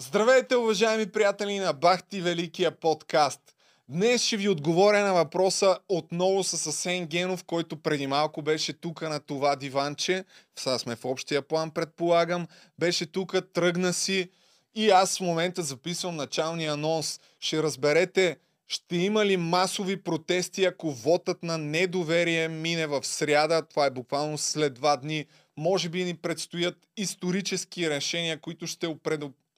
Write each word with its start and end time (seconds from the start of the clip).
Здравейте, 0.00 0.56
уважаеми 0.56 1.06
приятели 1.06 1.58
на 1.58 1.72
Бахти 1.72 2.20
Великия 2.20 2.70
подкаст. 2.70 3.40
Днес 3.88 4.22
ще 4.22 4.36
ви 4.36 4.48
отговоря 4.48 5.04
на 5.04 5.14
въпроса 5.14 5.78
отново 5.88 6.44
с 6.44 6.66
Асен 6.66 7.06
Генов, 7.06 7.44
който 7.44 7.82
преди 7.82 8.06
малко 8.06 8.42
беше 8.42 8.72
тук 8.72 9.02
на 9.02 9.20
това 9.20 9.56
диванче. 9.56 10.24
Сега 10.58 10.78
сме 10.78 10.96
в 10.96 11.04
общия 11.04 11.42
план, 11.42 11.70
предполагам. 11.70 12.46
Беше 12.78 13.06
тук, 13.06 13.36
тръгна 13.52 13.92
си 13.92 14.30
и 14.74 14.90
аз 14.90 15.18
в 15.18 15.20
момента 15.20 15.62
записвам 15.62 16.16
началния 16.16 16.72
анонс. 16.72 17.20
Ще 17.40 17.62
разберете 17.62 18.36
ще 18.68 18.96
има 18.96 19.26
ли 19.26 19.36
масови 19.36 20.02
протести, 20.02 20.64
ако 20.64 20.90
вотът 20.90 21.42
на 21.42 21.58
недоверие 21.58 22.48
мине 22.48 22.86
в 22.86 23.04
сряда? 23.04 23.62
Това 23.62 23.86
е 23.86 23.90
буквално 23.90 24.38
след 24.38 24.74
два 24.74 24.96
дни. 24.96 25.26
Може 25.56 25.88
би 25.88 26.04
ни 26.04 26.14
предстоят 26.14 26.76
исторически 26.96 27.90
решения, 27.90 28.40
които 28.40 28.66
ще 28.66 28.86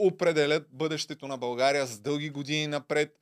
определят 0.00 0.66
бъдещето 0.72 1.28
на 1.28 1.38
България 1.38 1.86
с 1.86 1.98
дълги 1.98 2.30
години 2.30 2.66
напред. 2.66 3.16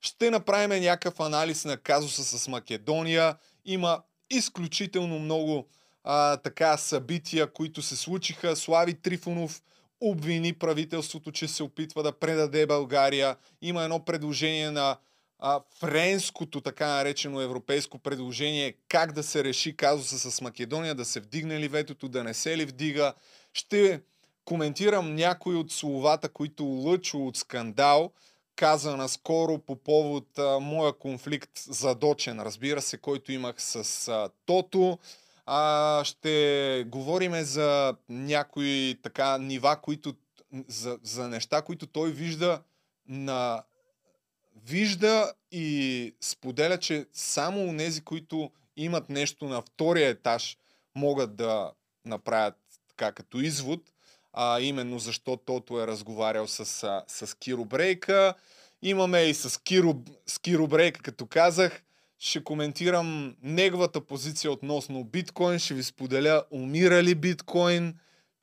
Ще 0.00 0.30
направим 0.30 0.82
някакъв 0.82 1.20
анализ 1.20 1.64
на 1.64 1.76
казуса 1.76 2.38
с 2.38 2.48
Македония. 2.48 3.36
Има 3.64 4.02
изключително 4.30 5.18
много 5.18 5.68
а, 6.04 6.36
така 6.36 6.76
събития, 6.76 7.52
които 7.52 7.82
се 7.82 7.96
случиха. 7.96 8.56
Слави 8.56 8.94
Трифонов 8.94 9.62
обвини 10.00 10.52
правителството, 10.52 11.32
че 11.32 11.48
се 11.48 11.62
опитва 11.62 12.02
да 12.02 12.18
предаде 12.18 12.66
България. 12.66 13.36
Има 13.62 13.82
едно 13.82 14.04
предложение 14.04 14.70
на 14.70 14.96
а, 15.38 15.60
френското 15.80 16.60
така 16.60 16.86
наречено 16.86 17.40
европейско 17.40 17.98
предложение 17.98 18.74
как 18.88 19.12
да 19.12 19.22
се 19.22 19.44
реши 19.44 19.76
казуса 19.76 20.30
с 20.30 20.40
Македония, 20.40 20.94
да 20.94 21.04
се 21.04 21.20
вдигне 21.20 21.60
ли 21.60 21.68
ветото, 21.68 22.08
да 22.08 22.24
не 22.24 22.34
се 22.34 22.56
ли 22.56 22.64
вдига. 22.64 23.14
Ще 23.52 24.00
коментирам 24.44 25.14
някои 25.14 25.56
от 25.56 25.72
словата, 25.72 26.28
които 26.28 26.64
Лъчо 26.64 27.26
от 27.26 27.36
скандал 27.36 28.10
каза 28.56 28.96
наскоро 28.96 29.58
по 29.58 29.76
повод 29.76 30.38
а, 30.38 30.58
моя 30.60 30.92
конфликт 30.92 31.50
задочен, 31.58 32.40
разбира 32.40 32.82
се, 32.82 32.98
който 32.98 33.32
имах 33.32 33.62
с 33.62 34.08
а, 34.08 34.28
Тото. 34.46 34.98
А, 35.46 36.04
ще 36.04 36.84
говорим 36.88 37.34
за 37.34 37.96
някои 38.08 38.98
така 39.02 39.38
нива, 39.38 39.76
които, 39.82 40.14
за, 40.68 40.98
за 41.02 41.28
неща, 41.28 41.62
които 41.62 41.86
той 41.86 42.10
вижда 42.10 42.62
на 43.08 43.62
вижда 44.66 45.32
и 45.50 46.14
споделя, 46.20 46.78
че 46.78 47.06
само 47.12 47.76
тези, 47.76 48.00
които 48.00 48.50
имат 48.76 49.10
нещо 49.10 49.44
на 49.44 49.62
втория 49.62 50.08
етаж, 50.08 50.56
могат 50.94 51.36
да 51.36 51.72
направят 52.04 52.54
така 52.88 53.12
като 53.12 53.40
извод, 53.40 53.80
а 54.34 54.60
именно 54.60 54.98
защо 54.98 55.36
Тото 55.36 55.80
е 55.80 55.86
разговарял 55.86 56.46
с, 56.46 56.64
с 57.06 57.34
Киро 57.38 57.64
Брейка. 57.64 58.34
Имаме 58.82 59.22
и 59.22 59.34
с 59.34 59.62
Киро, 59.62 59.94
с 60.26 60.38
Киро 60.38 60.66
Брейка, 60.66 61.02
като 61.02 61.26
казах, 61.26 61.82
ще 62.18 62.44
коментирам 62.44 63.36
неговата 63.42 64.00
позиция 64.00 64.52
относно 64.52 65.04
биткоин, 65.04 65.58
ще 65.58 65.74
ви 65.74 65.82
споделя 65.82 66.44
умира 66.50 67.02
ли 67.02 67.14
биткоин, 67.14 67.98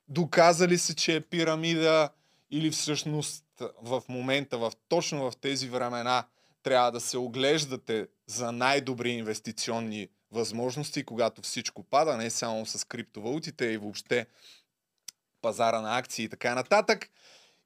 доказа 0.08 0.68
ли 0.68 0.78
се, 0.78 0.94
че 0.94 1.16
е 1.16 1.20
пирамида 1.20 2.08
или 2.50 2.70
всъщност 2.70 3.44
в 3.82 4.02
момента, 4.08 4.58
в, 4.58 4.72
точно 4.88 5.30
в 5.30 5.36
тези 5.36 5.68
времена, 5.68 6.24
трябва 6.62 6.92
да 6.92 7.00
се 7.00 7.18
оглеждате 7.18 8.06
за 8.26 8.52
най-добри 8.52 9.10
инвестиционни 9.10 10.08
възможности, 10.32 11.04
когато 11.04 11.42
всичко 11.42 11.82
пада, 11.82 12.16
не 12.16 12.30
само 12.30 12.66
с 12.66 12.84
криптовалутите 12.84 13.64
и 13.64 13.76
въобще 13.76 14.26
пазара 15.42 15.80
на 15.80 15.98
акции 15.98 16.24
и 16.24 16.28
така 16.28 16.54
нататък. 16.54 17.08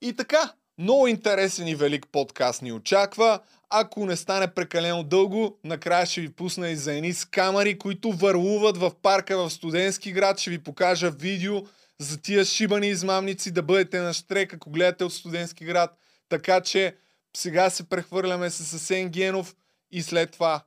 И 0.03 0.13
така, 0.13 0.53
много 0.79 1.07
интересен 1.07 1.69
и 1.69 1.75
велик 1.75 2.07
подкаст 2.13 2.63
ни 2.63 2.73
очаква. 2.73 3.41
Ако 3.71 4.07
не 4.07 4.17
стане 4.17 4.55
прекалено 4.55 5.03
дълго, 5.03 5.59
накрая 5.65 6.07
ще 6.07 6.21
ви 6.21 6.33
пусна 6.33 6.69
и 6.69 6.77
за 6.77 6.95
едни 6.95 7.13
скамари, 7.13 7.79
които 7.79 8.13
върлуват 8.13 8.77
в 8.77 8.93
парка 9.03 9.39
в 9.39 9.51
студентски 9.51 10.13
град. 10.13 10.39
Ще 10.39 10.51
ви 10.51 10.59
покажа 10.59 11.11
видео 11.11 11.63
за 11.99 12.21
тия 12.21 12.45
шибани 12.45 12.89
измамници 12.89 13.51
да 13.51 13.63
бъдете 13.63 14.01
на 14.01 14.13
штрек, 14.13 14.55
ако 14.55 14.71
гледате 14.71 15.05
от 15.05 15.13
студентски 15.13 15.65
град. 15.65 15.99
Така 16.29 16.61
че 16.61 16.97
сега 17.37 17.71
се 17.71 17.89
прехвърляме 17.89 18.51
с 18.51 18.73
Асен 18.75 19.09
Генов 19.09 19.57
и 19.91 20.03
след 20.03 20.31
това 20.31 20.65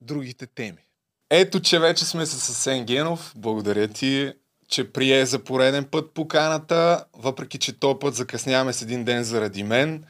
другите 0.00 0.46
теми. 0.46 0.78
Ето, 1.30 1.60
че 1.60 1.78
вече 1.78 2.04
сме 2.04 2.26
с 2.26 2.50
Асен 2.50 2.84
Генов. 2.84 3.32
Благодаря 3.36 3.88
ти, 3.88 4.32
че 4.68 4.92
прие 4.92 5.26
за 5.26 5.38
пореден 5.38 5.84
път 5.84 6.10
поканата, 6.14 7.04
въпреки 7.16 7.58
че 7.58 7.78
този 7.78 7.98
път 8.00 8.14
закъсняваме 8.14 8.72
с 8.72 8.82
един 8.82 9.04
ден 9.04 9.24
заради 9.24 9.62
мен. 9.62 10.04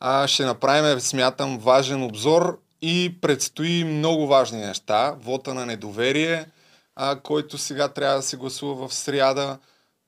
А, 0.00 0.26
ще 0.26 0.44
направим, 0.44 1.00
смятам, 1.00 1.58
важен 1.58 2.02
обзор 2.02 2.60
и 2.82 3.14
предстои 3.20 3.84
много 3.84 4.26
важни 4.26 4.58
неща. 4.58 5.16
Вота 5.20 5.54
на 5.54 5.66
недоверие, 5.66 6.46
а, 6.96 7.20
който 7.20 7.58
сега 7.58 7.88
трябва 7.88 8.16
да 8.16 8.22
се 8.22 8.36
гласува 8.36 8.88
в 8.88 8.94
сряда. 8.94 9.58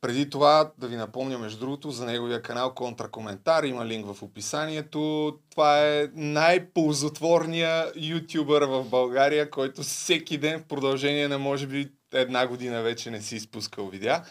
Преди 0.01 0.31
това 0.31 0.71
да 0.79 0.89
ви 0.89 0.97
напомня, 0.97 1.39
между 1.39 1.61
другото, 1.61 1.91
за 1.91 2.05
неговия 2.05 2.43
канал 2.43 2.75
Контракоментар. 2.75 3.65
Има 3.65 3.87
линк 3.87 4.07
в 4.07 4.23
описанието. 4.23 5.33
Това 5.51 5.87
е 5.87 6.09
най-ползотворния 6.15 7.93
ютубър 7.97 8.63
в 8.63 8.85
България, 8.85 9.51
който 9.51 9.83
всеки 9.83 10.39
ден 10.39 10.61
в 10.61 10.65
продължение 10.65 11.29
на 11.29 11.39
може 11.39 11.67
би 11.67 11.89
една 12.21 12.47
година 12.47 12.83
вече 12.83 13.11
не 13.11 13.23
си 13.23 13.37
изпускал 13.37 13.89
видеа. 13.89 14.25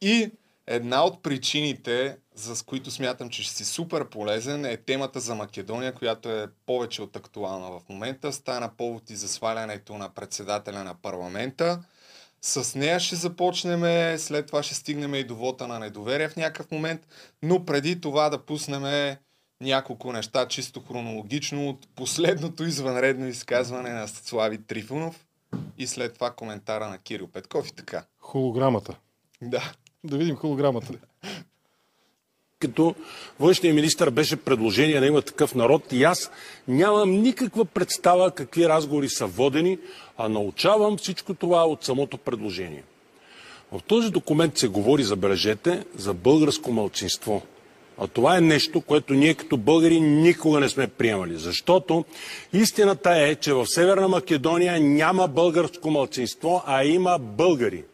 И 0.00 0.30
една 0.66 1.04
от 1.04 1.22
причините, 1.22 2.16
за 2.34 2.64
които 2.64 2.90
смятам, 2.90 3.30
че 3.30 3.42
ще 3.42 3.54
си 3.54 3.64
супер 3.64 4.08
полезен, 4.08 4.64
е 4.64 4.76
темата 4.76 5.20
за 5.20 5.34
Македония, 5.34 5.92
която 5.92 6.30
е 6.30 6.46
повече 6.66 7.02
от 7.02 7.16
актуална 7.16 7.70
в 7.70 7.80
момента. 7.88 8.32
Стана 8.32 8.70
повод 8.76 9.10
и 9.10 9.16
за 9.16 9.28
свалянето 9.28 9.98
на 9.98 10.08
председателя 10.08 10.84
на 10.84 10.94
парламента 10.94 11.80
с 12.42 12.74
нея 12.74 13.00
ще 13.00 13.16
започнем, 13.16 14.18
след 14.18 14.46
това 14.46 14.62
ще 14.62 14.74
стигнем 14.74 15.14
и 15.14 15.24
до 15.24 15.36
вота 15.36 15.68
на 15.68 15.78
недоверие 15.78 16.28
в 16.28 16.36
някакъв 16.36 16.70
момент, 16.70 17.00
но 17.42 17.64
преди 17.64 18.00
това 18.00 18.30
да 18.30 18.44
пуснем 18.44 19.16
няколко 19.60 20.12
неща 20.12 20.48
чисто 20.48 20.80
хронологично 20.80 21.68
от 21.68 21.88
последното 21.94 22.64
извънредно 22.64 23.28
изказване 23.28 23.90
на 23.90 24.08
Слави 24.08 24.58
Трифонов 24.58 25.23
и 25.78 25.86
след 25.86 26.14
това 26.14 26.30
коментара 26.30 26.88
на 26.88 26.98
Кирил 26.98 27.26
Петков 27.26 27.68
и 27.68 27.72
така. 27.72 28.04
Холограмата. 28.18 28.96
Да. 29.42 29.72
Да 30.04 30.16
видим 30.16 30.36
холограмата 30.36 30.92
като 32.64 32.94
външния 33.40 33.74
министр 33.74 34.10
беше 34.10 34.36
предложение 34.36 35.00
да 35.00 35.06
има 35.06 35.22
такъв 35.22 35.54
народ 35.54 35.92
и 35.92 36.04
аз 36.04 36.30
нямам 36.68 37.10
никаква 37.10 37.64
представа 37.64 38.30
какви 38.30 38.68
разговори 38.68 39.08
са 39.08 39.26
водени, 39.26 39.78
а 40.16 40.28
научавам 40.28 40.96
всичко 40.96 41.34
това 41.34 41.66
от 41.66 41.84
самото 41.84 42.18
предложение. 42.18 42.82
В 43.72 43.80
този 43.82 44.10
документ 44.10 44.58
се 44.58 44.68
говори, 44.68 45.02
забележете, 45.02 45.84
за 45.96 46.14
българско 46.14 46.72
мълцинство. 46.72 47.42
А 47.98 48.06
това 48.06 48.36
е 48.36 48.40
нещо, 48.40 48.80
което 48.80 49.14
ние 49.14 49.34
като 49.34 49.56
българи 49.56 50.00
никога 50.00 50.60
не 50.60 50.68
сме 50.68 50.86
приемали. 50.86 51.36
Защото 51.36 52.04
истината 52.52 53.10
е, 53.10 53.34
че 53.34 53.54
в 53.54 53.66
Северна 53.66 54.08
Македония 54.08 54.80
няма 54.80 55.28
българско 55.28 55.90
мълцинство, 55.90 56.62
а 56.66 56.84
има 56.84 57.18
българи. 57.18 57.84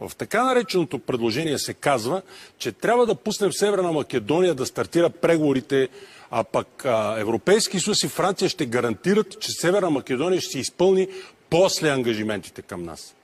В 0.00 0.16
така 0.16 0.44
нареченото 0.44 0.98
предложение 0.98 1.58
се 1.58 1.74
казва, 1.74 2.22
че 2.58 2.72
трябва 2.72 3.06
да 3.06 3.14
пуснем 3.14 3.52
Северна 3.52 3.92
Македония 3.92 4.54
да 4.54 4.66
стартира 4.66 5.10
преговорите, 5.10 5.88
а 6.30 6.44
пък 6.44 6.82
Европейски 7.18 7.80
съюз 7.80 8.02
и 8.02 8.08
Франция 8.08 8.48
ще 8.48 8.66
гарантират, 8.66 9.40
че 9.40 9.52
Северна 9.52 9.90
Македония 9.90 10.40
ще 10.40 10.50
си 10.50 10.58
изпълни 10.58 11.08
после 11.50 11.88
ангажиментите 11.88 12.62
към 12.62 12.82
нас. 12.82 13.15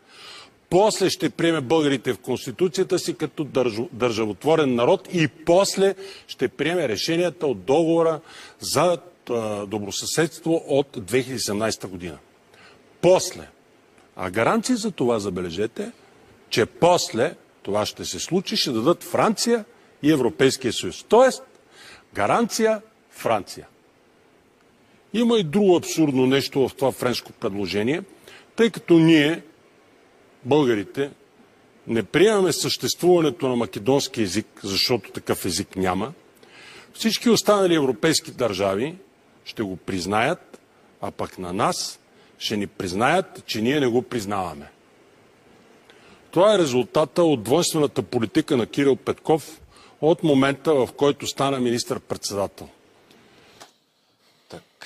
После 0.72 1.10
ще 1.10 1.30
приеме 1.30 1.60
българите 1.60 2.12
в 2.12 2.18
Конституцията 2.18 2.98
си 2.98 3.14
като 3.14 3.44
държавотворен 3.92 4.74
народ 4.74 5.08
и 5.12 5.28
после 5.28 5.94
ще 6.28 6.48
приеме 6.48 6.88
решенията 6.88 7.46
от 7.46 7.64
договора 7.64 8.20
за 8.60 8.98
добросъседство 9.66 10.64
от 10.68 10.96
2017 10.96 11.86
година. 11.86 12.18
После. 13.00 13.48
А 14.16 14.30
гаранции 14.30 14.74
за 14.74 14.90
това, 14.90 15.18
забележете, 15.18 15.92
че 16.50 16.66
после 16.66 17.34
това 17.62 17.86
ще 17.86 18.04
се 18.04 18.18
случи, 18.18 18.56
ще 18.56 18.70
дадат 18.70 19.04
Франция 19.04 19.64
и 20.02 20.12
Европейския 20.12 20.72
съюз. 20.72 21.04
Тоест, 21.08 21.42
гаранция 22.14 22.82
Франция. 23.10 23.66
Има 25.12 25.38
и 25.38 25.44
друго 25.44 25.76
абсурдно 25.76 26.26
нещо 26.26 26.68
в 26.68 26.74
това 26.74 26.92
френско 26.92 27.32
предложение, 27.32 28.02
тъй 28.56 28.70
като 28.70 28.94
ние, 28.94 29.42
българите, 30.44 31.10
не 31.86 32.02
приемаме 32.02 32.52
съществуването 32.52 33.48
на 33.48 33.56
македонски 33.56 34.22
език, 34.22 34.46
защото 34.62 35.10
такъв 35.10 35.44
език 35.44 35.76
няма. 35.76 36.12
Всички 36.94 37.30
останали 37.30 37.74
европейски 37.74 38.30
държави 38.30 38.94
ще 39.44 39.62
го 39.62 39.76
признаят, 39.76 40.60
а 41.00 41.10
пък 41.10 41.38
на 41.38 41.52
нас 41.52 41.98
ще 42.38 42.56
ни 42.56 42.66
признаят, 42.66 43.42
че 43.46 43.62
ние 43.62 43.80
не 43.80 43.86
го 43.86 44.02
признаваме. 44.02 44.70
Това 46.30 46.54
е 46.54 46.58
резултата 46.58 47.22
от 47.22 47.42
двойствената 47.42 48.02
политика 48.02 48.56
на 48.56 48.66
Кирил 48.66 48.96
Петков 48.96 49.60
от 50.00 50.22
момента, 50.22 50.74
в 50.74 50.88
който 50.96 51.26
стана 51.26 51.60
министър-председател. 51.60 52.68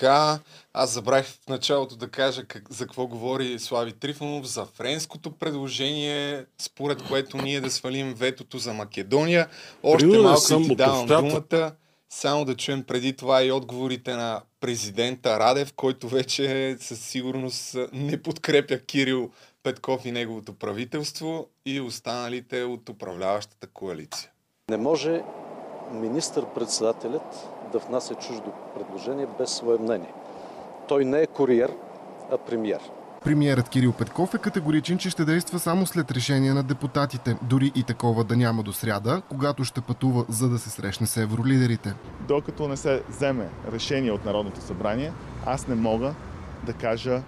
Така, 0.01 0.39
аз 0.75 0.91
забравих 0.91 1.27
в 1.27 1.49
началото 1.49 1.97
да 1.97 2.09
кажа 2.09 2.45
как, 2.45 2.73
за 2.73 2.85
какво 2.85 3.07
говори 3.07 3.59
Слави 3.59 3.93
Трифонов, 3.93 4.47
за 4.47 4.65
френското 4.65 5.31
предложение, 5.31 6.45
според 6.59 7.03
което 7.03 7.37
ние 7.37 7.61
да 7.61 7.71
свалим 7.71 8.15
ветото 8.15 8.59
за 8.59 8.73
Македония. 8.73 9.49
Още 9.83 9.99
Принуден 9.99 10.23
малко 10.23 10.69
ти 10.69 10.77
давам 10.77 11.07
думата. 11.07 11.73
Само 12.11 12.45
да 12.45 12.57
чуем 12.57 12.85
преди 12.85 13.13
това 13.13 13.45
и 13.45 13.53
отговорите 13.53 14.15
на 14.15 14.43
президента 14.61 15.39
Радев, 15.39 15.73
който 15.73 16.09
вече 16.09 16.77
със 16.81 17.01
сигурност 17.01 17.77
не 17.93 18.23
подкрепя 18.23 18.79
Кирил 18.79 19.31
Петков 19.63 20.05
и 20.05 20.13
неговото 20.13 20.53
правителство 20.53 21.47
и 21.67 21.81
останалите 21.81 22.63
от 22.63 22.89
управляващата 22.89 23.67
коалиция. 23.67 24.31
Не 24.71 24.77
може 24.77 25.23
министър-председателят 25.93 27.49
да 27.73 27.79
внася 27.79 28.15
чуждо 28.15 28.53
предложение 28.75 29.27
без 29.39 29.51
свое 29.51 29.79
мнение. 29.79 30.13
Той 30.89 31.05
не 31.05 31.21
е 31.21 31.27
куриер, 31.27 31.73
а 32.33 32.39
премиер. 32.39 32.81
Премиерът 33.25 33.69
Кирил 33.69 33.93
Петков 33.93 34.35
е 34.35 34.39
категоричен, 34.39 34.99
че 34.99 35.11
ще 35.11 35.25
действа 35.25 35.59
само 35.59 35.87
след 35.87 36.11
решение 36.11 36.55
на 36.55 36.63
депутатите, 36.63 37.37
дори 37.43 37.73
и 37.75 37.83
такова 37.83 38.25
да 38.25 38.37
няма 38.37 38.63
до 38.63 38.73
сряда, 38.73 39.23
когато 39.29 39.65
ще 39.65 39.81
пътува 39.81 40.25
за 40.29 40.49
да 40.49 40.59
се 40.59 40.71
срещне 40.71 41.07
с 41.07 41.17
евролидерите. 41.17 41.95
докато 42.29 42.69
не 42.69 42.77
се 42.77 43.03
вземе 43.09 43.49
решение 43.73 44.13
от 44.13 44.25
Народното 44.25 44.61
събрание, 44.61 45.13
аз 45.47 45.69
не 45.69 45.75
мога 45.75 46.15
да 46.67 46.73
кажа 46.73 47.23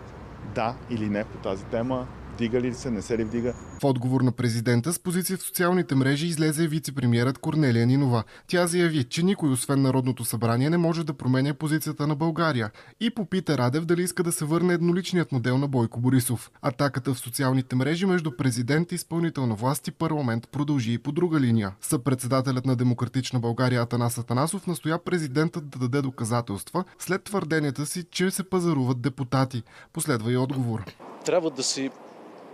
да 0.54 0.74
или 0.90 1.08
не 1.08 1.24
по 1.24 1.38
тази 1.38 1.64
тема, 1.64 2.06
вдига 2.38 2.60
ли 2.60 2.74
се, 2.74 2.90
не 2.90 3.02
се 3.02 3.18
ли 3.18 3.24
вдига. 3.24 3.54
В 3.80 3.84
отговор 3.84 4.20
на 4.20 4.32
президента 4.32 4.92
с 4.92 4.98
позиция 4.98 5.36
в 5.36 5.42
социалните 5.42 5.94
мрежи 5.94 6.26
излезе 6.26 6.68
вице-премьерът 6.68 7.38
Корнелия 7.38 7.86
Нинова. 7.86 8.24
Тя 8.46 8.66
заяви, 8.66 9.04
че 9.04 9.22
никой 9.22 9.50
освен 9.50 9.82
Народното 9.82 10.24
събрание 10.24 10.70
не 10.70 10.76
може 10.78 11.04
да 11.04 11.14
променя 11.14 11.54
позицията 11.54 12.06
на 12.06 12.16
България 12.16 12.70
и 13.00 13.10
попита 13.10 13.58
Радев 13.58 13.84
дали 13.84 14.02
иска 14.02 14.22
да 14.22 14.32
се 14.32 14.44
върне 14.44 14.74
едноличният 14.74 15.32
модел 15.32 15.58
на 15.58 15.68
Бойко 15.68 16.00
Борисов. 16.00 16.50
Атаката 16.62 17.14
в 17.14 17.18
социалните 17.18 17.76
мрежи 17.76 18.06
между 18.06 18.36
президент 18.36 18.92
и 18.92 18.94
изпълнителна 18.94 19.54
власт 19.54 19.88
и 19.88 19.90
парламент 19.90 20.48
продължи 20.48 20.92
и 20.92 20.98
по 20.98 21.12
друга 21.12 21.40
линия. 21.40 21.72
Съпредседателят 21.80 22.66
на 22.66 22.76
Демократична 22.76 23.40
България 23.40 23.82
Атанас 23.82 24.18
Атанасов 24.18 24.66
настоя 24.66 25.04
президентът 25.04 25.68
да 25.68 25.78
даде 25.78 26.02
доказателства 26.02 26.84
след 26.98 27.24
твърденията 27.24 27.86
си, 27.86 28.04
че 28.10 28.30
се 28.30 28.42
пазаруват 28.50 29.00
депутати. 29.00 29.62
Последва 29.92 30.32
и 30.32 30.36
отговор. 30.36 30.84
Трябва 31.24 31.50
да 31.50 31.62
си 31.62 31.90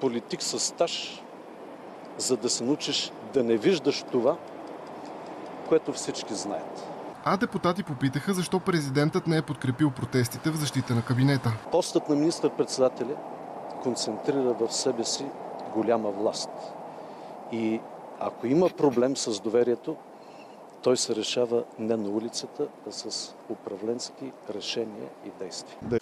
политик 0.05 0.43
с 0.43 0.61
стаж, 0.61 1.23
за 2.19 2.37
да 2.37 2.51
се 2.51 2.65
научиш 2.65 3.13
да 3.35 3.45
не 3.45 3.57
виждаш 3.57 4.05
това, 4.13 4.37
което 5.69 5.93
всички 5.93 6.35
знаят. 6.35 6.85
А 7.25 7.37
депутати 7.37 7.83
попитаха 7.83 8.35
защо 8.35 8.61
президентът 8.61 9.27
не 9.27 9.37
е 9.37 9.43
подкрепил 9.43 9.91
протестите 9.91 10.51
в 10.51 10.57
защита 10.57 10.95
на 10.95 11.03
кабинета. 11.03 11.53
Постът 11.73 12.09
на 12.09 12.17
министър-председателя 12.17 13.17
концентрира 13.83 14.53
в 14.61 14.73
себе 14.73 15.05
си 15.05 15.25
голяма 15.75 16.11
власт. 16.11 16.51
И 17.53 17.81
ако 18.21 18.47
има 18.47 18.69
проблем 18.69 19.17
с 19.17 19.41
доверието, 19.41 19.97
той 20.83 20.97
се 20.97 21.17
решава 21.17 21.65
не 21.79 21.97
на 21.97 22.09
улицата, 22.09 22.67
а 22.89 22.93
с 22.93 23.35
управленски 23.49 24.33
решения 24.55 25.09
и 25.27 25.31
действия. 25.39 26.01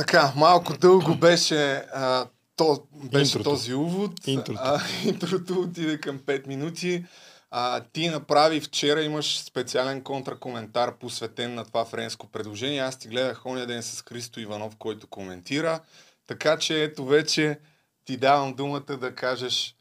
Така, 0.00 0.32
малко 0.36 0.72
дълго 0.78 1.14
беше, 1.14 1.72
а, 1.94 2.26
то, 2.56 2.86
беше 2.92 3.38
Интрото. 3.38 3.50
този 3.50 3.74
увод. 3.74 4.26
Интрото. 4.26 4.60
А, 4.64 4.80
интрото 5.04 5.60
отиде 5.60 5.98
към 6.00 6.18
5 6.18 6.46
минути. 6.46 7.04
А, 7.50 7.80
ти 7.92 8.08
направи 8.08 8.60
вчера, 8.60 9.02
имаш 9.02 9.38
специален 9.38 10.02
контракоментар, 10.02 10.98
посветен 10.98 11.54
на 11.54 11.64
това 11.64 11.84
френско 11.84 12.26
предложение. 12.26 12.80
Аз 12.80 12.98
ти 12.98 13.08
гледах 13.08 13.46
оня 13.46 13.66
ден 13.66 13.82
с 13.82 14.02
Христо 14.08 14.40
Иванов, 14.40 14.76
който 14.76 15.06
коментира. 15.06 15.80
Така 16.26 16.58
че 16.58 16.84
ето 16.84 17.04
вече 17.04 17.58
ти 18.04 18.16
давам 18.16 18.54
думата 18.54 18.96
да 19.00 19.14
кажеш 19.14 19.76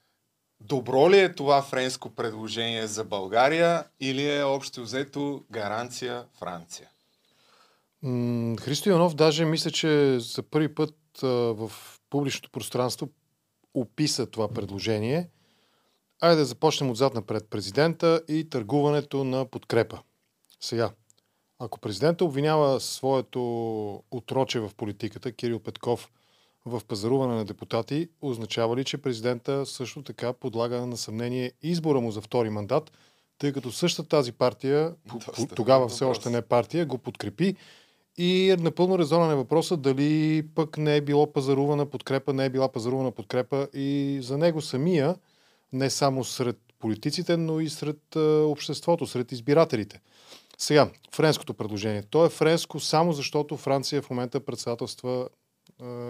добро 0.59 1.09
ли 1.09 1.19
е 1.19 1.33
това 1.33 1.61
френско 1.61 2.09
предложение 2.09 2.87
за 2.87 3.03
България 3.03 3.83
или 3.99 4.37
е 4.37 4.43
общо 4.43 4.81
взето 4.81 5.43
гаранция 5.51 6.23
Франция? 6.39 6.89
М, 8.03 8.55
Христо 8.57 8.89
Иванов 8.89 9.15
даже 9.15 9.45
мисля, 9.45 9.71
че 9.71 10.19
за 10.19 10.43
първи 10.43 10.75
път 10.75 10.95
а, 11.23 11.27
в 11.27 11.71
публичното 12.09 12.49
пространство 12.51 13.09
описа 13.73 14.25
това 14.25 14.47
предложение. 14.47 15.29
Айде 16.21 16.35
да 16.35 16.45
започнем 16.45 16.89
отзад 16.89 17.13
напред. 17.13 17.47
Президента 17.49 18.21
и 18.27 18.49
търгуването 18.49 19.23
на 19.23 19.45
подкрепа. 19.45 19.99
Сега, 20.59 20.91
ако 21.59 21.79
президента 21.79 22.25
обвинява 22.25 22.79
своето 22.79 23.41
отроче 24.11 24.59
в 24.59 24.71
политиката, 24.77 25.31
Кирил 25.31 25.59
Петков, 25.59 26.09
в 26.65 26.81
пазаруване 26.87 27.35
на 27.35 27.45
депутати, 27.45 28.09
означава 28.21 28.77
ли, 28.77 28.85
че 28.85 28.97
президента 28.97 29.65
също 29.65 30.03
така 30.03 30.33
подлага 30.33 30.85
на 30.85 30.97
съмнение 30.97 31.51
избора 31.61 32.01
му 32.01 32.11
за 32.11 32.21
втори 32.21 32.49
мандат, 32.49 32.91
тъй 33.37 33.53
като 33.53 33.71
същата 33.71 34.09
тази 34.09 34.31
партия, 34.31 34.95
Доста 35.05 35.55
тогава 35.55 35.87
все 35.87 36.05
въпрос. 36.05 36.17
още 36.17 36.29
не 36.29 36.41
партия, 36.41 36.85
го 36.85 36.97
подкрепи 36.97 37.55
и 38.17 38.49
е 38.49 38.57
напълно 38.57 38.99
резонен 38.99 39.31
е 39.31 39.35
въпросът 39.35 39.81
дали 39.81 40.43
пък 40.55 40.77
не 40.77 40.97
е 40.97 41.01
било 41.01 41.33
пазарувана 41.33 41.85
подкрепа, 41.85 42.33
не 42.33 42.45
е 42.45 42.49
била 42.49 42.71
пазарувана 42.71 43.11
подкрепа 43.11 43.67
и 43.73 44.19
за 44.21 44.37
него 44.37 44.61
самия, 44.61 45.15
не 45.73 45.89
само 45.89 46.23
сред 46.23 46.57
политиците, 46.79 47.37
но 47.37 47.59
и 47.59 47.69
сред 47.69 48.15
обществото, 48.45 49.07
сред 49.07 49.31
избирателите. 49.31 50.01
Сега, 50.57 50.89
френското 51.15 51.53
предложение. 51.53 52.03
То 52.03 52.25
е 52.25 52.29
френско 52.29 52.79
само 52.79 53.13
защото 53.13 53.57
Франция 53.57 54.01
в 54.01 54.09
момента 54.09 54.39
председателства 54.39 55.29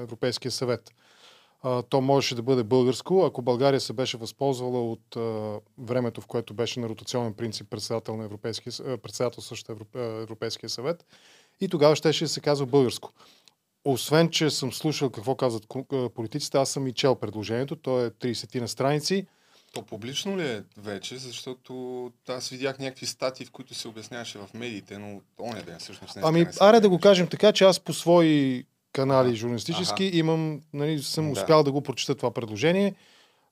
Европейския 0.02 0.52
съвет. 0.52 0.92
То 1.90 2.02
можеше 2.02 2.36
да 2.36 2.42
бъде 2.42 2.64
българско, 2.64 3.26
ако 3.26 3.42
България 3.42 3.80
се 3.80 3.94
беше 3.94 4.18
възползвала 4.18 4.92
от 4.92 5.18
времето, 5.78 6.22
в 6.22 6.28
което 6.28 6.54
беше 6.54 6.80
на 6.80 6.90
ротационен 6.90 7.34
принцип 7.34 7.70
председател 7.70 8.18
на 8.18 8.24
Европейския, 8.24 8.98
председател 8.98 9.42
също 9.44 9.76
Европейския 9.96 10.70
съвет. 10.70 11.06
И 11.62 11.68
тогава 11.70 11.96
щеше 11.96 12.24
да 12.26 12.30
се 12.30 12.40
казва 12.40 12.66
българско. 12.66 13.12
Освен, 13.86 14.30
че 14.30 14.50
съм 14.50 14.74
слушал 14.74 15.10
какво 15.10 15.36
казват 15.36 15.68
политиците, 16.16 16.58
аз 16.58 16.70
съм 16.70 16.88
и 16.88 16.94
чел 16.94 17.16
предложението. 17.16 17.76
То 17.76 18.06
е 18.06 18.10
30 18.10 18.60
на 18.60 18.68
страници. 18.68 19.26
То 19.74 19.82
публично 19.82 20.38
ли 20.38 20.48
е 20.48 20.64
вече? 20.78 21.18
Защото 21.18 22.12
аз 22.28 22.50
видях 22.50 22.80
някакви 22.80 23.06
статии, 23.06 23.46
в 23.46 23.52
които 23.52 23.74
се 23.74 23.88
обясняваше 23.88 24.38
в 24.40 24.50
медиите, 24.54 24.98
но 24.98 25.22
оня 25.40 25.64
ден 25.64 25.80
всъщност 25.80 26.16
не 26.16 26.22
Ами, 26.26 26.44
не 26.44 26.54
съм 26.54 26.68
аре 26.68 26.80
да 26.80 26.90
го 26.90 27.00
кажем 27.00 27.28
така, 27.28 27.52
че 27.52 27.64
аз 27.64 27.80
по 27.80 27.94
свои 27.94 28.66
канали 28.94 29.28
Ага. 29.28 29.36
журналистически 29.36 30.08
Аха. 30.08 30.18
имам, 30.18 30.62
нали, 30.74 31.04
съм 31.04 31.26
Да. 31.26 31.32
успял 31.32 31.64
да 31.64 31.72
го 31.72 31.82
прочета 31.82 32.16
това 32.16 32.32
предложение. 32.32 32.94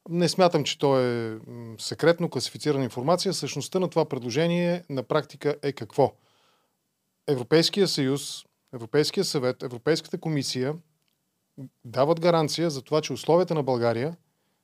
Не 0.09 0.29
смятам, 0.29 0.63
че 0.63 0.77
то 0.79 0.99
е 0.99 1.37
секретно 1.79 2.29
класифицирана 2.29 2.83
информация. 2.83 3.33
Същността 3.33 3.79
на 3.79 3.89
това 3.89 4.05
предложение 4.05 4.83
на 4.89 5.03
практика 5.03 5.55
е 5.63 5.71
какво? 5.71 6.13
Европейския 7.27 7.87
съюз, 7.87 8.45
Европейския 8.73 9.25
съвет, 9.25 9.63
Европейската 9.63 10.17
комисия 10.17 10.75
дават 11.85 12.19
гаранция 12.19 12.69
за 12.69 12.81
това, 12.81 13.01
че 13.01 13.13
условията 13.13 13.55
на 13.55 13.63
България 13.63 14.17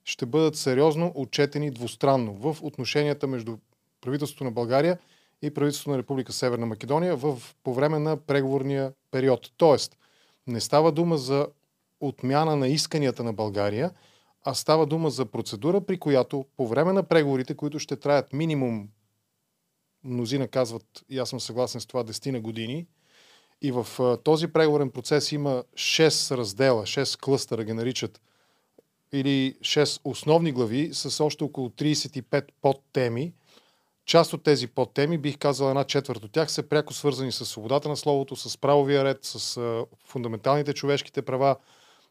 ще 0.04 0.26
бъдат 0.26 0.56
сериозно 0.56 1.12
отчетени 1.16 1.72
двустранно 1.72 2.34
в 2.34 2.58
отношенията 2.62 3.28
между 3.28 3.58
правителството 4.02 4.44
на 4.44 4.52
България 4.52 5.00
и 5.42 5.54
правителството 5.54 5.92
на 5.92 5.98
Република 5.98 6.34
Северна 6.34 6.66
Македония 6.66 7.16
в, 7.16 7.42
по 7.64 7.74
време 7.74 8.00
на 8.00 8.18
преговорния 8.18 8.94
период. 9.12 9.52
Тоест, 9.58 9.98
не 10.48 10.62
става 10.62 10.92
дума 10.92 11.18
за 11.18 11.48
отмяна 12.00 12.56
на 12.56 12.68
исканията 12.68 13.24
на 13.24 13.34
България, 13.34 13.92
а 14.44 14.54
става 14.54 14.86
дума 14.86 15.10
за 15.10 15.26
процедура, 15.26 15.82
при 15.82 16.00
която 16.00 16.46
по 16.58 16.68
време 16.68 16.94
на 16.94 17.04
преговорите, 17.04 17.56
които 17.56 17.80
ще 17.80 17.96
траят 17.96 18.34
минимум, 18.34 18.90
мнозина 20.04 20.48
казват, 20.48 20.86
и 21.10 21.20
аз 21.20 21.30
съм 21.30 21.40
съгласен 21.40 21.82
с 21.82 21.86
това, 21.86 22.04
10 22.04 22.32
на 22.32 22.42
години, 22.42 22.88
и 23.62 23.72
в 23.72 23.88
този 24.24 24.48
преговорен 24.48 24.90
процес 24.90 25.32
има 25.32 25.64
6 25.74 26.38
раздела, 26.38 26.84
6 26.84 27.22
клъстъра 27.22 27.64
ги 27.64 27.74
наричат, 27.74 28.22
или 29.12 29.56
6 29.62 30.02
основни 30.04 30.52
глави 30.52 30.90
с 30.94 31.24
още 31.24 31.44
около 31.44 31.70
35 31.70 32.46
подтеми. 32.62 33.34
Част 34.06 34.34
от 34.34 34.44
тези 34.44 34.68
подтеми, 34.68 35.18
бих 35.18 35.38
казал 35.38 35.68
една 35.70 35.84
четвърт 35.84 36.24
от 36.24 36.32
тях, 36.32 36.52
са 36.52 36.64
пряко 36.64 36.94
свързани 36.94 37.32
с 37.32 37.46
свободата 37.46 37.90
на 37.90 37.98
словото, 37.98 38.36
с 38.36 38.58
правовия 38.58 39.04
ред, 39.04 39.20
с 39.22 39.60
фундаменталните 40.08 40.74
човешките 40.74 41.22
права. 41.22 41.56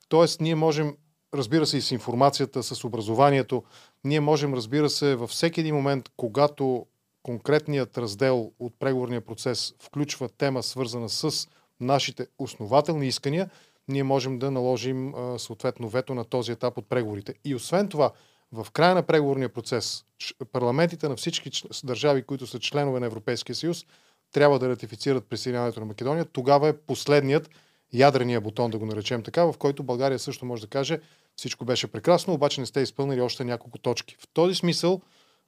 Тоест, 0.09 0.41
ние 0.41 0.55
можем, 0.55 0.97
разбира 1.35 1.67
се, 1.67 1.77
и 1.77 1.81
с 1.81 1.91
информацията, 1.91 2.63
с 2.63 2.85
образованието, 2.85 3.63
ние 4.05 4.21
можем, 4.21 4.55
разбира 4.55 4.91
се, 4.91 5.17
във 5.17 5.31
всеки 5.31 5.61
един 5.61 5.75
момент, 5.75 6.09
когато 6.17 6.87
конкретният 7.23 7.99
раздел 7.99 8.53
от 8.59 8.75
преговорния 8.79 9.21
процес 9.21 9.75
включва 9.83 10.29
тема, 10.29 10.63
свързана 10.63 11.09
с 11.09 11.49
нашите 11.81 12.27
основателни 12.39 13.07
искания, 13.07 13.51
ние 13.89 14.03
можем 14.03 14.39
да 14.39 14.51
наложим 14.51 15.15
съответно 15.37 15.89
вето 15.89 16.15
на 16.15 16.25
този 16.25 16.53
етап 16.53 16.79
от 16.79 16.89
преговорите. 16.89 17.35
И 17.45 17.55
освен 17.55 17.89
това, 17.89 18.11
в 18.53 18.67
края 18.73 18.95
на 18.95 19.03
преговорния 19.03 19.49
процес 19.49 20.05
парламентите 20.53 21.09
на 21.09 21.17
всички 21.17 21.51
държави, 21.85 22.23
които 22.23 22.47
са 22.47 22.59
членове 22.59 23.01
на 23.01 23.07
Европейския 23.07 23.57
съюз, 23.57 23.87
трябва 24.33 24.59
да 24.59 24.69
ратифицират 24.69 25.27
присъединяването 25.27 25.81
на 25.81 25.87
Македония, 25.87 26.25
тогава 26.25 26.69
е 26.69 26.77
последният 26.77 27.51
ядрения 27.93 28.41
бутон, 28.41 28.71
да 28.71 28.79
го 28.79 28.87
наречем 28.87 29.23
така, 29.23 29.45
в 29.45 29.55
който 29.59 29.83
България 29.83 30.19
също 30.19 30.45
може 30.45 30.63
да 30.63 30.69
каже 30.69 31.01
всичко 31.37 31.65
беше 31.65 31.87
прекрасно, 31.87 32.35
обаче 32.35 32.61
не 32.61 32.67
сте 32.67 32.81
изпълнили 32.81 33.21
още 33.21 33.45
няколко 33.45 33.79
точки. 33.79 34.17
В 34.21 34.29
този 34.33 34.55
смисъл 34.55 35.01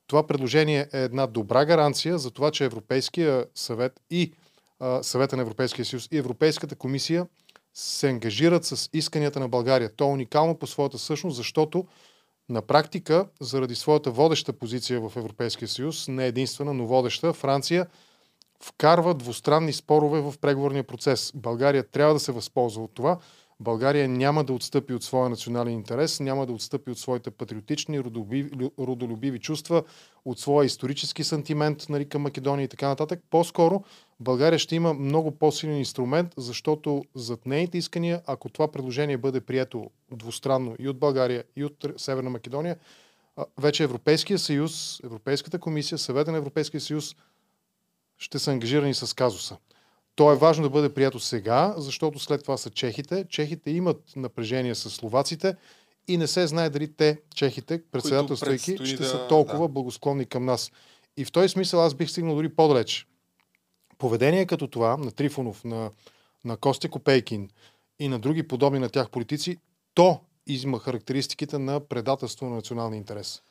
това 0.06 0.26
предложение 0.26 0.88
е 0.92 1.02
една 1.02 1.26
добра 1.26 1.64
гаранция 1.64 2.18
за 2.18 2.30
това, 2.30 2.50
че 2.50 2.64
Европейския 2.64 3.46
съвет 3.54 4.00
и 4.11 4.32
а, 4.80 5.02
съвета 5.02 5.37
на 5.37 5.42
Европейския 5.42 5.84
съюз 5.84 6.08
и 6.12 6.18
Европейската 6.18 6.75
комисия 6.75 7.26
се 7.75 8.08
ангажират 8.08 8.64
с 8.64 8.90
исканията 8.92 9.40
на 9.40 9.49
България. 9.49 9.90
То 9.96 10.04
е 10.04 10.12
уникално 10.12 10.58
по 10.58 10.66
своята 10.66 10.99
същност, 10.99 11.37
защото 11.37 11.87
на 12.49 12.62
практика, 12.62 13.26
заради 13.40 13.75
своята 13.75 14.11
водеща 14.11 14.52
позиция 14.52 15.00
в 15.00 15.12
Европейския 15.16 15.68
съюз, 15.68 16.08
не 16.08 16.26
единствена, 16.26 16.75
но 16.75 16.87
водеща, 16.87 17.32
Франция 17.32 17.87
вкарва 18.62 19.14
двустранни 19.14 19.73
спорове 19.73 20.20
в 20.20 20.34
преговорния 20.40 20.84
процес. 20.84 21.32
България 21.34 21.84
трябва 21.90 22.14
да 22.14 22.20
се 22.20 22.32
възползва 22.32 22.82
от 22.82 22.94
това. 22.94 23.18
България 23.61 24.08
няма 24.08 24.44
да 24.44 24.52
отстъпи 24.52 24.94
от 24.94 25.02
своя 25.02 25.28
национален 25.28 25.73
интерес, 25.73 26.20
няма 26.20 26.46
да 26.46 26.52
отстъпи 26.52 26.90
от 26.90 26.99
своите 26.99 27.30
патриотични, 27.30 28.00
родолюбиви, 28.78 29.38
чувства, 29.38 29.82
от 30.25 30.38
своя 30.38 30.66
исторически 30.66 31.25
сантимент 31.25 31.87
нали, 31.88 32.08
към 32.08 32.23
Македония 32.23 32.64
и 32.64 32.68
така 32.68 32.88
нататък. 32.88 33.20
По-скоро 33.30 33.84
България 34.20 34.58
ще 34.58 34.76
има 34.76 34.94
много 34.94 35.30
по-силен 35.30 35.78
инструмент, 35.78 36.34
защото 36.37 37.04
зад 37.14 37.46
нейните 37.46 37.78
искания, 37.78 38.23
ако 38.26 38.49
това 38.49 38.73
предложение 38.73 39.16
бъде 39.16 39.40
прието 39.40 39.90
двустранно 40.12 40.76
и 40.78 40.88
от 40.88 40.99
България, 40.99 41.44
и 41.56 41.64
от 41.64 41.87
Северна 41.96 42.30
Македония, 42.30 42.76
вече 43.58 43.84
Европейския 43.84 44.38
съюз, 44.38 45.00
Европейската 45.04 45.58
комисия, 45.58 45.99
Съвета 45.99 46.32
на 46.32 46.38
Европейския 46.38 46.80
съюз 46.80 47.16
ще 48.18 48.38
са 48.38 48.52
ангажирани 48.52 48.94
с 48.94 49.14
казуса. 49.14 49.56
То 50.16 50.33
е 50.33 50.37
важно 50.37 50.62
да 50.62 50.71
бъде 50.71 50.94
прието 50.94 51.21
сега, 51.21 51.75
защото 51.76 52.18
след 52.18 52.42
това 52.42 52.56
са 52.56 52.71
чехите. 52.71 53.25
Чехите 53.28 53.71
имат 53.71 54.12
напрежение 54.16 54.75
с 54.75 54.90
словаците 54.90 55.56
и 56.09 56.16
не 56.16 56.26
се 56.26 56.47
знае 56.47 56.71
дали 56.71 56.92
те, 56.92 57.21
чехите, 57.35 57.83
председателствайки, 57.92 58.87
ще 58.87 58.97
да, 58.97 59.04
са 59.04 59.28
толкова 59.28 59.68
да. 59.68 59.68
благосклонни 59.68 60.26
към 60.26 60.44
нас. 60.44 60.73
И 61.16 61.25
в 61.25 61.33
този 61.33 61.49
смисъл 61.49 61.80
аз 61.80 61.94
бих 61.94 62.11
стигнал 62.11 62.35
дори 62.35 62.49
по-далеч. 62.49 63.06
Поведение 63.99 64.47
като 64.47 64.66
това 64.66 64.97
на 64.97 65.11
Трифонов, 65.11 65.64
на, 65.64 65.90
на 66.44 66.56
Костя 66.56 66.88
Копейкин 66.88 67.50
и 67.99 68.09
на 68.09 68.18
други 68.18 68.49
подобни 68.49 68.78
на 68.78 68.88
тях 68.88 69.11
политици, 69.11 69.56
то 69.94 70.21
изма 70.47 70.78
характеристиките 70.78 71.59
на 71.59 71.80
предателство 71.80 72.47
на 72.47 72.54
националния 72.54 72.99
интерес. 72.99 73.42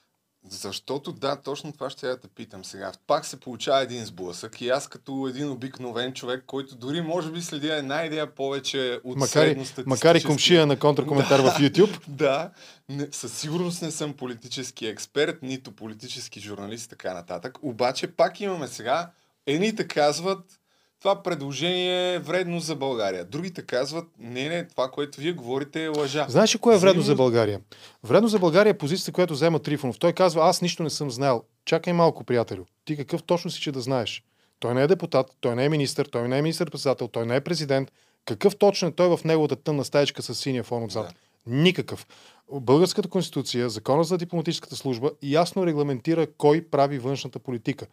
Защото 0.50 1.12
да, 1.12 1.36
точно 1.36 1.72
това 1.72 1.90
ще 1.90 2.08
я 2.08 2.18
да 2.18 2.28
питам 2.28 2.66
сега. 2.66 2.92
Пак 3.08 3.26
се 3.26 3.40
получава 3.40 3.82
един 3.82 4.06
сблъсък 4.06 4.62
и 4.62 4.70
аз 4.70 4.88
като 4.88 5.28
един 5.30 5.50
обикновен 5.50 6.14
човек, 6.14 6.44
който 6.48 6.76
дори 6.76 7.02
може 7.02 7.32
би 7.32 7.42
следи 7.42 7.70
една 7.70 8.06
идея 8.06 8.36
повече 8.36 9.00
от 9.04 9.18
макар, 9.18 9.48
и, 9.48 9.66
макар 9.86 10.16
и 10.16 10.24
комшия 10.24 10.68
на 10.68 10.80
контракоментар 10.80 11.40
в 11.40 11.44
YouTube. 11.60 12.00
Да, 12.08 12.52
не, 12.90 13.08
със 13.12 13.38
сигурност 13.38 13.82
не 13.82 13.92
съм 13.92 14.14
политически 14.14 14.88
експерт, 14.88 15.42
нито 15.42 15.72
политически 15.72 16.40
журналист, 16.40 16.90
така 16.90 17.14
нататък. 17.14 17.58
Обаче 17.62 18.08
пак 18.08 18.40
имаме 18.40 18.68
сега, 18.68 19.12
едните 19.48 19.88
казват, 19.88 20.60
това 21.04 21.24
предложение 21.24 22.14
е 22.14 22.20
вредно 22.20 22.60
за 22.60 22.76
България. 22.76 23.26
Другите 23.26 23.62
казват, 23.62 24.06
не, 24.20 24.50
не, 24.50 24.68
това, 24.68 24.92
което 24.92 25.22
вие 25.22 25.32
говорите 25.34 25.84
е 25.84 25.88
лъжа. 25.88 26.26
Знаеш 26.30 26.56
ли 26.56 26.60
кое 26.60 26.76
е 26.76 26.78
вредно 26.78 27.02
за 27.02 27.16
България? 27.16 27.60
Вредно 28.04 28.28
за 28.28 28.40
България 28.40 28.72
е 28.72 28.78
позицията, 28.78 29.12
която 29.12 29.34
взема 29.34 29.60
Трифонов. 29.60 30.00
Той 30.00 30.14
казва, 30.14 30.50
аз 30.50 30.62
нищо 30.62 30.84
не 30.84 30.90
съм 30.90 31.12
знаел. 31.12 31.44
Чакай 31.66 31.94
малко, 31.94 32.24
приятелю. 32.24 32.64
Ти 32.86 32.98
какъв 32.98 33.24
точно 33.24 33.52
си, 33.52 33.62
че 33.62 33.72
да 33.72 33.82
знаеш? 33.82 34.24
Той 34.60 34.74
не 34.74 34.84
е 34.84 34.88
депутат, 34.88 35.28
той 35.42 35.56
не 35.56 35.66
е 35.66 35.70
министър, 35.70 36.06
той 36.06 36.28
не 36.28 36.38
е 36.38 36.42
министър-председател, 36.42 37.08
той 37.08 37.26
не 37.26 37.36
е 37.36 37.42
президент. 37.42 37.92
Какъв 38.26 38.56
точно 38.56 38.88
е 38.88 38.92
той 38.92 39.18
в 39.18 39.24
неговата 39.24 39.56
тънна 39.56 39.86
стаечка 39.86 40.22
с 40.22 40.36
синия 40.36 40.64
фон 40.64 40.84
отзад? 40.84 41.06
Да. 41.08 41.14
Никакъв. 41.54 42.08
Българската 42.52 43.10
конституция, 43.10 43.70
закона 43.70 44.04
за 44.04 44.18
дипломатическата 44.18 44.76
служба 44.76 45.12
ясно 45.24 45.66
регламентира 45.66 46.28
кой 46.38 46.62
прави 46.72 47.00
външната 47.00 47.40
политика. 47.40 47.88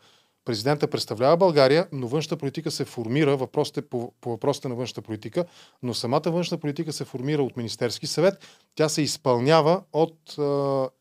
Президента 0.51 0.87
представлява 0.87 1.37
България, 1.37 1.87
но 1.93 2.09
външната 2.09 2.37
политика 2.37 2.71
се 2.71 2.85
формира, 2.85 3.37
въпросите 3.37 3.83
по, 3.83 4.13
по 4.21 4.31
въпросите 4.31 4.69
на 4.69 4.75
външната 4.75 5.03
политика, 5.03 5.45
но 5.83 5.95
самата 5.95 6.23
външна 6.27 6.59
политика 6.59 6.93
се 6.93 7.05
формира 7.05 7.43
от 7.43 7.57
Министерски 7.57 8.07
съвет. 8.07 8.35
Тя 8.75 8.89
се 8.89 9.03
изпълнява 9.03 9.83
от, 9.93 10.35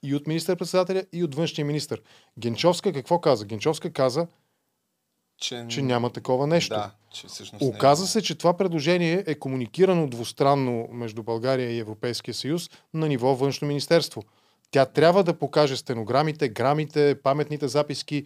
и 0.03 0.15
от 0.15 0.27
министър-председателя, 0.27 1.03
и 1.13 1.23
от 1.23 1.35
външния 1.35 1.65
министр. 1.65 1.97
Генчовска 2.39 2.93
какво 2.93 3.19
каза? 3.19 3.45
Генчовска 3.45 3.93
каза, 3.93 4.27
че, 5.37 5.65
че 5.69 5.81
няма 5.81 6.09
такова 6.09 6.47
нещо. 6.47 6.75
Да, 6.75 6.91
че 7.13 7.27
Оказа 7.61 8.07
се, 8.07 8.21
че 8.21 8.35
това 8.35 8.57
предложение 8.57 9.23
е 9.27 9.35
комуникирано 9.35 10.07
двустранно 10.07 10.87
между 10.91 11.23
България 11.23 11.71
и 11.71 11.79
Европейския 11.79 12.33
съюз 12.33 12.69
на 12.93 13.07
ниво 13.07 13.35
външно 13.35 13.67
министерство. 13.67 14.23
Тя 14.71 14.85
трябва 14.85 15.23
да 15.23 15.33
покаже 15.33 15.77
стенограмите, 15.77 16.49
грамите, 16.49 17.15
паметните 17.23 17.67
записки, 17.67 18.25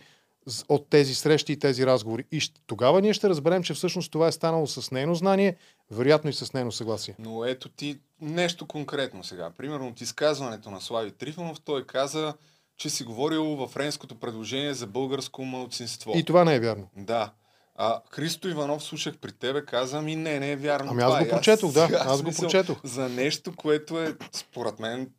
от 0.70 0.90
тези 0.90 1.16
срещи 1.16 1.54
и 1.54 1.60
тези 1.60 1.86
разговори. 1.86 2.26
И 2.32 2.42
тогава 2.68 3.02
ние 3.02 3.14
ще 3.14 3.30
разберем, 3.30 3.64
че 3.64 3.74
всъщност 3.74 4.12
това 4.12 4.28
е 4.28 4.32
станало 4.32 4.68
с 4.68 4.92
нейно 4.92 5.16
знание, 5.16 5.56
вероятно 5.92 6.30
и 6.30 6.34
с 6.34 6.54
нейно 6.54 6.72
съгласие. 6.72 7.16
Но 7.20 7.46
ето 7.46 7.70
ти 7.70 8.00
нещо 8.22 8.68
конкретно 8.68 9.24
сега. 9.24 9.50
Примерно 9.58 9.88
от 9.88 10.02
изказването 10.02 10.72
на 10.72 10.82
Слави 10.82 11.12
Трифонов, 11.12 11.62
той 11.62 11.86
каза, 11.86 12.34
че 12.78 12.90
си 12.90 13.04
говорил 13.04 13.44
във 13.44 13.72
френското 13.72 14.16
предложение 14.16 14.74
за 14.74 14.88
българско 14.88 15.46
мълцинство. 15.46 16.12
И 16.16 16.24
това 16.24 16.44
не 16.44 16.56
е 16.56 16.60
вярно. 16.60 16.88
Да. 16.98 17.32
А 17.76 18.02
Христо 18.12 18.50
Иванов 18.50 18.84
слушах 18.84 19.18
при 19.18 19.32
тебе, 19.32 19.66
каза 19.66 20.02
ми 20.02 20.16
не, 20.16 20.40
не 20.40 20.52
е 20.52 20.56
вярно. 20.56 20.92
Ами 20.92 21.02
аз 21.02 21.24
го 21.24 21.30
прочетох, 21.30 21.72
да, 21.72 21.90
аз 22.06 22.22
го 22.22 22.32
прочетох. 22.32 22.78
За 22.84 23.10
нещо, 23.10 23.56
което 23.56 24.02
е 24.02 24.16
според 24.32 24.80
мен 24.80 25.10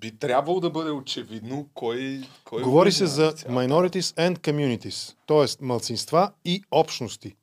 би 0.00 0.18
трябвало 0.18 0.60
да 0.60 0.70
бъде 0.70 0.90
очевидно 0.90 1.68
кой... 1.74 2.22
кой 2.44 2.62
Говори 2.62 2.92
се 2.92 3.06
за 3.06 3.32
minorities 3.32 4.00
and 4.00 4.38
communities, 4.38 5.14
т.е. 5.26 5.64
мълцинства 5.64 6.30
и 6.44 6.62
общности. 6.70 7.36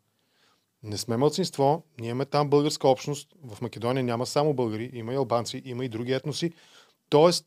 Не 0.84 0.98
сме 0.98 1.18
мълцинство, 1.18 1.84
ние 2.00 2.10
имаме 2.10 2.26
там 2.26 2.50
българска 2.50 2.88
общност. 2.88 3.28
В 3.44 3.62
Македония 3.62 4.04
няма 4.04 4.26
само 4.26 4.54
българи, 4.54 4.92
има 4.94 5.14
и 5.14 5.16
албанци, 5.16 5.62
има 5.66 5.86
и 5.86 5.90
други 5.90 6.14
етноси. 6.14 6.52
Тоест, 7.10 7.46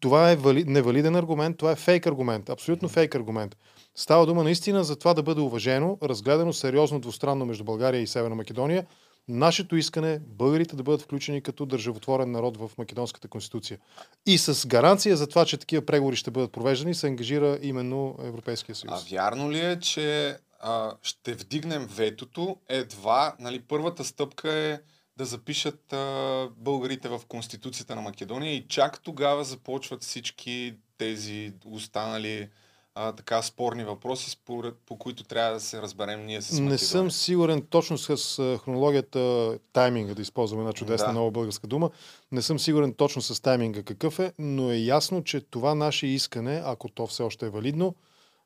това 0.00 0.30
е 0.30 0.36
вали... 0.36 0.64
невалиден 0.64 1.16
аргумент, 1.16 1.56
това 1.56 1.72
е 1.72 1.76
фейк 1.76 2.06
аргумент, 2.06 2.50
абсолютно 2.50 2.88
фейк 2.88 3.14
аргумент. 3.14 3.56
Става 3.94 4.26
дума 4.26 4.44
наистина 4.44 4.84
за 4.84 4.96
това 4.96 5.14
да 5.14 5.22
бъде 5.22 5.40
уважено, 5.40 5.98
разгледано 6.02 6.52
сериозно 6.52 7.00
двустранно 7.00 7.46
между 7.46 7.64
България 7.64 8.00
и 8.00 8.06
Северна 8.06 8.34
Македония, 8.34 8.86
Нашето 9.28 9.76
искане 9.76 10.12
е 10.12 10.18
българите 10.18 10.76
да 10.76 10.82
бъдат 10.82 11.02
включени 11.02 11.42
като 11.42 11.66
държавотворен 11.66 12.30
народ 12.30 12.56
в 12.56 12.70
Македонската 12.78 13.28
конституция. 13.28 13.78
И 14.26 14.38
с 14.38 14.66
гаранция 14.66 15.16
за 15.16 15.26
това, 15.26 15.44
че 15.44 15.56
такива 15.56 15.86
преговори 15.86 16.16
ще 16.16 16.30
бъдат 16.30 16.52
провеждани, 16.52 16.94
се 16.94 17.06
ангажира 17.06 17.58
именно 17.62 18.16
Европейския 18.22 18.74
съюз. 18.74 18.94
А 18.94 19.10
вярно 19.10 19.52
ли 19.52 19.60
е, 19.60 19.80
че 19.80 20.36
а, 20.60 20.92
ще 21.02 21.34
вдигнем 21.34 21.86
ветото 21.86 22.56
едва, 22.68 23.36
нали, 23.38 23.60
първата 23.60 24.04
стъпка 24.04 24.52
е 24.52 24.78
да 25.16 25.24
запишат 25.24 25.92
а, 25.92 26.48
българите 26.56 27.08
в 27.08 27.20
Конституцията 27.28 27.94
на 27.94 28.00
Македония 28.02 28.54
и 28.54 28.68
чак 28.68 29.00
тогава 29.00 29.44
започват 29.44 30.04
всички 30.04 30.74
тези 30.98 31.52
останали 31.64 32.48
а, 33.00 33.12
така 33.12 33.42
спорни 33.42 33.84
въпроси, 33.84 34.30
според, 34.30 34.74
по 34.86 34.98
които 34.98 35.24
трябва 35.24 35.54
да 35.54 35.60
се 35.60 35.82
разберем 35.82 36.26
ние 36.26 36.42
с 36.42 36.50
Македония. 36.50 36.70
Не 36.70 36.78
съм 36.78 37.10
сигурен 37.10 37.62
точно 37.70 37.98
с 37.98 38.58
хронологията, 38.64 39.58
тайминга, 39.72 40.14
да 40.14 40.22
използваме 40.22 40.62
една 40.62 40.72
чудесна 40.72 41.06
да. 41.06 41.12
нова 41.12 41.30
българска 41.30 41.66
дума. 41.66 41.90
Не 42.32 42.42
съм 42.42 42.58
сигурен 42.58 42.94
точно 42.94 43.22
с 43.22 43.42
тайминга 43.42 43.82
какъв 43.82 44.18
е, 44.18 44.32
но 44.38 44.70
е 44.70 44.76
ясно, 44.76 45.24
че 45.24 45.40
това 45.40 45.74
наше 45.74 46.06
искане, 46.06 46.62
ако 46.64 46.88
то 46.88 47.06
все 47.06 47.22
още 47.22 47.46
е 47.46 47.50
валидно, 47.50 47.94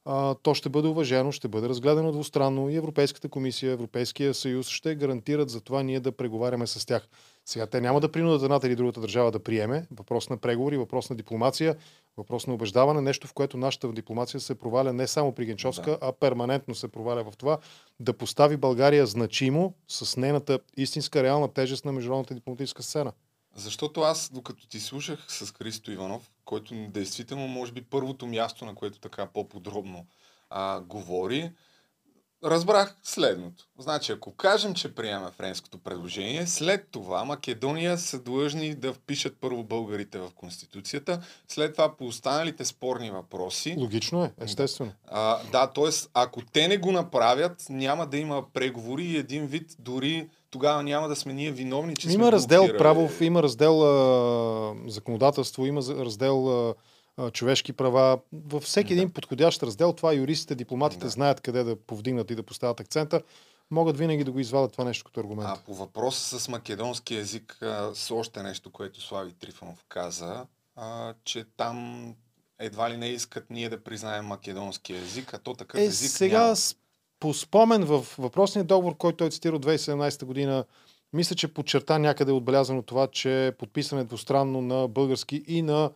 а, 0.04 0.34
то 0.34 0.54
ще 0.54 0.68
бъде 0.68 0.88
уважено, 0.88 1.32
ще 1.32 1.48
бъде 1.48 1.68
разгледано 1.68 2.12
двустранно 2.12 2.70
и 2.70 2.76
Европейската 2.76 3.28
комисия, 3.28 3.72
Европейския 3.72 4.34
съюз 4.34 4.68
ще 4.68 4.94
гарантират 4.94 5.50
за 5.50 5.60
това 5.60 5.82
ние 5.82 6.00
да 6.00 6.12
преговаряме 6.12 6.66
с 6.66 6.86
тях. 6.86 7.08
Сега 7.46 7.66
те 7.66 7.80
няма 7.80 8.00
да 8.00 8.12
принудят 8.12 8.42
едната 8.42 8.66
или 8.66 8.76
другата 8.76 9.00
държава 9.00 9.30
да 9.30 9.38
приеме. 9.38 9.86
Въпрос 9.90 10.30
на 10.30 10.36
преговори, 10.36 10.76
въпрос 10.76 11.10
на 11.10 11.16
дипломация, 11.16 11.76
въпрос 12.16 12.46
на 12.46 12.54
убеждаване, 12.54 13.00
нещо 13.00 13.26
в 13.26 13.32
което 13.32 13.56
нашата 13.56 13.92
дипломация 13.92 14.40
се 14.40 14.54
проваля 14.54 14.92
не 14.92 15.06
само 15.06 15.32
при 15.32 15.46
Генчовска, 15.46 15.90
да. 15.90 15.98
а 16.00 16.12
перманентно 16.12 16.74
се 16.74 16.88
проваля 16.88 17.24
в 17.24 17.36
това 17.36 17.58
да 18.00 18.12
постави 18.12 18.56
България 18.56 19.06
значимо 19.06 19.74
с 19.88 20.16
нейната 20.16 20.58
истинска 20.76 21.22
реална 21.22 21.52
тежест 21.52 21.84
на 21.84 21.92
международната 21.92 22.34
дипломатическа 22.34 22.82
сцена. 22.82 23.12
Защото 23.54 24.00
аз, 24.00 24.30
докато 24.32 24.68
ти 24.68 24.80
слушах 24.80 25.26
с 25.28 25.52
Христо 25.52 25.92
Иванов, 25.92 26.30
който 26.44 26.74
действително 26.74 27.48
може 27.48 27.72
би 27.72 27.82
първото 27.82 28.26
място, 28.26 28.64
на 28.64 28.74
което 28.74 29.00
така 29.00 29.26
по-подробно 29.26 30.06
а, 30.50 30.80
говори, 30.80 31.50
разбрах 32.44 32.96
следното. 33.02 33.64
Значи, 33.78 34.12
ако 34.12 34.32
кажем, 34.32 34.74
че 34.74 34.94
приема 34.94 35.30
френското 35.30 35.78
предложение, 35.78 36.46
след 36.46 36.88
това 36.90 37.24
Македония 37.24 37.98
са 37.98 38.18
длъжни 38.18 38.74
да 38.74 38.92
впишат 38.92 39.36
първо 39.40 39.64
българите 39.64 40.18
в 40.18 40.30
Конституцията, 40.34 41.20
след 41.48 41.72
това 41.72 41.96
по 41.96 42.06
останалите 42.06 42.64
спорни 42.64 43.10
въпроси. 43.10 43.74
Логично 43.78 44.24
е, 44.24 44.32
естествено. 44.40 44.92
А, 45.06 45.38
да, 45.52 45.66
т.е. 45.66 45.90
ако 46.14 46.42
те 46.52 46.68
не 46.68 46.78
го 46.78 46.92
направят, 46.92 47.66
няма 47.70 48.06
да 48.06 48.16
има 48.16 48.44
преговори 48.52 49.04
и 49.04 49.16
един 49.16 49.46
вид 49.46 49.76
дори 49.78 50.28
тогава 50.50 50.82
няма 50.82 51.08
да 51.08 51.16
сме 51.16 51.32
ние 51.32 51.50
виновни, 51.50 51.96
че 51.96 52.08
има 52.08 52.24
сме 52.24 52.32
раздел 52.32 52.68
право, 52.78 53.10
има 53.20 53.42
раздел 53.42 53.82
а, 53.82 54.74
законодателство, 54.86 55.66
има 55.66 55.80
раздел 55.80 56.68
а, 56.68 56.74
човешки 57.30 57.72
права. 57.72 58.18
Във 58.32 58.62
всеки 58.62 58.92
един 58.92 59.10
подходящ 59.10 59.62
раздел, 59.62 59.92
това 59.92 60.12
юристите, 60.12 60.54
дипломатите 60.54 61.08
знаят 61.08 61.40
къде 61.40 61.64
да 61.64 61.76
повдигнат 61.76 62.30
и 62.30 62.34
да 62.34 62.42
поставят 62.42 62.80
акцента. 62.80 63.22
Могат 63.70 63.98
винаги 63.98 64.24
да 64.24 64.32
го 64.32 64.38
извадят 64.38 64.72
това 64.72 64.84
нещо 64.84 65.04
като 65.04 65.20
аргумент. 65.20 65.48
А 65.52 65.56
по 65.66 65.74
въпроса 65.74 66.40
с 66.40 66.48
македонски 66.48 67.14
язик, 67.14 67.58
с 67.94 68.10
още 68.10 68.42
нещо, 68.42 68.70
което 68.70 69.00
Слави 69.00 69.32
Трифонов 69.32 69.84
каза, 69.88 70.46
а, 70.76 71.14
че 71.24 71.44
там 71.56 72.06
едва 72.58 72.90
ли 72.90 72.96
не 72.96 73.08
искат 73.08 73.50
ние 73.50 73.68
да 73.68 73.84
признаем 73.84 74.24
македонски 74.24 74.92
език, 74.92 75.34
а 75.34 75.38
то 75.38 75.54
такъв 75.54 75.80
Е, 75.80 75.84
език 75.84 76.10
сега 76.10 76.42
няма. 76.42 76.56
по 77.20 77.34
спомен 77.34 77.84
в 77.84 78.06
въпросния 78.18 78.64
договор, 78.64 78.96
който 78.96 79.16
той 79.16 79.30
цитира 79.30 79.56
от 79.56 79.66
2017 79.66 80.24
година, 80.24 80.64
мисля, 81.12 81.36
че 81.36 81.54
подчерта 81.54 81.98
някъде 81.98 82.30
е 82.30 82.34
отбелязано 82.34 82.82
това, 82.82 83.06
че 83.06 83.46
е 83.46 83.52
подписане 83.52 84.04
двустранно 84.04 84.60
на 84.60 84.88
български 84.88 85.44
и 85.46 85.62
на 85.62 85.90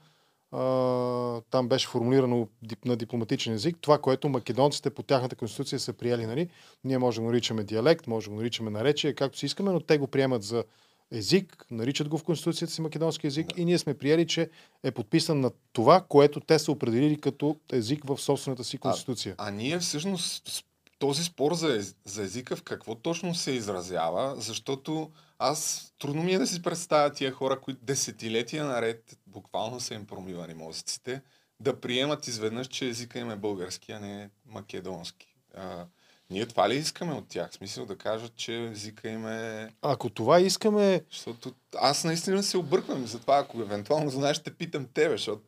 там 1.50 1.68
беше 1.68 1.88
формулирано 1.88 2.48
на 2.84 2.96
дипломатичен 2.96 3.52
език, 3.54 3.76
това, 3.80 3.98
което 3.98 4.28
македонците 4.28 4.90
по 4.90 5.02
тяхната 5.02 5.36
конституция 5.36 5.78
са 5.78 5.92
приели. 5.92 6.26
Нали? 6.26 6.48
Ние 6.84 6.98
може 6.98 7.16
да 7.16 7.22
го 7.22 7.26
наричаме 7.26 7.64
диалект, 7.64 8.06
може 8.06 8.24
да 8.24 8.30
го 8.30 8.36
наричаме 8.36 8.70
наречие, 8.70 9.14
както 9.14 9.38
си 9.38 9.46
искаме, 9.46 9.72
но 9.72 9.80
те 9.80 9.98
го 9.98 10.06
приемат 10.06 10.42
за 10.42 10.64
език, 11.12 11.66
наричат 11.70 12.08
го 12.08 12.18
в 12.18 12.24
конституцията 12.24 12.74
си 12.74 12.80
македонски 12.82 13.26
език 13.26 13.46
и 13.56 13.64
ние 13.64 13.78
сме 13.78 13.94
приели, 13.94 14.26
че 14.26 14.50
е 14.82 14.90
подписан 14.90 15.40
на 15.40 15.50
това, 15.72 16.04
което 16.08 16.40
те 16.40 16.58
са 16.58 16.72
определили 16.72 17.20
като 17.20 17.56
език 17.72 18.04
в 18.04 18.18
собствената 18.18 18.64
си 18.64 18.78
конституция. 18.78 19.34
А 19.38 19.50
ние 19.50 19.78
всъщност 19.78 20.64
този 20.98 21.24
спор 21.24 21.54
за, 21.54 21.76
ез- 21.76 21.96
за 22.04 22.22
езика 22.22 22.56
в 22.56 22.62
какво 22.62 22.94
точно 22.94 23.34
се 23.34 23.50
изразява, 23.50 24.34
защото 24.36 25.10
аз 25.38 25.92
трудно 25.98 26.22
ми 26.22 26.34
е 26.34 26.38
да 26.38 26.46
си 26.46 26.62
представя 26.62 27.12
тия 27.12 27.32
хора, 27.32 27.60
които 27.60 27.84
десетилетия 27.84 28.64
наред 28.64 29.18
буквално 29.26 29.80
са 29.80 29.94
им 29.94 30.06
промивани 30.06 30.54
мозъците, 30.54 31.22
да 31.60 31.80
приемат 31.80 32.26
изведнъж, 32.26 32.66
че 32.66 32.88
езика 32.88 33.18
им 33.18 33.30
е 33.30 33.36
български, 33.36 33.92
а 33.92 34.00
не 34.00 34.30
македонски. 34.46 35.36
А, 35.54 35.86
ние 36.30 36.46
това 36.46 36.68
ли 36.68 36.74
искаме 36.74 37.12
от 37.12 37.28
тях? 37.28 37.52
Смисъл 37.52 37.86
да 37.86 37.98
кажат, 37.98 38.36
че 38.36 38.64
езика 38.64 39.08
им 39.08 39.26
е... 39.26 39.70
Ако 39.82 40.10
това 40.10 40.40
искаме, 40.40 41.04
Защото 41.10 41.54
аз 41.76 42.04
наистина 42.04 42.42
се 42.42 42.58
обърквам 42.58 43.04
и 43.04 43.06
затова, 43.06 43.38
ако 43.38 43.60
евентуално 43.60 44.10
знаеш, 44.10 44.36
ще 44.36 44.54
питам 44.54 44.86
тебе, 44.94 45.16
защото 45.16 45.42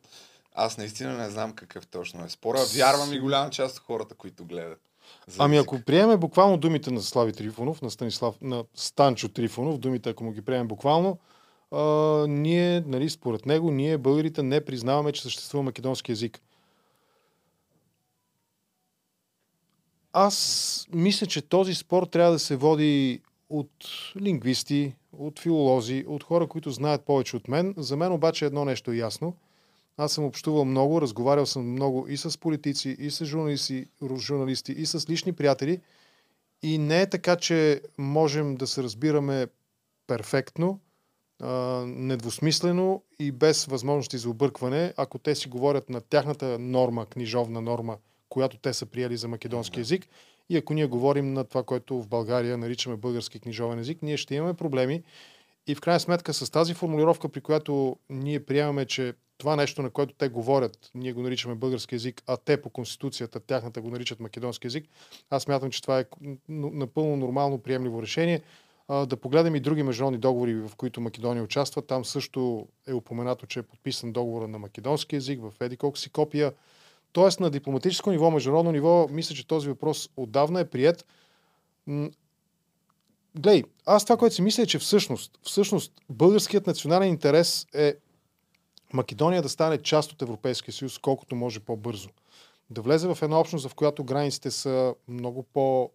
аз 0.53 0.77
наистина 0.77 1.17
не 1.17 1.29
знам 1.29 1.53
какъв 1.53 1.87
точно 1.87 2.25
е 2.25 2.29
спора. 2.29 2.59
Вярвам 2.75 3.13
и 3.13 3.19
голяма 3.19 3.49
част 3.49 3.77
от 3.77 3.83
хората, 3.83 4.15
които 4.15 4.45
гледат. 4.45 4.81
Ами 5.37 5.57
ако 5.57 5.81
приеме 5.81 6.17
буквално 6.17 6.57
думите 6.57 6.91
на 6.91 7.01
Слави 7.01 7.33
Трифонов, 7.33 7.81
на, 7.81 7.91
Станислав, 7.91 8.35
на 8.41 8.63
Станчо 8.75 9.29
Трифонов, 9.29 9.77
думите 9.77 10.09
ако 10.09 10.23
му 10.23 10.31
ги 10.31 10.41
приемем 10.41 10.67
буквално, 10.67 11.17
а, 11.71 11.81
ние, 12.27 12.83
нали, 12.87 13.09
според 13.09 13.45
него, 13.45 13.71
ние 13.71 13.97
българите 13.97 14.43
не 14.43 14.65
признаваме, 14.65 15.11
че 15.11 15.21
съществува 15.21 15.63
македонски 15.63 16.11
язик. 16.11 16.41
Аз 20.13 20.87
мисля, 20.93 21.27
че 21.27 21.41
този 21.41 21.75
спор 21.75 22.03
трябва 22.03 22.31
да 22.31 22.39
се 22.39 22.55
води 22.55 23.21
от 23.49 23.71
лингвисти, 24.21 24.93
от 25.17 25.39
филолози, 25.39 26.05
от 26.07 26.23
хора, 26.23 26.47
които 26.47 26.71
знаят 26.71 27.05
повече 27.05 27.37
от 27.37 27.47
мен. 27.47 27.73
За 27.77 27.97
мен 27.97 28.11
обаче 28.11 28.45
едно 28.45 28.65
нещо 28.65 28.91
е 28.91 28.95
ясно. 28.95 29.35
Аз 30.01 30.11
съм 30.11 30.25
общувал 30.25 30.65
много, 30.65 31.01
разговарял 31.01 31.45
съм 31.45 31.71
много 31.71 32.07
и 32.07 32.17
с 32.17 32.39
политици, 32.39 32.95
и 32.99 33.11
с 33.11 33.25
журналисти, 33.25 33.85
журналисти 34.17 34.71
и 34.71 34.85
с 34.85 35.09
лични 35.09 35.33
приятели. 35.33 35.81
И 36.63 36.77
не 36.77 37.01
е 37.01 37.09
така, 37.09 37.35
че 37.35 37.81
можем 37.97 38.55
да 38.55 38.67
се 38.67 38.83
разбираме 38.83 39.47
перфектно, 40.07 40.79
недвусмислено 41.85 43.03
и 43.19 43.31
без 43.31 43.65
възможности 43.65 44.17
за 44.17 44.29
объркване, 44.29 44.93
ако 44.97 45.17
те 45.17 45.35
си 45.35 45.49
говорят 45.49 45.89
на 45.89 46.01
тяхната 46.01 46.59
норма, 46.59 47.05
книжовна 47.05 47.61
норма, 47.61 47.97
която 48.29 48.57
те 48.57 48.73
са 48.73 48.85
приели 48.85 49.17
за 49.17 49.27
македонски 49.27 49.79
язик. 49.79 50.07
И 50.49 50.57
ако 50.57 50.73
ние 50.73 50.85
говорим 50.85 51.33
на 51.33 51.43
това, 51.43 51.63
което 51.63 52.01
в 52.01 52.07
България 52.07 52.57
наричаме 52.57 52.95
български 52.95 53.39
книжовен 53.39 53.79
език, 53.79 54.01
ние 54.01 54.17
ще 54.17 54.35
имаме 54.35 54.53
проблеми. 54.53 55.03
И 55.67 55.75
в 55.75 55.81
крайна 55.81 55.99
сметка 55.99 56.33
с 56.33 56.49
тази 56.49 56.73
формулировка, 56.73 57.29
при 57.29 57.41
която 57.41 57.97
ние 58.09 58.45
приемаме, 58.45 58.85
че 58.85 59.13
това 59.39 59.55
нещо, 59.55 59.81
на 59.81 59.89
което 59.89 60.13
те 60.13 60.29
говорят, 60.29 60.91
ние 60.95 61.13
го 61.13 61.21
наричаме 61.21 61.55
български 61.55 61.95
язик, 61.95 62.23
а 62.27 62.37
те 62.37 62.61
по 62.61 62.69
конституцията, 62.69 63.39
тяхната 63.39 63.81
го 63.81 63.89
наричат 63.89 64.19
македонски 64.19 64.67
язик, 64.67 64.85
аз 65.29 65.47
мятам, 65.47 65.71
че 65.71 65.81
това 65.81 65.99
е 65.99 66.05
напълно 66.49 67.15
нормално 67.15 67.57
приемливо 67.57 68.01
решение. 68.01 68.41
Да 68.89 69.17
погледнем 69.17 69.55
и 69.55 69.59
други 69.59 69.83
международни 69.83 70.19
договори, 70.19 70.55
в 70.55 70.71
които 70.77 71.01
Македония 71.01 71.43
участва. 71.43 71.81
Там 71.81 72.05
също 72.05 72.67
е 72.87 72.93
упоменато, 72.93 73.45
че 73.45 73.59
е 73.59 73.63
подписан 73.63 74.11
договора 74.11 74.47
на 74.47 74.59
македонски 74.59 75.15
язик 75.15 75.39
в 75.41 75.53
еди 75.61 75.77
колко 75.77 75.97
си 75.97 76.09
копия. 76.09 76.53
Тоест 77.11 77.39
на 77.39 77.49
дипломатическо 77.49 78.11
ниво, 78.11 78.31
международно 78.31 78.71
ниво, 78.71 79.07
мисля, 79.11 79.35
че 79.35 79.47
този 79.47 79.69
въпрос 79.69 80.09
отдавна 80.17 80.59
е 80.59 80.69
прият. 80.69 81.05
Глей, 83.35 83.63
аз 83.85 84.03
това, 84.05 84.17
което 84.17 84.35
си 84.35 84.41
мисля 84.41 84.63
е, 84.63 84.65
че 84.65 84.79
всъщност, 84.79 85.39
всъщност 85.43 85.93
българският 86.09 86.67
национален 86.67 87.09
интерес 87.09 87.67
е 87.73 87.95
Македония 88.93 89.41
да 89.41 89.49
стане 89.49 89.77
част 89.77 90.11
от 90.11 90.21
Европейския 90.21 90.73
съюз 90.73 90.97
колкото 90.97 91.35
може 91.35 91.59
по-бързо. 91.59 92.09
Да 92.69 92.81
влезе 92.81 93.07
в 93.07 93.17
една 93.21 93.39
общност, 93.39 93.67
в 93.67 93.75
която 93.75 94.03
границите 94.03 94.51
са 94.51 94.95
много 95.07 95.43
по- 95.43 95.91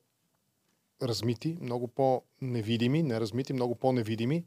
размити, 1.02 1.58
много 1.60 1.88
по-невидими, 1.88 3.02
не 3.02 3.20
размити, 3.20 3.52
много 3.52 3.74
по-невидими. 3.74 4.44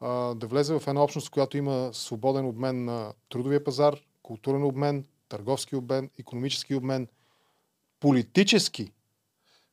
А, 0.00 0.34
да 0.34 0.46
влезе 0.46 0.78
в 0.78 0.86
една 0.86 1.02
общност, 1.02 1.28
в 1.28 1.30
която 1.30 1.56
има 1.56 1.90
свободен 1.92 2.46
обмен 2.46 2.84
на 2.84 3.12
трудовия 3.28 3.64
пазар, 3.64 3.98
културен 4.22 4.64
обмен, 4.64 5.04
търговски 5.28 5.76
обмен, 5.76 6.10
економически 6.18 6.74
обмен, 6.74 7.08
политически. 8.00 8.92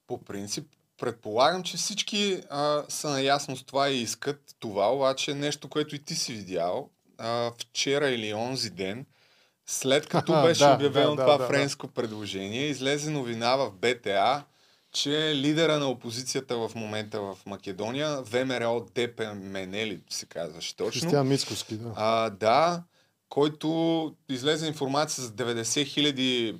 По 0.07 0.17
принцип, 0.17 0.67
предполагам, 0.97 1.63
че 1.63 1.77
всички 1.77 2.41
а, 2.49 2.83
са 2.89 3.09
наясно 3.09 3.57
с 3.57 3.63
това 3.63 3.89
и 3.89 4.01
искат 4.01 4.55
това, 4.59 4.93
обаче 4.93 5.33
нещо, 5.33 5.69
което 5.69 5.95
и 5.95 5.99
ти 5.99 6.15
си 6.15 6.33
видял 6.33 6.89
а, 7.17 7.51
вчера 7.57 8.09
или 8.09 8.33
онзи 8.33 8.69
ден, 8.69 9.05
след 9.65 10.07
като 10.07 10.41
беше 10.41 10.63
да, 10.63 10.73
обявено 10.73 11.15
да, 11.15 11.23
това 11.23 11.37
да, 11.37 11.43
да, 11.43 11.47
френско 11.47 11.87
предложение, 11.87 12.67
излезе 12.67 13.11
новина 13.11 13.55
в 13.55 13.71
БТА, 13.71 14.43
че 14.91 15.35
лидера 15.35 15.79
на 15.79 15.89
опозицията 15.89 16.57
в 16.57 16.71
момента 16.75 17.21
в 17.21 17.37
Македония, 17.45 18.21
ВМРО 18.21 18.85
ДПМН 18.95 19.73
ли 19.73 20.01
се 20.09 20.25
казваше 20.25 20.75
точно, 20.75 21.01
Християн 21.01 21.27
Мицкоски, 21.27 21.75
да. 21.75 21.93
а, 21.95 22.29
да, 22.29 22.83
който 23.29 24.15
излезе 24.29 24.67
информация 24.67 25.23
за 25.23 25.31
90 25.31 25.85
хиляди 25.85 26.55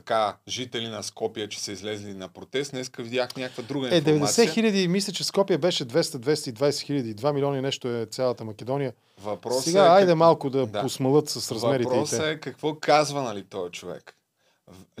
така 0.00 0.36
жители 0.48 0.88
на 0.88 1.02
Скопия, 1.02 1.48
че 1.48 1.60
са 1.60 1.72
излезли 1.72 2.14
на 2.14 2.28
протест. 2.28 2.70
Днеска 2.70 3.02
видях 3.02 3.36
някаква 3.36 3.62
друга 3.62 3.94
Е, 3.94 3.98
информация. 3.98 4.46
90 4.46 4.52
хиляди, 4.52 4.88
мисля, 4.88 5.12
че 5.12 5.24
Скопия 5.24 5.58
беше 5.58 5.84
200-220 5.84 6.80
хиляди. 6.80 7.14
2 7.14 7.32
милиона 7.32 7.60
нещо 7.60 7.88
е 7.88 8.06
цялата 8.06 8.44
Македония. 8.44 8.92
Въпросът 9.22 9.64
Сега, 9.64 9.84
е, 9.84 9.88
айде 9.88 10.06
как- 10.06 10.16
малко 10.18 10.50
да, 10.50 10.66
Да. 10.66 10.82
посмалят 10.82 11.28
с 11.28 11.52
размерите 11.52 11.88
Въпросът 11.88 12.22
е 12.22 12.40
какво 12.40 12.74
казва 12.74 13.22
нали, 13.22 13.44
този 13.44 13.72
човек. 13.72 14.16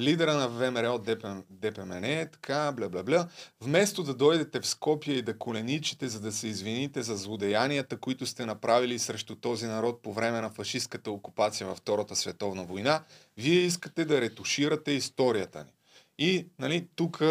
Лидера 0.00 0.34
на 0.34 0.48
ВМРО 0.48 0.98
ДП, 0.98 1.42
ДПМН 1.50 2.04
е 2.04 2.30
така, 2.32 2.72
бля, 2.72 2.88
бля, 2.88 3.02
бля. 3.02 3.28
Вместо 3.60 4.02
да 4.02 4.14
дойдете 4.14 4.60
в 4.60 4.66
Скопия 4.66 5.16
и 5.16 5.22
да 5.22 5.38
коленичите, 5.38 6.08
за 6.08 6.20
да 6.20 6.32
се 6.32 6.48
извините 6.48 7.02
за 7.02 7.16
злодеянията, 7.16 7.96
които 7.96 8.26
сте 8.26 8.46
направили 8.46 8.98
срещу 8.98 9.36
този 9.36 9.66
народ 9.66 10.02
по 10.02 10.12
време 10.12 10.40
на 10.40 10.50
фашистската 10.50 11.10
окупация 11.10 11.66
във 11.66 11.78
Втората 11.78 12.16
световна 12.16 12.64
война, 12.64 13.04
вие 13.36 13.60
искате 13.60 14.04
да 14.04 14.20
ретуширате 14.20 14.92
историята 14.92 15.64
ни. 15.64 15.72
И 16.18 16.46
нали, 16.58 16.88
тук 16.96 17.22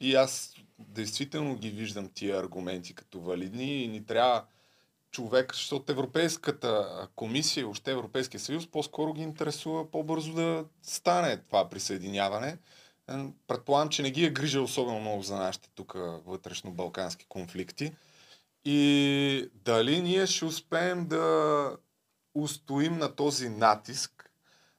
и 0.00 0.14
аз 0.14 0.54
действително 0.78 1.56
ги 1.56 1.70
виждам 1.70 2.10
тия 2.14 2.40
аргументи 2.40 2.94
като 2.94 3.20
валидни 3.20 3.84
и 3.84 3.88
ни 3.88 4.06
трябва 4.06 4.44
човек, 5.10 5.54
защото 5.54 5.92
Европейската 5.92 6.88
комисия 7.16 7.62
и 7.62 7.64
още 7.64 7.90
Европейския 7.92 8.40
съюз 8.40 8.66
по-скоро 8.66 9.12
ги 9.12 9.22
интересува 9.22 9.90
по-бързо 9.90 10.32
да 10.32 10.64
стане 10.82 11.36
това 11.36 11.68
присъединяване. 11.68 12.58
Е, 13.10 13.14
Предполагам, 13.46 13.88
че 13.88 14.02
не 14.02 14.10
ги 14.10 14.24
е 14.24 14.30
грижа 14.30 14.60
особено 14.60 15.00
много 15.00 15.22
за 15.22 15.36
нашите 15.36 15.68
тук 15.74 15.92
вътрешно-балкански 16.26 17.26
конфликти. 17.28 17.92
И 18.64 19.50
дали 19.54 20.02
ние 20.02 20.26
ще 20.26 20.44
успеем 20.44 21.06
да 21.06 21.76
устоим 22.34 22.98
на 22.98 23.14
този 23.14 23.48
натиск, 23.48 24.15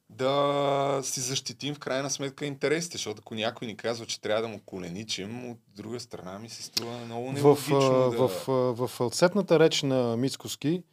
да 0.09 0.99
си 1.03 1.19
защитим 1.19 1.75
в 1.75 1.79
крайна 1.79 2.09
сметка 2.09 2.45
интересите, 2.45 2.97
защото 2.97 3.19
ако 3.19 3.35
някой 3.35 3.67
ни 3.67 3.77
казва, 3.77 4.05
че 4.05 4.21
трябва 4.21 4.41
да 4.41 4.47
му 4.47 4.59
коленичим, 4.65 5.51
от 5.51 5.57
друга 5.75 5.99
страна 5.99 6.39
ми 6.39 6.49
се 6.49 6.63
струва 6.63 6.97
много 6.97 7.27
В, 7.27 7.33
нелогично 7.33 7.77
а, 7.77 8.09
да... 8.09 8.27
в, 8.27 8.49
а, 8.49 8.51
в 8.51 8.87
фалцетната 8.87 9.59
реч 9.59 9.83
на 9.83 10.17
Мицкоски 10.17 10.83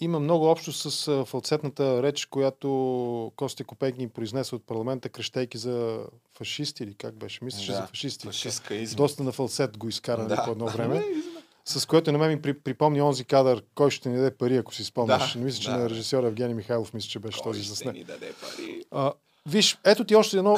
има 0.00 0.20
много 0.20 0.46
общо 0.46 0.72
с 0.72 1.24
фалцетната 1.24 2.02
реч, 2.02 2.26
която 2.26 3.32
Костя 3.36 3.64
Копейкин 3.64 4.10
произнесе 4.10 4.54
от 4.54 4.66
парламента, 4.66 5.08
крещейки 5.08 5.58
за 5.58 6.06
фашисти 6.38 6.82
или 6.82 6.94
как 6.94 7.14
беше? 7.14 7.44
Мислеше 7.44 7.72
Да, 7.72 7.76
за 7.76 7.86
фашисти. 7.86 8.26
фашистка. 8.26 8.84
Доста 8.96 9.22
на 9.22 9.32
фалцет 9.32 9.78
го 9.78 9.88
изкара. 9.88 10.26
Да. 10.26 10.44
по 10.44 10.50
едно 10.50 10.66
време. 10.66 11.04
С 11.64 11.86
което 11.86 12.12
на 12.12 12.18
мен 12.18 12.30
ми 12.30 12.42
при, 12.42 12.60
припомни 12.60 13.02
онзи 13.02 13.24
кадър, 13.24 13.62
кой 13.74 13.90
ще 13.90 14.08
ни 14.08 14.16
даде 14.16 14.36
пари, 14.36 14.56
ако 14.56 14.74
си 14.74 14.84
спомняш. 14.84 15.32
Да, 15.32 15.38
Не 15.38 15.44
мисля, 15.44 15.60
че 15.62 15.70
да. 15.70 15.76
на 15.76 15.90
режисьора 15.90 16.26
Евгений 16.26 16.54
Михайлов, 16.54 16.94
мисля, 16.94 17.08
че 17.08 17.18
беше 17.18 17.38
Кой 17.42 17.52
този 17.52 17.60
даде 18.04 18.32
пари? 18.32 18.84
А, 18.90 19.12
виж, 19.46 19.78
ето 19.84 20.04
ти 20.04 20.16
още 20.16 20.36
едно, 20.38 20.56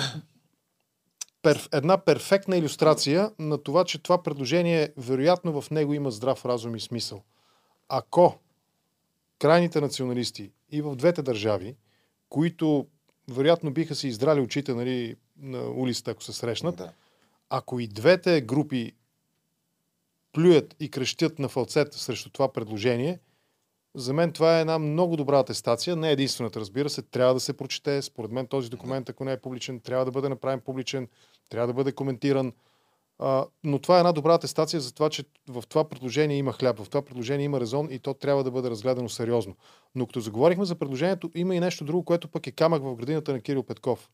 перф, 1.42 1.68
една 1.72 1.98
перфектна 1.98 2.56
иллюстрация 2.56 3.30
на 3.38 3.58
това, 3.58 3.84
че 3.84 4.02
това 4.02 4.22
предложение, 4.22 4.92
вероятно 4.96 5.60
в 5.62 5.70
него 5.70 5.94
има 5.94 6.10
здрав 6.10 6.44
разум 6.44 6.76
и 6.76 6.80
смисъл. 6.80 7.22
Ако 7.88 8.38
крайните 9.38 9.80
националисти 9.80 10.50
и 10.70 10.82
в 10.82 10.96
двете 10.96 11.22
държави, 11.22 11.76
които 12.28 12.86
вероятно 13.30 13.70
биха 13.70 13.94
си 13.94 14.08
издрали 14.08 14.40
очите 14.40 14.74
нали, 14.74 15.16
на 15.36 15.70
улицата, 15.70 16.10
ако 16.10 16.22
се 16.22 16.32
срещнат, 16.32 16.76
Да. 16.76 16.92
ако 17.50 17.80
и 17.80 17.86
двете 17.86 18.40
групи 18.40 18.92
плюят 20.34 20.76
и 20.80 20.90
крещят 20.90 21.38
на 21.38 21.48
фалцет 21.48 21.92
срещу 21.92 22.30
това 22.30 22.52
предложение, 22.52 23.18
за 23.94 24.12
мен 24.12 24.32
това 24.32 24.58
е 24.58 24.60
една 24.60 24.78
много 24.78 25.16
добра 25.16 25.38
атестация. 25.38 25.96
Не 25.96 26.08
е 26.08 26.12
единствената, 26.12 26.60
разбира 26.60 26.90
се. 26.90 27.02
Трябва 27.02 27.34
да 27.34 27.40
се 27.40 27.52
прочете. 27.52 28.02
Според 28.02 28.30
мен 28.30 28.46
този 28.46 28.70
документ, 28.70 29.08
ако 29.08 29.24
не 29.24 29.32
е 29.32 29.40
публичен, 29.40 29.80
трябва 29.80 30.04
да 30.04 30.10
бъде 30.10 30.28
направен 30.28 30.60
публичен, 30.60 31.08
трябва 31.48 31.66
да 31.66 31.72
бъде 31.72 31.92
коментиран. 31.92 32.52
А, 33.18 33.46
но 33.64 33.78
това 33.78 33.96
е 33.96 33.98
една 33.98 34.12
добра 34.12 34.34
атестация 34.34 34.80
за 34.80 34.94
това, 34.94 35.10
че 35.10 35.24
в 35.48 35.64
това 35.68 35.88
предложение 35.88 36.36
има 36.36 36.52
хляб, 36.52 36.78
в 36.78 36.88
това 36.88 37.02
предложение 37.02 37.44
има 37.44 37.60
резон 37.60 37.88
и 37.90 37.98
то 37.98 38.14
трябва 38.14 38.44
да 38.44 38.50
бъде 38.50 38.70
разгледано 38.70 39.08
сериозно. 39.08 39.56
Но 39.94 40.06
като 40.06 40.20
заговорихме 40.20 40.64
за 40.64 40.74
предложението, 40.74 41.30
има 41.34 41.54
и 41.54 41.60
нещо 41.60 41.84
друго, 41.84 42.04
което 42.04 42.28
пък 42.28 42.46
е 42.46 42.50
камък 42.52 42.82
в 42.82 42.96
градината 42.96 43.32
на 43.32 43.40
Кирил 43.40 43.62
Петков. 43.62 44.10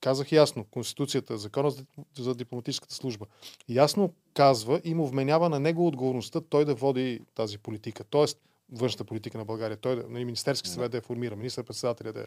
Казах 0.00 0.32
ясно, 0.32 0.64
Конституцията, 0.64 1.38
Закона 1.38 1.72
за, 2.18 2.34
дипломатическата 2.34 2.94
служба, 2.94 3.26
ясно 3.68 4.12
казва 4.34 4.80
и 4.84 4.94
му 4.94 5.06
вменява 5.06 5.48
на 5.48 5.60
него 5.60 5.86
отговорността 5.86 6.40
той 6.40 6.64
да 6.64 6.74
води 6.74 7.20
тази 7.34 7.58
политика. 7.58 8.04
Тоест, 8.04 8.38
външната 8.72 9.04
политика 9.04 9.38
на 9.38 9.44
България. 9.44 9.76
Той, 9.76 9.96
да- 9.96 10.08
нали, 10.08 10.24
Министерски 10.24 10.68
съвет 10.68 10.90
да 10.90 10.96
я 10.96 11.02
формира, 11.02 11.36
министър-председателя 11.36 12.12
да, 12.12 12.26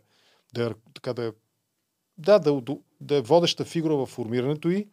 да, 0.53 0.75
така 0.93 1.13
да, 1.13 1.33
да, 2.17 2.39
да, 2.39 2.61
да 3.01 3.15
е 3.15 3.21
водеща 3.21 3.65
фигура 3.65 3.95
в 3.95 4.05
формирането 4.05 4.69
и 4.69 4.87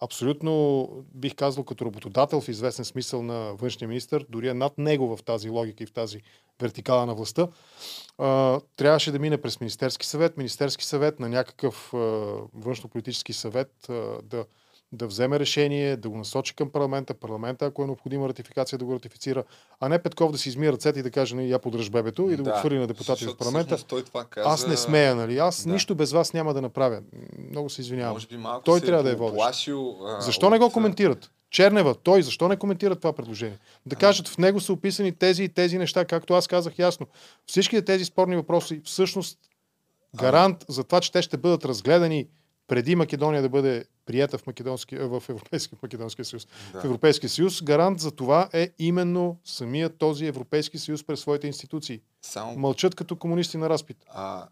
абсолютно, 0.00 0.88
бих 1.14 1.34
казал, 1.34 1.64
като 1.64 1.86
работодател 1.86 2.40
в 2.40 2.48
известен 2.48 2.84
смисъл 2.84 3.22
на 3.22 3.54
външния 3.54 3.88
министр, 3.88 4.24
дори 4.28 4.48
е 4.48 4.54
над 4.54 4.78
него 4.78 5.16
в 5.16 5.22
тази 5.22 5.48
логика 5.48 5.82
и 5.84 5.86
в 5.86 5.92
тази 5.92 6.22
вертикала 6.60 7.06
на 7.06 7.14
властта, 7.14 7.48
трябваше 8.76 9.12
да 9.12 9.18
мине 9.18 9.40
през 9.40 9.60
Министерски 9.60 10.06
съвет, 10.06 10.36
Министерски 10.36 10.84
съвет 10.84 11.20
на 11.20 11.28
някакъв 11.28 11.90
външно-политически 12.54 13.32
съвет 13.32 13.72
да, 14.22 14.44
да 14.92 15.06
вземе 15.06 15.40
решение, 15.40 15.96
да 15.96 16.08
го 16.08 16.18
насочи 16.18 16.54
към 16.54 16.70
парламента, 16.70 17.14
парламента, 17.14 17.66
ако 17.66 17.82
е 17.82 17.86
необходима 17.86 18.28
ратификация, 18.28 18.78
да 18.78 18.84
го 18.84 18.94
ратифицира, 18.94 19.44
а 19.80 19.88
не 19.88 19.98
Петков 19.98 20.32
да 20.32 20.38
си 20.38 20.48
измие 20.48 20.72
ръцете 20.72 20.98
и 20.98 21.02
да 21.02 21.10
каже, 21.10 21.34
нали, 21.34 21.50
я 21.50 21.58
подръж 21.58 21.90
бебето 21.90 22.30
и 22.30 22.36
да, 22.36 22.42
го 22.42 22.50
хвърли 22.50 22.78
на 22.78 22.86
депутати 22.86 23.26
в 23.26 23.36
парламента. 23.36 23.84
Той 23.84 24.04
това 24.04 24.24
каза, 24.24 24.48
Аз 24.50 24.66
не 24.66 24.76
смея, 24.76 25.14
нали? 25.14 25.38
Аз 25.38 25.64
Да. 25.64 25.72
нищо 25.72 25.94
без 25.94 26.12
вас 26.12 26.32
няма 26.32 26.54
да 26.54 26.62
направя. 26.62 27.00
Много 27.50 27.70
се 27.70 27.80
извинявам. 27.80 28.12
Може 28.12 28.26
би 28.26 28.36
малко 28.36 28.64
Той 28.64 28.80
се 28.80 28.86
трябва 28.86 29.02
да 29.02 29.10
е 29.10 29.14
водещ. 29.14 29.34
оплашил, 29.34 29.96
а, 30.06 30.20
Защо 30.20 30.50
не 30.50 30.58
го 30.58 30.70
коментират? 30.70 31.30
Чернева, 31.50 31.94
той 31.94 32.22
защо 32.22 32.48
не 32.48 32.56
коментира 32.56 32.96
това 32.96 33.12
предложение? 33.12 33.58
Да 33.86 33.96
кажат, 33.96 34.28
в 34.28 34.38
него 34.38 34.60
са 34.60 34.72
описани 34.72 35.12
тези 35.12 35.44
и 35.44 35.48
тези 35.48 35.78
неща, 35.78 36.04
както 36.04 36.34
аз 36.34 36.46
казах 36.48 36.78
ясно. 36.78 37.06
Всичките 37.46 37.82
тези 37.84 38.04
спорни 38.04 38.36
въпроси 38.36 38.80
всъщност 38.84 39.38
гарант 40.16 40.64
за 40.68 40.84
това, 40.84 41.00
че 41.00 41.12
те 41.12 41.22
ще 41.22 41.36
бъдат 41.36 41.64
разгледани 41.64 42.26
преди 42.66 42.96
Македония 42.96 43.42
да 43.42 43.48
бъде 43.48 43.84
прията 44.06 44.38
в, 44.38 44.46
Македонски, 44.46 44.96
в 44.96 45.22
Европейския, 45.28 45.78
Македонския 45.82 46.24
съюз. 46.24 46.46
Да. 46.72 46.80
В 46.80 46.84
Европейския 46.84 47.30
съюз 47.30 47.62
гарант 47.62 48.00
за 48.00 48.10
това 48.10 48.48
е 48.52 48.70
именно 48.78 49.38
самият 49.44 49.98
този 49.98 50.26
Европейски 50.26 50.78
съюз 50.78 51.04
през 51.04 51.20
своите 51.20 51.46
институции. 51.46 52.00
Само 52.22 52.56
Мълчат 52.56 52.94
като 52.94 53.16
комунисти 53.16 53.56
на 53.56 53.70
разпит. 53.70 53.96
А, 54.08 54.46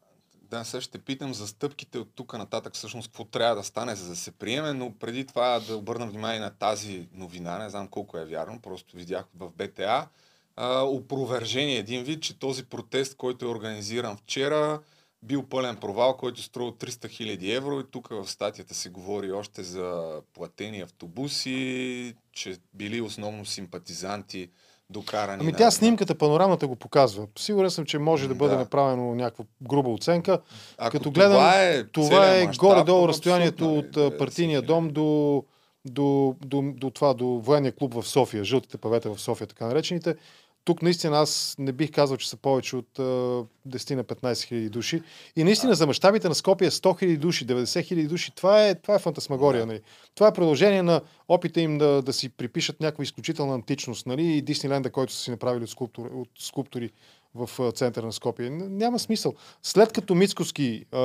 да, 0.51 0.65
сега 0.65 0.81
ще 0.81 0.99
питам 0.99 1.35
за 1.35 1.47
стъпките 1.47 1.99
от 1.99 2.09
тук 2.15 2.33
нататък, 2.39 2.75
всъщност 2.75 3.09
какво 3.09 3.25
трябва 3.25 3.57
да 3.57 3.65
стане, 3.65 3.95
за 3.95 4.09
да 4.09 4.17
се 4.17 4.31
приеме, 4.31 4.73
но 4.73 4.95
преди 5.01 5.27
това 5.27 5.61
да 5.61 5.77
обърна 5.77 6.07
внимание 6.07 6.41
на 6.41 6.51
тази 6.51 7.09
новина, 7.13 7.59
не 7.59 7.71
знам 7.71 7.89
колко 7.89 8.19
е 8.19 8.25
вярно, 8.25 8.61
просто 8.61 8.97
видях 8.97 9.25
в 9.35 9.51
БТА, 9.51 10.09
а, 10.57 10.83
опровержение 10.83 11.79
един 11.79 12.05
вид, 12.05 12.23
че 12.23 12.39
този 12.39 12.65
протест, 12.65 13.17
който 13.17 13.45
е 13.45 13.49
организиран 13.49 14.17
вчера, 14.17 14.81
бил 15.25 15.43
пълен 15.43 15.77
провал, 15.77 16.17
който 16.17 16.43
струва 16.43 16.73
300 16.73 17.09
хиляди 17.09 17.53
евро 17.53 17.81
и 17.81 17.91
тук 17.91 18.09
в 18.09 18.27
статията 18.27 18.75
се 18.75 18.89
говори 18.91 19.33
още 19.33 19.63
за 19.63 20.03
платени 20.35 20.81
автобуси, 20.81 22.15
че 22.33 22.57
били 22.75 23.01
основно 23.01 23.47
симпатизанти 23.47 24.49
докарани 24.91 25.39
Ами 25.41 25.53
на- 25.53 25.59
тя 25.59 25.71
снимката, 25.71 26.15
панорамната 26.15 26.67
го 26.67 26.77
показва. 26.77 27.27
Сигурен 27.39 27.71
съм, 27.71 27.85
че 27.85 27.99
може 27.99 28.29
да 28.29 28.35
бъде 28.35 28.53
Да. 28.53 28.59
направено 28.59 29.15
някаква 29.15 29.45
груба 29.63 29.91
оценка. 29.91 30.41
Ако 30.79 30.93
Като 30.93 31.11
гледам, 31.11 31.33
това 31.33 31.63
е, 31.63 31.85
Това 31.85 32.31
е 32.31 32.47
горе-долу 32.49 33.09
разстоянието 33.09 33.65
нали, 33.67 33.79
от 33.79 33.87
90 33.87 34.19
партийния 34.19 34.57
хиляди. 34.57 34.67
дом 34.67 34.89
до, 34.89 35.45
до, 35.85 36.37
до, 36.41 36.63
до, 36.67 36.91
това, 36.91 37.15
до 37.15 37.27
военния 37.27 37.73
клуб 37.73 37.95
в 37.95 38.03
София, 38.03 38.45
жълтите 38.45 38.79
павета 38.79 39.15
в 39.15 39.21
София, 39.21 39.47
така 39.47 39.67
наречените. 39.67 40.15
Тук 40.65 40.83
наистина 40.83 41.19
аз 41.19 41.57
не 41.59 41.73
бих 41.73 41.93
казал, 41.93 42.17
че 42.17 42.29
са 42.29 42.37
повече 42.37 42.77
от 42.77 42.99
а, 42.99 43.03
10 43.03 43.95
на 43.95 44.05
15 44.05 44.45
хиляди 44.45 44.69
души. 44.69 45.03
И 45.37 45.45
наистина 45.45 45.75
за 45.75 45.87
мащабите 45.87 46.29
на 46.29 46.35
Скопия 46.35 46.71
100 46.71 46.99
хиляди 46.99 47.17
души, 47.17 47.47
90 47.47 47.83
хиляди 47.83 48.09
души, 48.09 48.33
това 48.35 48.67
е, 48.67 48.75
това 48.75 48.95
е 48.95 48.99
фантасмагория. 48.99 49.61
Да. 49.61 49.67
Нали? 49.67 49.81
Това 50.15 50.29
е 50.29 50.33
продължение 50.33 50.83
на 50.83 51.01
опита 51.29 51.61
им 51.61 51.79
да, 51.79 52.03
да 52.03 52.13
си 52.13 52.29
припишат 52.29 52.81
някаква 52.81 53.05
изключителна 53.05 53.55
античност. 53.55 54.07
Нали? 54.07 54.37
И 54.37 54.43
Дисниленда, 54.43 54.91
който 54.91 55.13
са 55.13 55.19
си 55.19 55.31
направили 55.31 55.65
от, 55.65 55.71
скулптури, 55.71 56.09
от 56.15 56.29
скулптури 56.39 56.91
в 57.35 57.51
а, 57.61 57.73
центъра 57.73 58.07
на 58.07 58.13
Скопия. 58.13 58.51
Няма 58.51 58.99
смисъл. 58.99 59.35
След 59.63 59.93
като 59.93 60.15
Мицкоски 60.15 60.85
а, 60.93 60.99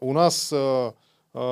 у 0.00 0.12
нас 0.12 0.52
а, 0.52 0.92
а, 1.34 1.42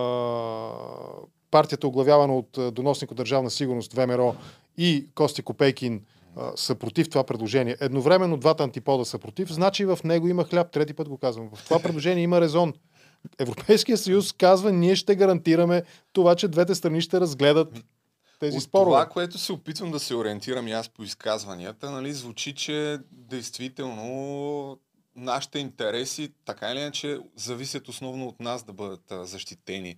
партията, 1.51 1.87
оглавявана 1.87 2.37
от 2.37 2.59
а, 2.59 2.71
доносник 2.71 3.11
от 3.11 3.17
Държавна 3.17 3.51
сигурност 3.51 3.93
ВМРО 3.93 4.35
и 4.79 5.07
Кости 5.15 5.43
Копейкин 5.43 6.03
а, 6.37 6.53
са 6.57 6.75
против 6.75 7.11
това 7.11 7.25
предложение. 7.25 7.77
Едновременно 7.81 8.37
двата 8.37 8.65
антипода 8.65 9.05
са 9.05 9.19
против, 9.19 9.53
значи 9.53 9.85
в 9.85 9.99
него 10.05 10.29
има 10.29 10.45
хляб. 10.45 10.71
Трети 10.71 10.95
път 10.95 11.09
го 11.09 11.19
казвам. 11.19 11.51
В 11.55 11.65
това 11.65 11.79
предложение 11.79 12.23
има 12.23 12.41
резон. 12.41 12.73
Европейския 13.39 13.99
съюз 13.99 14.33
казва, 14.33 14.73
ние 14.73 14.97
ще 14.97 15.15
гарантираме 15.17 15.83
това, 16.13 16.35
че 16.35 16.49
двете 16.49 16.75
страни 16.75 17.01
ще 17.01 17.21
разгледат 17.21 17.85
тези 18.41 18.57
От 18.57 18.63
спорове. 18.63 18.91
това, 18.91 19.07
което 19.07 19.39
се 19.39 19.53
опитвам 19.53 19.91
да 19.91 20.01
се 20.01 20.15
ориентирам 20.15 20.69
и 20.69 20.73
аз 20.73 20.89
по 20.89 21.03
изказванията, 21.03 21.91
нали, 21.91 22.13
звучи, 22.13 22.55
че 22.55 22.99
действително 23.13 24.79
нашите 25.17 25.59
интереси, 25.59 26.33
така 26.45 26.71
или 26.71 26.79
иначе, 26.79 27.19
зависят 27.37 27.89
основно 27.89 28.27
от 28.27 28.41
нас 28.41 28.63
да 28.63 28.73
бъдат 28.73 29.13
а, 29.13 29.25
защитени 29.25 29.97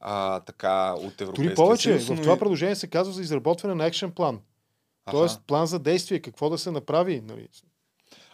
а, 0.00 0.40
така 0.40 0.94
от 0.98 1.20
Европейския 1.20 1.44
Дори 1.44 1.54
повече, 1.54 2.00
съюз. 2.00 2.18
в 2.18 2.22
това 2.22 2.38
предложение 2.38 2.76
се 2.76 2.86
казва 2.86 3.12
за 3.12 3.22
изработване 3.22 3.74
на 3.74 3.86
екшен 3.86 4.10
план. 4.12 4.40
Аха. 5.06 5.16
Тоест 5.16 5.40
план 5.46 5.66
за 5.66 5.78
действие, 5.78 6.22
какво 6.22 6.50
да 6.50 6.58
се 6.58 6.70
направи. 6.70 7.20
Нали? 7.20 7.48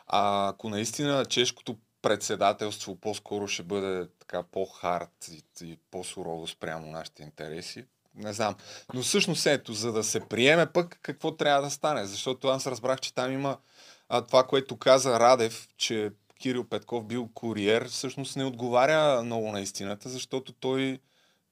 А 0.06 0.48
ако 0.48 0.68
наистина 0.68 1.24
чешкото 1.24 1.76
председателство 2.02 2.96
по-скоро 2.96 3.48
ще 3.48 3.62
бъде 3.62 4.08
така 4.18 4.42
по-хард 4.42 5.28
и, 5.30 5.64
и 5.64 5.78
по-сурово 5.90 6.46
спрямо 6.46 6.86
нашите 6.86 7.22
интереси, 7.22 7.84
не 8.14 8.32
знам. 8.32 8.54
Но 8.94 9.02
всъщност 9.02 9.46
ето, 9.46 9.72
за 9.72 9.92
да 9.92 10.04
се 10.04 10.20
приеме 10.20 10.66
пък 10.66 10.98
какво 11.02 11.36
трябва 11.36 11.62
да 11.62 11.70
стане, 11.70 12.06
защото 12.06 12.48
аз 12.48 12.66
разбрах, 12.66 13.00
че 13.00 13.14
там 13.14 13.32
има 13.32 13.58
а, 14.08 14.22
това, 14.22 14.46
което 14.46 14.76
каза 14.76 15.20
Радев, 15.20 15.68
че 15.76 16.10
Кирил 16.40 16.64
Петков 16.64 17.04
бил 17.04 17.28
куриер, 17.34 17.88
всъщност 17.88 18.36
не 18.36 18.44
отговаря 18.44 19.22
много 19.22 19.52
на 19.52 19.60
истината, 19.60 20.08
защото 20.08 20.52
той 20.52 20.98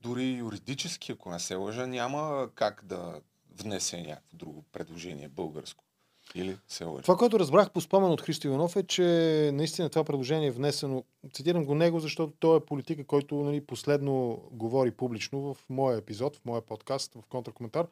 дори 0.00 0.32
юридически, 0.32 1.12
ако 1.12 1.30
не 1.30 1.40
се 1.40 1.54
лъжа, 1.54 1.86
няма 1.86 2.48
как 2.54 2.84
да 2.84 3.20
внесе 3.58 4.02
някакво 4.02 4.36
друго 4.36 4.59
предложение 4.72 5.28
българско. 5.28 5.84
Или 6.34 6.56
се 6.68 6.84
лъжа? 6.84 7.02
Това, 7.02 7.16
което 7.16 7.38
разбрах 7.38 7.70
по 7.70 7.80
спомен 7.80 8.10
от 8.10 8.20
Христо 8.20 8.46
Иванов 8.46 8.76
е, 8.76 8.82
че 8.82 9.04
наистина 9.54 9.88
това 9.88 10.04
предложение 10.04 10.48
е 10.48 10.50
внесено. 10.50 11.04
Цитирам 11.32 11.64
го 11.64 11.74
него, 11.74 12.00
защото 12.00 12.32
той 12.38 12.56
е 12.56 12.60
политика, 12.60 13.04
който 13.04 13.34
нали, 13.34 13.60
последно 13.60 14.42
говори 14.52 14.90
публично 14.90 15.54
в 15.54 15.56
моя 15.68 15.98
епизод, 15.98 16.36
в 16.36 16.44
моя 16.44 16.62
подкаст, 16.62 17.14
в 17.14 17.26
контракоментар. 17.28 17.86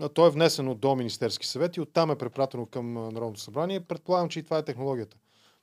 А 0.00 0.08
То 0.08 0.26
е 0.26 0.30
внесено 0.30 0.74
до 0.74 0.96
Министерски 0.96 1.46
съвет 1.46 1.76
и 1.76 1.80
оттам 1.80 2.10
е 2.10 2.18
препратено 2.18 2.66
към 2.66 2.92
Народното 2.92 3.40
събрание. 3.40 3.80
Предполагам, 3.80 4.28
че 4.28 4.38
и 4.38 4.42
това 4.42 4.58
е 4.58 4.64
технологията. 4.64 5.16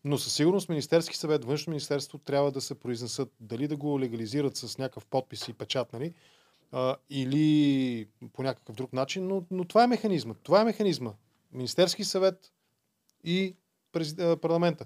Но 0.03 0.17
със 0.17 0.33
сигурност 0.33 0.69
Министерски 0.69 1.17
съвет, 1.17 1.45
Външно 1.45 1.71
министерство 1.71 2.17
трябва 2.17 2.51
да 2.51 2.61
се 2.61 2.79
произнесат 2.79 3.33
дали 3.39 3.67
да 3.67 3.77
го 3.77 3.99
легализират 3.99 4.57
с 4.57 4.77
някакъв 4.77 5.05
подпис 5.05 5.47
и 5.47 5.53
печат, 5.53 5.93
нали? 5.93 6.13
А, 6.71 6.95
или 7.09 8.07
по 8.33 8.43
някакъв 8.43 8.75
друг 8.75 8.93
начин, 8.93 9.27
но, 9.27 9.43
но 9.51 9.65
това 9.65 9.83
е 9.83 9.87
механизма. 9.87 10.33
Това 10.43 10.61
е 10.61 10.65
механизма. 10.65 11.13
Министерски 11.53 12.03
съвет 12.03 12.51
и 13.23 13.55
президент, 13.91 14.41
парламента. 14.41 14.85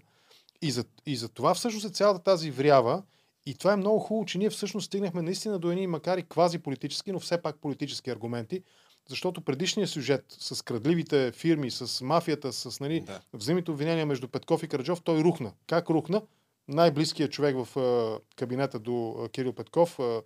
И 0.62 0.72
за, 0.72 0.86
и 1.06 1.16
за 1.16 1.30
това 1.30 1.54
всъщност 1.54 1.86
е 1.86 1.90
цялата 1.90 2.24
тази 2.24 2.52
врява. 2.52 3.04
И 3.46 3.54
това 3.54 3.74
е 3.74 3.78
много 3.78 4.00
хубаво, 4.00 4.26
че 4.26 4.38
ние 4.38 4.50
всъщност 4.50 4.86
стигнахме 4.88 5.22
наистина 5.22 5.60
до 5.60 5.72
едни, 5.72 5.88
макар 5.88 6.18
и 6.18 6.24
квази 6.24 6.60
политически, 6.60 7.12
но 7.12 7.20
все 7.20 7.42
пак 7.42 7.56
политически 7.56 8.10
аргументи, 8.10 8.64
защото 9.10 9.42
предишният 9.42 9.90
сюжет 9.90 10.26
с 10.30 10.62
крадливите 10.62 11.32
фирми, 11.32 11.72
с 11.72 12.02
мафията, 12.02 12.54
с 12.54 12.80
нали, 12.80 13.00
Да. 13.02 13.22
взаимните 13.34 13.72
обвинения 13.72 14.06
между 14.06 14.28
Петков 14.28 14.64
и 14.64 14.68
Караджов, 14.68 15.02
той 15.02 15.24
рухна. 15.24 15.52
Как 15.68 15.90
рухна? 15.90 16.22
Най-близкият 16.68 17.32
човек 17.32 17.56
в 17.66 17.80
а, 17.80 18.20
кабинета 18.36 18.80
до 18.80 19.16
а, 19.20 19.30
Кирил 19.30 19.54
Петков, 19.54 20.00
а, 20.00 20.04
а, 20.04 20.16
м, 20.16 20.22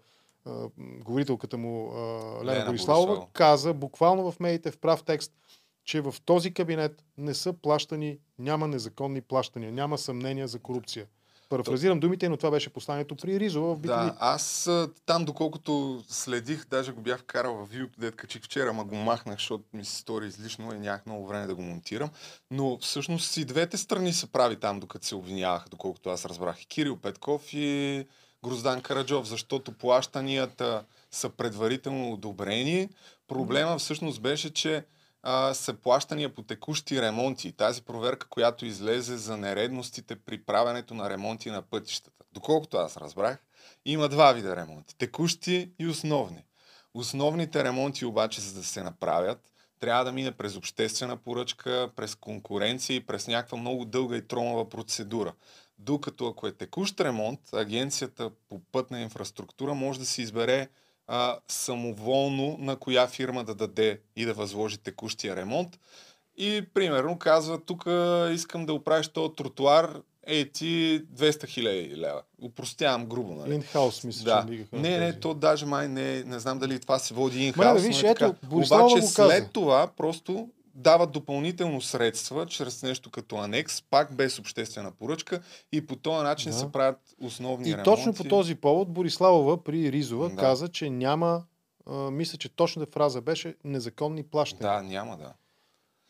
говорителката 0.78 1.58
му 1.58 1.91
Лена, 2.43 2.52
Лена 2.52 2.65
Бориславова, 2.65 3.28
каза 3.34 3.73
буквално 3.73 4.32
в 4.32 4.39
медиите 4.39 4.71
в 4.71 4.78
прав 4.78 5.04
текст, 5.04 5.34
че 5.86 6.02
в 6.02 6.15
този 6.25 6.54
кабинет 6.54 7.04
не 7.17 7.34
са 7.34 7.54
плащани, 7.54 8.17
няма 8.39 8.67
незаконни 8.67 9.21
плащания, 9.21 9.71
няма 9.71 9.97
съмнения 9.97 10.47
за 10.47 10.60
корупция. 10.60 11.06
Парафразирам 11.49 11.99
думите, 11.99 12.30
но 12.30 12.38
това 12.38 12.52
беше 12.52 12.69
посланието 12.69 13.15
при 13.15 13.39
Ризова 13.39 13.75
в 13.75 13.80
BTV. 13.80 13.86
Да, 13.86 14.15
аз 14.19 14.69
там, 15.06 15.25
доколкото 15.25 16.04
следих, 16.08 16.67
даже 16.67 16.91
го 16.91 17.02
бях 17.02 17.19
вкарал 17.19 17.56
в 17.56 17.69
видеото, 17.69 17.99
дет 17.99 18.15
качих 18.15 18.43
вчера, 18.43 18.69
ама 18.69 18.84
го 18.84 18.95
махнах, 18.95 19.36
защото 19.36 19.63
ми 19.73 19.86
се 19.86 19.95
стори 19.95 20.28
излишно 20.28 20.75
и 20.75 20.80
нямах 20.80 21.06
много 21.06 21.28
време 21.28 21.47
да 21.47 21.56
го 21.56 21.62
монтирам. 21.62 22.10
Но 22.52 22.78
всъщност 22.78 23.38
и 23.38 23.45
двете 23.45 23.78
страни 23.78 24.13
се 24.13 24.32
прави 24.32 24.56
там, 24.56 24.80
докато 24.80 25.06
се 25.06 25.15
обвиняваха, 25.15 25.69
доколкото 25.69 26.10
аз 26.10 26.25
разбрах. 26.25 26.63
И 26.63 26.65
Кирил 26.65 26.97
Петков 26.97 27.54
и 27.54 28.06
Гроздан 28.43 28.82
Караджов, 28.82 29.28
защото 29.28 29.71
плащанията 29.71 30.84
са 31.12 31.30
предварително 31.30 32.13
одобрени. 32.13 32.89
Проблема 33.28 33.78
всъщност 33.78 34.21
беше, 34.21 34.54
че 34.54 34.86
а, 35.23 35.54
са 35.54 35.73
плащания 35.73 36.36
по 36.36 36.43
текущи 36.43 37.02
ремонти. 37.02 37.52
Тази 37.52 37.82
проверка, 37.82 38.28
която 38.28 38.65
излезе 38.65 39.17
за 39.17 39.38
нередностите 39.38 40.15
при 40.15 40.43
правенето 40.43 40.93
на 40.93 41.10
ремонти 41.10 41.52
на 41.52 41.62
пътищата. 41.62 42.25
Доколкото 42.34 42.78
аз 42.78 42.97
разбрах, 42.97 43.38
има 43.86 44.10
два 44.10 44.34
вида 44.34 44.56
ремонти. 44.56 44.97
Текущи 44.97 45.71
и 45.80 45.88
основни. 45.88 46.43
Основните 46.93 47.63
ремонти 47.63 48.06
обаче, 48.06 48.41
за 48.41 48.54
да 48.54 48.63
се 48.63 48.84
направят, 48.84 49.52
трябва 49.80 50.06
да 50.06 50.12
мине 50.12 50.32
през 50.32 50.56
обществена 50.56 51.17
поръчка, 51.17 51.91
през 51.95 52.15
конкуренция 52.15 52.95
и 52.95 53.06
през 53.06 53.28
някаква 53.28 53.58
много 53.58 53.86
дълга 53.86 54.17
и 54.17 54.28
тромава 54.28 54.69
процедура. 54.69 55.34
Докато 55.79 56.27
ако 56.27 56.47
е 56.47 56.51
текущ 56.51 56.99
ремонт, 56.99 57.39
агенцията 57.53 58.29
по 58.49 58.59
пътна 58.71 59.01
инфраструктура 59.01 59.73
може 59.73 59.99
да 59.99 60.05
си 60.05 60.21
избере 60.21 60.67
а, 61.07 61.37
самоволно 61.47 62.57
на 62.59 62.75
коя 62.75 63.07
фирма 63.07 63.43
да 63.43 63.55
даде 63.55 64.01
и 64.15 64.25
да 64.25 64.33
възложи 64.33 64.77
текущия 64.77 65.35
ремонт. 65.35 65.79
И 66.37 66.65
примерно 66.73 67.17
казва, 67.19 67.59
тук 67.59 67.83
искам 68.31 68.65
да 68.65 68.73
оправиш 68.73 69.07
този 69.07 69.33
тротуар, 69.35 70.01
ей 70.27 70.51
ти 70.51 70.65
200 71.07 71.47
хиляди 71.47 71.97
лева. 71.97 72.21
Упростявам 72.41 73.05
грубо, 73.05 73.35
нали? 73.35 73.55
Инхаус, 73.55 74.03
мисля, 74.03 74.23
Да. 74.25 74.45
че. 74.49 74.65
Не, 74.73 74.97
не, 74.97 75.19
то 75.19 75.33
даже 75.33 75.65
май 75.65 75.87
не, 75.87 76.23
не 76.23 76.39
знам 76.39 76.59
дали 76.59 76.79
това 76.79 76.99
се 76.99 77.13
води 77.13 77.37
Ма 77.37 77.43
инхаус. 77.43 77.81
да, 77.81 77.87
виж, 77.87 78.01
но 78.01 78.07
е 78.07 78.11
ето, 78.11 78.19
така. 78.19 78.47
Борислава 78.47 78.83
Обаче 78.83 79.01
го 79.01 79.13
каза. 79.13 79.29
след 79.29 79.51
това 79.51 79.87
просто 79.87 80.49
дават 80.75 81.12
допълнително 81.12 81.82
средства, 81.82 82.45
чрез 82.45 82.84
нещо 82.84 83.12
като 83.12 83.36
анекс, 83.38 83.82
пак 83.82 84.15
без 84.15 84.39
обществена 84.39 84.91
поръчка 84.91 85.41
и 85.71 85.88
по 85.88 85.95
този 85.95 86.23
начин 86.23 86.51
Да. 86.51 86.58
се 86.58 86.71
правят 86.71 87.15
основни 87.21 87.69
И 87.69 87.71
ремонти. 87.71 87.84
точно 87.86 88.13
по 88.13 88.23
този 88.23 88.55
повод 88.55 88.93
Бориславова 88.93 89.63
при 89.63 89.91
Ризова 89.91 90.29
Да. 90.29 90.36
каза, 90.36 90.67
че 90.67 90.89
няма, 90.89 91.43
а, 91.86 91.93
мисля, 92.12 92.38
че 92.38 92.49
точната 92.49 92.91
фраза 92.91 93.21
беше 93.21 93.55
незаконни 93.63 94.23
плащания. 94.23 94.73
Да, 94.73 94.84
няма 94.84 95.17
да. 95.17 95.34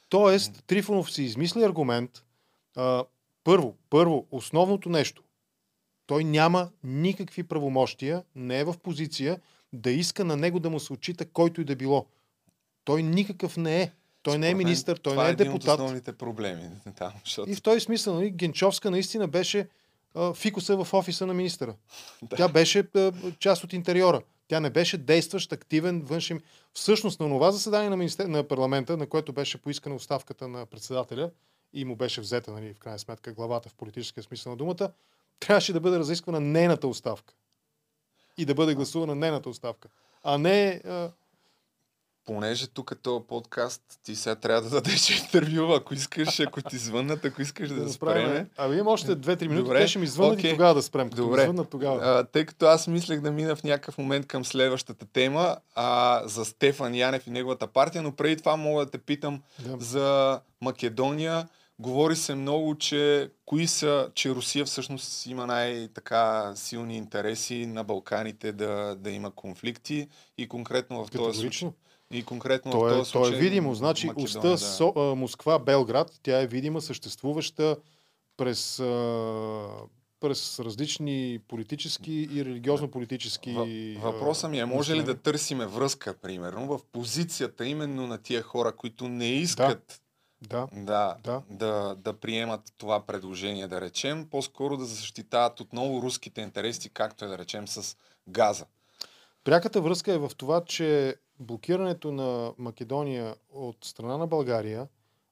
Тоест, 0.10 0.63
Трифонов 0.67 1.12
си 1.12 1.24
измисли 1.24 1.63
аргумент. 1.63 2.24
А, 2.76 3.04
първо, 3.43 3.76
първо, 3.89 4.28
основното 4.32 4.89
нещо. 4.89 5.24
Той 6.08 6.24
няма 6.24 6.69
никакви 6.84 7.43
правомощия, 7.43 8.24
не 8.36 8.60
е 8.60 8.63
в 8.63 8.76
позиция 8.84 9.39
да 9.74 9.91
иска 9.91 10.26
на 10.26 10.36
него 10.36 10.60
да 10.60 10.69
му 10.69 10.80
се 10.80 10.93
отчита 10.93 11.26
който 11.26 11.62
и 11.62 11.65
да 11.65 11.76
било. 11.76 12.06
Той 12.84 13.04
никакъв 13.04 13.58
не 13.58 13.82
е. 13.82 13.91
Той 14.30 14.38
не 14.38 14.50
е 14.50 14.54
министър, 14.54 14.98
той 14.98 15.13
това 15.13 15.24
не 15.24 15.30
е 15.30 15.32
от 15.32 15.38
депутат. 15.38 15.80
основните 15.80 16.13
проблеми 16.13 16.70
там, 16.98 17.12
защото... 17.26 17.52
И 17.52 17.56
в 17.56 17.62
този 17.62 17.80
смисъл, 17.80 18.15
нали, 18.15 18.30
Генчовска 18.30 18.92
наистина 18.92 19.28
беше 19.28 19.68
а, 20.15 20.34
фикуса 20.34 20.84
в 20.84 20.94
офиса 20.94 21.26
на 21.26 21.34
министъра. 21.34 21.76
Да. 22.22 22.36
Тя 22.36 22.48
беше 22.48 22.88
а, 22.96 23.12
част 23.39 23.63
от 23.63 23.74
интериора. 23.74 24.22
Тя 24.48 24.60
не 24.60 24.70
беше 24.70 24.98
действащ, 24.98 25.52
активен 25.52 26.02
външен. 26.02 26.42
Всъщност 26.74 27.20
на 27.20 27.28
това 27.28 27.52
заседание 27.52 27.89
на, 27.89 27.98
министер... 27.98 28.26
на 28.26 28.44
парламента, 28.44 28.98
на 28.98 29.08
което 29.08 29.34
беше 29.34 29.58
поискана 29.58 29.96
оставката 29.96 30.48
на 30.48 30.65
председателя 30.65 31.32
и 31.74 31.86
му 31.86 31.96
беше 31.96 32.22
взета, 32.22 32.52
нали, 32.52 32.74
в 32.74 32.80
крайна 32.80 33.00
сметка, 33.00 33.34
главата 33.34 33.70
в 33.70 33.74
политическия 33.74 34.24
смисъл 34.24 34.52
на 34.52 34.58
думата, 34.58 34.92
трябваше 35.39 35.74
да 35.74 35.80
бъде 35.80 36.00
разисквана 36.00 36.39
нейната 36.39 36.88
оставка. 36.88 37.34
И 38.38 38.46
да 38.46 38.54
бъде 38.54 38.74
гласувана 38.74 39.15
нейната 39.15 39.50
оставка. 39.50 39.89
А 40.24 40.38
не... 40.38 40.82
А, 40.86 41.12
Понеже 42.30 42.68
тук 42.68 42.92
е 42.92 42.96
този 42.96 43.24
подкаст, 43.28 43.82
ти 44.04 44.15
сега 44.15 44.36
трябва 44.36 44.62
да 44.62 44.70
дадеш 44.70 45.10
интервю, 45.10 45.74
ако 45.74 45.94
искаш, 45.94 46.39
ако 46.39 46.62
ти 46.62 46.78
звъннат, 46.78 47.26
ако 47.26 47.42
искаш 47.42 47.70
да, 47.70 47.76
да 47.76 47.89
спреме. 47.89 48.48
Абе, 48.58 48.76
имам 48.76 48.88
още 48.88 49.12
2-3 49.12 49.42
минути, 49.42 49.63
Добре. 49.63 49.80
те 49.80 49.88
ще 49.88 50.00
ми 50.00 50.08
звъннат 50.08 50.39
Окей. 50.39 50.50
и 50.50 50.54
тогава 50.54 50.74
да 50.74 50.82
спрем. 50.82 51.10
Като 51.10 51.24
Добре. 51.24 51.44
звъннат 51.44 51.70
тогава. 51.70 52.00
А, 52.04 52.24
тъй 52.24 52.46
като 52.46 52.65
аз 52.65 52.88
мислех 52.88 53.22
да 53.22 53.32
мина 53.32 53.56
в 53.56 53.63
някакъв 53.63 53.98
момент 53.98 54.28
към 54.28 54.46
следващата 54.46 55.06
тема 55.06 55.58
а, 55.76 56.22
за 56.26 56.46
Стефан 56.46 56.96
Янев 56.96 57.28
и 57.28 57.32
неговата 57.32 57.68
партия, 57.68 58.02
но 58.02 58.12
преди 58.12 58.38
това 58.38 58.56
мога 58.56 58.86
да 58.86 58.92
те 58.92 58.98
питам 58.98 59.42
Да. 59.60 59.78
за 59.80 60.39
Македония. 60.62 61.48
Говори 61.80 62.15
се 62.15 62.36
много, 62.36 62.76
че 62.76 63.30
кои 63.46 63.68
са, 63.68 64.10
че 64.13 64.30
Русия 64.30 64.65
всъщност 64.65 65.26
има 65.26 65.46
най-така 65.48 66.52
силни 66.56 66.98
интереси 66.98 67.65
на 67.65 67.84
Балканите 67.84 68.52
да, 68.52 68.96
да 69.00 69.12
има 69.12 69.32
конфликти 69.32 70.08
и 70.38 70.48
конкретно 70.48 71.06
в 71.06 71.12
този 71.12 71.39
случай. 71.39 71.70
И 72.13 72.24
конкретно 72.24 72.72
То 72.72 72.80
в 72.80 72.88
е, 72.88 72.98
този 72.98 73.12
то 73.12 73.19
е 73.19 73.24
случай 73.26 73.39
видимо. 73.39 73.76
Значи 73.76 74.08
Македония, 74.08 74.26
уста 74.26 74.50
да. 74.50 74.58
Со, 74.58 74.93
а, 74.95 75.15
Москва-Белград, 75.15 76.19
тя 76.24 76.41
е 76.41 76.48
видима, 76.48 76.82
съществуваща 76.82 77.78
през, 78.38 78.80
а, 78.80 79.67
през 80.19 80.60
различни 80.60 81.39
политически 81.48 82.30
и 82.32 82.45
религиозно-политически... 82.45 83.50
Въ- 83.50 84.00
Въпросът 84.02 84.52
ми 84.52 84.60
е, 84.60 84.65
може 84.65 84.95
ли 84.95 85.04
да 85.04 85.17
търсиме 85.17 85.65
връзка, 85.65 86.13
примерно, 86.13 86.67
в 86.67 86.80
позицията 86.91 87.65
именно 87.65 88.08
на 88.08 88.17
тия 88.17 88.41
хора, 88.41 88.76
които 88.76 89.08
не 89.08 89.30
искат 89.30 90.02
Да, 90.41 90.67
да, 90.74 91.15
Да. 91.24 91.41
да, 91.50 91.95
да 91.95 92.13
приемат 92.13 92.62
това 92.78 93.06
предложение, 93.06 93.67
да 93.67 93.82
речем, 93.82 94.28
по-скоро 94.32 94.78
да 94.78 94.86
защитават 94.86 95.60
отново 95.60 96.02
руските 96.02 96.41
интереси, 96.41 96.89
както 96.89 97.26
е 97.26 97.28
да 97.28 97.38
речем 97.38 97.67
с 97.67 97.98
газа. 98.28 98.65
Пряката 99.43 99.82
връзка 99.82 100.13
е 100.13 100.17
в 100.17 100.32
това, 100.38 100.63
че 100.65 101.15
блокирането 101.39 102.12
на 102.12 102.54
Македония 102.58 103.36
от 103.49 103.78
страна 103.86 104.17
на 104.17 104.28
България 104.28 104.88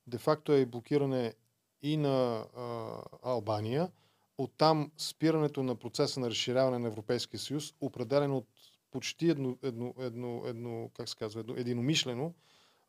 де-факто 0.08 0.52
е 0.52 0.66
блокиране 0.66 1.34
и 1.82 1.98
на 1.98 2.46
а, 2.58 3.02
Албания. 3.24 3.92
Оттам 4.38 4.92
спирането 4.98 5.64
на 5.64 5.76
процеса 5.76 6.20
на 6.20 6.30
разширяване 6.30 6.80
на 6.80 6.88
Европейския 6.88 7.40
съюз, 7.40 7.74
определен 7.82 8.32
от 8.32 8.48
почти 8.92 9.30
едно, 9.30 9.58
едно, 9.64 9.94
едно, 10.00 10.44
едно 10.46 10.90
как 10.98 11.10
се 11.10 11.16
казва, 11.16 11.40
едно, 11.40 11.54
единомишлено, 11.58 12.34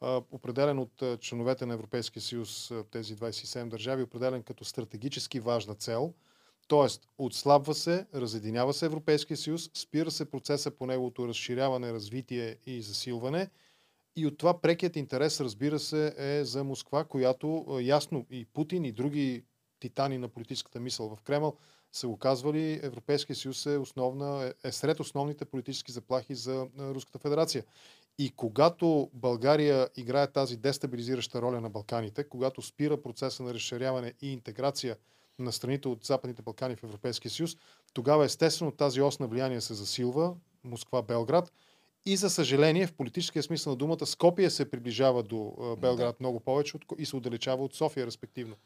а, 0.00 0.22
определен 0.30 0.78
от 0.78 1.20
членовете 1.20 1.66
на 1.66 1.74
Европейския 1.74 2.22
съюз, 2.22 2.72
тези 2.90 3.16
27 3.16 3.68
държави, 3.68 4.02
определен 4.02 4.42
като 4.42 4.64
стратегически 4.64 5.40
важна 5.40 5.74
цел– 5.74 6.14
Тоест, 6.68 7.08
отслабва 7.18 7.74
се, 7.74 8.06
разединява 8.14 8.74
се 8.74 8.86
Европейския 8.86 9.36
съюз, 9.36 9.70
спира 9.74 10.10
се 10.10 10.30
процеса 10.30 10.70
по 10.70 10.86
неговото 10.86 11.28
разширяване, 11.28 11.92
развитие 11.92 12.56
и 12.66 12.82
засилване. 12.82 13.50
И 14.16 14.26
от 14.26 14.38
това 14.38 14.60
прекият 14.60 14.96
интерес, 14.96 15.40
разбира 15.40 15.78
се, 15.78 16.14
е 16.18 16.44
за 16.44 16.64
Москва, 16.64 17.04
която 17.04 17.78
ясно 17.82 18.26
и 18.30 18.44
Путин 18.44 18.84
и 18.84 18.92
други 18.92 19.44
титани 19.80 20.18
на 20.18 20.28
политическата 20.28 20.80
мисъл 20.80 21.16
в 21.16 21.22
Кремъл 21.22 21.56
са 21.92 22.08
го 22.08 22.16
казвали, 22.16 22.80
Европейския 22.82 23.36
съюз 23.36 23.66
е, 23.66 23.76
основна, 23.76 24.54
е 24.64 24.72
сред 24.72 25.00
основните 25.00 25.44
политически 25.44 25.92
заплахи 25.92 26.34
за 26.34 26.66
Руската 26.78 27.18
федерация. 27.18 27.64
И 28.18 28.30
когато 28.36 29.10
България 29.12 29.88
играе 29.96 30.32
тази 30.32 30.56
дестабилизираща 30.56 31.42
роля 31.42 31.60
на 31.60 31.70
Балканите, 31.70 32.24
когато 32.24 32.62
спира 32.62 33.02
процеса 33.02 33.42
на 33.42 33.54
разширяване 33.54 34.14
и 34.22 34.32
интеграция 34.32 34.96
на 35.38 35.52
страните 35.52 35.88
от 35.88 36.04
Западните 36.04 36.42
Балкани 36.42 36.76
в 36.76 36.84
Европейския 36.84 37.30
съюз, 37.30 37.56
тогава 37.92 38.24
естествено 38.24 38.70
тази 38.70 39.00
ос 39.00 39.18
на 39.18 39.26
влияние 39.26 39.60
се 39.60 39.74
засилва, 39.74 40.34
Москва-Белград, 40.64 41.52
и 42.06 42.16
за 42.16 42.30
съжаление, 42.30 42.86
в 42.86 42.92
политическия 42.92 43.42
смисъл 43.42 43.70
на 43.72 43.76
думата, 43.76 44.06
Скопия 44.06 44.50
се 44.50 44.70
приближава 44.70 45.22
до 45.22 45.76
Белград 45.80 46.20
много 46.20 46.40
повече 46.40 46.76
от, 46.76 46.84
и 46.98 47.06
се 47.06 47.16
отдалечава 47.16 47.64
от 47.64 47.74
София, 47.74 48.06
респективно. 48.06 48.56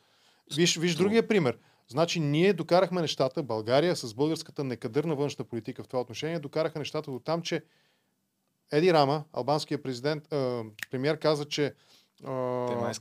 Виж, 0.57 0.77
виж 0.77 0.95
другия 0.95 1.29
пример. 1.29 1.59
Значи 1.89 2.21
ние 2.21 2.53
докарахме 2.53 3.01
нещата, 3.01 3.43
България 3.43 3.97
с 3.97 4.15
българската 4.15 4.65
некадърна 4.65 5.15
външна 5.15 5.45
политика 5.45 5.83
в 5.83 5.89
това 5.89 6.01
отношение, 6.01 6.39
докараха 6.39 6.79
нещата 6.79 7.11
до 7.11 7.19
там, 7.19 7.43
че 7.43 7.65
Еди 8.73 8.93
Рама, 8.93 9.25
албанският 9.33 9.83
президент, 9.83 10.29
премьер 10.91 11.19
каза, 11.19 11.45
че 11.45 11.75
а, 12.25 12.31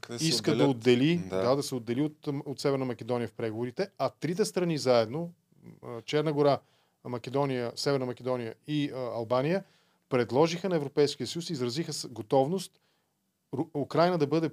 да 0.08 0.20
се 0.20 0.26
иска 0.26 0.56
да 0.56 0.66
отдели, 0.66 1.18
Да. 1.30 1.38
да. 1.38 1.56
да, 1.56 1.64
се 1.64 1.76
отдели 1.76 2.02
от, 2.02 2.28
от 2.28 2.60
Северна 2.60 2.86
Македония 2.86 3.28
в 3.28 3.34
преговорите, 3.34 3.90
а 3.98 4.10
трите 4.10 4.46
страни 4.46 4.78
заедно, 4.78 5.32
Черна 6.06 6.34
гора, 6.34 6.60
Македония, 7.04 7.72
Северна 7.76 8.06
Македония 8.06 8.56
и 8.68 8.92
а, 8.92 8.98
Албания, 8.98 9.64
предложиха 10.10 10.70
на 10.70 10.76
Европейския 10.76 11.28
съюз, 11.28 11.50
изразиха 11.50 11.94
с- 11.94 12.08
готовност 12.08 12.72
Украина 13.74 14.18
да 14.18 14.28
бъде 14.28 14.50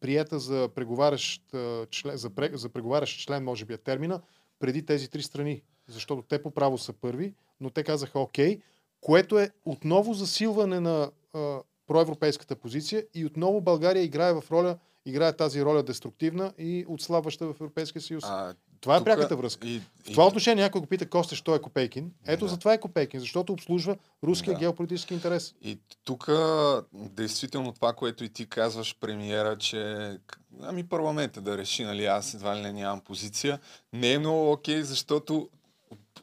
приета 0.00 0.38
за 0.38 0.68
преговарящ, 0.74 1.42
член, 1.90 2.16
за, 2.16 2.30
пре, 2.30 2.50
за 2.52 2.68
преговарящ 2.68 3.20
член, 3.20 3.44
може 3.44 3.64
би 3.64 3.74
е 3.74 3.78
термина, 3.78 4.20
преди 4.58 4.86
тези 4.86 5.10
три 5.10 5.22
страни. 5.22 5.62
Защото 5.88 6.22
те 6.22 6.42
по 6.42 6.50
право 6.50 6.78
са 6.78 6.92
първи, 6.92 7.34
но 7.60 7.70
те 7.70 7.84
казаха 7.84 8.18
окей, 8.20 8.60
което 9.00 9.38
е 9.38 9.50
отново 9.64 10.14
засилване 10.14 10.80
на 10.80 11.10
а, 11.34 11.60
проевропейската 11.86 12.56
позиция 12.56 13.04
и 13.14 13.24
отново 13.26 13.60
България 13.60 14.02
играе 14.02 14.32
в 14.32 14.44
роля, 14.50 14.76
играе 15.06 15.32
тази 15.32 15.64
роля 15.64 15.82
деструктивна 15.82 16.52
и 16.58 16.84
отслабваща 16.88 17.46
в 17.46 17.50
Европейския 17.50 18.02
съюз. 18.02 18.24
А, 18.26 18.54
Това 18.80 18.96
е 18.96 18.98
тука- 18.98 19.04
пряката 19.06 19.36
връзка. 19.36 19.68
И, 19.68 19.78
В 19.78 20.08
и, 20.08 20.12
това 20.12 20.26
отношение 20.26 20.64
някой 20.64 20.80
го 20.80 20.86
пита 20.86 21.08
Костя, 21.08 21.36
що 21.36 21.54
е 21.54 21.58
Копейкин. 21.58 22.12
Ето 22.26 22.44
Да. 22.44 22.50
за 22.50 22.56
това 22.56 22.72
е 22.72 22.80
Копейкин, 22.80 23.20
защото 23.20 23.52
обслужва 23.52 23.96
руския 24.24 24.54
Да. 24.54 24.60
геополитически 24.60 25.14
интерес. 25.14 25.54
И 25.62 25.78
тук, 26.04 26.30
действително, 26.92 27.72
това, 27.72 27.92
което 27.92 28.24
и 28.24 28.28
ти 28.28 28.48
казваш, 28.48 28.96
премиера, 29.00 29.58
че 29.58 30.10
ами 30.62 30.84
парламента 30.84 31.40
да 31.40 31.58
реши, 31.58 31.84
нали, 31.84 32.04
аз 32.06 32.34
едва 32.34 32.56
ли 32.56 32.60
не 32.60 32.72
нямам 32.72 33.00
позиция, 33.00 33.60
не 33.92 34.12
е 34.12 34.18
много 34.18 34.52
окей, 34.52 34.82
защото 34.82 35.48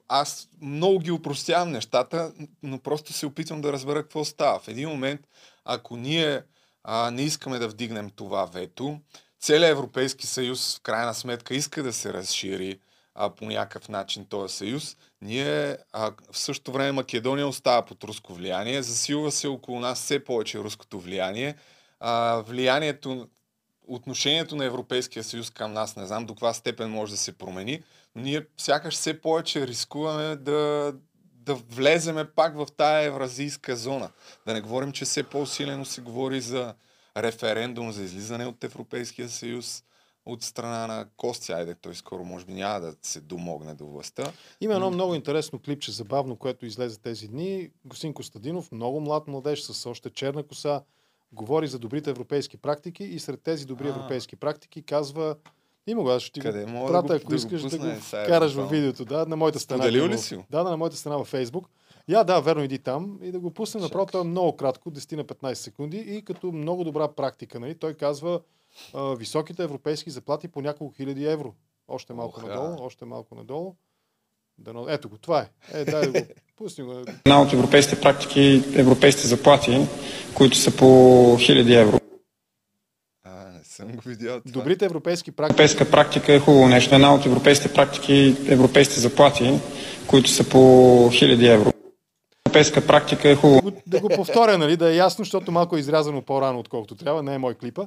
аз 0.08 0.50
много 0.62 1.00
ги 1.00 1.12
упростявам 1.12 1.72
нещата, 1.72 2.34
но 2.64 2.80
просто 2.80 3.14
се 3.14 3.26
опитвам 3.26 3.62
да 3.62 3.74
разбера 3.74 4.02
какво 4.04 4.26
става. 4.26 4.60
В 4.60 4.68
един 4.68 4.90
момент, 4.90 5.22
ако 5.66 5.98
ние 5.98 6.44
а, 6.84 7.12
не 7.12 7.22
искаме 7.22 7.60
да 7.60 7.68
вдигнем 7.68 8.10
това 8.10 8.46
вето, 8.46 9.00
целият 9.40 9.72
Европейски 9.72 10.28
съюз 10.28 10.78
в 10.78 10.82
крайна 10.82 11.14
сметка 11.14 11.56
иска 11.56 11.84
да 11.84 11.94
се 11.94 12.14
разшири 12.14 12.80
а, 13.16 13.30
по 13.30 13.46
някакъв 13.46 13.90
начин 13.90 14.26
този 14.26 14.56
съюз. 14.56 14.98
Ние 15.22 15.78
а, 15.94 16.12
в 16.32 16.38
същото 16.38 16.72
време 16.72 16.92
Македония 16.92 17.48
остава 17.48 17.86
под 17.86 18.04
руско 18.04 18.34
влияние, 18.34 18.84
засилва 18.84 19.32
се 19.32 19.48
около 19.48 19.80
нас 19.80 20.00
все 20.00 20.24
повече 20.24 20.60
руското 20.60 21.00
влияние. 21.00 21.56
А, 22.00 22.44
влиянието, 22.48 23.28
отношението 23.88 24.56
на 24.56 24.66
Европейския 24.66 25.24
съюз 25.24 25.50
към 25.50 25.74
нас, 25.74 25.96
не 25.96 26.06
знам 26.06 26.26
до 26.26 26.34
каква 26.34 26.54
степен 26.54 26.90
може 26.90 27.12
да 27.12 27.18
се 27.18 27.38
промени, 27.38 27.84
но 28.16 28.22
ние 28.22 28.46
сякаш 28.58 28.94
все 28.94 29.22
повече 29.22 29.68
рискуваме 29.68 30.36
да, 30.36 30.94
да 31.46 31.56
влеземе 31.56 32.26
пак 32.26 32.56
в 32.58 32.68
тая 32.78 33.08
евразийска 33.08 33.76
зона. 33.76 34.10
Да 34.46 34.54
не 34.54 34.62
говорим, 34.62 34.92
че 34.92 35.06
все 35.06 35.24
по-усилено 35.24 35.86
се 35.86 36.02
говори 36.02 36.42
за 36.42 36.76
референдум 37.18 37.92
за 37.92 38.04
излизане 38.04 38.46
от 38.46 38.64
Европейския 38.64 39.30
съюз 39.30 39.84
от 40.26 40.44
страна 40.44 40.88
на 40.88 41.08
Костя. 41.18 41.54
Айде, 41.54 41.76
той 41.76 41.96
скоро 41.96 42.24
може 42.24 42.46
би 42.46 42.54
няма 42.54 42.80
да 42.80 42.96
се 43.02 43.22
домогне 43.22 43.74
до 43.74 43.88
властта. 43.88 44.32
Има 44.62 44.74
едно 44.74 44.92
много 44.92 45.16
интересно 45.16 45.60
клипче, 45.60 45.92
забавно, 45.92 46.36
което 46.36 46.66
излезе 46.66 47.00
тези 47.00 47.28
дни. 47.28 47.70
Госин 47.86 48.14
Костадинов, 48.14 48.72
много 48.72 49.00
млад 49.00 49.28
младеж 49.28 49.62
с 49.62 49.90
още 49.90 50.10
черна 50.10 50.44
коса, 50.44 50.82
говори 51.32 51.68
за 51.68 51.80
добрите 51.80 52.10
европейски 52.10 52.58
практики 52.58 53.04
и 53.04 53.20
сред 53.20 53.42
тези 53.42 53.66
добри 53.66 53.88
А. 53.88 53.90
европейски 53.90 54.36
практики 54.36 54.84
казва 54.84 55.36
има 55.92 56.04
го, 56.04 56.10
аз 56.10 56.22
ще 56.22 56.32
ти 56.32 56.40
Къде? 56.40 56.64
го 56.64 56.70
Мога 56.70 56.92
прата, 56.92 57.02
да 57.04 57.14
го- 57.14 57.16
ако 57.16 57.24
да 57.24 57.28
го 57.28 57.36
искаш 57.36 57.62
да 57.62 57.70
пусна, 57.70 57.80
го 57.80 57.88
е, 57.88 58.00
сега 58.00 58.24
вкараш 58.24 58.30
в 58.44 58.56
евентуално. 58.56 58.70
видеото. 58.72 59.06
Да, 59.06 59.26
на 59.26 59.36
моята 59.36 59.60
страна. 59.60 59.84
Споделил 59.84 60.04
го- 60.04 60.10
ли 60.10 60.18
си 60.18 60.36
го? 60.36 60.44
Да, 60.50 60.64
да, 60.64 60.70
на 60.70 60.78
моята 60.78 60.96
страна 60.96 61.18
във 61.18 61.28
Фейсбук. 61.28 61.70
Я, 62.08 62.24
да, 62.24 62.40
верно, 62.40 62.64
иди 62.64 62.80
там 62.80 63.20
и 63.24 63.32
да 63.32 63.40
го 63.40 63.52
пуснем. 63.52 63.84
Направо 63.84 64.06
Чакай. 64.06 64.12
то 64.14 64.28
е 64.28 64.30
много 64.30 64.56
кратко, 64.56 64.92
10 64.92 65.14
на 65.14 65.24
15 65.24 65.54
секунди 65.54 65.98
и 66.00 66.22
като 66.22 66.48
много 66.48 66.84
добра 66.84 67.08
практика. 67.08 67.60
Нали? 67.60 67.76
Той 67.76 67.94
казва 67.94 68.40
а, 68.94 69.16
високите 69.16 69.64
европейски 69.64 70.10
заплати 70.10 70.48
по 70.48 70.62
няколко 70.62 70.94
хиляди 70.96 71.26
евро. 71.26 71.54
Още 71.88 72.14
малко 72.14 72.40
Оха. 72.40 72.48
надолу, 72.50 72.76
още 72.80 73.06
малко 73.06 73.36
надолу. 73.36 73.76
Дано... 74.58 74.86
Ето 74.90 75.10
го, 75.10 75.18
това 75.18 75.40
е. 75.40 75.50
Е, 75.74 75.86
дай 75.86 76.02
да 76.02 76.22
го 76.22 76.28
пусни 76.58 76.84
го. 76.84 76.92
Една 76.92 77.42
от 77.42 77.54
европейските 77.54 78.02
практики, 78.02 78.64
европейските 78.76 79.28
заплати, 79.28 79.86
които 80.34 80.58
са 80.58 80.76
по 80.78 80.88
хиляди 81.40 81.74
евро. 81.74 82.00
Съм 83.82 83.92
го 83.92 84.02
видял 84.06 84.40
това. 84.42 84.52
Добрите 84.52 84.86
европейски 84.86 85.32
практики. 85.32 85.54
Европейска 85.54 85.92
практика 85.92 86.34
е 86.34 86.40
хубаво 86.40 86.68
нещо. 86.68 86.96
Една 86.96 87.14
от 87.16 87.26
европейските 87.26 87.74
практики, 87.74 88.36
европейските 88.48 89.00
заплати, 89.00 89.60
които 90.08 90.30
са 90.30 90.50
по 90.50 90.60
хиляди 91.14 91.48
евро. 91.48 91.72
Европейска 92.46 92.88
практика 92.88 93.30
е 93.30 93.36
хубаво 93.36 93.62
го- 93.62 93.72
да 93.88 94.00
го 94.00 94.10
повторя, 94.10 94.58
нали, 94.58 94.78
да 94.78 94.92
е 94.92 94.96
ясно, 94.96 95.26
защото 95.26 95.52
малко 95.52 95.78
е 95.78 95.80
изрязано 95.80 96.22
по-рано, 96.22 96.60
отколкото 96.60 96.96
трябва. 96.96 97.24
Не 97.24 97.34
е 97.34 97.38
мой 97.38 97.54
клипа. 97.54 97.86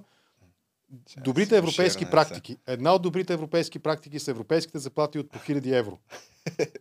Добрите 1.19 1.57
европейски 1.57 2.07
практики. 2.07 2.57
Една 2.67 2.95
от 2.95 3.03
добрите 3.03 3.33
европейски 3.33 3.79
практики 3.79 4.19
са 4.19 4.31
европейските 4.31 4.79
заплати 4.79 5.19
от 5.19 5.31
по 5.31 5.39
1000 5.39 5.73
евро. 5.73 5.99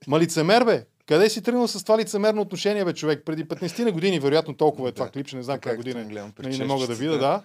Ма 0.08 0.20
лицемер, 0.20 0.64
бе! 0.64 0.86
Къде 1.06 1.30
си 1.30 1.42
тръгнал 1.42 1.68
с 1.68 1.84
това 1.84 1.98
лицемерно 1.98 2.42
отношение, 2.42 2.86
бе, 2.86 2.94
човек? 2.94 3.22
Преди 3.26 3.46
15 3.46 3.80
на 3.80 3.92
години, 3.92 4.20
вероятно 4.20 4.54
толкова 4.54 4.90
е 4.90 4.92
това 4.92 5.06
Да. 5.06 5.12
клип, 5.12 5.28
че 5.28 5.36
не 5.36 5.44
знам 5.44 5.60
коя 5.60 5.76
година. 5.76 6.00
е. 6.00 6.04
гледам 6.04 6.32
Нали, 6.40 6.58
не 6.58 6.66
мога 6.66 6.88
да 6.88 6.94
видя, 6.94 7.18
да. 7.18 7.42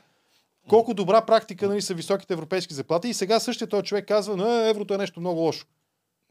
Колко 0.68 0.94
добра 0.94 1.26
практика 1.26 1.68
нали, 1.68 1.82
са 1.82 1.94
високите 1.94 2.32
европейски 2.32 2.74
заплати 2.74 3.08
и 3.08 3.14
сега 3.14 3.40
същия 3.40 3.68
този 3.68 3.82
човек 3.84 4.08
казва, 4.08 4.36
не, 4.36 4.68
еврото 4.70 4.94
е 4.94 4.98
нещо 4.98 5.20
много 5.20 5.40
лошо. 5.40 5.66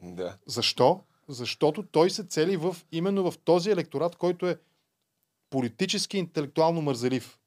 Да. 0.03 0.37
Защо? 0.47 1.01
Защото 1.27 1.83
той 1.83 2.09
се 2.09 2.23
цели 2.23 2.57
в, 2.57 2.77
именно 2.91 3.31
в 3.31 3.37
този 3.37 3.71
електорат, 3.71 4.15
който 4.15 4.47
е 4.47 4.57
политически 5.49 6.17
интелектуално 6.17 6.81
мързелив. 6.81 7.39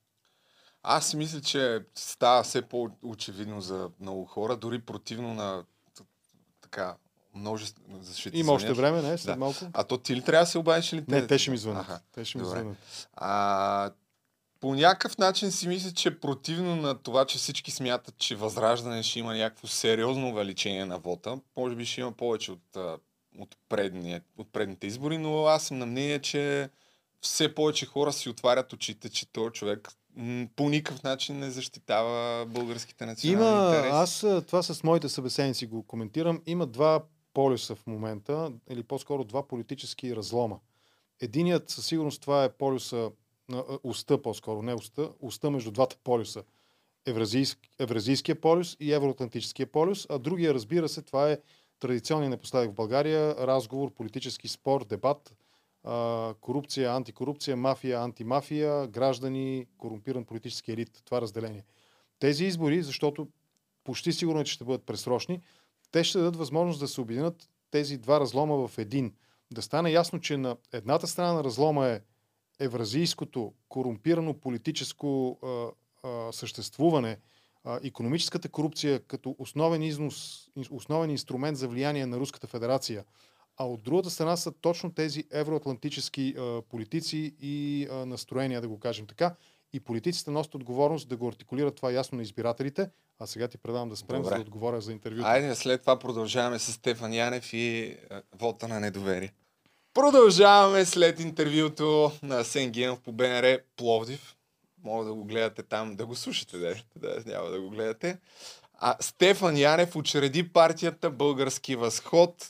Аз 0.82 1.14
мисля, 1.14 1.40
че 1.40 1.80
става 1.94 2.42
все 2.42 2.62
по-очевидно 2.62 3.60
за 3.60 3.90
много 4.00 4.24
хора, 4.24 4.56
дори 4.56 4.80
противно 4.80 5.34
на 5.34 5.64
така 6.60 6.96
множество 7.34 7.82
защита. 8.00 8.38
Има 8.38 8.52
още 8.52 8.72
време, 8.72 9.02
не? 9.02 9.18
След 9.18 9.34
Да. 9.34 9.38
малко. 9.38 9.64
А 9.72 9.84
то 9.84 9.98
ти 9.98 10.16
ли 10.16 10.22
трябва 10.22 10.42
да 10.44 10.50
се 10.50 10.58
обадиш 10.58 10.92
или 10.92 11.04
Не, 11.08 11.26
те 11.26 11.38
ще 11.38 11.50
ми 11.50 11.58
звънат. 11.58 12.04
Те 12.12 12.24
ще 12.24 12.38
ми 12.38 12.44
добре. 12.44 12.58
звънат. 12.58 13.08
А, 13.14 13.90
по 14.60 14.74
някакъв 14.74 15.18
начин 15.18 15.52
си 15.52 15.68
мисля, 15.68 15.92
че 15.92 16.20
противно 16.20 16.76
на 16.76 16.94
това, 16.94 17.24
че 17.24 17.38
всички 17.38 17.70
смятат, 17.70 18.18
че 18.18 18.36
Възраждане 18.36 19.02
ще 19.02 19.18
има 19.18 19.34
някакво 19.34 19.66
сериозно 19.66 20.28
увеличение 20.28 20.84
на 20.84 20.98
вота, 20.98 21.40
може 21.56 21.76
би 21.76 21.86
ще 21.86 22.00
има 22.00 22.12
повече 22.12 22.52
от, 22.52 22.76
от, 23.38 23.56
предния, 23.68 24.22
от 24.38 24.52
предните 24.52 24.86
избори, 24.86 25.18
но 25.18 25.44
аз 25.44 25.64
съм 25.64 25.78
на 25.78 25.86
мнение, 25.86 26.18
че 26.18 26.70
все 27.20 27.54
повече 27.54 27.86
хора 27.86 28.12
си 28.12 28.28
отварят 28.28 28.72
очите, 28.72 29.08
че 29.08 29.32
този 29.32 29.52
човек 29.52 29.88
по 30.56 30.68
никакъв 30.68 31.02
начин 31.02 31.38
не 31.38 31.50
защитава 31.50 32.46
българските 32.46 33.06
национални 33.06 33.46
Има, 33.46 33.76
интереси. 33.76 33.94
аз 33.94 34.44
това 34.46 34.62
с 34.62 34.82
моите 34.84 35.08
събеседници 35.08 35.66
го 35.66 35.82
коментирам. 35.82 36.42
Има 36.46 36.66
два 36.66 37.02
полюса 37.34 37.74
в 37.74 37.86
момента, 37.86 38.52
или 38.70 38.82
по-скоро 38.82 39.24
два 39.24 39.48
политически 39.48 40.16
разлома. 40.16 40.56
Единият 41.20 41.70
със 41.70 41.86
сигурност 41.86 42.22
това 42.22 42.44
е 42.44 42.52
полюса 42.52 43.10
уста 43.82 44.22
по-скоро, 44.22 44.62
не 44.62 44.74
уста, 44.74 45.10
уста 45.20 45.50
между 45.50 45.70
двата 45.70 45.96
полюса. 46.04 46.42
Евразийск, 47.06 47.58
Евразийския 47.78 48.40
полюс 48.40 48.76
и 48.80 48.92
Евроатлантическия 48.92 49.66
полюс, 49.66 50.06
а 50.10 50.18
другия, 50.18 50.54
разбира 50.54 50.88
се, 50.88 51.02
това 51.02 51.30
е 51.30 51.38
традиционният 51.80 52.30
напоследък 52.30 52.70
в 52.70 52.74
България 52.74 53.34
разговор, 53.46 53.90
политически 53.90 54.48
спор, 54.48 54.84
дебат, 54.84 55.34
а, 55.84 56.34
корупция, 56.40 56.92
антикорупция, 56.92 57.56
мафия, 57.56 58.00
антимафия, 58.00 58.86
граждани, 58.86 59.66
корумпиран 59.78 60.24
политически 60.24 60.72
елит. 60.72 61.02
Това 61.04 61.20
разделение. 61.20 61.64
Тези 62.18 62.44
избори, 62.44 62.82
защото 62.82 63.28
почти 63.84 64.12
сигурно 64.12 64.40
е, 64.40 64.44
че 64.44 64.52
ще 64.52 64.64
бъдат 64.64 64.86
пресрочни, 64.86 65.40
те 65.90 66.04
ще 66.04 66.18
дадат 66.18 66.36
възможност 66.36 66.80
да 66.80 66.88
се 66.88 67.00
объединят 67.00 67.48
тези 67.70 67.98
два 67.98 68.20
разлома 68.20 68.68
в 68.68 68.78
един. 68.78 69.14
Да 69.52 69.62
стане 69.62 69.90
ясно, 69.90 70.20
че 70.20 70.36
на 70.36 70.56
едната 70.72 71.06
страна 71.06 71.32
на 71.32 71.44
разлома 71.44 71.88
е 71.88 72.00
евразийското 72.60 73.52
корумпирано 73.68 74.34
политическо 74.34 75.38
а, 75.42 75.66
а, 76.08 76.32
съществуване, 76.32 77.18
а, 77.64 77.80
економическата 77.84 78.48
корупция 78.48 79.00
като 79.00 79.36
основен, 79.38 79.82
износ, 79.82 80.48
основен 80.70 81.10
инструмент 81.10 81.58
за 81.58 81.68
влияние 81.68 82.06
на 82.06 82.16
Руската 82.16 82.46
федерация, 82.46 83.04
а 83.56 83.66
от 83.66 83.82
другата 83.82 84.10
страна 84.10 84.36
са 84.36 84.52
точно 84.52 84.92
тези 84.92 85.24
евроатлантически 85.30 86.34
а, 86.38 86.62
политици 86.62 87.34
и 87.40 87.86
а, 87.90 88.06
настроения, 88.06 88.60
да 88.60 88.68
го 88.68 88.78
кажем 88.78 89.06
така. 89.06 89.34
И 89.72 89.80
политиците 89.80 90.30
носят 90.30 90.54
отговорност 90.54 91.08
да 91.08 91.16
го 91.16 91.28
артикулират 91.28 91.76
това 91.76 91.90
ясно 91.90 92.16
на 92.16 92.22
избирателите. 92.22 92.90
А 93.18 93.26
сега 93.26 93.48
ти 93.48 93.58
предавам 93.58 93.88
да 93.88 93.96
спрем, 93.96 94.22
Добре. 94.22 94.28
за 94.28 94.34
да 94.34 94.40
отговоря 94.40 94.80
за 94.80 94.92
интервюто. 94.92 95.26
Айде, 95.26 95.54
след 95.54 95.80
това 95.80 95.98
продължаваме 95.98 96.58
с 96.58 96.72
Стефан 96.72 97.12
Янев 97.12 97.52
и 97.52 97.96
вота 98.32 98.68
на 98.68 98.80
недоверие. 98.80 99.32
Продължаваме 99.94 100.84
след 100.84 101.20
интервюто 101.20 102.12
на 102.22 102.36
Асен 102.40 102.70
Генов 102.70 103.00
по 103.00 103.12
БНР 103.12 103.58
Пловдив. 103.76 104.36
Мога 104.84 105.04
да 105.04 105.14
го 105.14 105.24
гледате 105.24 105.62
там, 105.62 105.96
да 105.96 106.06
го 106.06 106.14
слушате, 106.14 106.58
да, 106.58 106.74
да 106.96 107.22
няма 107.26 107.48
да 107.48 107.60
го 107.60 107.70
гледате. 107.70 108.18
А 108.74 108.96
Стефан 109.00 109.56
Янев 109.56 109.96
учреди 109.96 110.52
партията 110.52 111.10
Български 111.10 111.76
възход. 111.76 112.48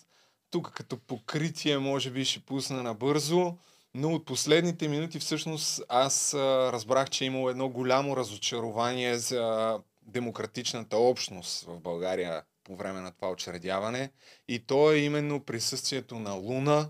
Тук 0.51 0.73
като 0.73 0.97
покритие 0.99 1.79
може 1.79 2.11
би 2.11 2.25
ще 2.25 2.41
пусна 2.41 2.83
набързо. 2.83 3.57
Но 3.95 4.15
от 4.15 4.27
последните 4.27 4.89
минути 4.89 5.19
всъщност 5.19 5.83
аз 5.89 6.35
разбрах, 6.35 7.11
че 7.11 7.25
е 7.25 7.27
имало 7.27 7.51
едно 7.51 7.69
голямо 7.69 8.17
разочарование 8.17 9.19
за 9.19 9.79
демократичната 10.03 10.97
общност 10.97 11.65
в 11.65 11.81
България 11.81 12.43
по 12.65 12.77
време 12.77 13.01
на 13.01 13.13
това 13.13 13.31
учредяване. 13.31 14.11
И 14.49 14.67
то 14.67 14.93
е 14.93 14.97
именно 14.97 15.45
присъствието 15.45 16.19
на 16.19 16.33
Луна, 16.33 16.89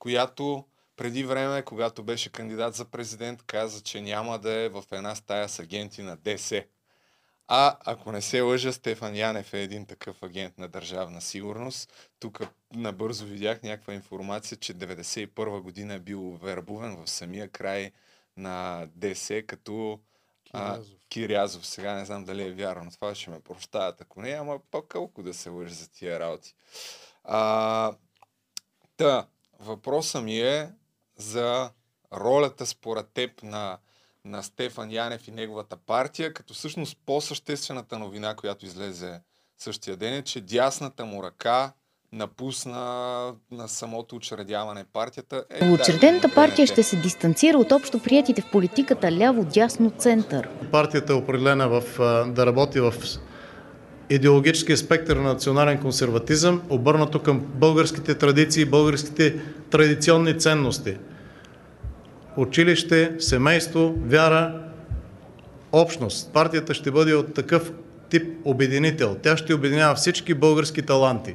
която 0.00 0.64
преди 0.96 1.24
време, 1.24 1.62
когато 1.62 2.02
беше 2.02 2.32
кандидат 2.32 2.74
за 2.74 2.84
президент, 2.84 3.42
каза, 3.42 3.80
че 3.80 4.00
няма 4.00 4.38
да 4.38 4.52
е 4.52 4.68
в 4.68 4.84
една 4.92 5.14
стая 5.14 5.48
с 5.48 5.58
агенти 5.58 6.02
на 6.02 6.16
ДС. 6.16 6.64
А 7.48 7.76
ако 7.84 8.12
не 8.12 8.22
се 8.22 8.40
лъжа, 8.40 8.72
Стефан 8.72 9.16
Янев 9.16 9.54
е 9.54 9.62
един 9.62 9.86
такъв 9.86 10.22
агент 10.22 10.58
на 10.58 10.68
държавна 10.68 11.20
сигурност. 11.20 12.10
Тук 12.20 12.40
набързо 12.74 13.26
видях 13.26 13.62
някаква 13.62 13.94
информация, 13.94 14.58
че 14.58 14.74
91 14.74 15.60
година 15.60 15.94
е 15.94 15.98
бил 15.98 16.38
вербуван 16.42 17.04
в 17.04 17.10
самия 17.10 17.48
край 17.48 17.92
на 18.36 18.86
ДС 18.96 19.42
като 19.46 20.00
а, 20.52 20.80
Кирязов. 21.08 21.66
Сега 21.66 21.94
не 21.94 22.04
знам 22.04 22.24
дали 22.24 22.42
е 22.42 22.52
вярно. 22.52 22.90
Това 22.90 23.14
ще 23.14 23.30
ме 23.30 23.40
прощават, 23.40 24.00
ако 24.00 24.22
не, 24.22 24.30
ама 24.30 24.58
по-колко 24.70 25.22
да 25.22 25.34
се 25.34 25.50
лъжа 25.50 25.74
за 25.74 25.90
тия 25.90 26.20
работи. 26.20 26.54
А, 27.24 27.92
та, 28.96 29.26
въпросът 29.60 30.24
ми 30.24 30.40
е 30.40 30.70
за 31.16 31.70
ролята 32.12 32.66
според 32.66 33.06
теб 33.14 33.42
на 33.42 33.78
на 34.24 34.42
Стефан 34.42 34.90
Янев 34.90 35.28
и 35.28 35.30
неговата 35.30 35.76
партия, 35.76 36.32
като 36.32 36.54
всъщност 36.54 36.98
по-съществената 37.06 37.98
новина, 37.98 38.34
която 38.34 38.66
излезе 38.66 39.20
същия 39.58 39.96
ден 39.96 40.14
е, 40.14 40.22
че 40.22 40.40
дясната 40.40 41.04
му 41.04 41.22
ръка 41.22 41.72
напусна 42.12 43.34
на 43.50 43.68
самото 43.68 44.16
учредяване 44.16 44.84
партията. 44.92 45.44
Е, 45.50 45.70
Учредената 45.70 46.28
да, 46.28 46.34
партия 46.34 46.66
ще 46.66 46.82
се 46.82 46.96
дистанцира 46.96 47.58
от 47.58 47.72
общо 47.72 48.02
приятите 48.02 48.42
в 48.42 48.50
политиката 48.50 49.06
ляво-дясно 49.06 49.98
център. 49.98 50.48
Партията 50.70 51.12
е 51.12 51.16
определена 51.16 51.68
в, 51.68 51.82
да 52.32 52.46
работи 52.46 52.80
в 52.80 52.94
идеологическия 54.10 54.76
спектър 54.76 55.16
на 55.16 55.22
национален 55.22 55.78
консерватизъм, 55.78 56.62
обърнато 56.68 57.18
към 57.18 57.42
българските 57.54 58.14
традиции, 58.14 58.64
българските 58.64 59.34
традиционни 59.70 60.38
ценности– 60.38 60.96
училище, 62.36 63.12
семейство, 63.18 63.94
вяра, 64.06 64.54
общност. 65.72 66.32
Партията 66.32 66.74
ще 66.74 66.90
бъде 66.90 67.14
от 67.14 67.34
такъв 67.34 67.72
тип 68.10 68.24
обединител. 68.44 69.16
Тя 69.22 69.36
ще 69.36 69.54
обединява 69.54 69.94
всички 69.94 70.34
български 70.34 70.82
таланти. 70.82 71.34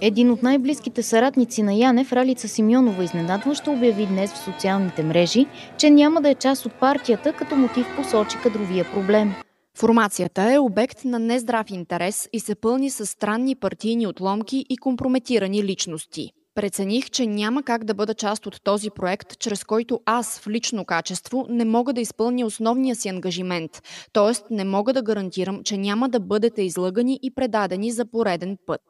Един 0.00 0.30
от 0.30 0.42
най-близките 0.42 1.02
съратници 1.02 1.62
на 1.62 1.74
Янев, 1.74 2.12
Ралица 2.12 2.48
Симеонова, 2.48 3.04
изненадващо 3.04 3.72
обяви 3.72 4.06
днес 4.06 4.32
в 4.32 4.44
социалните 4.44 5.02
мрежи, 5.02 5.46
че 5.78 5.90
няма 5.90 6.22
да 6.22 6.30
е 6.30 6.34
част 6.34 6.66
от 6.66 6.72
партията, 6.72 7.32
като 7.32 7.56
мотив 7.56 7.86
посочи 7.96 8.36
кадровия 8.42 8.86
проблем. 8.94 9.34
Формацията 9.78 10.52
е 10.52 10.58
обект 10.58 11.04
на 11.04 11.18
нездрав 11.18 11.70
интерес 11.70 12.28
и 12.32 12.40
се 12.40 12.54
пълни 12.54 12.90
с 12.90 13.06
странни 13.06 13.56
партийни 13.56 14.06
отломки 14.06 14.66
и 14.68 14.76
компрометирани 14.76 15.64
личности. 15.64 16.32
Прецених, 16.54 17.10
че 17.10 17.26
няма 17.26 17.62
как 17.62 17.84
да 17.84 17.94
бъда 17.94 18.14
част 18.14 18.46
от 18.46 18.62
този 18.62 18.90
проект, 18.90 19.38
чрез 19.38 19.64
който 19.64 20.00
аз 20.06 20.38
в 20.38 20.48
лично 20.48 20.84
качество 20.84 21.46
не 21.48 21.64
мога 21.64 21.92
да 21.92 22.00
изпълня 22.00 22.46
основния 22.46 22.96
си 22.96 23.08
ангажимент, 23.08 23.82
т.е. 24.12 24.54
не 24.54 24.64
мога 24.64 24.92
да 24.92 25.02
гарантирам, 25.02 25.62
че 25.64 25.76
няма 25.76 26.08
да 26.08 26.20
бъдете 26.20 26.62
излъгани 26.62 27.18
и 27.22 27.34
предадени 27.34 27.90
за 27.90 28.06
пореден 28.10 28.56
път. 28.66 28.80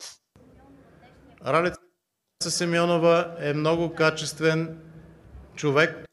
Ралица 1.46 1.78
Семенова 2.40 3.36
е 3.40 3.54
много 3.54 3.90
качествен 3.94 4.78
човек, 5.54 6.06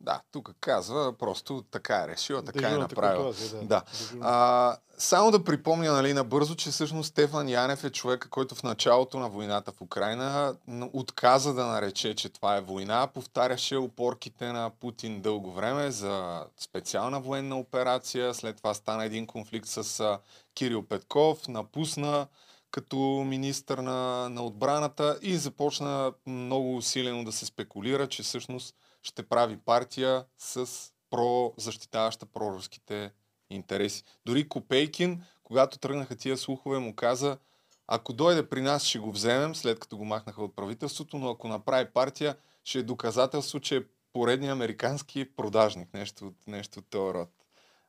да, 0.00 0.20
тук 0.32 0.54
казва, 0.60 1.12
просто 1.12 1.64
така 1.70 1.96
е 1.96 2.08
решила, 2.08 2.42
така 2.42 2.68
е 2.68 2.76
направила. 2.76 3.32
Да. 3.52 3.62
да. 3.62 3.82
А, 4.20 4.76
само 4.98 5.30
да 5.30 5.44
припомня 5.44 5.92
нали, 5.92 6.12
набързо, 6.12 6.54
че 6.54 6.70
всъщност 6.70 7.08
Стефан 7.08 7.48
Янев 7.48 7.84
е 7.84 7.90
човека, 7.90 8.28
който 8.28 8.54
в 8.54 8.62
началото 8.62 9.18
на 9.18 9.28
войната 9.28 9.72
в 9.72 9.80
Украина 9.80 10.56
отказа 10.92 11.54
да 11.54 11.66
нарече, 11.66 12.14
че 12.14 12.28
това 12.28 12.56
е 12.56 12.60
война, 12.60 13.06
повтаряше 13.06 13.76
опорките 13.76 14.52
на 14.52 14.70
Путин 14.80 15.20
дълго 15.20 15.52
време 15.52 15.90
за 15.90 16.44
специална 16.58 17.20
военна 17.20 17.58
операция, 17.58 18.34
след 18.34 18.56
това 18.56 18.74
стана 18.74 19.04
един 19.04 19.26
конфликт 19.26 19.68
с 19.68 20.18
Кирил 20.54 20.82
Петков, 20.82 21.48
напусна 21.48 22.26
като 22.70 22.96
министър 23.26 23.78
на, 23.78 24.28
на 24.28 24.44
отбраната 24.44 25.18
и 25.22 25.36
започна 25.36 26.12
много 26.26 26.76
усилено 26.76 27.24
да 27.24 27.32
се 27.32 27.46
спекулира, 27.46 28.08
че 28.08 28.22
всъщност 28.22 28.74
ще 29.06 29.28
прави 29.28 29.56
партия 29.56 30.24
с 30.38 30.70
про, 31.10 31.52
защитаваща 31.56 32.26
проруските 32.26 33.12
интереси. 33.50 34.04
Дори 34.26 34.48
Копейкин, 34.48 35.24
когато 35.44 35.78
тръгнаха 35.78 36.16
тия 36.16 36.36
слухове, 36.36 36.78
му 36.78 36.94
каза, 36.94 37.38
ако 37.86 38.12
дойде 38.12 38.48
при 38.48 38.60
нас, 38.60 38.84
ще 38.84 38.98
го 38.98 39.12
вземем, 39.12 39.54
след 39.54 39.80
като 39.80 39.96
го 39.96 40.04
махнаха 40.04 40.42
от 40.42 40.56
правителството, 40.56 41.18
но 41.18 41.30
ако 41.30 41.48
направи 41.48 41.90
партия, 41.90 42.36
ще 42.64 42.78
е 42.78 42.82
доказателство, 42.82 43.60
че 43.60 43.76
е 43.76 43.84
поредния 44.12 44.52
американски 44.52 45.34
продажник. 45.36 45.94
Нещо, 45.94 46.32
нещо 46.46 46.78
от 46.78 46.86
този 46.90 47.14
род 47.14 47.28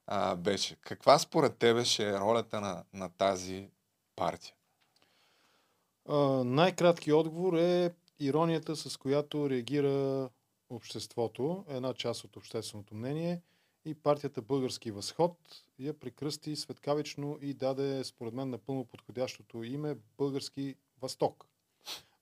а, 0.07 0.35
беше. 0.35 0.75
Каква 0.75 1.19
според 1.19 1.57
тебе 1.57 1.85
ще 1.85 2.09
е 2.09 2.19
ролята 2.19 2.61
на, 2.61 2.83
на 2.93 3.09
тази 3.09 3.69
партия? 4.15 4.53
Uh, 6.09 6.43
най-краткият 6.43 7.17
отговор 7.17 7.53
е 7.53 7.93
иронията, 8.19 8.75
с 8.75 8.97
която 8.97 9.49
реагира 9.49 10.29
обществото, 10.69 11.65
една 11.67 11.93
част 11.93 12.23
от 12.23 12.37
общественото 12.37 12.95
мнение 12.95 13.41
и 13.85 13.95
партията 13.95 14.41
Български 14.41 14.91
възход 14.91 15.63
я 15.79 15.99
прекръсти 15.99 16.55
светкавично 16.55 17.39
и 17.41 17.53
даде, 17.53 18.03
според 18.03 18.33
мен, 18.33 18.49
напълно 18.49 18.85
подходящото 18.85 19.63
име 19.63 19.97
Български 20.17 20.75
Възток. 21.01 21.47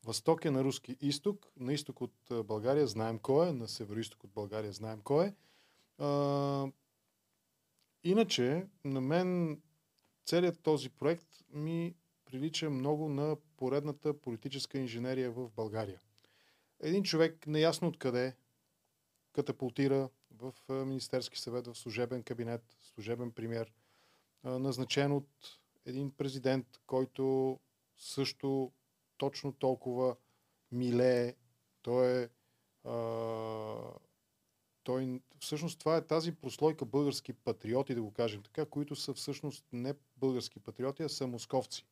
Възток 0.03 0.45
е 0.45 0.51
на 0.51 0.63
руски 0.63 0.97
изток, 1.01 1.51
на 1.57 1.73
изток 1.73 2.01
от 2.01 2.45
България 2.45 2.87
знаем 2.87 3.19
кой 3.19 3.49
е, 3.49 3.53
на 3.53 3.67
северо-исток 3.67 4.23
от 4.23 4.31
България 4.31 4.73
знаем 4.73 5.01
кой 5.03 5.25
е. 5.25 5.33
А, 5.97 6.67
иначе, 8.03 8.67
на 8.83 9.01
мен 9.01 9.61
целият 10.25 10.61
този 10.61 10.89
проект 10.89 11.27
ми 11.53 11.95
прилича 12.25 12.69
много 12.69 13.09
на 13.09 13.37
поредната 13.57 14.13
политическа 14.21 14.77
инженерия 14.77 15.31
в 15.31 15.49
България 15.49 16.01
един 16.85 17.03
човек 17.03 17.47
неясно 17.47 17.87
откъде 17.87 18.35
катапултира 19.33 20.09
в 20.31 20.53
Министерски 20.69 21.39
съвет, 21.39 21.67
в 21.67 21.75
служебен 21.75 22.23
кабинет, 22.23 22.61
служебен 22.81 23.31
премьер, 23.31 23.73
назначен 24.43 25.11
от 25.11 25.29
един 25.85 26.11
президент, 26.11 26.67
който 26.85 27.59
също 27.97 28.71
точно 29.17 29.53
толкова 29.53 30.15
милее. 30.71 31.35
Той 31.81 32.23
е. 32.23 32.29
Той, 34.83 35.21
всъщност 35.39 35.79
това 35.79 35.97
е 35.97 36.07
тази 36.07 36.35
прослойка 36.35 36.85
български 36.85 37.33
патриоти, 37.33 37.95
да 37.95 38.01
го 38.01 38.11
кажем 38.11 38.43
така, 38.43 38.65
които 38.65 38.95
са 38.95 39.13
всъщност 39.13 39.65
не 39.71 39.93
български 40.17 40.59
патриоти, 40.59 41.03
а 41.03 41.09
са 41.09 41.27
московци. 41.27 41.85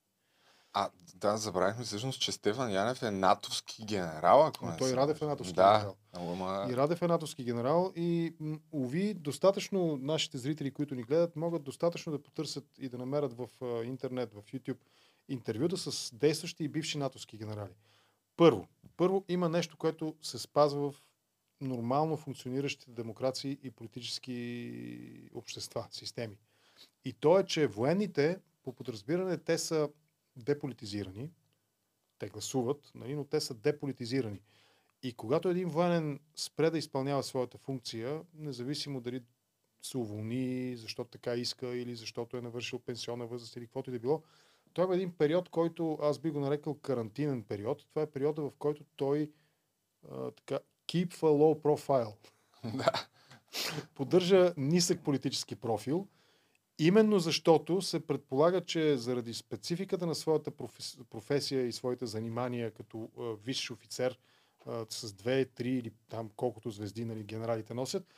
А, 0.74 0.90
да, 1.16 1.38
забравихме 1.38 1.84
всъщност, 1.84 2.22
че 2.22 2.32
Стефан 2.32 2.72
Янев 2.72 3.04
е 3.04 3.12
натовски 3.12 3.86
генерал, 3.86 4.46
ако 4.46 4.66
не 4.66 4.78
Той 4.78 4.94
Радев 4.94 5.22
е 5.22 5.26
натовски 5.26 5.54
да, 5.54 5.74
генерал. 5.74 5.96
Ама... 6.14 6.68
И 6.72 6.78
Радев 6.78 7.02
е 7.02 7.08
натовски 7.08 7.44
генерал 7.44 7.94
и 7.96 8.34
уви, 8.72 9.14
достатъчно 9.14 9.98
нашите 9.98 10.38
зрители, 10.38 10.72
които 10.72 10.96
ни 10.96 11.04
гледат, 11.04 11.36
могат 11.36 11.64
достатъчно 11.64 12.12
да 12.12 12.24
потърсят 12.24 12.66
и 12.78 12.90
да 12.90 12.98
намерят 12.98 13.34
в 13.34 13.48
интернет, 13.86 14.34
в 14.34 14.42
YouTube 14.42 14.78
интервюта 15.30 15.78
с 15.78 16.16
действащи 16.16 16.64
и 16.64 16.68
бивши 16.68 16.98
натовски 16.98 17.38
генерали. 17.38 17.74
Първо, 18.38 18.68
първо 18.98 19.26
има 19.28 19.50
нещо, 19.50 19.78
което 19.78 20.16
се 20.22 20.40
спазва 20.40 20.92
в 20.92 21.02
нормално 21.62 22.18
функциониращите 22.18 22.92
демокрации 22.92 23.58
и 23.64 23.72
политически 23.72 25.30
общества, 25.34 25.88
системи. 25.92 26.38
И 27.06 27.14
то 27.14 27.40
е, 27.40 27.46
че 27.46 27.68
военните, 27.68 28.40
по 28.64 28.74
подразбиране, 28.74 29.38
те 29.38 29.58
са 29.58 29.90
деполитизирани. 30.36 31.32
Те 32.20 32.30
гласуват, 32.30 32.92
нали, 32.96 33.16
но 33.16 33.26
те 33.26 33.42
са 33.42 33.54
деполитизирани. 33.54 34.42
И 35.04 35.14
когато 35.14 35.50
един 35.50 35.70
военен 35.70 36.20
спре 36.36 36.70
да 36.70 36.78
изпълнява 36.78 37.24
своята 37.24 37.58
функция, 37.58 38.22
независимо 38.34 39.02
дали 39.02 39.24
се 39.82 39.98
уволни, 39.98 40.76
защото 40.78 41.10
така 41.10 41.36
иска 41.36 41.68
или 41.68 41.96
защото 41.96 42.38
е 42.38 42.42
навършил 42.42 42.80
пенсионна 42.80 43.28
възраст 43.28 43.56
или 43.56 43.66
каквото 43.66 43.90
и 43.90 43.94
да 43.94 44.00
било, 44.00 44.24
той 44.74 44.92
е 44.92 44.96
един 44.96 45.12
период, 45.12 45.50
който 45.50 45.98
аз 46.02 46.20
би 46.20 46.30
го 46.30 46.40
нарекал 46.40 46.74
карантинен 46.74 47.44
период. 47.44 47.86
Това 47.90 48.02
е 48.02 48.12
периода, 48.12 48.42
в 48.42 48.52
който 48.60 48.84
той 48.96 49.32
а, 50.12 50.32
така, 50.32 50.60
keep 50.88 51.10
a 51.10 51.28
low 51.28 51.62
profile. 51.62 52.16
Да. 52.78 53.08
Поддържа 53.96 54.54
нисък 54.58 55.04
политически 55.04 55.56
профил 55.56 56.08
Именно 56.80 57.20
защото 57.20 57.82
се 57.82 58.08
предполага, 58.08 58.62
че 58.66 58.98
заради 58.98 59.34
спецификата 59.34 60.08
на 60.08 60.16
своята 60.16 60.52
професия 61.10 61.68
и 61.68 61.72
своите 61.72 62.06
занимания 62.06 62.72
като 62.72 63.10
висш 63.44 63.72
офицер 63.72 64.20
с 64.90 65.14
две, 65.14 65.46
три 65.46 65.70
или 65.70 65.92
там 66.10 66.30
колкото 66.36 66.70
звезди 66.70 67.06
нали, 67.06 67.24
генералите 67.24 67.74
носят, 67.74 68.14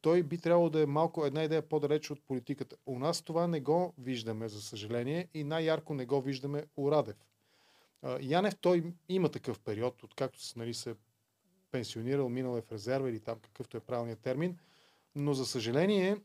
той 0.00 0.22
би 0.22 0.38
трябвало 0.38 0.70
да 0.70 0.82
е 0.82 0.86
малко 0.86 1.26
една 1.26 1.44
идея 1.44 1.68
по-далеч 1.68 2.10
от 2.10 2.22
политиката. 2.22 2.76
У 2.86 2.98
нас 2.98 3.22
това 3.22 3.46
не 3.46 3.60
го 3.60 3.94
виждаме, 3.98 4.48
за 4.48 4.62
съжаление, 4.62 5.28
и 5.34 5.44
най-ярко 5.44 5.94
не 5.94 6.06
го 6.06 6.20
виждаме 6.20 6.64
у 6.76 6.90
Радев. 6.90 7.16
Янев 8.20 8.56
той 8.60 8.92
има 9.08 9.28
такъв 9.28 9.60
период, 9.60 10.02
откакто 10.02 10.38
нали, 10.56 10.74
се 10.74 10.94
пенсионирал, 11.70 12.28
минал 12.28 12.56
е 12.56 12.62
в 12.62 12.72
резерва 12.72 13.10
или 13.10 13.20
там 13.20 13.38
какъвто 13.38 13.76
е 13.76 13.80
правилният 13.80 14.20
термин, 14.20 14.58
но 15.14 15.34
за 15.34 15.46
съжаление 15.46 16.16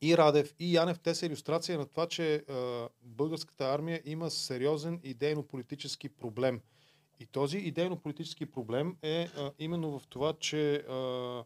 и 0.00 0.16
Радев, 0.16 0.54
и 0.58 0.74
Янев, 0.74 0.98
те 0.98 1.14
са 1.14 1.26
иллюстрация 1.26 1.78
на 1.78 1.86
това, 1.86 2.06
че 2.08 2.34
а, 2.34 2.88
българската 3.02 3.64
армия 3.64 4.02
има 4.04 4.30
сериозен 4.30 5.00
идейно-политически 5.02 6.08
проблем. 6.08 6.60
И 7.20 7.26
този 7.26 7.58
идейно-политически 7.58 8.46
проблем 8.46 8.96
е 9.02 9.28
а, 9.36 9.52
именно 9.58 9.98
в 9.98 10.06
това, 10.06 10.32
че 10.40 10.74
а, 10.74 11.44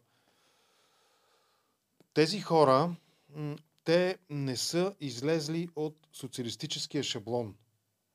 тези 2.13 2.41
хора, 2.41 2.95
м- 3.35 3.55
те 3.83 4.17
не 4.29 4.57
са 4.57 4.95
излезли 4.99 5.69
от 5.75 6.07
социалистическия 6.13 7.03
шаблон 7.03 7.55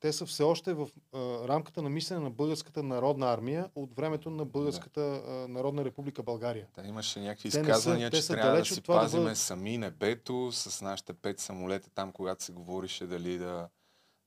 те 0.00 0.12
са 0.12 0.26
все 0.26 0.42
още 0.42 0.74
в 0.74 0.88
а, 1.12 1.18
рамката 1.48 1.82
на 1.82 1.90
мислене 1.90 2.20
на 2.20 2.30
Българската 2.30 2.82
народна 2.82 3.32
армия 3.32 3.70
от 3.74 3.94
времето 3.94 4.30
на 4.30 4.44
Българската 4.44 5.00
а, 5.00 5.30
народна 5.48 5.84
република 5.84 6.22
България. 6.22 6.66
Да, 6.74 6.88
имаше 6.88 7.20
някакви 7.20 7.50
те 7.50 7.60
изказвания, 7.60 8.10
са, 8.14 8.22
че 8.22 8.26
трябва 8.26 8.58
да 8.58 8.64
си 8.64 8.82
пазиме 8.82 9.20
да 9.20 9.24
бъдат... 9.24 9.38
сами 9.38 9.78
небето 9.78 10.52
с 10.52 10.82
нашите 10.82 11.12
пет 11.12 11.40
самолета 11.40 11.90
там, 11.90 12.12
когато 12.12 12.44
се 12.44 12.52
говорише 12.52 13.06
дали 13.06 13.38
да, 13.38 13.68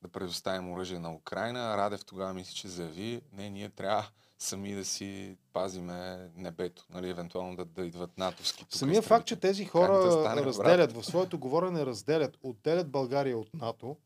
да 0.01 0.07
предоставим 0.07 0.71
оръжие 0.71 0.99
на 0.99 1.13
Украина. 1.13 1.77
Радев 1.77 2.05
тогава 2.05 2.33
мисли, 2.33 2.55
че 2.55 2.67
заяви, 2.67 3.21
не, 3.33 3.49
ние 3.49 3.69
трябва 3.69 4.09
сами 4.39 4.73
да 4.73 4.85
си 4.85 5.37
пазиме 5.53 6.29
небето, 6.35 6.85
нали, 6.89 7.09
евентуално 7.09 7.55
да, 7.55 7.65
да 7.65 7.85
идват 7.85 8.17
натовски. 8.17 8.65
Самия 8.69 9.01
факт, 9.01 9.27
че 9.27 9.35
тези 9.35 9.65
хора 9.65 9.93
да 9.93 10.45
разделят, 10.45 10.93
брат? 10.93 11.03
в 11.03 11.05
своето 11.05 11.39
говорене 11.39 11.85
разделят, 11.85 12.37
отделят 12.43 12.89
България 12.89 13.37
от 13.37 13.53
НАТО, 13.53 13.97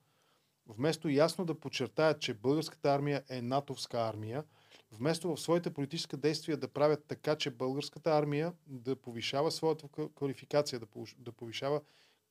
вместо 0.67 1.09
ясно 1.09 1.45
да 1.45 1.59
подчертаят, 1.59 2.21
че 2.21 2.33
българската 2.33 2.93
армия 2.93 3.23
е 3.29 3.41
натовска 3.41 3.97
армия, 3.97 4.43
вместо 4.91 5.35
в 5.35 5.41
своите 5.41 5.73
политически 5.73 6.17
действия 6.17 6.57
да 6.57 6.67
правят 6.67 7.05
така, 7.07 7.35
че 7.35 7.51
българската 7.51 8.17
армия 8.17 8.53
да 8.67 8.95
повишава 8.95 9.51
своята 9.51 9.87
квалификация, 10.15 10.81
да 11.17 11.31
повишава 11.31 11.81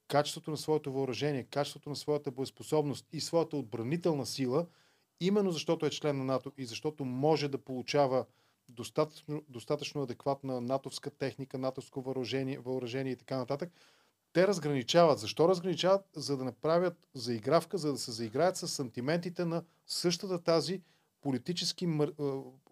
качеството 0.09 0.51
на 0.51 0.57
своето 0.57 0.93
въоръжение, 0.93 1.45
качеството 1.45 1.89
на 1.89 1.97
своята 1.97 2.31
боеспособност 2.31 3.07
и 3.13 3.21
своята 3.21 3.57
отбранителна 3.57 4.27
сила, 4.27 4.67
именно 5.21 5.51
защото 5.51 5.87
е 5.87 5.91
член 5.91 6.19
на 6.19 6.25
НАТО 6.25 6.53
и 6.59 6.65
защото 6.65 7.05
може 7.05 7.49
да 7.49 7.59
получава 7.59 8.27
достатъчно, 8.69 9.43
достатъчно 9.49 10.03
адекватна 10.03 10.61
натовска 10.61 11.11
техника, 11.11 11.59
натовско 11.59 12.03
въоръжение, 12.03 12.59
въоръжение 12.59 13.13
и 13.13 13.17
така 13.17 13.37
нататък, 13.37 13.73
те 14.33 14.47
разграничават. 14.49 15.19
Защо 15.19 15.49
разграничават? 15.49 16.05
За 16.17 16.37
да 16.37 16.45
направят 16.45 17.09
заигравка, 17.15 17.79
за 17.79 17.93
да 17.93 17.99
се 17.99 18.13
заиграят 18.13 18.57
с 18.57 18.69
сантиментите 18.69 19.45
на 19.45 19.63
същата 19.87 20.43
тази 20.43 20.83
политически, 21.21 21.87
мър, 21.87 22.13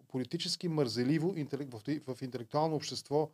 политически 0.07 0.67
мързеливо 0.67 1.35
в, 2.07 2.21
интелектуално 2.21 2.75
общество 2.75 3.29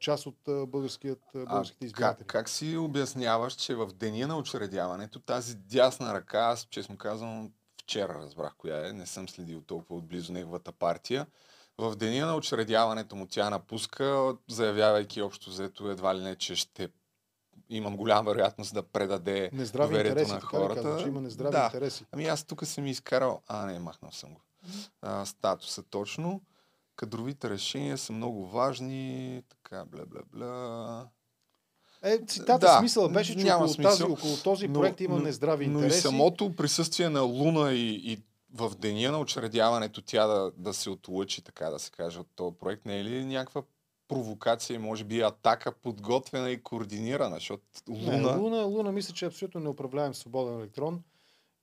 част 0.00 0.26
от 0.26 0.36
българският, 0.46 1.20
българските 1.34 1.86
избиратели. 1.86 2.26
Как, 2.26 2.26
как 2.26 2.48
си 2.48 2.76
обясняваш, 2.76 3.52
че 3.52 3.74
в 3.74 3.86
деня 3.86 4.26
на 4.26 4.36
учредяването 4.38 5.20
тази 5.20 5.56
дясна 5.56 6.14
ръка, 6.14 6.38
аз 6.38 6.66
честно 6.70 6.96
казвам, 6.96 7.52
вчера 7.82 8.14
разбрах 8.14 8.54
коя 8.58 8.88
е, 8.88 8.92
не 8.92 9.06
съм 9.06 9.28
следил 9.28 9.60
толкова 9.60 9.98
отблизо 9.98 10.32
неговата 10.32 10.72
партия, 10.72 11.26
в 11.78 11.96
деня 11.96 12.26
на 12.26 12.36
учредяването 12.36 13.16
му 13.16 13.26
тя 13.26 13.50
напуска, 13.50 14.36
заявявайки 14.48 15.22
общо 15.22 15.50
взето 15.50 15.90
едва 15.90 16.14
ли 16.16 16.22
не, 16.22 16.36
че 16.36 16.56
ще 16.56 16.88
имам 17.68 17.96
голяма 17.96 18.30
вероятност 18.30 18.74
да 18.74 18.82
предаде 18.82 19.50
нездрави 19.52 19.88
доверието 19.88 20.20
интереси, 20.20 20.32
на 20.32 20.40
хората. 20.40 20.82
Казва, 20.82 21.02
че 21.02 21.08
има 21.08 21.20
нездрави 21.20 21.52
да. 21.52 21.70
интереси. 21.74 22.04
Ами 22.12 22.26
аз 22.26 22.44
тук 22.44 22.66
съм 22.66 22.86
изкарал... 22.86 23.42
А, 23.46 23.66
не, 23.66 23.78
махнал 23.78 24.12
съм 24.12 24.34
го. 24.34 24.40
А, 25.02 25.26
статуса 25.26 25.82
точно. 25.82 26.40
Кадровите 26.96 27.50
решения 27.50 27.98
са 27.98 28.12
много 28.12 28.46
важни. 28.46 29.42
Така, 29.48 29.84
бля, 29.84 30.06
бля, 30.06 30.20
бля. 30.32 31.08
Е, 32.02 32.18
цитата 32.26 32.66
да, 32.66 32.78
смисъл 32.78 33.08
беше, 33.08 33.36
че 33.36 33.52
около, 33.52 33.68
смисъл, 33.68 33.90
тази, 33.90 34.02
около 34.02 34.36
този 34.36 34.68
проект 34.68 35.00
но, 35.00 35.04
има 35.04 35.20
нездрави 35.20 35.66
но, 35.66 35.78
интереси. 35.78 35.96
Но 35.96 35.98
и 35.98 36.12
самото 36.12 36.56
присъствие 36.56 37.08
на 37.08 37.20
Луна 37.20 37.72
и, 37.72 38.12
и 38.12 38.18
в 38.54 38.70
деня 38.78 39.12
на 39.12 39.18
учредяването 39.18 40.02
тя 40.02 40.26
да, 40.26 40.52
да 40.56 40.74
се 40.74 40.90
отлъчи, 40.90 41.42
така 41.42 41.70
да 41.70 41.78
се 41.78 41.90
каже, 41.90 42.18
от 42.18 42.28
този 42.36 42.56
проект, 42.60 42.86
не 42.86 43.00
е 43.00 43.04
ли 43.04 43.24
някаква 43.24 43.62
провокация, 44.08 44.80
може 44.80 45.04
би 45.04 45.20
атака 45.20 45.72
подготвена 45.72 46.50
и 46.50 46.62
координирана, 46.62 47.34
защото 47.34 47.62
Луна... 47.88 48.16
Не, 48.16 48.36
Луна, 48.36 48.62
Луна 48.62 48.92
мисля, 48.92 49.14
че 49.14 49.24
е 49.24 49.28
абсолютно 49.28 49.60
неуправляем 49.60 50.14
свободен 50.14 50.58
електрон 50.58 51.02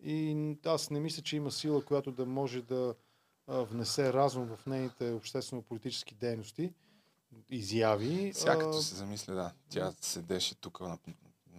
и 0.03 0.55
аз 0.65 0.89
не 0.89 0.99
мисля, 0.99 1.23
че 1.23 1.35
има 1.35 1.51
сила, 1.51 1.85
която 1.85 2.11
да 2.11 2.25
може 2.25 2.61
да 2.61 2.95
внесе 3.47 4.13
разум 4.13 4.47
в 4.47 4.65
нейните 4.65 5.11
обществено-политически 5.11 6.15
дейности, 6.15 6.73
изяви. 7.49 8.31
Сега 8.33 8.59
като 8.59 8.81
се 8.81 8.95
замисля, 8.95 9.33
да, 9.33 9.51
тя 9.69 9.93
седеше 10.01 10.55
тук 10.55 10.81
на, 10.81 10.97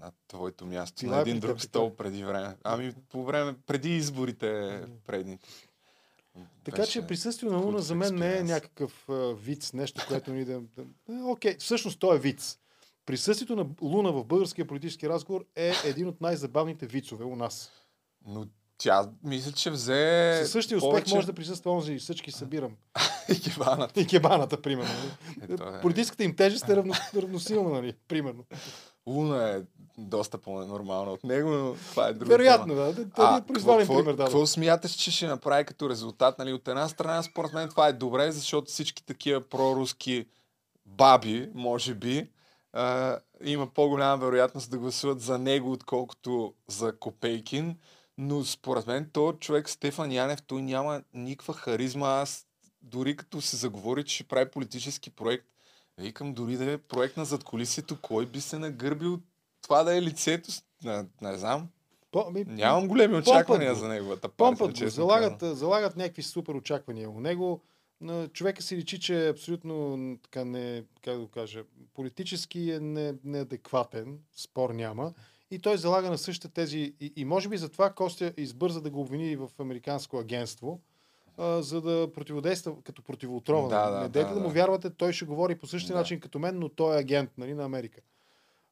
на 0.00 0.12
твоето 0.28 0.66
място, 0.66 0.96
Тила 0.96 1.14
на 1.14 1.20
един 1.20 1.40
друг 1.40 1.60
стол 1.60 1.94
преди 1.96 2.24
време. 2.24 2.56
Ами 2.64 2.94
по 3.08 3.24
време, 3.24 3.54
преди 3.66 3.96
изборите 3.96 4.82
предните. 5.06 5.48
Така 6.64 6.86
че 6.86 7.06
присъствие 7.06 7.50
на 7.50 7.56
Луна 7.56 7.82
за 7.82 7.94
мен 7.94 8.14
не 8.14 8.38
е 8.38 8.42
някакъв 8.42 9.08
а, 9.08 9.34
виц, 9.34 9.72
нещо, 9.72 10.04
което 10.08 10.32
ни 10.32 10.44
да... 10.44 10.62
Е, 11.10 11.22
окей, 11.22 11.56
всъщност 11.58 12.00
то 12.00 12.14
е 12.14 12.18
виц. 12.18 12.58
Присъствието 13.06 13.56
на 13.56 13.66
Луна 13.82 14.12
в 14.12 14.24
българския 14.24 14.66
политически 14.66 15.08
разговор 15.08 15.44
е 15.56 15.72
един 15.84 16.08
от 16.08 16.20
най-забавните 16.20 16.86
вицове 16.86 17.24
у 17.24 17.36
нас. 17.36 17.70
Но 18.26 18.46
тя, 18.78 19.10
мисля, 19.24 19.52
че 19.52 19.70
взе... 19.70 20.38
Със 20.42 20.52
същия 20.52 20.78
успех 20.78 20.90
повече... 20.90 21.14
може 21.14 21.26
да 21.26 21.32
присъства 21.32 21.72
онзи 21.72 21.98
всички 21.98 22.32
събирам. 22.32 22.76
и 23.28 23.40
кебаната. 23.40 24.00
И 24.00 24.06
кебаната, 24.06 24.62
примерно. 24.62 24.94
Е, 25.42 25.80
Политическата 25.82 26.24
им 26.24 26.36
тежест 26.36 26.68
е 26.68 26.76
равно, 26.76 26.94
равносилна, 27.16 27.70
нали? 27.70 27.94
Примерно. 28.08 28.44
Луна 29.06 29.50
е 29.50 29.62
доста 29.98 30.38
по-нормална 30.38 31.12
от 31.12 31.24
него, 31.24 31.50
но 31.50 31.74
това 31.74 32.08
е 32.08 32.12
друго. 32.12 32.28
Вероятно, 32.28 32.74
да. 32.74 32.92
Да, 32.92 33.04
да 33.40 33.46
произволим 33.46 33.86
пример. 33.86 34.14
Да, 34.14 34.24
какво 34.24 34.46
смяташ, 34.46 34.92
че 34.92 35.10
ще 35.10 35.26
направи 35.26 35.64
като 35.64 35.90
резултат? 35.90 36.38
Нали? 36.38 36.52
От 36.52 36.68
една 36.68 36.88
страна, 36.88 37.22
според 37.22 37.52
мен 37.52 37.68
това 37.68 37.88
е 37.88 37.92
добре, 37.92 38.32
защото 38.32 38.66
всички 38.66 39.06
такива 39.06 39.40
проруски 39.40 40.26
баби, 40.86 41.50
може 41.54 41.94
би, 41.94 42.30
а, 42.72 43.18
има 43.44 43.66
по-голяма 43.66 44.16
вероятност 44.16 44.70
да 44.70 44.78
гласуват 44.78 45.20
за 45.20 45.38
него, 45.38 45.72
отколкото 45.72 46.54
за 46.68 46.98
Копейкин. 46.98 47.76
Но 48.18 48.44
според 48.44 48.86
мен 48.86 49.10
то 49.12 49.32
човек 49.32 49.68
Стефан 49.68 50.12
Янев, 50.12 50.42
той 50.42 50.62
няма 50.62 51.02
никаква 51.14 51.54
харизма. 51.54 52.08
Аз 52.08 52.46
дори 52.82 53.16
като 53.16 53.40
се 53.40 53.56
заговори, 53.56 54.04
че 54.04 54.14
ще 54.14 54.24
прави 54.24 54.50
политически 54.50 55.10
проект, 55.10 55.46
викам 55.98 56.34
дори 56.34 56.56
да 56.56 56.72
е 56.72 56.78
проект 56.78 57.16
на 57.16 57.24
задколисието, 57.24 58.00
кой 58.02 58.26
би 58.26 58.40
се 58.40 58.58
нагърбил 58.58 59.20
това 59.66 59.84
да 59.84 59.96
е 59.96 60.02
лицето? 60.02 60.50
Не, 60.84 61.04
не 61.22 61.36
знам. 61.36 61.68
По, 62.12 62.30
ми, 62.30 62.44
Нямам 62.44 62.88
големи 62.88 63.16
очаквания 63.16 63.74
за 63.74 63.88
неговата 63.88 64.28
партия. 64.28 64.58
Помпът 64.58 64.92
залагат, 64.92 65.56
залагат 65.56 65.96
някакви 65.96 66.22
супер 66.22 66.54
очаквания 66.54 67.10
у 67.10 67.20
него. 67.20 67.60
На 68.00 68.28
човека 68.28 68.62
си 68.62 68.76
личи, 68.76 69.00
че 69.00 69.26
е 69.26 69.30
абсолютно 69.30 69.98
така 70.22 70.44
не, 70.44 70.82
как 71.04 71.20
да 71.20 71.26
кажа, 71.26 71.64
политически 71.94 72.70
е 72.70 72.80
не, 72.80 73.14
неадекватен, 73.24 74.18
спор 74.36 74.70
няма. 74.70 75.12
И 75.50 75.58
той 75.58 75.78
залага 75.78 76.10
на 76.10 76.18
същите 76.18 76.48
тези. 76.48 76.94
И, 77.00 77.12
и 77.16 77.24
може 77.24 77.48
би 77.48 77.56
затова 77.56 77.90
Костя 77.90 78.32
избърза 78.36 78.80
да 78.80 78.90
го 78.90 79.00
обвини 79.00 79.36
в 79.36 79.50
американско 79.58 80.18
агентство, 80.18 80.80
а, 81.36 81.62
за 81.62 81.80
да 81.80 82.12
противодейства 82.12 82.82
като 82.84 83.02
противоотровен. 83.02 83.68
Да, 83.68 83.90
да, 83.90 84.00
не 84.00 84.08
да, 84.08 84.28
да, 84.28 84.34
да 84.34 84.40
му 84.40 84.50
вярвате, 84.50 84.90
той 84.90 85.12
ще 85.12 85.24
говори 85.24 85.54
по 85.54 85.66
същия 85.66 85.92
да. 85.92 85.98
начин 85.98 86.20
като 86.20 86.38
мен, 86.38 86.58
но 86.58 86.68
той 86.68 86.96
е 86.96 87.00
агент 87.00 87.30
нали, 87.38 87.54
на 87.54 87.64
Америка. 87.64 88.00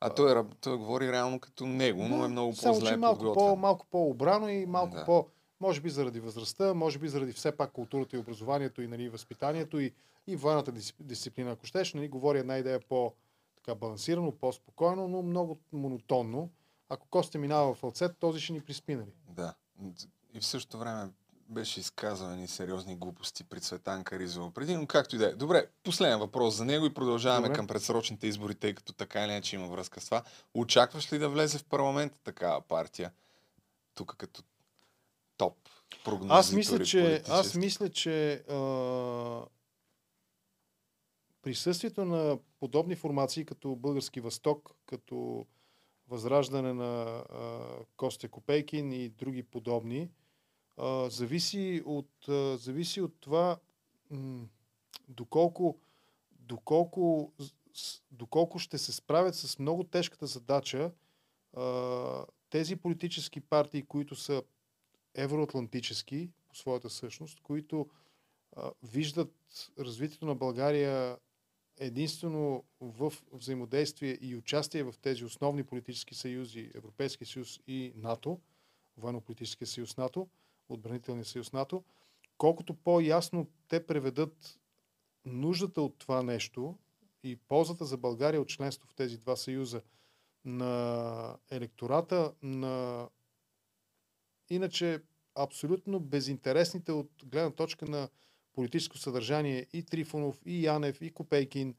А 0.07 0.15
той, 0.15 0.41
е, 0.41 0.45
той 0.61 0.77
говори 0.77 1.13
реално 1.13 1.41
като 1.41 1.67
него, 1.67 2.09
но 2.09 2.19
да, 2.19 2.25
е 2.25 2.29
много 2.29 2.53
по-зле 2.53 2.63
само, 2.63 2.87
че 2.87 2.97
малко, 2.97 3.33
по, 3.33 3.57
малко 3.57 3.87
по-обрано 3.91 4.49
и 4.49 4.67
малко 4.67 4.95
да. 4.97 5.05
по... 5.05 5.27
Може 5.61 5.81
би 5.81 5.91
заради 5.91 6.21
възрастта, 6.21 6.75
може 6.75 6.99
би 6.99 7.09
заради 7.09 7.33
все 7.33 7.57
пак 7.57 7.73
културата 7.73 8.17
и 8.17 8.19
образованието 8.19 8.83
и 8.83 8.87
нали, 8.87 9.09
възпитанието 9.09 9.81
и, 9.81 9.93
и 10.27 10.37
военната 10.37 10.73
дисциплина, 11.01 11.51
ако 11.51 11.67
щеш, 11.67 11.95
нали, 11.95 12.09
говори 12.09 12.39
една 12.39 12.59
идея 12.59 12.81
по 12.89 13.13
така 13.57 13.75
балансирано, 13.75 14.33
по-спокойно, 14.33 15.09
но 15.09 15.23
много 15.23 15.59
монотонно. 15.73 16.51
Ако 16.89 17.07
Костя 17.09 17.39
минава 17.39 17.75
в 17.75 17.79
фалцет, 17.79 18.19
този 18.19 18.41
ще 18.41 18.53
ни 18.53 18.61
приспи, 18.61 18.95
нали? 18.95 19.13
Да. 19.29 19.55
И 20.35 20.41
в 20.41 20.47
същото 20.47 20.79
време 20.79 21.11
беше 21.49 21.81
изказал 21.81 22.33
едни 22.33 22.49
сериозни 22.49 22.97
глупости 22.97 23.45
при 23.45 23.61
Цветанка 23.61 24.19
Ризова 24.19 24.51
преди, 24.51 24.77
но 24.77 24.87
както 24.87 25.17
и 25.17 25.19
да 25.19 25.27
е. 25.29 25.33
Добре, 25.33 25.67
последен 25.83 26.19
въпрос 26.19 26.55
за 26.55 26.65
него 26.65 26.87
и 26.87 26.95
продължаваме 26.95 27.49
Добре. 27.49 27.57
към 27.57 27.67
предсрочните 27.67 28.27
избори, 28.27 28.55
тъй 28.55 28.75
като 28.75 28.93
така 28.93 29.25
или 29.25 29.31
иначе 29.31 29.57
има 29.57 29.69
връзка 29.69 30.01
с 30.01 30.05
това. 30.05 30.23
Очакваш 30.55 31.13
ли 31.13 31.19
да 31.19 31.29
влезе 31.29 31.59
в 31.59 31.65
парламента 31.65 32.19
такава 32.19 32.61
партия? 32.61 33.13
Тук 33.95 34.15
като 34.19 34.43
топ 35.37 35.57
прогнозитори 36.05 36.39
Аз 36.39 36.53
мисля, 36.53 36.85
че, 36.85 37.23
аз 37.29 37.55
мисля, 37.55 37.89
че 37.89 38.33
а, 38.35 39.43
присъствието 41.43 42.05
на 42.05 42.39
подобни 42.61 42.97
формации, 42.97 43.45
като 43.45 43.77
Български 43.77 44.21
Възток, 44.21 44.71
като 44.87 45.47
Възраждане 46.09 46.73
на 46.73 47.03
а, 47.03 47.61
Костя 47.97 48.29
Копейкин 48.29 48.93
и 48.93 49.09
други 49.09 49.43
подобни, 49.43 50.11
зависи, 51.09 51.83
от, 51.87 52.29
а, 52.29 52.57
зависи 52.57 53.01
от 53.01 53.15
това 53.21 53.59
м- 54.11 54.47
доколко, 55.09 55.79
доколко, 56.41 57.33
доколко 58.11 58.59
ще 58.59 58.79
се 58.79 58.93
справят 58.93 59.35
с 59.35 59.59
много 59.59 59.85
тежката 59.85 60.27
задача 60.27 60.93
а, 61.53 62.27
тези 62.51 62.77
политически 62.77 63.41
партии, 63.41 63.83
които 63.83 64.17
са 64.17 64.43
евроатлантически 65.15 66.31
по 66.49 66.57
своята 66.57 66.91
същност, 66.91 67.41
които 67.41 67.89
а, 68.57 68.71
виждат 68.83 69.33
развитието 69.79 70.27
на 70.27 70.35
България 70.35 71.19
единствено 71.79 72.65
в 72.81 73.13
взаимодействие 73.33 74.19
и 74.21 74.37
участие 74.37 74.83
в 74.83 74.95
тези 75.03 75.25
основни 75.25 75.65
политически 75.65 76.15
съюзи, 76.15 76.71
Европейския 76.75 77.27
съюз 77.27 77.61
и 77.67 77.93
НАТО, 77.97 78.41
военно-политическия 78.97 79.67
съюз 79.67 79.97
НАТО, 79.97 80.29
отбранителния 80.69 81.25
съюз 81.25 81.53
НАТО, 81.53 81.85
колкото 82.39 82.75
по-ясно 82.75 83.51
те 83.69 83.87
преведат 83.87 84.61
нуждата 85.25 85.83
от 85.83 85.99
това 85.99 86.23
нещо 86.23 86.79
и 87.23 87.37
ползата 87.37 87.85
за 87.85 87.97
България 87.97 88.41
от 88.41 88.49
членство 88.49 88.89
в 88.89 88.95
тези 88.95 89.19
два 89.19 89.37
съюза 89.37 89.83
на 90.45 91.37
електората, 91.51 92.33
на 92.43 93.09
иначе 94.51 95.03
абсолютно 95.35 96.01
безинтересните 96.01 96.93
от 96.93 97.11
гледна 97.25 97.51
точка 97.51 97.87
на 97.87 98.09
политическо 98.53 98.99
съдържание 98.99 99.67
и 99.73 99.83
Трифонов, 99.83 100.41
и 100.47 100.65
Янев, 100.65 101.03
и 101.03 101.11
Копейкин, 101.11 101.75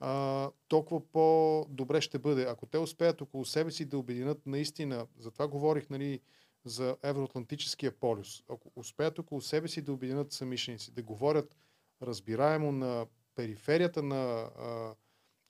а, 0.00 0.50
толкова 0.68 1.00
по-добре 1.12 2.00
ще 2.00 2.18
бъде. 2.18 2.42
Ако 2.42 2.66
те 2.66 2.78
успеят 2.78 3.20
около 3.20 3.44
себе 3.44 3.70
си 3.70 3.84
да 3.84 3.98
обединят 3.98 4.46
наистина, 4.46 5.06
затова 5.18 5.48
говорих 5.48 5.90
нали, 5.90 6.20
за 6.64 6.96
евроатлантическия 7.02 7.92
полюс, 7.92 8.42
ако 8.48 8.70
успеят 8.76 9.18
около 9.18 9.40
себе 9.40 9.68
си 9.68 9.82
да 9.82 9.92
обединят 9.92 10.32
самишленици, 10.32 10.92
да 10.92 11.02
говорят 11.02 11.56
разбираемо 12.02 12.72
на 12.72 13.06
периферията 13.34 14.02
на, 14.02 14.50
а, 14.58 14.94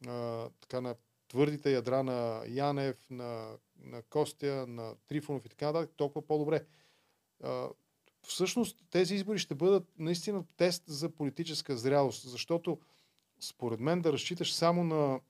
а, 0.07 0.49
така, 0.61 0.81
на 0.81 0.95
твърдите 1.29 1.73
ядра 1.73 2.03
на 2.03 2.43
Янев, 2.49 3.11
на, 3.11 3.57
на 3.79 4.03
Костя, 4.03 4.67
на 4.69 4.95
Трифонов 5.07 5.47
и 5.47 5.49
така 5.49 5.67
нататък, 5.67 5.91
толкова 5.97 6.27
по-добре. 6.27 6.67
А, 7.43 7.69
всъщност 8.27 8.85
тези 8.91 9.15
избори 9.15 9.39
ще 9.39 9.55
бъдат 9.55 9.89
наистина 9.99 10.45
тест 10.57 10.83
за 10.87 11.11
политическа 11.11 11.77
зрялост, 11.77 12.31
защото 12.31 12.81
според 13.41 13.81
мен 13.81 14.03
да 14.03 14.13
разчиташ 14.13 14.55
само 14.55 14.85
на 14.85 15.21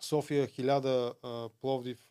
София 0.00 0.48
1000, 0.48 1.14
а, 1.22 1.48
Пловдив 1.60 2.10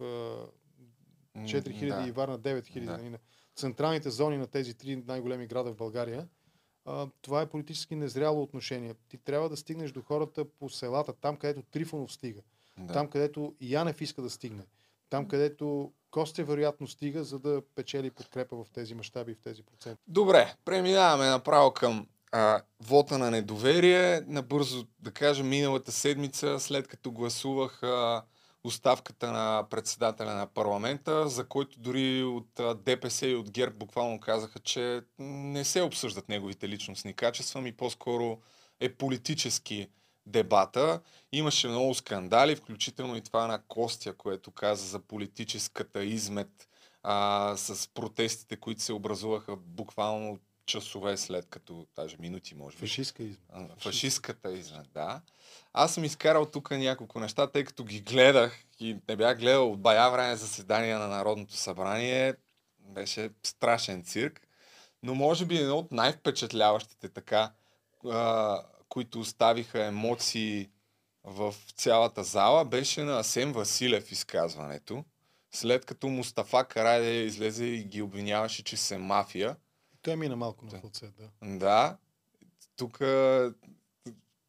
4000 1.38 2.02
да. 2.02 2.08
и 2.08 2.12
Варна 2.12 2.40
9000, 2.40 2.86
Да. 2.86 2.92
нали, 2.92 3.10
на 3.10 3.18
централните 3.56 4.10
зони 4.10 4.38
на 4.38 4.48
тези 4.48 4.74
три 4.74 4.96
най-големи 4.96 5.48
града 5.48 5.72
в 5.72 5.76
България, 5.76 6.28
а, 6.86 7.08
това 7.22 7.42
е 7.42 7.50
политически 7.50 7.96
незряло 7.96 8.42
отношение. 8.44 8.96
Ти 9.10 9.18
трябва 9.18 9.50
да 9.50 9.58
стигнеш 9.58 9.92
до 9.92 10.02
хората 10.02 10.46
по 10.46 10.70
селата, 10.70 11.14
там 11.14 11.38
където 11.38 11.62
Трифонов 11.62 12.14
стига, 12.14 12.42
Да. 12.78 12.94
там 12.94 13.08
където 13.08 13.56
Янев 13.62 14.02
иска 14.02 14.22
да 14.22 14.30
стигне, 14.30 14.64
там 15.10 15.28
където 15.28 15.92
Костя 16.12 16.44
вероятно 16.44 16.88
стига, 16.88 17.24
за 17.24 17.40
да 17.40 17.62
печели 17.76 18.12
подкрепа 18.12 18.56
в 18.56 18.66
тези 18.74 18.96
мащаби 18.96 19.32
и 19.32 19.36
в 19.36 19.42
тези 19.42 19.64
проценти. 19.64 20.02
Добре, 20.08 20.54
преминаваме 20.66 21.30
направо 21.30 21.72
към 21.72 22.08
а, 22.32 22.62
вота 22.80 23.18
на 23.18 23.32
недоверие. 23.32 24.22
Набързо 24.28 24.88
да 25.00 25.12
кажа, 25.12 25.44
миналата 25.44 25.92
седмица, 25.92 26.60
след 26.60 26.88
като 26.88 27.12
гласувах 27.12 27.84
а, 27.84 28.24
оставката 28.64 29.32
на 29.32 29.68
председателя 29.70 30.34
на 30.36 30.48
парламента, 30.48 31.30
за 31.30 31.48
който 31.48 31.80
дори 31.80 32.24
от 32.24 32.62
ДПС 32.86 33.28
и 33.28 33.36
от 33.36 33.52
ГЕРБ 33.52 33.76
буквално 33.76 34.20
казаха, 34.20 34.60
че 34.60 35.02
не 35.20 35.64
се 35.64 35.82
обсъждат 35.82 36.30
неговите 36.30 36.70
личностни 36.70 37.14
качества, 37.14 37.62
ми 37.62 37.72
по-скоро 37.72 38.40
е 38.80 38.94
политически 38.94 39.88
дебата. 40.26 41.02
Имаше 41.32 41.68
много 41.68 41.94
скандали, 41.94 42.56
включително 42.56 43.16
и 43.16 43.22
това 43.22 43.48
на 43.48 43.62
Костя, 43.68 44.14
което 44.14 44.52
каза 44.52 44.86
за 44.86 45.00
политическата 45.00 46.04
измет 46.04 46.68
а, 47.04 47.54
с 47.58 47.90
протестите, 47.94 48.56
които 48.56 48.82
се 48.82 48.94
образуваха 48.94 49.56
буквално 49.56 50.40
часове 50.66 51.18
след 51.18 51.46
като, 51.50 51.88
даже 51.96 52.18
минути 52.20 52.56
може 52.56 52.76
би. 52.76 52.80
Фашистка 52.80 53.24
изма. 53.24 53.44
А, 53.50 53.68
Фашистката 53.78 54.52
измет, 54.52 54.88
да. 54.94 55.22
Аз 55.74 55.94
съм 55.94 56.04
изкарал 56.04 56.46
тук 56.46 56.72
няколко 56.72 57.20
неща, 57.20 57.48
тъй 57.48 57.64
като 57.64 57.84
ги 57.84 58.02
гледах 58.02 58.66
и 58.80 58.98
не 59.10 59.16
бях 59.16 59.40
гледал 59.40 59.72
от 59.72 59.82
бая 59.82 60.10
време 60.10 60.36
заседания 60.36 61.00
на 61.00 61.08
Народното 61.08 61.54
събрание. 61.54 62.36
Беше 62.80 63.30
страшен 63.44 64.04
цирк. 64.04 64.48
Но 65.04 65.16
може 65.16 65.46
би 65.46 65.58
едно 65.58 65.78
от 65.78 65.92
най-впечатляващите 65.92 67.10
така, 67.10 67.52
а, 68.10 68.62
които 68.90 69.20
оставиха 69.20 69.86
емоции 69.86 70.70
в 71.24 71.56
цялата 71.76 72.24
зала, 72.24 72.66
беше 72.66 73.04
на 73.04 73.20
Асен 73.20 73.52
Василев 73.52 74.12
изказването. 74.12 75.06
След 75.52 75.86
като 75.86 76.08
Мустафа 76.08 76.64
Карайде 76.64 77.24
излезе 77.24 77.66
и 77.66 77.84
ги 77.84 78.02
обвиняваше, 78.02 78.64
че 78.64 78.78
са 78.78 79.00
мафия. 79.00 79.56
Той 80.04 80.16
мина 80.16 80.36
малко 80.36 80.66
на 80.66 80.80
фалцет, 80.80 81.14
да. 81.18 81.58
Да, 81.58 81.98
тук 82.78 83.00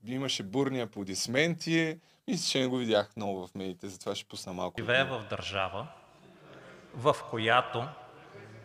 имаше 0.07 0.42
бурни 0.42 0.80
аплодисменти. 0.80 2.00
Мисля, 2.28 2.50
че 2.50 2.61
не 2.61 2.66
го 2.66 2.76
видях 2.76 3.16
много 3.16 3.46
в 3.46 3.55
медиите, 3.55 3.88
затова 3.88 4.14
ще 4.14 4.28
пусна 4.28 4.52
малко. 4.52 4.80
Живее 4.80 5.05
в 5.05 5.26
държава, 5.30 5.86
в 6.94 7.16
която 7.30 7.88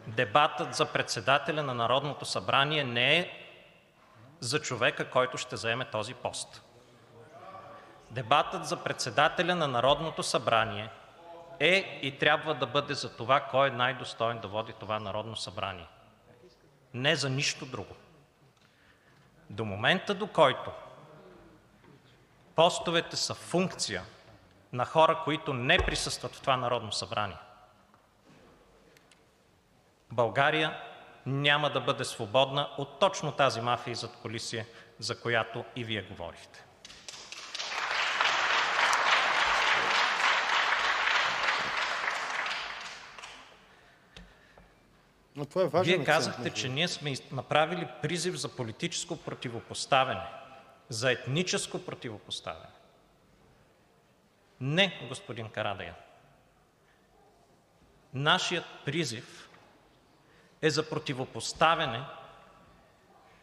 дебатът 0.08 0.76
за 0.76 0.86
председателя 0.86 1.64
на 1.64 1.74
Народното 1.74 2.26
събрание 2.26 2.84
не 2.84 3.18
е 3.18 3.32
за 4.40 4.62
човека, 4.62 5.10
който 5.10 5.38
ще 5.38 5.58
заеме 5.58 5.86
този 5.86 6.14
пост. 6.14 6.64
Дебатът 8.12 8.66
за 8.66 8.84
председателя 8.84 9.56
на 9.56 9.68
Народното 9.68 10.24
събрание 10.24 10.90
е 11.60 12.00
и 12.02 12.18
трябва 12.20 12.56
да 12.56 12.66
бъде 12.66 12.94
за 12.94 13.16
това, 13.16 13.40
кой 13.40 13.68
е 13.68 13.72
най-достоен 13.72 14.40
да 14.40 14.48
води 14.48 14.74
това 14.80 15.00
Народно 15.00 15.36
събрание. 15.36 15.88
Не 16.94 17.16
за 17.16 17.30
нищо 17.30 17.66
друго. 17.66 17.96
До 19.50 19.66
момента, 19.66 20.16
до 20.16 20.28
който 20.28 20.72
постовете 22.56 23.16
са 23.16 23.34
функция 23.34 24.04
на 24.74 24.86
хора, 24.86 25.22
които 25.24 25.54
не 25.54 25.78
присъстват 25.78 26.36
в 26.36 26.42
това 26.42 26.58
Народно 26.58 26.92
събрание, 26.92 27.38
България 30.12 30.82
няма 31.26 31.70
да 31.70 31.82
бъде 31.82 32.06
свободна 32.06 32.70
от 32.78 33.00
точно 33.00 33.32
тази 33.32 33.62
мафия 33.62 33.92
и 33.92 33.96
задкулисие, 33.96 34.66
за 35.00 35.22
която 35.22 35.66
и 35.76 35.84
Вие 35.84 36.02
говорихте. 36.02 36.66
Но 45.40 45.46
това 45.46 45.62
е 45.62 45.68
важен 45.68 45.96
Вие 45.96 46.06
казахте, 46.06 46.50
че 46.50 46.70
ние 46.70 46.88
сме 46.88 47.14
направили 47.32 47.88
призив 48.02 48.36
за 48.36 48.50
политическо 48.50 49.18
противопоставяне, 49.18 50.26
за 50.90 51.12
етническо 51.12 51.86
противопоставяне. 51.86 52.74
Не, 54.62 55.06
господин 55.10 55.50
Карадая. 55.50 55.96
Нашият 58.14 58.66
призив 58.86 59.50
е 60.62 60.70
за 60.70 60.90
противопоставяне 60.90 62.04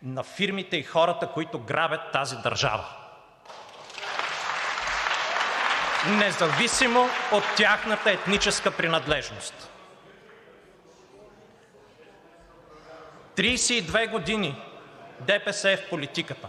на 0.03 0.23
фирмите 0.23 0.77
и 0.77 0.83
хората, 0.83 1.33
които 1.33 1.59
грабят 1.59 2.13
тази 2.13 2.37
държава. 2.37 2.85
Независимо 6.09 7.09
от 7.33 7.45
тяхната 7.57 8.11
етническа 8.11 8.77
принадлежност. 8.77 9.71
32 13.37 14.11
години 14.11 14.63
ДПС 15.21 15.71
е 15.71 15.77
в 15.77 15.89
политиката 15.89 16.49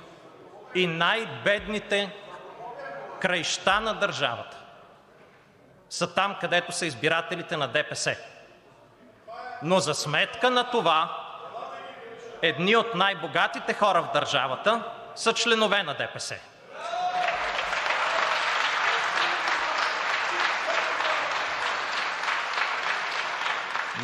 и 0.75 0.87
най-бедните 0.87 2.11
краища 3.21 3.79
на 3.79 3.93
държавата 3.93 4.57
са 5.89 6.13
там, 6.13 6.35
където 6.41 6.71
са 6.71 6.85
избирателите 6.85 7.57
на 7.57 7.67
ДПС. 7.67 8.15
Но 9.63 9.79
за 9.79 9.93
сметка 9.93 10.49
на 10.49 10.71
това 10.71 11.23
едни 12.41 12.75
от 12.75 12.95
най-богатите 12.95 13.73
хора 13.73 14.01
в 14.01 14.13
държавата 14.13 14.83
са 15.15 15.33
членове 15.33 15.83
на 15.83 15.93
ДПС. 15.93 16.35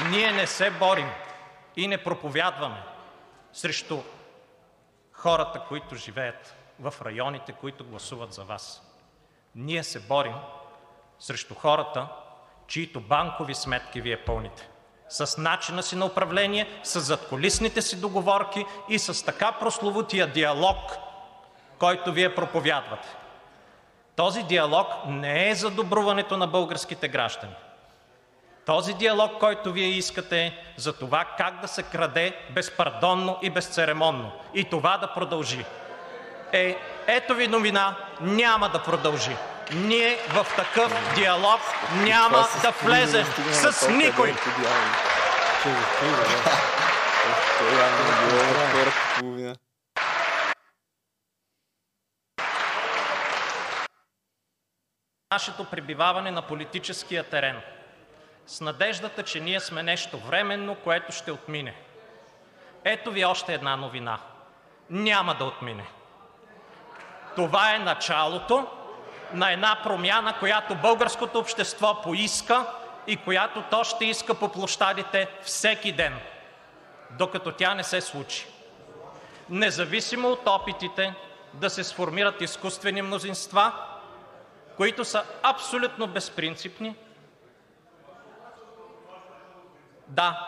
Ние 0.09 0.31
не 0.31 0.47
се 0.47 0.69
борим 0.69 1.09
и 1.75 1.87
не 1.87 2.03
проповядваме 2.03 2.83
срещу 3.53 3.99
хората, 5.11 5.61
които 5.67 5.95
живеят 5.95 6.55
в 6.79 6.93
районите, 7.01 7.51
които 7.51 7.83
гласуват 7.83 8.33
за 8.33 8.43
Вас. 8.43 8.93
Ние 9.55 9.83
се 9.83 9.99
борим 9.99 10.35
срещу 11.19 11.55
хората, 11.55 12.07
чиито 12.67 13.01
банкови 13.01 13.55
сметки 13.55 14.01
Вие 14.01 14.25
пълните 14.25 14.69
с 15.13 15.37
начина 15.37 15.83
си 15.83 15.95
на 15.95 16.05
управление, 16.05 16.67
с 16.83 16.99
задколисните 16.99 17.81
си 17.81 18.01
договорки 18.01 18.65
и 18.89 18.99
с 18.99 19.25
така 19.25 19.51
прословутия 19.51 20.27
диалог, 20.27 20.77
който 21.79 22.11
Вие 22.11 22.35
проповядвате. 22.35 23.07
Този 24.15 24.43
диалог 24.43 24.87
не 25.07 25.49
е 25.49 25.55
за 25.55 25.69
добруването 25.69 26.37
на 26.37 26.47
българските 26.47 27.07
граждани. 27.07 27.53
Този 28.65 28.93
диалог, 28.93 29.31
който 29.39 29.71
Вие 29.71 29.87
искате, 29.87 30.63
за 30.77 30.93
това 30.93 31.25
как 31.37 31.61
да 31.61 31.67
се 31.67 31.83
краде 31.83 32.37
безпардонно 32.49 33.37
и 33.41 33.49
безцеремонно 33.49 34.31
и 34.53 34.69
това 34.69 34.97
да 34.97 35.13
продължи, 35.13 35.65
е, 36.53 36.77
ето 37.07 37.35
Ви 37.35 37.47
новина, 37.47 37.95
няма 38.21 38.69
да 38.69 38.83
продължи. 38.83 39.35
Ние 39.73 40.17
в 40.29 40.45
такъв 40.55 41.15
диалог 41.15 41.59
няма 41.95 42.47
да 42.61 42.71
влезем 42.71 43.25
с 43.51 43.89
никой. 43.89 44.33
Нашето 55.31 55.63
пребиваване 55.63 56.31
на 56.31 56.41
политическия 56.41 57.23
терен 57.23 57.61
с 58.47 58.61
надеждата, 58.61 59.23
че 59.23 59.39
ние 59.39 59.59
сме 59.59 59.83
нещо 59.83 60.17
временно, 60.17 60.75
което 60.75 61.11
ще 61.11 61.31
отмине. 61.31 61.75
Ето 62.83 63.11
ви 63.11 63.25
още 63.25 63.53
една 63.53 63.75
новина. 63.75 64.19
Няма 64.89 65.35
да 65.35 65.45
отмине. 65.45 65.85
Това 67.35 67.75
е 67.75 67.79
началото 67.79 68.67
на 69.33 69.51
една 69.51 69.79
промяна, 69.83 70.39
която 70.39 70.75
българското 70.75 71.39
общество 71.39 72.01
поиска 72.01 72.65
и 73.07 73.17
която 73.17 73.63
то 73.69 73.83
ще 73.83 74.05
иска 74.05 74.33
по 74.33 74.49
площадите 74.49 75.27
всеки 75.41 75.91
ден, 75.91 76.19
докато 77.11 77.51
тя 77.51 77.75
не 77.75 77.83
се 77.83 78.01
случи. 78.01 78.45
Независимо 79.49 80.29
от 80.29 80.47
опитите 80.47 81.13
да 81.53 81.69
се 81.69 81.83
сформират 81.83 82.41
изкуствени 82.41 83.01
мнозинства, 83.01 83.71
които 84.77 85.05
са 85.05 85.23
абсолютно 85.43 86.07
безпринципни, 86.07 86.95
да, 90.13 90.47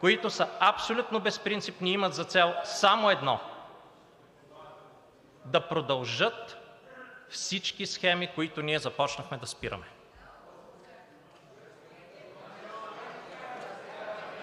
които 0.00 0.30
са 0.30 0.48
абсолютно 0.60 1.20
безпринципни 1.20 1.90
и 1.90 1.92
имат 1.92 2.14
за 2.14 2.24
цел 2.24 2.54
само 2.64 3.10
едно– 3.10 3.40
да 5.46 5.68
продължат 5.68 6.56
всички 7.28 7.86
схеми, 7.86 8.30
които 8.34 8.62
ние 8.62 8.78
започнахме 8.78 9.36
да 9.36 9.46
спираме. 9.46 9.86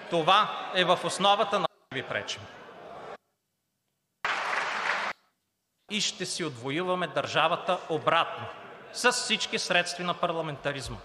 Това 0.09 0.69
е 0.75 0.83
в 0.83 0.99
основата 1.03 1.59
на 1.59 1.67
Ви 1.93 2.03
пречим. 2.03 2.41
И 5.91 6.01
ще 6.01 6.25
си 6.25 6.43
отвоюваме 6.43 7.07
държавата 7.07 7.79
обратно 7.89 8.45
с 8.93 9.11
всички 9.11 9.59
средства 9.59 10.03
на 10.03 10.13
парламентаризма. 10.13 10.97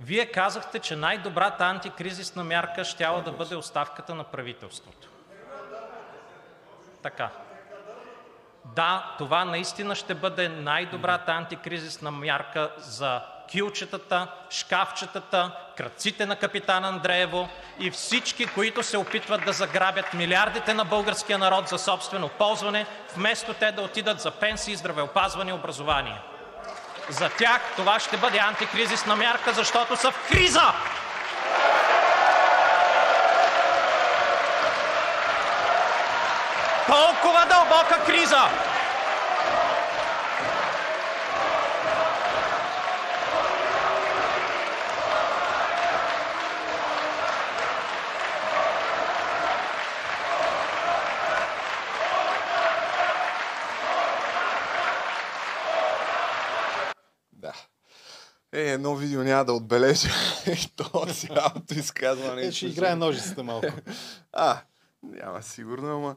Вие 0.00 0.26
казахте, 0.26 0.78
че 0.78 0.96
най-добрата 0.96 1.64
антикризисна 1.64 2.44
мярка 2.44 2.84
щяла 2.84 3.22
да 3.22 3.32
бъде 3.32 3.56
оставката 3.56 4.14
на 4.14 4.24
правителството. 4.24 5.08
Така. 7.02 7.28
Да, 8.64 9.14
това 9.18 9.44
наистина 9.44 9.94
ще 9.94 10.14
бъде 10.14 10.48
най-добрата 10.48 11.32
антикризисна 11.32 12.10
мярка 12.10 12.70
за 12.78 13.20
кюлчетата, 13.52 14.26
шкафчетата, 14.50 15.52
крадците 15.76 16.26
на 16.26 16.36
Капитан 16.36 16.84
Андреево 16.84 17.48
и 17.78 17.90
всички, 17.90 18.46
които 18.46 18.82
се 18.82 18.98
опитват 18.98 19.44
да 19.44 19.52
заграбят 19.52 20.14
милиардите 20.14 20.74
на 20.74 20.84
българския 20.84 21.38
народ 21.38 21.68
за 21.68 21.78
собствено 21.78 22.28
ползване, 22.28 22.86
вместо 23.16 23.54
те 23.54 23.72
да 23.72 23.82
отидат 23.82 24.20
за 24.20 24.30
пенсии, 24.30 24.76
здравеопазване 24.76 25.50
и 25.50 25.54
образование. 25.54 26.20
За 27.10 27.28
тях 27.28 27.60
това 27.76 28.00
ще 28.00 28.16
бъде 28.16 28.38
антикризисна 28.38 29.16
мярка, 29.16 29.52
защото 29.52 29.96
са 29.96 30.10
в 30.10 30.28
криза! 30.28 30.72
Толкова 36.86 37.46
дълбока 37.46 38.04
криза! 38.06 38.42
Няма 59.40 59.44
да 59.44 59.52
отбележа 59.52 60.08
и 60.46 60.68
то 60.76 61.06
цялото 61.06 61.74
изказване. 61.74 62.42
Е, 62.42 62.52
ще 62.52 62.66
играе 62.66 62.96
ножицата 62.96 63.42
малко. 63.42 63.66
А, 64.32 64.60
няма 65.02 65.42
сигурно, 65.42 65.96
ама... 65.96 66.16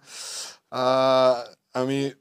А, 0.72 1.44
ами, 1.74 2.14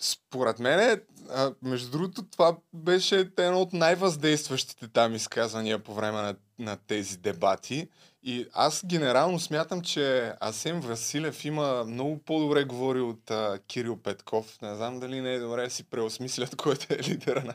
според 0.00 0.58
мен, 0.58 1.00
а, 1.30 1.52
между 1.62 1.90
другото, 1.90 2.22
това 2.22 2.56
беше 2.74 3.30
едно 3.38 3.60
от 3.60 3.72
най-въздействащите 3.72 4.88
там 4.88 5.14
изказвания 5.14 5.78
по 5.78 5.94
време 5.94 6.22
на, 6.22 6.34
на 6.58 6.76
тези 6.86 7.18
дебати. 7.18 7.88
И 8.22 8.46
аз 8.52 8.82
генерално 8.86 9.40
смятам, 9.40 9.82
че 9.82 10.32
Асен 10.40 10.80
Василев 10.80 11.44
има 11.44 11.84
много 11.84 12.18
по-добре 12.18 12.64
говори 12.64 13.00
от 13.00 13.30
а, 13.30 13.58
Кирил 13.66 13.96
Петков. 13.96 14.62
Не 14.62 14.74
знам 14.74 15.00
дали 15.00 15.20
не 15.20 15.34
е 15.34 15.38
добре 15.38 15.64
да 15.64 15.70
си 15.70 15.84
преосмислят, 15.84 16.56
който 16.56 16.86
е 16.90 16.98
лидера 16.98 17.44
на, 17.44 17.54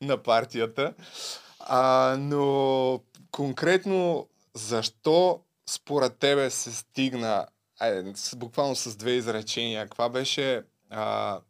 на 0.00 0.22
партията. 0.22 0.94
А, 1.66 2.16
но 2.18 3.00
конкретно 3.30 4.28
защо 4.54 5.40
според 5.66 6.18
тебе 6.18 6.50
се 6.50 6.72
стигна, 6.72 7.46
айде, 7.80 8.12
буквално 8.36 8.76
с 8.76 8.96
две 8.96 9.10
изречения, 9.10 9.84
каква 9.84 10.08
беше 10.08 10.62
а, 10.90 11.40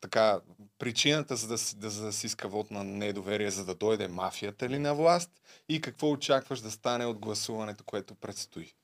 така, 0.00 0.40
причината 0.78 1.36
за 1.36 1.46
да, 1.48 1.56
да, 1.76 1.90
за 1.90 2.04
да 2.04 2.12
си 2.12 2.26
иска 2.26 2.48
вод 2.48 2.70
на 2.70 2.84
недоверие, 2.84 3.50
за 3.50 3.64
да 3.64 3.74
дойде 3.74 4.08
мафията 4.08 4.68
ли 4.68 4.78
на 4.78 4.94
власт 4.94 5.30
и 5.68 5.80
какво 5.80 6.10
очакваш 6.10 6.60
да 6.60 6.70
стане 6.70 7.06
от 7.06 7.18
гласуването, 7.18 7.84
което 7.84 8.14
предстои? 8.14 8.74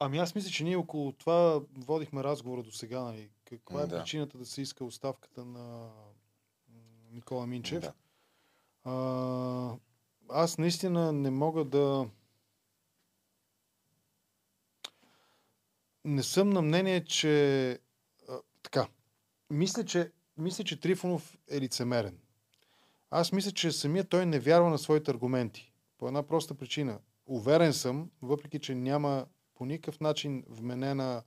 Ами 0.00 0.18
аз 0.18 0.34
мисля, 0.34 0.50
че 0.50 0.64
ние 0.64 0.76
около 0.76 1.12
това 1.12 1.60
водихме 1.78 2.24
разговора 2.24 2.62
до 2.62 2.72
сега. 2.72 3.00
Нали? 3.00 3.30
Каква 3.48 3.82
е 3.82 3.86
Да. 3.86 3.98
причината 3.98 4.38
да 4.38 4.46
се 4.46 4.62
иска 4.62 4.84
оставката 4.84 5.44
на 5.44 5.90
Никола 7.10 7.46
Минчев? 7.46 7.80
Да. 7.80 7.92
А, 8.84 9.76
аз 10.28 10.58
наистина 10.58 11.12
не 11.12 11.30
мога 11.30 11.64
да... 11.64 12.08
Не 16.04 16.22
съм 16.22 16.50
на 16.50 16.62
мнение, 16.62 17.04
че... 17.04 17.70
А, 18.28 18.38
така. 18.62 18.88
Мисля 19.50 19.84
че, 19.84 20.12
мисля, 20.36 20.64
че 20.64 20.80
Трифонов 20.80 21.38
е 21.50 21.60
лицемерен. 21.60 22.18
Аз 23.10 23.32
мисля, 23.32 23.50
че 23.52 23.72
самия 23.72 24.04
той 24.04 24.26
не 24.26 24.40
вярва 24.40 24.70
на 24.70 24.78
своите 24.78 25.10
аргументи. 25.10 25.72
По 25.98 26.06
една 26.08 26.22
проста 26.22 26.54
причина. 26.54 27.00
Уверен 27.26 27.72
съм, 27.72 28.10
въпреки 28.22 28.58
че 28.58 28.74
няма 28.74 29.26
по 29.54 29.66
никакъв 29.66 30.00
начин 30.00 30.44
вменена, 30.48 31.22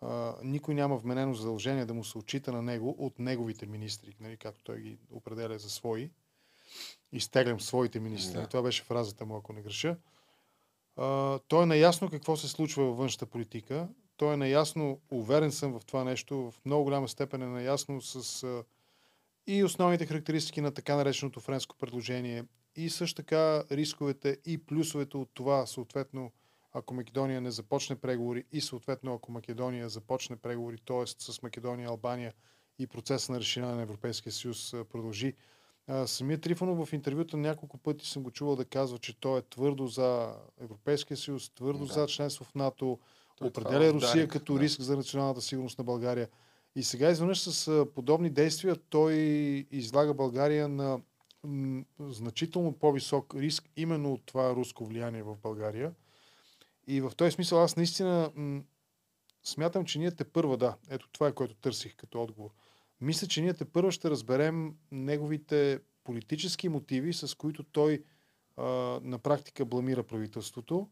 а, 0.00 0.34
никой 0.42 0.74
няма 0.74 0.96
вменено 0.96 1.34
задължение 1.34 1.86
да 1.86 1.94
му 1.94 2.04
се 2.04 2.18
отчита 2.18 2.52
на 2.52 2.62
него 2.62 2.96
от 2.98 3.18
неговите 3.18 3.66
министри, 3.66 4.16
нали, 4.20 4.36
както 4.36 4.64
той 4.64 4.80
ги 4.80 4.98
определя 5.10 5.58
за 5.58 5.70
свои. 5.70 6.10
Изтеглям 7.12 7.60
своите 7.60 8.00
министри. 8.00 8.34
Да. 8.34 8.40
Да. 8.40 8.46
Това 8.46 8.62
беше 8.62 8.82
фразата 8.82 9.26
му, 9.26 9.36
ако 9.36 9.52
не 9.52 9.62
греша. 9.62 9.96
А, 10.96 11.38
той 11.48 11.62
е 11.62 11.66
наясно 11.66 12.10
какво 12.10 12.36
се 12.36 12.48
случва 12.48 12.84
във 12.84 12.96
външната 12.96 13.26
политика. 13.26 13.88
Той 14.16 14.34
е 14.34 14.36
наясно, 14.36 15.00
уверен 15.10 15.52
съм 15.52 15.78
в 15.78 15.84
това 15.84 16.04
нещо, 16.04 16.36
в 16.36 16.54
много 16.64 16.84
голяма 16.84 17.08
степен 17.08 17.42
е 17.42 17.46
наясно 17.46 18.02
с 18.02 18.42
а, 18.42 18.64
и 19.46 19.64
основните 19.64 20.06
характеристики 20.06 20.60
на 20.60 20.74
така 20.74 20.96
нареченото 20.96 21.40
френско 21.40 21.76
предложение 21.76 22.44
и 22.76 22.90
също 22.90 23.16
така 23.16 23.64
рисковете 23.70 24.38
и 24.46 24.58
плюсовете 24.58 25.16
от 25.16 25.30
това, 25.34 25.66
съответно, 25.66 26.32
ако 26.78 26.94
Македония 26.94 27.40
не 27.40 27.50
започне 27.50 27.96
преговори 27.96 28.44
и 28.52 28.60
съответно 28.60 29.14
ако 29.14 29.32
Македония 29.32 29.88
започне 29.88 30.36
преговори, 30.36 30.78
т.е. 30.86 31.06
с 31.06 31.42
Македония, 31.42 31.88
Албания 31.88 32.34
и 32.78 32.86
процеса 32.86 33.32
на 33.32 33.40
решение 33.40 33.74
на 33.74 33.82
Европейския 33.82 34.32
съюз 34.32 34.74
продължи. 34.92 35.34
Самият 36.06 36.42
Трифонов 36.42 36.88
в 36.88 36.92
интервюта 36.92 37.36
няколко 37.36 37.78
пъти 37.78 38.06
съм 38.06 38.22
го 38.22 38.30
чувал 38.30 38.56
да 38.56 38.64
казва, 38.64 38.98
че 38.98 39.20
той 39.20 39.38
е 39.38 39.42
твърдо 39.42 39.86
за 39.86 40.34
Европейския 40.60 41.16
съюз, 41.16 41.50
твърдо 41.50 41.86
да. 41.86 41.92
за 41.92 42.06
членство 42.06 42.44
в 42.44 42.54
НАТО, 42.54 42.98
той 43.36 43.48
определя 43.48 43.86
е 43.86 43.92
Русия 43.92 44.14
Дарик, 44.14 44.30
като 44.30 44.54
да. 44.54 44.60
риск 44.60 44.80
за 44.80 44.96
националната 44.96 45.40
сигурност 45.40 45.78
на 45.78 45.84
България. 45.84 46.28
И 46.76 46.82
сега 46.82 47.10
изведнъж 47.10 47.40
с 47.40 47.86
подобни 47.94 48.30
действия 48.30 48.76
той 48.76 49.14
излага 49.70 50.14
България 50.14 50.68
на 50.68 51.00
значително 52.00 52.72
по-висок 52.72 53.34
риск 53.34 53.64
именно 53.76 54.12
от 54.12 54.26
това 54.26 54.54
руско 54.54 54.86
влияние 54.86 55.22
в 55.22 55.36
България. 55.42 55.92
И 56.88 57.00
в 57.00 57.12
този 57.16 57.30
смисъл 57.30 57.62
аз 57.62 57.76
наистина 57.76 58.32
м- 58.34 58.62
смятам, 59.44 59.84
че 59.84 59.98
ние 59.98 60.10
те 60.10 60.24
първа, 60.24 60.56
да, 60.56 60.76
ето 60.90 61.08
това 61.12 61.28
е 61.28 61.32
което 61.32 61.54
търсих 61.54 61.96
като 61.96 62.22
отговор. 62.22 62.50
Мисля, 63.00 63.26
че 63.26 63.42
ние 63.42 63.54
те 63.54 63.64
първа 63.64 63.92
ще 63.92 64.10
разберем 64.10 64.74
неговите 64.90 65.80
политически 66.04 66.68
мотиви, 66.68 67.12
с 67.12 67.36
които 67.36 67.62
той 67.62 68.04
а, 68.56 68.62
на 69.02 69.18
практика 69.18 69.64
бламира 69.64 70.02
правителството. 70.02 70.88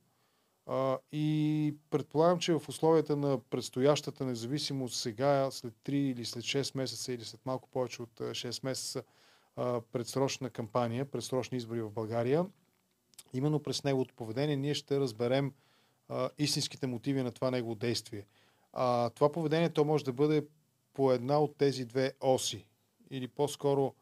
А, 0.67 0.99
и 1.13 1.75
предполагам, 1.91 2.39
че 2.39 2.53
в 2.53 2.69
условията 2.69 3.17
на 3.17 3.39
предстоящата 3.51 4.25
независимост 4.25 5.01
сега, 5.01 5.51
след 5.51 5.75
3 5.85 5.93
или 5.93 6.25
след 6.25 6.45
6 6.45 6.77
месеца 6.77 7.13
или 7.13 7.25
след 7.25 7.47
малко 7.47 7.69
повече 7.69 8.03
от 8.03 8.21
6 8.21 8.65
месеца 8.65 9.03
а, 9.57 9.81
предсрочна 9.93 10.51
кампания, 10.51 11.11
предсрочни 11.11 11.59
избори 11.59 11.83
в 11.83 11.91
България, 11.91 12.47
именно 13.33 13.63
през 13.63 13.85
неговото 13.85 14.15
поведение 14.15 14.57
ние 14.57 14.75
ще 14.75 15.01
разберем 15.01 15.53
а, 16.09 16.31
истинските 16.39 16.87
мотиви 16.87 17.23
на 17.23 17.33
това 17.33 17.51
негово 17.51 17.75
действие. 17.75 18.27
А, 18.73 19.11
това 19.11 19.33
поведение 19.33 19.71
то 19.71 19.85
може 19.85 20.05
да 20.05 20.13
бъде 20.13 20.47
по 20.95 21.13
една 21.13 21.39
от 21.39 21.57
тези 21.57 21.85
две 21.85 22.13
оси. 22.21 22.67
Или 23.11 23.29
по-скоро 23.29 23.95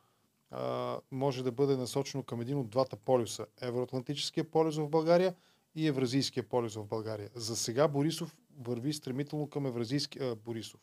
а, 0.51 0.99
може 1.11 1.43
да 1.45 1.53
бъде 1.53 1.77
насочено 1.77 2.23
към 2.23 2.41
един 2.41 2.59
от 2.59 2.71
двата 2.71 2.97
полюса. 2.97 3.47
Евроатлантическия 3.61 4.51
полюс 4.51 4.77
в 4.77 4.89
България 4.89 5.35
и 5.75 5.87
Евразийския 5.87 6.49
полюс 6.49 6.75
в 6.75 6.85
България. 6.85 7.31
За 7.35 7.57
сега 7.57 7.89
Борисов 7.89 8.37
върви 8.59 8.93
стремително 8.93 9.49
към 9.51 9.67
Евразийския... 9.67 10.35
Борисов. 10.35 10.81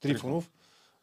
Трифонов 0.00 0.50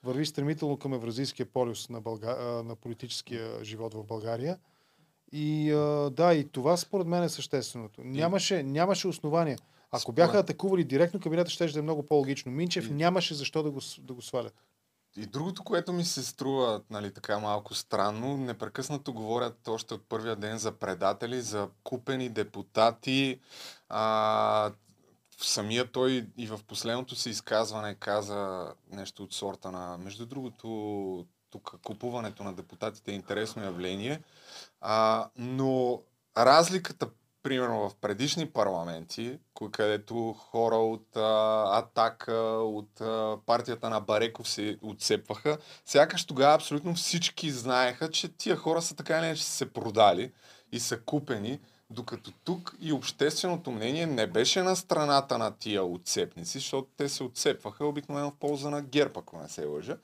върви 0.03 0.25
стремително 0.25 0.77
към 0.77 0.93
Евразийския 0.93 1.45
полюс 1.45 1.89
на, 1.89 2.01
Бълга... 2.01 2.61
на 2.65 2.75
политическия 2.75 3.63
живот 3.63 3.93
в 3.93 4.03
България. 4.03 4.59
И 5.35 5.71
а, 5.71 6.09
да, 6.09 6.33
и 6.33 6.47
това 6.49 6.77
според 6.77 7.07
мен 7.07 7.23
е 7.23 7.29
същественото. 7.29 8.01
Нямаше, 8.03 8.63
нямаше 8.63 9.07
основания. 9.07 9.57
Ако 9.91 10.11
бяха 10.11 10.39
атакували 10.39 10.83
директно, 10.83 11.19
кабинета 11.19 11.49
ще 11.49 11.67
да 11.67 11.79
е 11.79 11.81
много 11.81 12.05
по-логично. 12.05 12.51
Минчев 12.51 12.87
и... 12.87 12.93
нямаше 12.93 13.33
защо 13.33 13.63
да 13.63 13.71
го, 13.71 13.79
да 13.99 14.13
го 14.13 14.21
свалят. 14.21 14.53
И 15.17 15.25
другото, 15.25 15.63
което 15.63 15.93
ми 15.93 16.05
се 16.05 16.23
струва 16.23 16.81
нали, 16.89 17.13
така 17.13 17.39
малко 17.39 17.73
странно, 17.73 18.37
непрекъснато 18.37 19.13
говорят 19.13 19.67
още 19.67 19.93
от 19.93 20.09
първия 20.09 20.35
ден 20.35 20.57
за 20.57 20.71
предатели, 20.71 21.41
за 21.41 21.69
купени 21.83 22.29
депутати. 22.29 23.39
А, 23.89 24.71
самия 25.37 25.91
той 25.91 26.27
и 26.37 26.47
в 26.47 26.59
последното 26.67 27.15
си 27.15 27.29
изказване 27.29 27.95
каза 27.95 28.73
нещо 28.91 29.23
от 29.23 29.33
сорта 29.33 29.71
на... 29.71 29.97
Между 29.97 30.25
другото, 30.25 31.25
тук 31.53 31.75
купуването 31.83 32.43
на 32.43 32.53
депутатите 32.53 33.11
е 33.11 33.15
интересно 33.15 33.63
явление, 33.63 34.21
а, 34.81 35.29
но 35.37 36.01
разликата 36.37 37.09
примерно 37.43 37.89
в 37.89 37.95
предишни 37.95 38.49
парламенти, 38.49 39.39
където 39.71 40.33
хора 40.33 40.75
от 40.75 41.17
а, 41.17 41.63
Атака, 41.79 42.33
от 42.61 43.01
а, 43.01 43.37
партията 43.45 43.89
на 43.89 43.99
Бареков 43.99 44.49
се 44.49 44.77
отсепваха, 44.81 45.57
сякаш 45.85 46.25
тогава 46.25 46.55
абсолютно 46.55 46.93
всички 46.95 47.51
знаеха, 47.51 48.11
че 48.11 48.37
тия 48.37 48.55
хора 48.55 48.81
са 48.81 48.95
така 48.95 49.19
или 49.19 49.25
иначе 49.25 49.43
се 49.43 49.73
продали 49.73 50.31
и 50.71 50.79
са 50.79 51.01
купени, 51.01 51.59
докато 51.93 52.31
тук 52.43 52.75
и 52.81 52.93
общественото 52.93 53.71
мнение 53.71 54.05
не 54.05 54.27
беше 54.27 54.61
на 54.61 54.75
страната 54.75 55.37
на 55.37 55.51
тия 55.51 55.83
отцепници, 55.83 56.57
защото 56.57 56.87
те 56.97 57.09
се 57.09 57.23
отцепваха 57.23 57.85
обикновено 57.85 58.31
в 58.31 58.35
полза 58.39 58.69
на 58.69 58.81
ГЕРБ, 58.81 59.19
ако 59.19 59.37
не 59.37 59.49
се 59.49 59.65
лъжа. 59.65 59.97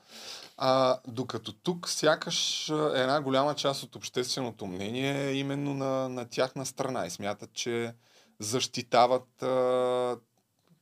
А, 0.56 0.98
докато 1.06 1.52
тук 1.52 1.88
сякаш 1.88 2.68
една 2.94 3.20
голяма 3.20 3.54
част 3.54 3.82
от 3.82 3.96
общественото 3.96 4.66
мнение 4.66 5.28
е 5.28 5.34
именно 5.34 5.74
на, 5.74 6.08
на 6.08 6.24
тяхна 6.24 6.66
страна 6.66 7.06
и 7.06 7.10
смятат, 7.10 7.52
че 7.52 7.94
защитават 8.38 9.42
а, 9.42 10.16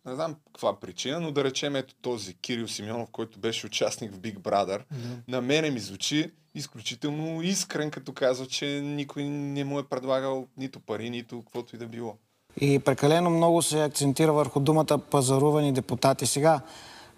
не 0.07 0.15
знам 0.15 0.37
каква 0.47 0.81
причина, 0.81 1.21
но 1.21 1.33
да 1.33 1.45
речем 1.45 1.77
ето 1.77 1.95
този 2.03 2.35
Кирил 2.35 2.69
Симеонов, 2.69 3.11
който 3.11 3.39
беше 3.39 3.67
участник 3.67 4.13
в 4.13 4.19
Big 4.19 4.39
Brother, 4.39 4.79
mm-hmm. 4.79 5.17
на 5.29 5.41
мене 5.41 5.71
ми 5.71 5.81
звучи 5.81 6.33
изключително 6.59 7.43
искрен, 7.43 7.91
като 7.91 8.13
казва, 8.13 8.47
че 8.47 8.67
никой 8.67 9.25
не 9.25 9.65
му 9.65 9.79
е 9.79 9.89
предлагал 9.89 10.47
нито 10.57 10.81
пари, 10.81 11.11
нито 11.11 11.43
каквото 11.43 11.77
и 11.77 11.79
да 11.79 11.87
било. 11.87 12.15
И 12.61 12.79
прекалено 12.79 13.31
много 13.31 13.63
се 13.63 13.83
акцентира 13.83 14.33
върху 14.33 14.61
думата 14.61 14.99
пазарувани 15.11 15.73
депутати. 15.73 16.27
Сега, 16.27 16.61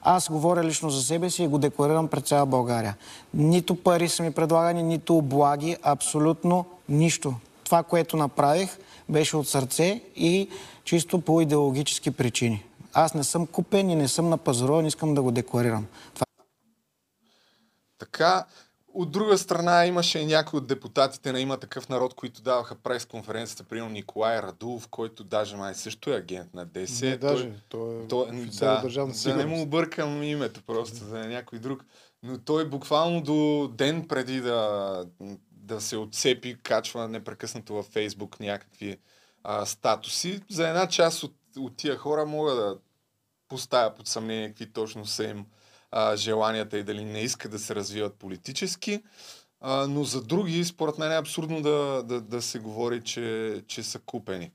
аз 0.03 0.29
говоря 0.29 0.65
лично 0.65 0.91
за 0.91 1.03
себе 1.03 1.31
си 1.31 1.43
и 1.43 1.49
го 1.49 1.59
декларирам 1.59 2.09
пред 2.09 2.27
цяла 2.27 2.47
България. 2.47 2.97
Нито 3.35 3.83
пари 3.83 4.09
са 4.09 4.23
ми 4.23 4.33
предлагани, 4.33 4.83
нито 4.83 5.17
облаги, 5.17 5.77
абсолютно 5.83 6.67
нищо. 6.89 7.35
Това, 7.65 7.83
което 7.83 8.17
направих, 8.17 8.79
беше 9.09 9.37
от 9.37 9.49
сърце 9.49 10.03
и 10.17 10.49
чисто 10.85 11.21
по 11.21 11.41
идеологически 11.41 12.11
причини. 12.11 12.65
Аз 12.93 13.15
не 13.15 13.25
съм 13.25 13.47
купен 13.47 13.91
и 13.91 13.95
не 13.95 14.09
съм 14.09 14.29
напазаруван, 14.29 14.87
искам 14.87 15.15
да 15.15 15.23
го 15.23 15.31
декларирам. 15.31 15.87
Това... 16.15 16.25
Така, 17.99 18.45
от 18.95 19.11
друга 19.11 19.39
страна 19.39 19.87
имаше 19.87 20.19
и 20.19 20.27
някои 20.27 20.59
от 20.59 20.67
депутатите 20.67 21.33
на 21.33 21.41
има 21.41 21.57
такъв 21.57 21.89
народ, 21.89 22.15
които 22.15 22.43
даваха 22.43 22.75
прес-конференцията, 22.75 23.65
примерно 23.65 23.91
Николай 23.91 24.43
Радулов, 24.43 24.89
който 24.89 25.25
даже 25.25 25.57
май 25.57 25.75
също 25.75 26.11
е 26.11 26.17
агент 26.17 26.55
на 26.55 26.67
ДС. 26.67 27.07
Не, 27.07 27.19
той, 27.19 27.31
даже, 27.31 27.53
той, 27.69 28.09
той 28.09 28.29
е 28.29 28.33
да, 28.33 28.81
държавна 28.83 29.15
да 29.25 29.37
не 29.37 29.47
му 29.47 29.63
объркам 29.63 30.23
името 30.23 30.63
просто, 30.63 30.97
за 30.97 31.19
някой 31.19 31.59
друг. 31.59 31.85
Но 32.23 32.39
той 32.39 32.69
буквално 32.69 33.21
до 33.21 33.69
ден 33.75 34.09
преди 34.09 34.41
да, 34.41 35.05
да 35.51 35.81
се 35.81 35.97
отцепи, 35.97 36.57
качва 36.63 37.09
непрекъснато 37.09 37.75
във 37.75 37.87
Фейсбук 37.87 38.41
някакви 38.41 38.99
а, 39.43 39.67
статуси. 39.67 40.41
За 40.51 40.69
една 40.69 40.87
част 40.89 41.23
от, 41.23 41.35
от 41.59 41.77
тия 41.77 41.97
хора 41.97 42.27
мога 42.27 42.55
да 42.55 42.77
поставя 43.49 43.95
под 43.95 44.09
съмнение 44.09 44.49
какви 44.49 44.73
точно 44.73 45.07
са 45.07 45.25
им 45.25 45.47
а, 45.91 46.17
желанията 46.17 46.79
и 46.79 46.85
дали 46.85 47.05
не 47.05 47.21
искат 47.21 47.51
да 47.51 47.59
се 47.59 47.75
развиват 47.75 48.15
политически. 48.15 49.03
А, 49.61 49.87
но 49.87 50.05
за 50.05 50.23
други, 50.23 50.65
според 50.65 50.99
мен 50.99 51.13
е 51.13 51.17
абсурдно 51.19 51.63
да, 51.63 52.03
да, 52.03 52.21
да 52.21 52.43
се 52.43 52.59
говори, 52.59 53.05
че, 53.05 53.63
че 53.67 53.83
са 53.83 53.99
купени. 53.99 54.53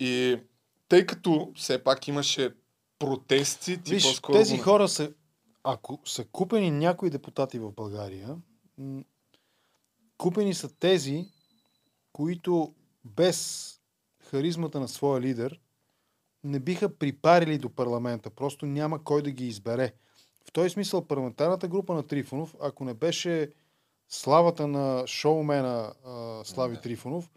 И 0.00 0.40
тъй 0.88 1.06
като 1.06 1.52
все 1.56 1.84
пак 1.84 2.08
имаше 2.08 2.54
протести, 2.98 3.82
ти 3.82 3.94
Виж, 3.94 4.02
по-скоро... 4.02 4.36
тези 4.36 4.58
хора 4.58 4.88
са, 4.88 5.12
ако 5.64 6.00
са 6.04 6.24
купени 6.24 6.70
някои 6.70 7.10
депутати 7.10 7.58
в 7.58 7.72
България, 7.72 8.36
купени 10.18 10.54
са 10.54 10.76
тези, 10.76 11.28
които 12.12 12.74
без 13.04 13.70
харизмата 14.30 14.80
на 14.80 14.88
своя 14.88 15.20
лидер 15.20 15.60
не 16.44 16.60
биха 16.60 16.98
припарили 16.98 17.58
до 17.58 17.70
парламента. 17.70 18.30
Просто 18.30 18.66
няма 18.66 19.04
кой 19.04 19.22
да 19.22 19.30
ги 19.30 19.46
избере. 19.46 19.92
В 20.48 20.52
този 20.52 20.70
смисъл 20.70 21.04
парламентарната 21.04 21.68
група 21.68 21.94
на 21.94 22.06
Трифонов, 22.06 22.54
ако 22.62 22.84
не 22.84 22.94
беше 22.94 23.50
славата 24.08 24.66
на 24.66 25.06
шоумена 25.06 25.92
а, 26.06 26.40
Слави 26.44 26.80
Трифонов, 26.80 27.30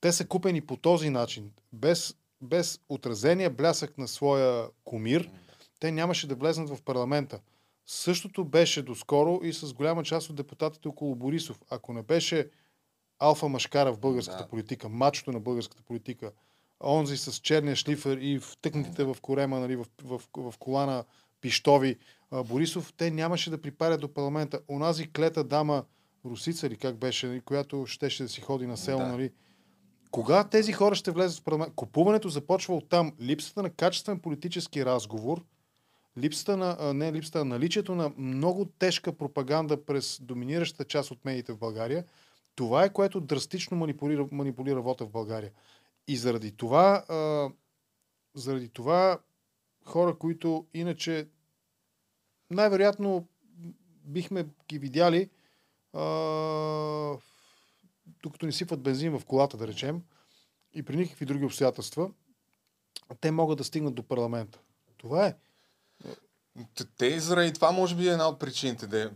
те 0.00 0.12
са 0.12 0.26
купени 0.26 0.60
по 0.60 0.76
този 0.76 1.10
начин, 1.10 1.52
без, 1.72 2.16
без 2.42 2.80
отразения 2.88 3.50
блясък 3.50 3.98
на 3.98 4.08
своя 4.08 4.68
комир, 4.84 5.30
те 5.80 5.92
нямаше 5.92 6.28
да 6.28 6.34
влезнат 6.34 6.70
в 6.70 6.82
парламента. 6.82 7.40
Същото 7.86 8.44
беше 8.44 8.82
доскоро 8.82 9.40
и 9.42 9.52
с 9.52 9.72
голяма 9.72 10.02
част 10.02 10.30
от 10.30 10.36
депутатите 10.36 10.88
около 10.88 11.14
Борисов. 11.14 11.60
Ако 11.70 11.92
не 11.92 12.02
беше 12.02 12.48
алфа 13.18 13.48
машкара 13.48 13.92
в 13.92 13.98
българската 13.98 14.42
да. 14.42 14.48
политика, 14.48 14.88
мачото 14.88 15.32
на 15.32 15.40
българската 15.40 15.82
политика, 15.82 16.32
онзи 16.84 17.16
с 17.16 17.32
черния 17.32 17.76
шлифер 17.76 18.16
и 18.16 18.38
втъкнатите 18.38 19.04
в 19.04 19.16
корема, 19.22 19.60
нали, 19.60 19.76
в, 19.76 19.86
в, 20.04 20.20
в 20.36 20.54
колана 20.58 21.04
Пиштови, 21.40 21.96
Борисов, 22.44 22.92
те 22.96 23.10
нямаше 23.10 23.50
да 23.50 23.62
припарят 23.62 24.00
до 24.00 24.14
парламента. 24.14 24.60
Онази 24.68 25.12
клета 25.12 25.44
дама 25.44 25.84
Русица 26.24 26.66
или 26.66 26.76
как 26.76 26.96
беше, 26.96 27.40
която 27.44 27.86
щеше 27.86 28.22
да 28.22 28.28
си 28.28 28.40
ходи 28.40 28.66
на 28.66 28.76
село, 28.76 29.00
да. 29.00 29.06
нали? 29.06 29.30
Кога 30.10 30.44
тези 30.44 30.72
хора 30.72 30.94
ще 30.94 31.10
влезат 31.10 31.40
в 31.40 31.44
парламент? 31.44 31.74
Купуването 31.74 32.28
започва 32.28 32.76
от 32.76 32.88
там. 32.88 33.12
Липсата 33.20 33.62
на 33.62 33.70
качествен 33.70 34.18
политически 34.18 34.84
разговор 34.84 35.44
липсата 36.18 36.56
на, 36.56 36.94
не 36.94 37.12
липсата, 37.12 37.40
а 37.40 37.44
наличието 37.44 37.94
на 37.94 38.12
много 38.18 38.64
тежка 38.64 39.12
пропаганда 39.12 39.84
през 39.84 40.20
доминиращата 40.22 40.84
част 40.84 41.10
от 41.10 41.24
медиите 41.24 41.52
в 41.52 41.58
България, 41.58 42.04
това 42.54 42.84
е 42.84 42.92
което 42.92 43.20
драстично 43.20 43.76
манипулира, 43.76 44.28
манипулира 44.32 44.82
вота 44.82 45.04
в 45.04 45.10
България. 45.10 45.50
И 46.08 46.16
заради 46.16 46.52
това, 46.52 47.04
а, 47.08 47.50
заради 48.34 48.68
това 48.68 49.18
хора, 49.84 50.18
които 50.18 50.66
иначе 50.74 51.28
най-вероятно 52.50 53.28
бихме 54.04 54.46
ги 54.68 54.78
видяли 54.78 55.30
а, 55.92 56.00
докато 58.22 58.46
не 58.46 58.52
сипват 58.52 58.82
бензин 58.82 59.18
в 59.18 59.24
колата, 59.24 59.56
да 59.56 59.66
речем, 59.66 60.02
и 60.74 60.82
при 60.82 60.96
никакви 60.96 61.26
други 61.26 61.44
обстоятелства, 61.44 62.10
те 63.20 63.30
могат 63.30 63.58
да 63.58 63.64
стигнат 63.64 63.94
до 63.94 64.02
парламента. 64.02 64.60
Това 64.96 65.26
е. 65.26 65.36
Те 66.98 67.20
заради 67.20 67.52
това 67.52 67.72
може 67.72 67.94
би 67.94 68.08
е 68.08 68.12
една 68.12 68.28
от 68.28 68.38
причините 68.38 68.86
да, 68.86 69.10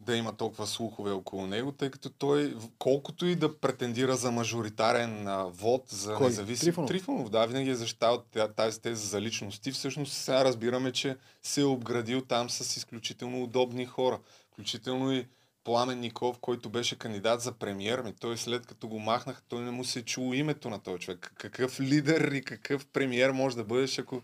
да 0.00 0.16
има 0.16 0.36
толкова 0.36 0.66
слухове 0.66 1.10
около 1.10 1.46
него, 1.46 1.72
тъй 1.72 1.90
като 1.90 2.10
той, 2.10 2.56
колкото 2.78 3.26
и 3.26 3.34
да 3.34 3.60
претендира 3.60 4.16
за 4.16 4.30
мажоритарен 4.30 5.28
а, 5.28 5.44
вод, 5.44 5.84
за 5.88 6.14
Кой? 6.14 6.26
независим... 6.26 6.66
Трифонов? 6.66 6.88
Трифонов, 6.88 7.30
да, 7.30 7.46
винаги 7.46 7.70
е 7.70 7.74
защитавал 7.74 8.22
тази 8.56 8.80
теза 8.80 9.06
за 9.06 9.20
личности. 9.20 9.72
Всъщност 9.72 10.12
сега 10.12 10.44
разбираме, 10.44 10.92
че 10.92 11.16
се 11.42 11.60
е 11.60 11.64
обградил 11.64 12.20
там 12.20 12.50
с 12.50 12.76
изключително 12.76 13.42
удобни 13.42 13.86
хора. 13.86 14.20
Включително 14.52 15.12
и 15.12 15.26
Пламен 15.64 16.00
Ников, 16.00 16.38
който 16.38 16.70
беше 16.70 16.98
кандидат 16.98 17.40
за 17.40 17.52
премьер, 17.52 18.02
ми 18.02 18.12
той 18.12 18.38
след 18.38 18.66
като 18.66 18.88
го 18.88 18.98
махнаха, 18.98 19.42
той 19.48 19.62
не 19.62 19.70
му 19.70 19.84
се 19.84 19.98
е 19.98 20.02
чуло 20.02 20.34
името 20.34 20.70
на 20.70 20.78
този 20.78 20.98
човек. 20.98 21.32
Какъв 21.38 21.80
лидер 21.80 22.32
и 22.32 22.42
какъв 22.42 22.86
премьер 22.86 23.30
може 23.30 23.56
да 23.56 23.64
бъдеш, 23.64 23.98
ако 23.98 24.22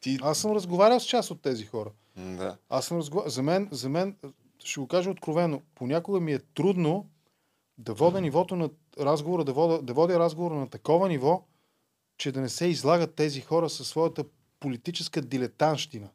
ти... 0.00 0.18
Аз 0.22 0.38
съм 0.38 0.52
разговарял 0.52 1.00
с 1.00 1.06
част 1.06 1.30
от 1.30 1.42
тези 1.42 1.64
хора. 1.64 1.90
Да. 2.16 2.56
Аз 2.68 2.86
съм 2.86 2.98
разговарял. 2.98 3.30
За 3.30 3.42
мен, 3.42 3.68
за 3.70 3.88
мен, 3.88 4.16
ще 4.64 4.80
го 4.80 4.88
кажа 4.88 5.10
откровено, 5.10 5.62
понякога 5.74 6.20
ми 6.20 6.32
е 6.32 6.38
трудно 6.38 7.06
да 7.78 7.94
водя 7.94 8.20
нивото 8.20 8.56
на 8.56 8.70
разговора, 9.00 9.44
да 9.44 9.52
водя, 9.52 9.82
да 9.82 9.94
водя 9.94 10.18
разговора 10.18 10.54
на 10.54 10.70
такова 10.70 11.08
ниво, 11.08 11.44
че 12.18 12.32
да 12.32 12.40
не 12.40 12.48
се 12.48 12.66
излагат 12.66 13.14
тези 13.14 13.40
хора 13.40 13.70
със 13.70 13.88
своята 13.88 14.24
политическа 14.60 15.22
дилетанщина. 15.22 16.08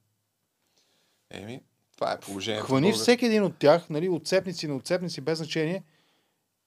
Еми, 1.29 1.61
това 1.95 2.11
е 2.11 2.19
положението. 2.19 2.65
Хвани 2.65 2.79
в 2.79 2.83
България. 2.83 3.01
всеки 3.01 3.25
един 3.25 3.43
от 3.43 3.57
тях, 3.57 3.89
нали, 3.89 4.09
отцепници 4.09 4.67
на 4.67 4.75
отцепници, 4.75 5.21
без 5.21 5.37
значение, 5.37 5.83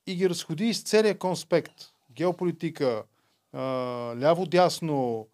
и 0.06 0.14
ги 0.14 0.30
разходи 0.30 0.64
из 0.64 0.82
целия 0.82 1.18
конспект. 1.18 1.72
Геополитика, 2.10 3.04
ляво-дясно, 4.16 5.28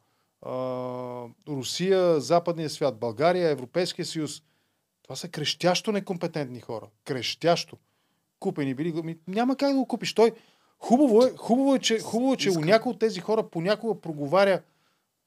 Русия, 1.49 2.20
западния 2.20 2.70
свят, 2.70 2.99
България, 2.99 3.51
Европейския 3.51 4.05
съюз. 4.05 4.43
Това 5.03 5.16
са 5.16 5.28
крещящо 5.28 5.93
некомпетентни 5.93 6.61
хора. 6.61 6.86
Крещящо. 7.05 7.76
Купени 8.38 8.74
били. 8.74 9.18
Няма 9.28 9.57
как 9.57 9.72
да 9.72 9.78
го 9.78 9.86
купиш. 9.86 10.14
Той 10.14 10.32
хубаво 10.78 11.24
е, 11.24 11.32
хубаво 11.36 11.74
е 11.74 11.78
че, 11.78 11.99
хубаво 11.99 12.32
е, 12.32 12.36
че 12.36 12.49
Искам- 12.49 12.64
някой 12.64 12.91
от 12.91 12.99
тези 12.99 13.20
хора 13.20 13.49
понякога 13.49 14.01
проговаря 14.01 14.62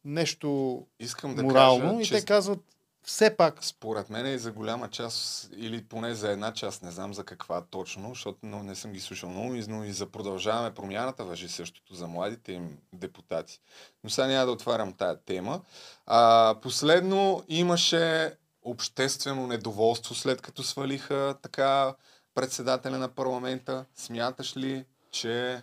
нещо 0.06 0.82
Искам 1.00 1.36
да 1.36 1.44
морално 1.44 1.90
кажа, 1.90 2.02
и 2.02 2.06
че 2.06 2.14
те 2.14 2.26
казват 2.26 2.60
все 3.04 3.38
пак 3.38 3.64
според 3.64 4.10
мен 4.10 4.34
и 4.34 4.38
за 4.38 4.52
голяма 4.52 4.90
част, 4.90 5.50
или 5.56 5.84
поне 5.84 6.16
за 6.16 6.32
една 6.32 6.54
част, 6.54 6.84
не 6.84 6.92
знам 6.92 7.14
за 7.14 7.24
каква 7.24 7.62
точно, 7.62 8.10
защото 8.10 8.40
но 8.44 8.64
не 8.64 8.76
съм 8.76 8.92
ги 8.92 9.00
слушал 9.00 9.30
много, 9.30 9.56
но 9.68 9.84
и 9.84 9.92
за 9.92 10.06
продължаваме 10.06 10.74
промяната 10.74 11.24
въжи 11.26 11.50
същото 11.50 11.96
за 11.96 12.08
младите 12.08 12.52
им 12.52 12.78
депутати. 12.94 13.60
Но 14.04 14.10
сега 14.10 14.28
няма 14.28 14.46
да 14.46 14.52
отварям 14.52 14.94
тая 14.94 15.18
тема. 15.18 15.62
А, 16.06 16.56
последно 16.62 17.44
имаше 17.48 18.36
обществено 18.64 19.48
недоволство 19.48 20.16
след 20.16 20.42
като 20.42 20.64
свалиха 20.64 21.36
така 21.42 21.96
председателя 22.36 22.98
на 22.98 23.08
парламента. 23.08 23.86
Смяташ 23.96 24.58
ли, 24.58 24.86
че 25.12 25.62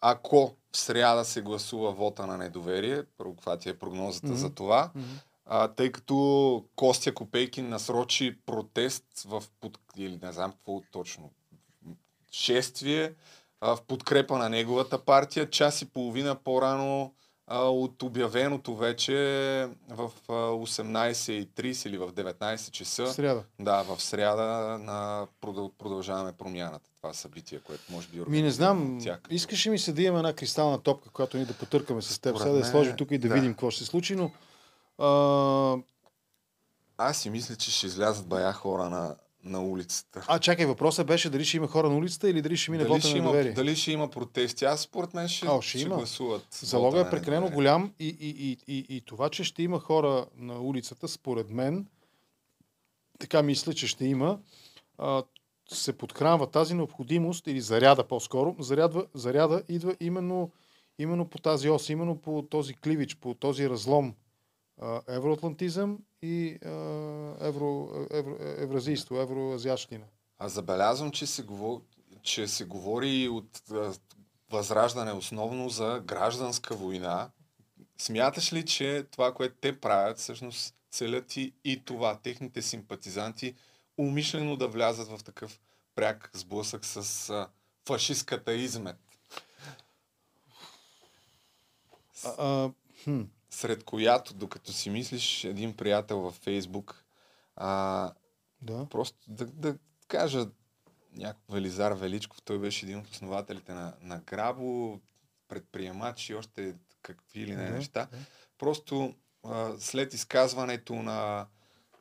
ако 0.00 0.54
в 0.72 0.76
сряда 0.76 1.24
се 1.24 1.42
гласува 1.42 1.92
вота 1.92 2.26
на 2.26 2.36
недоверие, 2.36 3.02
първо 3.18 3.34
каква 3.34 3.56
ти 3.56 3.68
е 3.68 3.78
прогнозата 3.78 4.26
Мгм. 4.26 4.36
за 4.36 4.50
това, 4.50 4.90
Мгм. 4.94 5.06
А, 5.52 5.68
тъй 5.68 5.92
като 5.92 6.64
Костя 6.76 7.14
Копейкин 7.14 7.68
насрочи 7.68 8.38
протест 8.46 9.04
в 9.26 9.42
под... 9.60 9.78
или 9.96 10.18
не 10.22 10.32
знам 10.32 10.52
какво 10.52 10.82
точно 10.92 11.30
шествие 12.32 13.12
а, 13.60 13.76
в 13.76 13.82
подкрепа 13.82 14.38
на 14.38 14.48
неговата 14.48 15.04
партия, 15.04 15.50
час 15.50 15.82
и 15.82 15.90
половина 15.90 16.34
по-рано 16.34 17.14
а, 17.46 17.64
от 17.64 18.02
обявеното 18.02 18.76
вече 18.76 19.14
в 19.88 20.10
а, 20.28 20.32
18.30 20.32 21.86
или 21.86 21.98
в 21.98 22.12
19 22.12 22.70
часа. 22.70 23.04
в 23.04 23.12
сряда. 23.12 23.44
Да, 23.60 23.82
в 23.82 24.02
сряда 24.02 24.78
на 24.78 25.26
продъл- 25.42 25.72
продължаваме 25.78 26.32
промяната. 26.32 26.90
Това 26.96 27.12
събитие, 27.12 27.60
което 27.60 27.82
може 27.90 28.08
би 28.08 28.20
Ми 28.28 28.42
не 28.42 28.50
знам, 28.50 28.98
тях. 29.02 29.20
искаше 29.30 29.70
ми 29.70 29.78
се 29.78 29.92
да 29.92 30.02
имаме 30.02 30.18
една 30.18 30.32
кристална 30.32 30.82
топка, 30.82 31.10
която 31.10 31.36
ни 31.36 31.44
да 31.44 31.54
потъркаме 31.54 32.02
с 32.02 32.18
теб. 32.18 32.38
Сега 32.38 32.50
да 32.50 32.58
я 32.58 32.64
сложим 32.64 32.96
тук 32.96 33.10
и 33.10 33.18
да, 33.18 33.28
да. 33.28 33.34
видим 33.34 33.52
какво 33.52 33.70
ще 33.70 33.84
се 33.84 33.90
случи, 33.90 34.16
но 34.16 34.30
а, 35.00 35.76
Аз 36.98 37.18
си 37.18 37.30
мисля, 37.30 37.56
че 37.56 37.70
ще 37.70 37.86
излязат 37.86 38.26
бая 38.26 38.52
хора 38.52 38.90
на, 38.90 39.16
на 39.44 39.62
улицата. 39.64 40.24
а 40.28 40.38
чакай, 40.38 40.66
въпросът 40.66 41.06
беше 41.06 41.30
дали 41.30 41.44
ще 41.44 41.56
има 41.56 41.66
хора 41.66 41.90
на 41.90 41.96
улицата 41.96 42.30
или 42.30 42.42
дали 42.42 42.56
ще 42.56 42.70
мине 42.70 42.82
Дали 42.84 42.92
вота 42.92 43.00
ще, 43.06 43.12
на 43.12 43.18
има, 43.18 43.26
недоверие. 43.26 43.52
дали 43.52 43.76
ще 43.76 43.92
има 43.92 44.10
протести? 44.10 44.64
Аз 44.64 44.80
според 44.80 45.14
мен 45.14 45.28
ще, 45.28 45.48
О, 45.48 45.60
ще 45.60 45.78
ще 45.78 45.86
има. 45.86 45.96
гласуват. 45.96 46.46
Залога 46.50 47.00
е 47.00 47.10
прекалено 47.10 47.50
голям 47.50 47.92
и, 47.98 48.08
и, 48.20 48.28
и, 48.50 48.58
и, 48.78 48.96
и 48.96 49.00
това, 49.00 49.28
че 49.30 49.44
ще 49.44 49.62
има 49.62 49.78
хора 49.80 50.26
на 50.36 50.60
улицата, 50.60 51.08
според 51.08 51.50
мен, 51.50 51.86
така 53.18 53.42
мисля, 53.42 53.74
че 53.74 53.86
ще 53.86 54.04
има, 54.04 54.38
а, 54.98 55.22
се 55.72 55.98
подхранва 55.98 56.46
тази 56.50 56.74
необходимост 56.74 57.46
или 57.46 57.60
заряда 57.60 58.04
по-скоро. 58.08 58.56
Зарядва, 58.58 59.06
заряда 59.14 59.62
идва 59.68 59.96
именно, 60.00 60.50
именно 60.98 61.28
по 61.28 61.38
тази 61.38 61.70
ос, 61.70 61.88
именно 61.88 62.16
по 62.16 62.46
този 62.50 62.74
кливич, 62.74 63.16
по 63.16 63.34
този 63.34 63.70
разлом 63.70 64.06
а, 64.08 64.12
евроатлантизъм 65.08 65.98
и 66.22 66.58
евро, 67.40 67.90
евро, 68.10 68.36
евразийство, 68.40 69.20
евроазиатщина. 69.20 70.04
А 70.38 70.48
забелязвам, 70.48 71.10
че 71.10 71.26
се, 71.26 71.42
говори, 71.42 71.82
че 72.22 72.48
се 72.48 72.64
говори 72.64 73.28
от 73.28 73.62
възраждане 74.50 75.12
основно 75.12 75.68
за 75.68 76.02
гражданска 76.04 76.74
война. 76.74 77.30
Смяташ 77.98 78.52
ли, 78.52 78.66
че 78.66 79.06
това, 79.10 79.34
което 79.34 79.54
те 79.60 79.80
правят, 79.80 80.18
всъщност 80.18 80.74
целят 80.90 81.36
и, 81.36 81.52
и 81.64 81.84
това, 81.84 82.18
техните 82.18 82.62
симпатизанти, 82.62 83.54
умишлено 83.98 84.56
да 84.56 84.68
влязат 84.68 85.08
в 85.08 85.24
такъв 85.24 85.60
пряк 85.94 86.30
сблъсък 86.34 86.84
с 86.84 87.30
а, 87.30 87.48
фашистката 87.86 88.52
измет? 88.52 88.96
А, 92.24 92.34
а, 92.38 92.70
хм. 93.04 93.22
Сред 93.50 93.84
която, 93.84 94.34
докато 94.34 94.72
си 94.72 94.90
мислиш, 94.90 95.44
един 95.44 95.76
приятел 95.76 96.20
във 96.20 96.34
Фейсбук, 96.34 97.04
а, 97.56 98.12
Да. 98.62 98.86
просто 98.90 99.18
да, 99.28 99.46
да 99.46 99.76
кажа 100.08 100.46
някой 101.12 101.54
Велизар 101.54 101.92
Величков, 101.92 102.42
той 102.42 102.58
беше 102.58 102.86
един 102.86 102.98
от 102.98 103.08
основателите 103.08 103.72
на, 103.72 103.94
на 104.00 104.18
Грабо, 104.18 105.00
предприемач 105.48 106.30
и 106.30 106.34
още 106.34 106.74
какви 107.02 107.46
ли 107.46 107.56
не 107.56 107.66
Да, 107.66 107.70
неща. 107.70 108.08
да. 108.10 108.18
Просто 108.58 109.14
а, 109.44 109.72
след 109.78 110.14
изказването 110.14 110.94
на, 110.94 111.46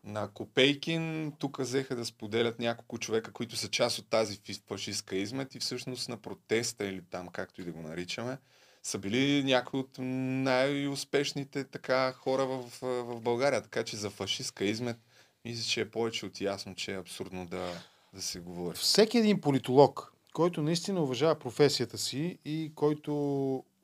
на 0.03 0.27
Копейкин, 0.33 1.33
тук 1.39 1.57
взеха 1.57 1.95
да 1.95 2.05
споделят 2.05 2.59
няколко 2.59 2.99
човека, 2.99 3.31
които 3.31 3.55
са 3.55 3.69
част 3.69 3.99
от 3.99 4.09
тази 4.09 4.39
фашистска 4.67 5.15
измет 5.15 5.55
и 5.55 5.59
всъщност 5.59 6.09
на 6.09 6.17
протеста 6.17 6.85
или 6.85 7.01
там, 7.01 7.27
както 7.27 7.61
и 7.61 7.65
да 7.65 7.71
го 7.71 7.81
наричаме, 7.81 8.37
са 8.83 8.97
били 8.97 9.43
някои 9.43 9.79
от 9.79 9.97
най-успешните 9.99 11.63
така 11.63 12.11
хора 12.11 12.45
в, 12.45 12.63
в 12.81 13.21
България. 13.21 13.61
Така 13.61 13.83
че 13.83 13.97
за 13.97 14.09
фашистска 14.09 14.65
измет 14.65 14.97
мисля, 15.45 15.63
че 15.63 15.81
е 15.81 15.89
повече 15.89 16.25
от 16.25 16.41
ясно, 16.41 16.75
че 16.75 16.93
е 16.93 16.99
абсурдно 16.99 17.45
да, 17.45 17.71
да 18.13 18.21
се 18.21 18.39
говори. 18.39 18.75
Всеки 18.77 19.17
един 19.17 19.41
политолог, 19.41 20.13
който 20.33 20.61
наистина 20.61 21.03
уважава 21.03 21.35
професията 21.35 21.97
си 21.97 22.39
и 22.45 22.71
който 22.75 23.13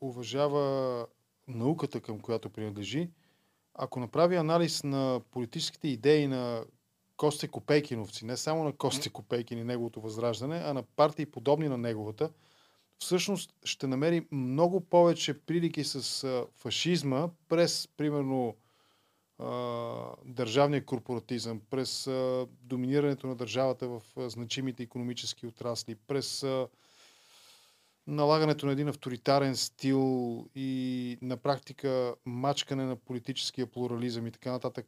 уважава 0.01 1.05
науката, 1.47 2.01
към 2.01 2.19
която 2.19 2.49
принадлежи, 2.49 3.09
ако 3.73 3.99
направи 3.99 4.35
анализ 4.35 4.83
на 4.83 5.21
политическите 5.31 5.87
идеи 5.87 6.27
на 6.27 6.63
Косте 7.17 7.47
Копейкиновци, 7.47 8.25
не 8.25 8.37
само 8.37 8.63
на 8.63 8.73
Косте 8.73 9.09
Копейкин 9.09 9.59
и 9.59 9.63
неговото 9.63 10.01
възраждане, 10.01 10.61
а 10.65 10.73
на 10.73 10.83
партии 10.83 11.25
подобни 11.25 11.69
на 11.69 11.77
неговата, 11.77 12.29
всъщност 12.99 13.53
ще 13.63 13.87
намери 13.87 14.27
много 14.31 14.81
повече 14.81 15.39
прилики 15.39 15.83
с 15.83 16.27
фашизма 16.55 17.29
през, 17.49 17.87
примерно, 17.97 18.55
държавния 20.25 20.85
корпоратизъм, 20.85 21.61
през 21.69 22.09
доминирането 22.61 23.27
на 23.27 23.35
държавата 23.35 23.87
в 23.87 24.01
значимите 24.17 24.83
економически 24.83 25.47
отрасли, 25.47 25.95
през 25.95 26.45
налагането 28.07 28.65
на 28.65 28.71
един 28.71 28.87
авторитарен 28.87 29.55
стил 29.55 30.45
и 30.55 31.17
на 31.21 31.37
практика 31.37 32.15
мачкане 32.25 32.85
на 32.85 32.95
политическия 32.95 33.67
плурализъм 33.67 34.27
и 34.27 34.31
така 34.31 34.51
нататък. 34.51 34.87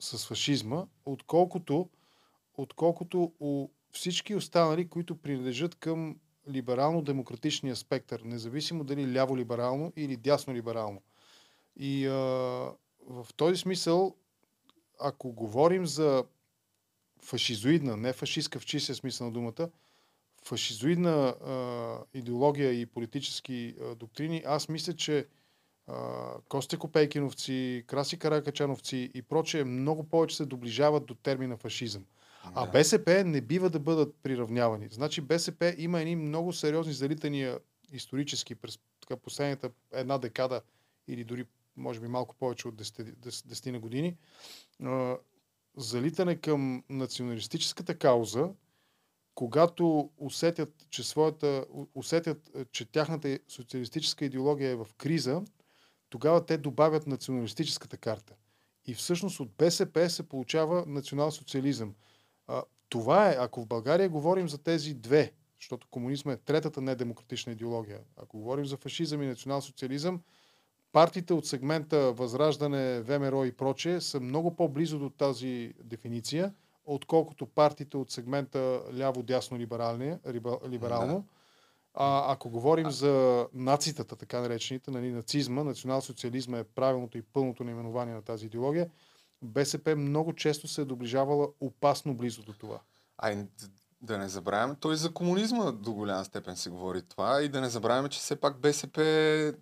с 0.00 0.26
фашизма, 0.26 0.86
отколкото, 1.04 1.90
отколкото 2.54 3.32
у 3.40 3.70
всички 3.92 4.34
останали, 4.34 4.88
които 4.88 5.16
принадлежат 5.16 5.74
към 5.74 6.16
либерално-демократичния 6.50 7.76
спектър, 7.76 8.20
независимо 8.24 8.84
дали 8.84 9.06
ляво-либерално 9.06 9.92
или 9.96 10.16
дясно-либерално. 10.16 11.02
И 11.76 12.06
а, 12.06 12.12
в 13.06 13.26
този 13.36 13.56
смисъл, 13.56 14.16
ако 15.00 15.32
говорим 15.32 15.86
за 15.86 16.24
фашизоидна, 17.22 17.96
не 17.96 18.12
фашистка 18.12 18.58
в 18.58 18.66
чистия 18.66 18.94
смисъл 18.94 19.26
на 19.26 19.32
думата, 19.32 19.70
фашизоидна 20.44 21.28
а, 21.28 22.18
идеология 22.18 22.72
и 22.72 22.86
политически 22.86 23.74
а, 23.80 23.94
доктрини, 23.94 24.42
аз 24.46 24.68
мисля, 24.68 24.92
че 24.92 25.26
а, 25.86 26.30
Костя 26.48 26.78
Копейкиновци, 26.78 27.84
Краси 27.86 28.18
Каракачановци 28.18 29.10
и 29.14 29.22
прочее 29.22 29.64
много 29.64 30.04
повече 30.04 30.36
се 30.36 30.46
доближават 30.46 31.06
до 31.06 31.14
термина 31.14 31.56
фашизъм. 31.56 32.04
А 32.54 32.66
БСП 32.66 33.24
не 33.24 33.40
бива 33.40 33.70
да 33.70 33.80
бъдат 33.80 34.14
приравнявани. 34.22 34.88
Значи 34.90 35.20
БСП 35.20 35.74
има 35.78 36.00
едни 36.00 36.16
много 36.16 36.52
сериозни 36.52 36.92
залитания 36.92 37.58
исторически 37.92 38.54
през 38.54 38.78
така, 39.00 39.16
последната 39.16 39.70
една 39.92 40.18
декада 40.18 40.60
или 41.08 41.24
дори 41.24 41.44
може 41.76 42.00
би 42.00 42.08
малко 42.08 42.34
повече 42.34 42.68
от 42.68 42.74
10, 42.74 43.14
10 43.30 43.70
на 43.70 43.80
години. 43.80 44.16
Залитане 45.76 46.36
към 46.36 46.84
националистическата 46.90 47.98
кауза, 47.98 48.50
когато 49.34 50.10
усетят, 50.18 50.86
че, 50.90 51.02
своята, 51.02 51.64
усетят, 51.94 52.50
че 52.72 52.84
тяхната 52.84 53.38
социалистическа 53.48 54.24
идеология 54.24 54.70
е 54.70 54.76
в 54.76 54.86
криза, 54.96 55.42
тогава 56.10 56.46
те 56.46 56.58
добавят 56.58 57.06
националистическата 57.06 57.96
карта. 57.96 58.34
И 58.86 58.94
всъщност 58.94 59.40
от 59.40 59.50
БСП 59.58 60.10
се 60.10 60.28
получава 60.28 60.84
национал-социализъм. 60.86 61.94
Това 62.88 63.30
е, 63.30 63.36
ако 63.38 63.62
в 63.62 63.66
България 63.66 64.08
говорим 64.08 64.48
за 64.48 64.58
тези 64.58 64.94
две, 64.94 65.32
защото 65.60 65.86
комунизма 65.90 66.32
е 66.32 66.36
третата 66.36 66.80
недемократична 66.80 67.52
идеология, 67.52 68.00
ако 68.16 68.38
говорим 68.38 68.66
за 68.66 68.76
фашизъм 68.76 69.22
и 69.22 69.26
национал-социализъм, 69.26 70.20
партиите 70.92 71.34
от 71.34 71.46
сегмента 71.46 72.12
Възраждане, 72.12 73.00
ВМРО 73.00 73.44
и 73.44 73.52
прочее 73.52 74.00
са 74.00 74.20
много 74.20 74.56
по-близо 74.56 74.98
до 74.98 75.10
тази 75.10 75.74
дефиниция, 75.84 76.54
отколкото 76.84 77.46
партиите 77.46 77.96
от 77.96 78.10
сегмента 78.10 78.82
ляво-дясно 78.92 79.58
либерално. 80.68 81.14
Да. 81.14 81.22
А, 81.94 82.32
ако 82.32 82.50
говорим 82.50 82.86
а... 82.86 82.90
за 82.90 83.46
нацитата, 83.54 84.16
така 84.16 84.40
наречените, 84.40 84.90
нали, 84.90 85.10
нацизма, 85.10 85.64
национал-социализма 85.64 86.58
е 86.58 86.64
правилното 86.64 87.18
и 87.18 87.22
пълното 87.22 87.64
наименование 87.64 88.14
на 88.14 88.22
тази 88.22 88.46
идеология, 88.46 88.90
БСП 89.42 89.96
много 89.96 90.32
често 90.32 90.68
се 90.68 90.80
е 90.80 90.84
доближавала 90.84 91.48
опасно 91.60 92.14
близо 92.14 92.42
до 92.42 92.52
това. 92.52 92.80
А 93.18 93.46
да 94.02 94.18
не 94.18 94.28
забравяме, 94.28 94.74
той 94.80 94.96
за 94.96 95.10
комунизма 95.10 95.72
до 95.72 95.92
голяма 95.92 96.24
степен 96.24 96.56
се 96.56 96.70
говори 96.70 97.02
това 97.02 97.42
и 97.42 97.48
да 97.48 97.60
не 97.60 97.68
забравяме, 97.68 98.08
че 98.08 98.18
все 98.18 98.36
пак 98.36 98.58
БСП 98.60 99.02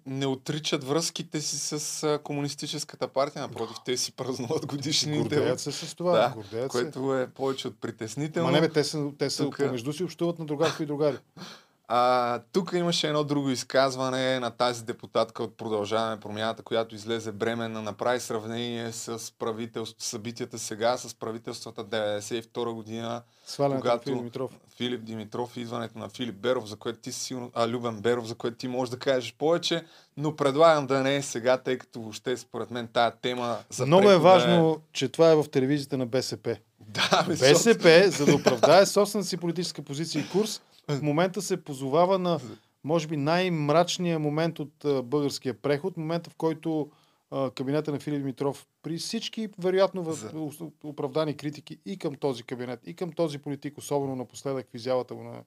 не 0.07 0.27
отричат 0.27 0.85
връзките 0.85 1.41
си 1.41 1.59
с 1.59 2.21
комунистическата 2.25 3.09
партия, 3.09 3.43
напротив, 3.43 3.77
те 3.85 3.97
си 3.97 4.13
празнуват 4.13 4.67
годишните. 4.67 5.37
Гордеят 5.37 5.61
се 5.61 5.73
с 5.73 5.95
това. 5.95 6.13
Да, 6.13 6.33
гордеят 6.35 6.71
което 6.71 7.11
се. 7.11 7.23
е 7.23 7.27
повече 7.27 7.69
от 7.69 7.81
притеснително. 7.81 8.51
Ма 8.51 8.53
не 8.53 8.61
бе, 8.61 8.69
те 8.69 8.85
са, 8.85 9.11
те 9.19 9.31
са 9.31 9.45
Тук... 9.45 9.57
помежду 9.57 9.93
си 9.93 10.05
общуват 10.05 10.39
на 10.39 10.45
другарко 10.45 10.83
и 10.83 10.87
другари. 10.87 11.19
А, 11.89 12.41
тук 12.53 12.73
имаше 12.73 13.09
едно 13.09 13.25
друго 13.25 13.51
изказване 13.51 14.41
на 14.41 14.51
тази 14.51 14.85
депутатка 14.85 15.43
от 15.43 15.57
Продължаване 15.57 16.21
промяната, 16.21 16.63
която 16.63 16.95
излезе 16.95 17.33
бременна, 17.33 17.83
направи 17.83 18.21
сравнение 18.21 18.93
с 18.93 19.33
правителство, 19.39 19.97
събитията 19.99 20.59
сега, 20.59 20.97
с 20.97 21.15
правителствата 21.15 21.85
92 21.85 22.73
година. 22.73 23.23
Свалянето 23.47 23.81
когато 23.81 24.05
Филип 24.05 24.19
Димитров. 24.19 24.51
Филип 24.77 25.05
Димитров, 25.05 25.57
идването 25.57 25.99
на 25.99 26.09
Филип 26.09 26.37
Беров, 26.37 26.67
за 26.69 26.77
което 26.77 26.99
ти 26.99 27.13
си 27.13 27.21
сигурно, 27.21 27.51
а 27.55 27.69
Любен 27.69 28.01
Беров, 28.01 28.27
за 28.27 28.35
което 28.35 28.57
ти 28.57 28.69
можеш 28.69 28.91
да 28.91 28.99
кажеш 28.99 29.35
повече, 29.39 29.85
но 30.17 30.37
предлагам 30.37 30.87
да 30.87 31.03
не 31.03 31.17
е 31.17 31.23
сега, 31.23 31.57
тъй 31.57 31.79
като 31.79 32.01
въобще 32.01 32.37
според 32.37 32.71
мен 32.71 32.89
тая 32.93 33.11
тема 33.11 33.57
за 33.71 33.87
Много 33.87 34.11
е 34.11 34.19
важно, 34.19 34.71
е... 34.71 34.75
че 34.93 35.09
това 35.09 35.31
е 35.31 35.35
в 35.35 35.45
телевизията 35.51 35.99
на 35.99 36.07
БСП. 36.07 36.57
Да, 36.81 37.25
БСП, 37.29 38.11
за 38.11 38.27
да 38.27 38.35
оправдае 38.35 38.87
собствената 38.87 39.29
си 39.29 39.37
политическа 39.37 39.83
позиция 39.83 40.23
и 40.23 40.29
курс, 40.29 40.61
в 40.89 41.03
момента 41.03 41.43
се 41.43 41.65
позовава 41.65 42.19
на, 42.19 42.41
може 42.85 43.09
би, 43.09 43.17
най-мрачния 43.17 44.19
момент 44.19 44.59
от 44.59 44.85
а, 44.85 45.03
българския 45.03 45.55
преход, 45.55 45.97
момента 45.97 46.31
в 46.31 46.35
който 46.35 46.91
а, 47.31 47.51
кабинета 47.51 47.93
на 47.93 48.01
Филип 48.01 48.19
Димитров 48.19 48.67
при 48.83 48.99
всички, 48.99 49.49
вероятно, 49.59 50.03
в, 50.03 50.13
За... 50.13 50.31
оправдани 50.85 51.37
критики 51.37 51.79
и 51.87 51.99
към 51.99 52.15
този 52.15 52.43
кабинет, 52.43 52.81
и 52.87 52.97
към 52.97 53.13
този 53.13 53.39
политик, 53.39 53.79
особено 53.79 54.17
напоследък 54.17 54.71
в 54.71 54.75
изявата 54.75 55.15
му 55.15 55.23
на 55.23 55.43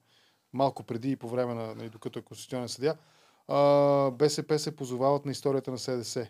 малко 0.52 0.82
преди 0.82 1.10
и 1.10 1.16
по 1.16 1.28
време 1.28 1.54
на, 1.54 1.74
на 1.74 1.88
докато 1.88 2.18
е 2.18 2.22
конституционен 2.22 2.68
съдия, 2.68 2.98
а, 3.48 4.10
БСП 4.10 4.58
се 4.58 4.76
позовават 4.76 5.24
на 5.24 5.32
историята 5.32 5.70
на 5.70 5.78
СДС. 5.78 6.28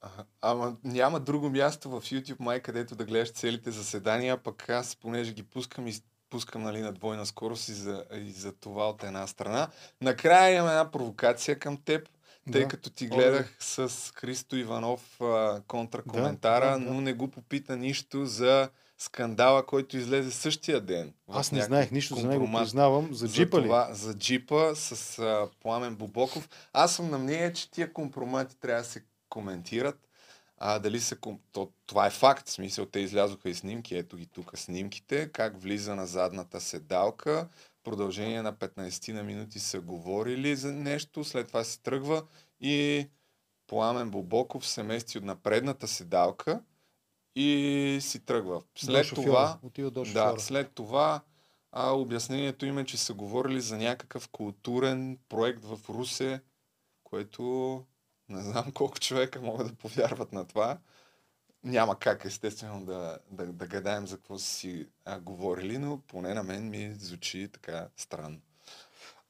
Ага. 0.00 0.24
Ама 0.40 0.76
няма 0.84 1.20
друго 1.20 1.50
място 1.50 1.90
в 1.90 2.00
YouTube, 2.00 2.40
май, 2.40 2.60
където 2.60 2.96
да 2.96 3.04
гледаш 3.04 3.32
целите 3.32 3.70
заседания, 3.70 4.42
пък 4.42 4.68
аз, 4.68 4.96
понеже 4.96 5.32
ги 5.32 5.42
пускам 5.42 5.86
и 5.86 5.92
пускам 6.30 6.62
нали, 6.62 6.80
на 6.80 6.92
двойна 6.92 7.26
скорост 7.26 7.68
и 7.68 7.72
за, 7.72 8.04
и 8.14 8.30
за 8.30 8.52
това 8.52 8.88
от 8.88 9.04
една 9.04 9.26
страна. 9.26 9.68
Накрая 10.00 10.56
имам 10.56 10.68
една 10.68 10.90
провокация 10.90 11.58
към 11.58 11.76
теб, 11.76 12.08
тъй 12.52 12.62
да. 12.62 12.68
като 12.68 12.90
ти 12.90 13.06
гледах 13.06 13.56
О, 13.78 13.88
с 13.88 14.12
Христо 14.14 14.56
Иванов 14.56 15.20
а, 15.20 15.62
контракоментара, 15.66 16.70
да, 16.70 16.78
да, 16.78 16.84
да. 16.84 16.92
но 16.92 17.00
не 17.00 17.12
го 17.12 17.28
попита 17.28 17.76
нищо 17.76 18.26
за 18.26 18.70
скандала, 18.98 19.66
който 19.66 19.96
излезе 19.96 20.30
същия 20.30 20.80
ден. 20.80 21.14
Аз 21.28 21.52
не 21.52 21.62
знаех 21.62 21.90
нищо 21.90 22.14
за 22.14 22.28
него, 22.28 22.52
признавам. 22.58 23.14
За 23.14 23.28
джипа 23.28 23.56
за 23.56 23.62
това, 23.62 23.88
ли? 23.90 23.94
За 23.94 24.14
джипа 24.14 24.74
с 24.74 25.18
а, 25.18 25.48
Пламен 25.62 25.94
Бобоков. 25.94 26.48
Аз 26.72 26.94
съм 26.94 27.10
на 27.10 27.18
мнение, 27.18 27.52
че 27.52 27.70
тия 27.70 27.92
компромати 27.92 28.56
трябва 28.56 28.82
да 28.82 28.88
се 28.88 29.04
коментират 29.28 30.09
а, 30.60 30.78
дали 30.78 31.00
се... 31.00 31.16
То, 31.52 31.72
това 31.86 32.06
е 32.06 32.10
факт, 32.10 32.48
в 32.48 32.52
смисъл, 32.52 32.86
те 32.86 33.00
излязоха 33.00 33.50
и 33.50 33.54
снимки, 33.54 33.96
ето 33.96 34.16
ги 34.16 34.26
тук 34.26 34.58
снимките, 34.58 35.28
как 35.32 35.60
влиза 35.60 35.94
на 35.94 36.06
задната 36.06 36.60
седалка, 36.60 37.48
продължение 37.84 38.42
на 38.42 38.52
15 38.52 39.12
на 39.12 39.22
минути 39.22 39.58
са 39.58 39.80
говорили 39.80 40.56
за 40.56 40.72
нещо, 40.72 41.24
след 41.24 41.48
това 41.48 41.64
се 41.64 41.80
тръгва 41.80 42.22
и 42.60 43.06
Пламен 43.66 44.10
Бобоков 44.10 44.66
се 44.66 44.82
мести 44.82 45.18
от 45.18 45.24
напредната 45.24 45.88
седалка 45.88 46.60
и 47.36 47.98
си 48.00 48.20
тръгва. 48.20 48.62
След 48.74 49.08
до 49.08 49.14
това, 49.14 49.58
Отива 49.62 49.90
до 49.90 50.04
да, 50.04 50.34
след 50.38 50.72
това 50.74 51.20
а, 51.72 51.90
обяснението 51.90 52.66
им 52.66 52.78
е, 52.78 52.84
че 52.84 52.96
са 52.96 53.14
говорили 53.14 53.60
за 53.60 53.76
някакъв 53.76 54.28
културен 54.28 55.18
проект 55.28 55.64
в 55.64 55.78
Русе, 55.88 56.40
което 57.04 57.84
не 58.30 58.42
знам 58.42 58.72
колко 58.72 59.00
човека 59.00 59.40
могат 59.40 59.66
да 59.66 59.74
повярват 59.74 60.32
на 60.32 60.46
това. 60.46 60.78
Няма 61.64 61.98
как, 61.98 62.24
естествено, 62.24 62.84
да, 62.84 63.18
да, 63.30 63.46
да 63.46 63.66
гадаем 63.66 64.06
за 64.06 64.16
какво 64.16 64.38
си 64.38 64.86
а, 65.04 65.20
говорили, 65.20 65.78
но 65.78 66.00
поне 66.00 66.34
на 66.34 66.42
мен 66.42 66.70
ми 66.70 66.94
звучи 66.98 67.48
така 67.52 67.88
странно. 67.96 68.40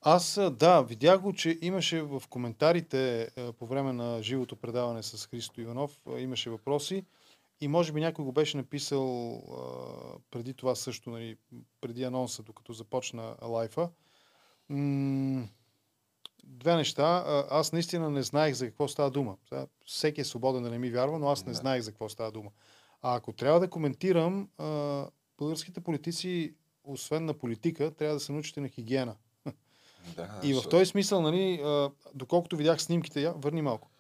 Аз, 0.03 0.41
да, 0.53 0.83
видях 0.83 1.21
го, 1.21 1.33
че 1.33 1.59
имаше 1.63 2.03
в 2.03 2.23
коментарите 2.31 3.31
по 3.59 3.67
време 3.67 3.93
на 3.93 4.23
живото 4.23 4.57
предаване 4.57 5.03
с 5.03 5.27
Христо 5.27 5.61
Иванов, 5.61 5.99
имаше 6.19 6.51
въпроси 6.51 7.05
и 7.61 7.69
може 7.69 7.93
би 7.93 8.01
някой 8.01 8.25
го 8.25 8.33
беше 8.33 8.57
написал 8.57 9.35
а, 9.35 10.19
преди 10.31 10.55
това 10.55 10.75
също, 10.75 11.11
нали, 11.11 11.37
преди 11.81 12.05
анонса, 12.05 12.43
докато 12.43 12.73
започна 12.73 13.37
лайфа. 13.43 13.91
М- 14.69 15.49
две 16.51 16.77
неща. 16.77 17.25
Аз 17.51 17.73
наистина 17.73 18.11
не 18.11 18.23
знаех 18.23 18.55
за 18.55 18.67
какво 18.67 18.89
става 18.89 19.11
дума. 19.11 19.37
Всеки 19.87 20.21
е 20.21 20.25
свободен 20.25 20.63
да 20.63 20.71
не 20.71 20.79
ми 20.79 20.91
вярва, 20.91 21.19
но 21.19 21.29
аз 21.29 21.47
не 21.47 21.55
знаех 21.55 21.83
за 21.83 21.91
какво 21.91 22.09
става 22.09 22.31
дума. 22.31 22.51
А 23.03 23.17
ако 23.17 23.33
трябва 23.33 23.61
да 23.61 23.71
коментирам, 23.71 24.49
българските 25.39 25.81
политици, 25.81 26.55
освен 26.85 27.25
на 27.25 27.35
политика, 27.35 27.91
трябва 27.91 28.15
да 28.15 28.21
се 28.21 28.33
научите 28.33 28.61
на 28.61 28.69
хигиена. 28.69 29.15
Да, 30.17 30.29
и 30.43 30.55
в 30.55 30.69
този 30.69 30.87
смисъл, 30.87 31.23
нали, 31.23 31.63
доколкото 32.15 32.57
видях 32.57 32.83
снимките, 32.83 33.21
я, 33.21 33.33
върни 33.33 33.63
малко. 33.63 33.91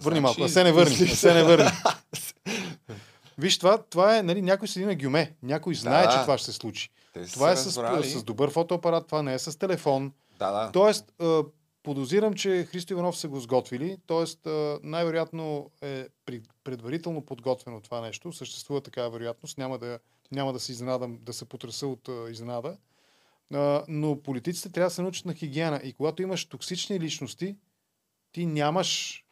Върни 0.00 0.18
значи... 0.18 0.22
малко, 0.22 0.42
а 0.42 0.48
се 0.48 0.64
не 0.64 0.72
върни, 0.72 0.94
а 0.94 1.16
се 1.16 1.34
не 1.34 1.42
върни. 1.44 1.70
Виж, 3.38 3.58
това, 3.58 3.82
това 3.82 4.18
е, 4.18 4.22
нали, 4.22 4.42
някой 4.42 4.68
седи 4.68 4.86
на 4.86 4.94
гюме. 4.94 5.34
Някой 5.42 5.74
знае, 5.74 6.06
да, 6.06 6.12
че 6.12 6.20
това 6.20 6.38
ще 6.38 6.44
се 6.44 6.52
случи. 6.52 6.90
Това 7.32 7.52
е 7.52 7.56
с, 7.56 7.72
с 8.02 8.24
добър 8.24 8.50
фотоапарат, 8.50 9.06
това 9.06 9.22
не 9.22 9.34
е 9.34 9.38
с 9.38 9.58
телефон. 9.58 10.12
Да, 10.38 10.50
да. 10.50 10.72
Тоест, 10.72 11.12
Подозирам, 11.82 12.34
че 12.34 12.64
Христо 12.64 12.92
Иванов 12.92 13.18
са 13.18 13.28
го 13.28 13.40
сготвили, 13.40 13.96
т.е. 14.06 14.50
най-вероятно 14.82 15.70
е 15.82 16.08
предварително 16.64 17.26
подготвено 17.26 17.80
това 17.80 18.00
нещо. 18.00 18.32
Съществува 18.32 18.80
такава 18.80 19.10
вероятност. 19.10 19.58
Няма 19.58 19.78
да, 19.78 19.98
няма 20.32 20.52
да 20.52 20.60
се 20.60 20.72
изненадам, 20.72 21.18
да 21.22 21.32
се 21.32 21.44
потряса 21.44 21.86
от 21.86 22.08
изненада. 22.30 22.76
Но 23.88 24.22
политиците 24.22 24.72
трябва 24.72 24.86
да 24.86 24.94
се 24.94 25.02
научат 25.02 25.24
на 25.24 25.34
хигиена. 25.34 25.80
И 25.84 25.92
когато 25.92 26.22
имаш 26.22 26.44
токсични 26.44 27.00
личности, 27.00 27.56
ти 28.32 28.46
нямаш, 28.46 29.24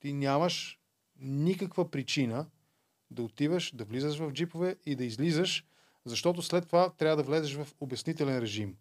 ти 0.00 0.12
нямаш 0.12 0.78
никаква 1.20 1.90
причина 1.90 2.46
да 3.10 3.22
отиваш, 3.22 3.72
да 3.74 3.84
влизаш 3.84 4.18
в 4.18 4.32
джипове 4.32 4.76
и 4.86 4.94
да 4.94 5.04
излизаш, 5.04 5.64
защото 6.04 6.42
след 6.42 6.66
това 6.66 6.90
трябва 6.90 7.16
да 7.16 7.22
влезеш 7.22 7.54
в 7.54 7.68
обяснителен 7.80 8.38
режим. 8.38 8.76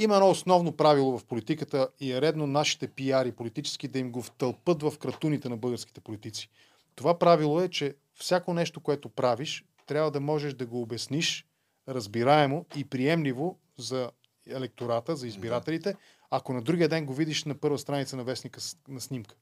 Има 0.00 0.14
едно 0.14 0.30
основно 0.30 0.76
правило 0.76 1.18
в 1.18 1.24
политиката 1.24 1.88
и 2.00 2.12
е 2.12 2.20
редно 2.20 2.46
нашите 2.46 2.88
пиари 2.88 3.32
политически 3.32 3.88
да 3.88 3.98
им 3.98 4.12
го 4.12 4.22
втълпат 4.22 4.82
в 4.82 4.98
кратуните 4.98 5.48
на 5.48 5.56
българските 5.56 6.00
политици. 6.00 6.50
Това 6.94 7.18
правило 7.18 7.60
е, 7.60 7.68
че 7.68 7.94
всяко 8.14 8.54
нещо, 8.54 8.80
което 8.80 9.08
правиш, 9.08 9.64
трябва 9.86 10.10
да 10.10 10.20
можеш 10.20 10.54
да 10.54 10.66
го 10.66 10.82
обясниш 10.82 11.46
разбираемо 11.88 12.64
и 12.76 12.84
приемливо 12.84 13.58
за 13.78 14.10
електората, 14.46 15.16
за 15.16 15.26
избирателите, 15.26 15.96
ако 16.30 16.52
на 16.52 16.62
другия 16.62 16.88
ден 16.88 17.06
го 17.06 17.14
видиш 17.14 17.44
на 17.44 17.54
първа 17.54 17.78
страница 17.78 18.16
на 18.16 18.24
вестника 18.24 18.60
на 18.88 19.00
снимка. 19.00 19.34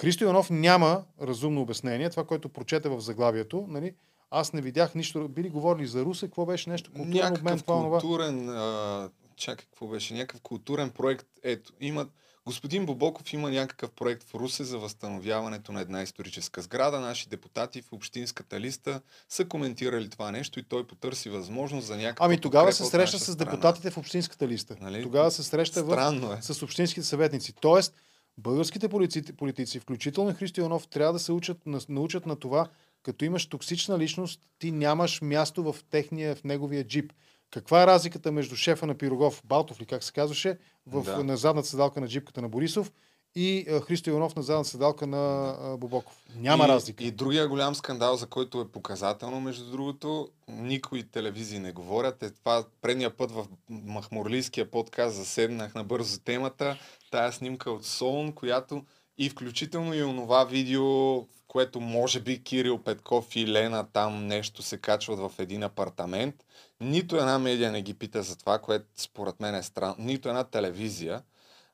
Христо 0.00 0.24
Иванов 0.24 0.50
няма 0.50 1.04
разумно 1.22 1.60
обяснение. 1.60 2.10
Това, 2.10 2.24
което 2.24 2.48
прочете 2.48 2.88
в 2.88 3.00
заглавието, 3.00 3.66
нали, 3.68 3.94
аз 4.30 4.52
не 4.52 4.60
видях 4.60 4.94
нищо. 4.94 5.28
Били 5.28 5.48
говорили 5.48 5.86
за 5.86 6.02
Русе, 6.02 6.26
какво 6.26 6.46
беше 6.46 6.70
нещо 6.70 6.90
културен 6.90 7.08
обмен, 7.10 7.32
Някакъв 7.32 7.62
това, 7.62 7.76
онова. 7.76 8.00
културен, 8.00 8.48
а, 8.48 9.08
чакай, 9.36 9.66
какво 9.66 9.86
беше? 9.86 10.14
Някакъв 10.14 10.40
културен 10.40 10.90
проект. 10.90 11.26
Ето, 11.42 11.72
има, 11.80 12.06
господин 12.46 12.86
Бобоков 12.86 13.32
има 13.32 13.50
някакъв 13.50 13.90
проект 13.90 14.22
в 14.22 14.34
Русе 14.34 14.64
за 14.64 14.78
възстановяването 14.78 15.72
на 15.72 15.80
една 15.80 16.02
историческа 16.02 16.62
сграда. 16.62 17.00
Наши 17.00 17.28
депутати 17.28 17.82
в 17.82 17.92
общинската 17.92 18.60
листа 18.60 19.00
са 19.28 19.44
коментирали 19.44 20.10
това 20.10 20.30
нещо 20.30 20.58
и 20.58 20.64
той 20.64 20.86
потърси 20.86 21.28
възможност 21.30 21.86
за 21.86 21.96
някаква 21.96 22.26
Ами 22.26 22.40
тогава 22.40 22.72
се 22.72 22.84
среща 22.84 23.18
с 23.18 23.22
страна. 23.22 23.36
депутатите 23.36 23.90
в 23.90 23.98
общинската 23.98 24.48
листа. 24.48 24.76
Нали? 24.80 25.02
Тогава 25.02 25.30
се 25.30 25.42
среща 25.42 25.80
Странно 25.80 26.28
в, 26.28 26.38
е. 26.38 26.42
с 26.42 26.62
общинските 26.62 27.06
съветници. 27.06 27.52
Тоест, 27.52 27.94
българските 28.38 28.88
политици, 28.88 29.32
политици 29.32 29.80
включително 29.80 30.34
Христо 30.34 30.60
Иванов, 30.60 30.88
трябва 30.88 31.12
да 31.12 31.18
се 31.18 31.32
учат, 31.32 31.66
на- 31.66 31.80
научат 31.88 32.26
на 32.26 32.36
това, 32.36 32.66
като 33.04 33.24
имаш 33.24 33.46
токсична 33.46 33.98
личност, 33.98 34.40
ти 34.58 34.70
нямаш 34.72 35.20
място 35.22 35.72
в 35.72 35.76
техния, 35.90 36.34
в 36.34 36.44
неговия 36.44 36.84
джип. 36.84 37.12
Каква 37.50 37.82
е 37.82 37.86
разликата 37.86 38.32
между 38.32 38.56
шефа 38.56 38.86
на 38.86 38.94
Пирогов, 38.94 39.42
Балтов 39.44 39.80
ли 39.80 39.86
как 39.86 40.04
се 40.04 40.12
казваше, 40.12 40.58
в, 40.86 41.02
Да. 41.02 41.24
на 41.24 41.36
задната 41.36 41.68
седалка 41.68 42.00
на 42.00 42.08
джипката 42.08 42.42
на 42.42 42.48
Борисов 42.48 42.92
и 43.34 43.66
Христо 43.86 44.10
Иванов 44.10 44.36
на 44.36 44.42
задната 44.42 44.68
седалка 44.68 45.06
на 45.06 45.54
Бобоков? 45.78 46.24
Няма 46.36 46.64
и, 46.64 46.68
разлика. 46.68 47.04
И 47.04 47.10
другия 47.10 47.48
голям 47.48 47.74
скандал, 47.74 48.16
за 48.16 48.26
който 48.26 48.60
е 48.60 48.68
показателно, 48.68 49.40
между 49.40 49.70
другото, 49.70 50.28
никои 50.48 51.02
телевизии 51.02 51.58
не 51.58 51.72
говорят. 51.72 52.22
Е 52.22 52.30
това 52.30 52.64
предния 52.82 53.16
път 53.16 53.30
в 53.30 53.46
Махмурлийския 53.70 54.70
подкаст 54.70 55.16
заседнах 55.16 55.74
набързо 55.74 56.18
темата. 56.18 56.76
Тая 57.10 57.32
снимка 57.32 57.70
от 57.70 57.84
Солун, 57.84 58.32
която 58.32 58.84
и 59.18 59.30
включително 59.30 59.94
и 59.94 60.02
онова 60.02 60.44
видео, 60.44 60.84
в 60.84 61.26
което 61.48 61.80
може 61.80 62.20
би 62.20 62.42
Кирил 62.42 62.78
Петков 62.78 63.36
и 63.36 63.52
Лена 63.52 63.86
там 63.92 64.26
нещо 64.26 64.62
се 64.62 64.78
качват 64.78 65.18
в 65.18 65.32
един 65.38 65.62
апартамент. 65.62 66.34
Нито 66.80 67.16
една 67.16 67.38
медия 67.38 67.72
не 67.72 67.82
ги 67.82 67.94
пита 67.94 68.22
за 68.22 68.36
това, 68.36 68.58
което 68.58 68.86
според 68.96 69.40
мен 69.40 69.54
е 69.54 69.62
странно. 69.62 69.96
Нито 69.98 70.28
една 70.28 70.44
телевизия 70.44 71.22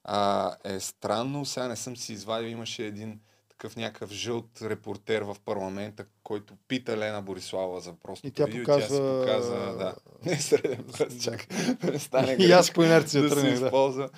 а, 0.05 0.55
е 0.65 0.81
странно. 0.81 1.45
Сега 1.45 1.69
не 1.69 1.77
съм 1.77 1.97
си 1.97 2.13
извадил, 2.13 2.49
имаше 2.49 2.87
един 2.87 3.21
такъв 3.49 3.77
някакъв 3.77 4.11
жълт 4.11 4.63
репортер 4.63 5.23
в 5.23 5.37
парламента, 5.45 6.05
който 6.23 6.55
пита 6.69 6.97
Лена 6.97 7.23
Борислава 7.23 7.81
за 7.81 7.91
въпросното 7.91 8.29
И 8.29 8.31
тя 8.31 8.45
видео 8.45 8.65
показва- 8.65 8.85
и 8.85 8.89
тя 8.89 8.95
си 8.95 9.01
показа, 9.01 9.73
да, 9.73 9.95
не 10.31 10.37
среден 10.41 10.85
пръст, 10.99 11.23
чакай, 11.23 11.75
да 11.75 11.93
не 11.93 11.99
стане 11.99 12.37
И 12.41 12.53
аз 12.53 12.73
по 12.73 12.83
инерция 12.83 13.23
да 13.23 13.29
тръгнах, 13.29 13.59
да. 13.59 13.67
използва. 13.67 14.09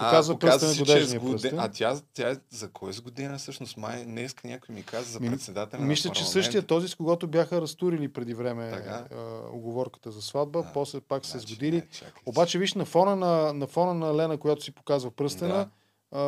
Показва 0.00 0.38
пръста 0.38 0.66
на 0.66 0.72
си, 0.72 0.84
че 0.84 1.16
е 1.16 1.20
пръст, 1.20 1.46
А 1.58 1.68
тя, 1.68 2.00
тя 2.14 2.36
за 2.50 2.70
кой 2.70 2.90
е 2.90 2.92
сгодена 2.92 3.38
всъщност? 3.38 3.76
Май 3.76 4.04
днеска 4.04 4.48
някой 4.48 4.74
ми 4.74 4.82
каза 4.82 5.10
за 5.10 5.20
Ми, 5.20 5.30
председателя 5.30 5.80
Мисля, 5.80 6.08
на 6.08 6.14
че 6.14 6.24
същия 6.24 6.62
този, 6.62 6.88
с 6.88 6.94
когото 6.94 7.26
бяха 7.26 7.60
разтурили 7.60 8.12
преди 8.12 8.34
време 8.34 8.70
Така. 8.70 9.04
а, 9.14 9.16
оговорката 9.52 10.10
за 10.10 10.22
сватба, 10.22 10.66
после 10.74 11.00
пак 11.00 11.24
се 11.24 11.30
Значи, 11.30 11.46
сгодили. 11.54 11.76
не, 11.76 11.88
чакай, 11.92 12.22
Обаче, 12.26 12.58
виж, 12.58 12.74
на 12.74 12.84
фона 12.84 13.16
на, 13.16 13.52
на 13.52 13.66
фона 13.66 13.94
на 13.94 14.16
Лена, 14.16 14.38
която 14.38 14.62
си 14.62 14.72
показва 14.72 15.10
пръстена, 15.10 15.68
а, 16.12 16.20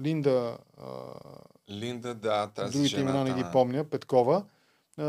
Линда, 0.00 0.58
а, 0.78 0.86
Линда, 1.70 2.14
да, 2.14 2.46
тази 2.46 2.72
другите 2.72 2.96
жена, 2.96 3.02
имена 3.10 3.24
не 3.24 3.34
ги 3.34 3.42
да. 3.42 3.50
помня, 3.50 3.84
Петкова, 3.84 4.36
а, 4.36 4.53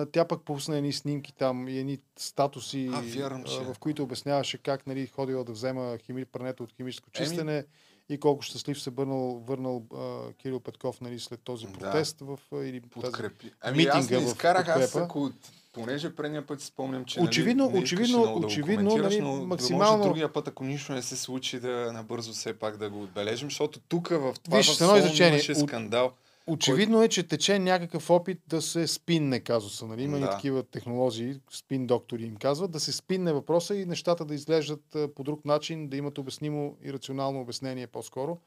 тя 0.06 0.26
пък 0.26 0.42
пусна 0.42 0.78
едни 0.78 0.94
снимки 0.94 1.34
там 1.34 1.68
и 1.68 1.78
едни 1.78 1.98
статуси, 2.18 2.90
А, 2.94 3.02
вярно, 3.02 3.44
а, 3.48 3.50
че. 3.50 3.60
в 3.60 3.76
които 3.80 4.04
обясняваше 4.04 4.58
как 4.58 4.88
нали, 4.88 5.08
ходила 5.08 5.44
да 5.44 5.52
взема 5.52 5.98
хими, 5.98 6.26
прането 6.26 6.64
от 6.64 6.72
химическо 6.72 7.10
Еми- 7.10 7.18
чистене 7.20 7.64
и 8.10 8.20
колко 8.20 8.42
щастлив 8.42 8.82
се 8.82 8.90
върнал, 8.90 9.18
върнал 9.40 9.84
а, 9.96 10.34
Кирил 10.34 10.60
Петков 10.60 11.02
нали, 11.02 11.20
след 11.20 11.40
този 11.42 11.66
Да. 11.66 11.72
протест 11.72 12.18
в, 12.22 12.40
а, 12.54 12.58
или 12.58 12.82
тази 12.82 12.90
Подкрепи. 12.92 13.52
Ами 13.62 13.84
аз 13.84 13.96
митинга 13.98 14.20
не 14.20 14.26
в 14.26 14.28
изкарах, 14.28 14.68
аз 14.70 14.96
ако, 14.96 15.32
понеже 15.74 16.16
предния 16.16 16.48
път 16.48 16.62
си 16.62 16.68
спомням, 16.68 17.06
че 17.06 17.20
Очевидно- 17.20 17.66
нали, 17.66 17.74
не 17.74 17.80
очевидно- 17.80 18.18
много 18.18 18.40
да 18.40 18.46
очевидно, 18.48 18.98
нали, 18.98 19.22
но 19.22 19.46
максимално- 19.46 19.98
може 19.98 20.10
другия 20.10 20.34
път, 20.34 20.48
ако 20.48 20.64
нищо 20.64 20.92
не 20.92 21.02
се 21.02 21.16
случи, 21.16 21.60
да 21.60 21.92
набързо 21.94 22.34
все 22.34 22.54
пак 22.54 22.78
да 22.78 22.90
го 22.90 23.02
отбележим, 23.02 23.50
защото 23.50 23.80
тук 23.80 24.08
в 24.08 24.34
това 24.44 24.58
Виж, 24.58 24.68
в 24.70 24.82
едно 24.82 24.98
изречение, 24.98 25.34
имаше 25.34 25.52
от- 25.52 25.58
скандал. 25.60 26.12
Очевидно 26.48 27.04
е, 27.04 27.08
че 27.08 27.28
тече 27.28 27.60
някакъв 27.60 28.10
опит 28.10 28.40
да 28.48 28.62
се 28.62 28.88
спинне 28.88 29.40
казуса. 29.40 29.88
Нали? 29.88 30.04
Има 30.04 30.18
и 30.18 30.22
Да. 30.22 30.30
такива 30.30 30.64
технологии, 30.64 31.40
спин 31.52 31.88
доктори 31.88 32.24
им 32.24 32.36
казват, 32.36 32.72
да 32.72 32.80
се 32.80 32.92
спинне 32.92 33.34
въпроса 33.34 33.76
и 33.76 33.86
нещата 33.86 34.26
да 34.26 34.36
изглеждат 34.36 34.98
по 35.16 35.24
друг 35.24 35.46
начин, 35.46 35.88
да 35.88 35.98
имат 35.98 36.18
обяснимо 36.18 36.78
и 36.84 36.94
рационално 36.94 37.42
обяснение 37.42 37.88
по-скоро, 37.88 38.38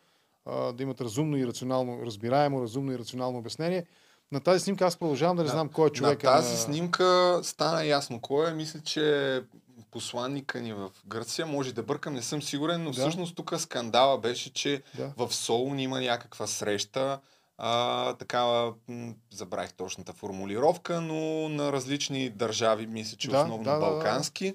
да 0.46 0.76
имат 0.82 1.00
разумно 1.00 1.36
и 1.36 1.46
рационално, 1.46 2.06
разбираемо, 2.06 2.62
разумно 2.62 2.92
и 2.92 2.98
рационално 2.98 3.38
обяснение. 3.38 3.86
На 4.32 4.40
тази 4.40 4.60
снимка 4.64 4.86
аз 4.86 4.96
продължавам 4.96 5.36
да 5.36 5.42
не 5.42 5.48
знам 5.48 5.68
кой 5.68 5.86
е 5.88 5.90
човека. 5.90 6.26
На 6.30 6.36
тази 6.36 6.52
на... 6.52 6.58
снимка 6.58 7.40
стана 7.42 7.84
ясно 7.84 8.20
кой 8.20 8.50
е. 8.50 8.54
Мисля, 8.54 8.80
че 8.80 9.42
посланника 9.90 10.60
ни 10.60 10.72
в 10.72 10.90
Гърция. 11.06 11.46
Може 11.46 11.74
да 11.74 11.82
бъркам, 11.82 12.14
не 12.14 12.22
съм 12.22 12.42
сигурен, 12.42 12.84
но 12.84 12.90
Да. 12.90 13.00
всъщност 13.00 13.36
тук 13.36 13.54
скандала 13.58 14.18
беше, 14.18 14.52
че 14.52 14.82
Да. 14.96 15.12
в 15.16 15.34
Солун 15.34 15.78
има 15.78 16.00
някаква 16.00 16.46
среща. 16.46 17.20
А, 17.58 18.14
такава, 18.14 18.74
м, 18.88 19.14
забравих 19.30 19.72
точната 19.72 20.12
формулировка, 20.12 21.00
но 21.00 21.48
на 21.48 21.72
различни 21.72 22.30
държави, 22.30 22.86
мисля, 22.86 23.16
че 23.16 23.28
Да, 23.30 23.40
основно 23.40 23.64
да, 23.64 23.70
да, 23.70 23.76
да. 23.76 23.86
балкански. 23.86 24.54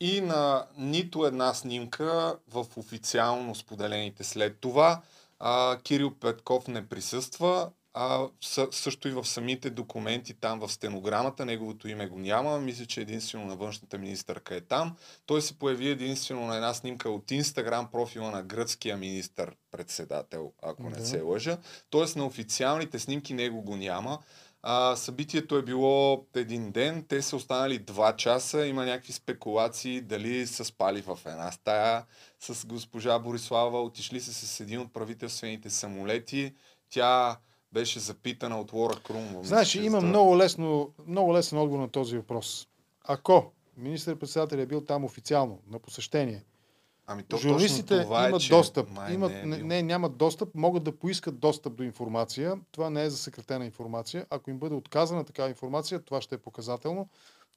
И 0.00 0.20
на 0.20 0.66
нито 0.76 1.26
една 1.26 1.54
снимка 1.54 2.36
в 2.48 2.66
официално 2.76 3.54
споделените 3.54 4.24
след 4.24 4.58
това 4.60 5.00
а, 5.38 5.78
Кирил 5.82 6.10
Петков 6.14 6.68
не 6.68 6.88
присъства, 6.88 7.70
а 7.94 8.28
съ, 8.40 8.68
също 8.70 9.08
и 9.08 9.12
в 9.12 9.24
самите 9.24 9.70
документи, 9.70 10.34
там 10.34 10.60
в 10.60 10.72
стенограмата, 10.72 11.44
неговото 11.44 11.88
име 11.88 12.06
го 12.06 12.18
няма. 12.18 12.60
Мисля, 12.60 12.86
че 12.86 13.00
единствено 13.00 13.44
на 13.44 13.56
външната 13.56 13.98
министърка 13.98 14.56
е 14.56 14.60
там. 14.60 14.96
Той 15.26 15.42
се 15.42 15.58
появи 15.58 15.88
единствено 15.88 16.46
на 16.46 16.56
една 16.56 16.74
снимка 16.74 17.10
от 17.10 17.30
Инстаграм 17.30 17.90
профила 17.90 18.30
на 18.30 18.42
гръцкия 18.42 18.96
министър-председател, 18.96 20.52
ако 20.62 20.82
не 20.82 20.96
Да. 20.96 21.06
се 21.06 21.20
лъжа. 21.20 21.58
Тоест 21.90 22.16
на 22.16 22.26
официалните 22.26 22.98
снимки 22.98 23.34
него 23.34 23.62
го 23.62 23.76
няма. 23.76 24.18
А, 24.66 24.96
събитието 24.96 25.56
е 25.56 25.62
било 25.62 26.26
един 26.34 26.72
ден, 26.72 27.04
те 27.08 27.22
са 27.22 27.36
останали 27.36 27.78
два 27.78 28.16
часа, 28.16 28.66
има 28.66 28.84
някакви 28.84 29.12
спекулации 29.12 30.00
дали 30.00 30.46
са 30.46 30.64
спали 30.64 31.02
в 31.02 31.18
една 31.26 31.52
стая 31.52 32.04
с 32.40 32.66
госпожа 32.66 33.18
Борислава, 33.18 33.82
отишли 33.82 34.20
се 34.20 34.32
с 34.32 34.60
един 34.60 34.80
от 34.80 34.92
правителствените 34.92 35.70
самолети. 35.70 36.54
Тя 36.90 37.36
беше 37.74 38.00
запитана 38.00 38.60
от 38.60 38.72
Лора 38.72 39.00
Крумова. 39.04 39.44
Знаеш, 39.44 39.74
има 39.74 40.00
много, 40.00 40.38
лесно, 40.38 40.90
много 41.06 41.34
лесен 41.34 41.58
отговор 41.58 41.80
на 41.80 41.88
този 41.88 42.16
въпрос. 42.16 42.68
Ако 43.04 43.52
министър-председател 43.76 44.56
е 44.56 44.66
бил 44.66 44.80
там 44.80 45.04
официално, 45.04 45.58
на 45.70 45.78
посещение, 45.78 46.44
Ами 47.06 47.22
то 47.22 47.36
Журналистите 47.36 48.02
това 48.02 48.28
имат 48.28 48.42
е, 48.42 48.44
че 48.44 48.50
достъп. 48.50 48.90
май 48.90 49.14
Имат, 49.14 49.32
не 49.32 49.40
е 49.40 49.46
не, 49.46 49.56
бил. 49.56 49.66
не, 49.66 49.82
нямат 49.82 50.16
достъп, 50.16 50.54
могат 50.54 50.84
да 50.84 50.96
поискат 50.96 51.38
достъп 51.38 51.74
до 51.74 51.82
информация. 51.82 52.60
Това 52.72 52.90
не 52.90 53.04
е 53.04 53.10
засекретена 53.10 53.64
информация. 53.64 54.26
Ако 54.30 54.50
им 54.50 54.58
бъде 54.58 54.74
отказана 54.74 55.24
такава 55.24 55.48
информация, 55.48 56.00
това 56.00 56.20
ще 56.20 56.34
е 56.34 56.38
показателно. 56.38 57.08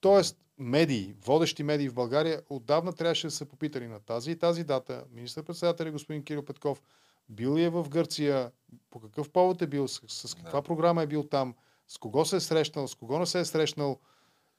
Тоест, 0.01 0.37
медии, 0.57 1.15
водещи 1.25 1.63
медии 1.63 1.89
в 1.89 1.93
България, 1.93 2.41
отдавна 2.49 2.93
трябваше 2.93 3.27
да 3.27 3.31
се 3.31 3.45
попитали 3.45 3.87
на 3.87 3.99
тази 3.99 4.31
и 4.31 4.35
тази 4.35 4.63
дата. 4.63 5.03
Министър-председателя 5.13 5.91
господин 5.91 6.23
Кирил 6.23 6.45
Петков 6.45 6.81
бил 7.29 7.55
ли 7.55 7.63
е 7.63 7.69
в 7.69 7.89
Гърция, 7.89 8.51
по 8.89 8.99
какъв 8.99 9.29
повод 9.29 9.61
е 9.61 9.67
бил, 9.67 9.87
с, 9.87 10.01
с 10.07 10.35
каква 10.35 10.61
програма 10.61 11.03
е 11.03 11.07
бил 11.07 11.23
там, 11.23 11.55
с 11.87 11.97
кого 11.97 12.25
се 12.25 12.35
е 12.35 12.39
срещнал, 12.39 12.87
с 12.87 12.95
кого 12.95 13.19
не 13.19 13.25
се 13.25 13.39
е 13.39 13.45
срещнал. 13.45 13.99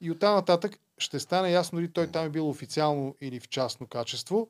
И 0.01 0.11
оттам 0.11 0.35
нататък 0.35 0.79
ще 0.97 1.19
стане 1.19 1.51
ясно 1.51 1.75
дали 1.75 1.91
той 1.91 2.07
там 2.07 2.25
е 2.25 2.29
бил 2.29 2.49
официално 2.49 3.15
или 3.21 3.39
в 3.39 3.49
частно 3.49 3.87
качество. 3.87 4.47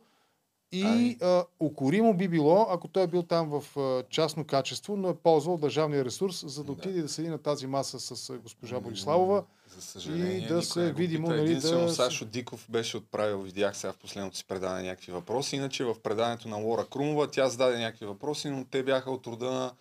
И 0.71 1.17
а, 1.21 1.45
укоримо 1.59 2.13
би 2.13 2.27
било, 2.27 2.67
ако 2.69 2.87
той 2.87 3.03
е 3.03 3.07
бил 3.07 3.23
там 3.23 3.49
в 3.59 3.79
а, 3.79 4.03
частно 4.09 4.45
качество, 4.45 4.97
но 4.97 5.09
е 5.09 5.15
ползвал 5.15 5.57
държавния 5.57 6.05
ресурс, 6.05 6.45
за 6.47 6.63
да 6.63 6.71
отиде 6.71 7.01
да 7.01 7.09
седи 7.09 7.29
на 7.29 7.37
тази 7.37 7.67
маса 7.67 7.99
с 7.99 8.29
а, 8.29 8.37
госпожа 8.37 8.79
Бориславова 8.79 9.43
За 9.79 9.85
съжаление, 9.85 10.37
и 10.37 10.47
да 10.47 10.61
се 10.61 10.93
видимо, 10.93 11.27
нали, 11.27 11.41
Единствено 11.41 11.85
да... 11.85 11.93
Сашо 11.93 12.25
Диков 12.25 12.65
беше 12.69 12.97
отправил, 12.97 13.41
видях 13.41 13.77
сега 13.77 13.93
в 13.93 13.97
последното 13.97 14.37
си 14.37 14.45
предаване 14.45 14.83
някакви 14.83 15.11
въпроси. 15.11 15.55
Иначе 15.55 15.83
в 15.83 15.95
предаването 16.03 16.47
на 16.47 16.57
Лора 16.57 16.85
Крумова 16.85 17.27
тя 17.31 17.49
зададе 17.49 17.77
някакви 17.77 18.05
въпроси, 18.05 18.49
но 18.49 18.65
те 18.65 18.83
бяха 18.83 19.11
от 19.11 19.27
рода 19.27 19.51
на 19.51 19.73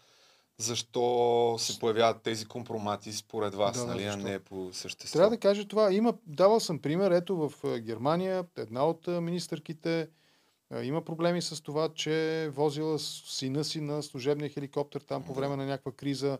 защо 0.58 1.56
се 1.58 1.78
появяват 1.78 2.22
тези 2.22 2.44
компромати 2.44 3.12
според 3.12 3.54
вас, 3.54 3.78
Да, 3.78 3.86
нали, 3.86 4.04
а 4.04 4.16
не 4.16 4.38
по 4.38 4.70
същество. 4.72 5.18
Трябва 5.18 5.30
да 5.30 5.40
кажа 5.40 5.64
това. 5.64 5.92
Има, 5.92 6.14
давал 6.26 6.60
съм 6.60 6.78
пример. 6.78 7.10
Ето 7.10 7.36
в 7.36 7.78
Германия 7.78 8.44
една 8.56 8.86
от 8.86 9.06
министърките 9.06 10.08
има 10.82 11.04
проблеми 11.04 11.42
с 11.42 11.62
това, 11.62 11.88
че 11.94 12.50
возила 12.54 12.98
с- 12.98 13.22
сина 13.26 13.64
си 13.64 13.80
на 13.80 14.02
служебния 14.02 14.50
хеликоптер 14.50 15.00
там 15.00 15.22
по 15.22 15.34
време 15.34 15.56
на 15.56 15.66
някаква 15.66 15.92
криза, 15.92 16.38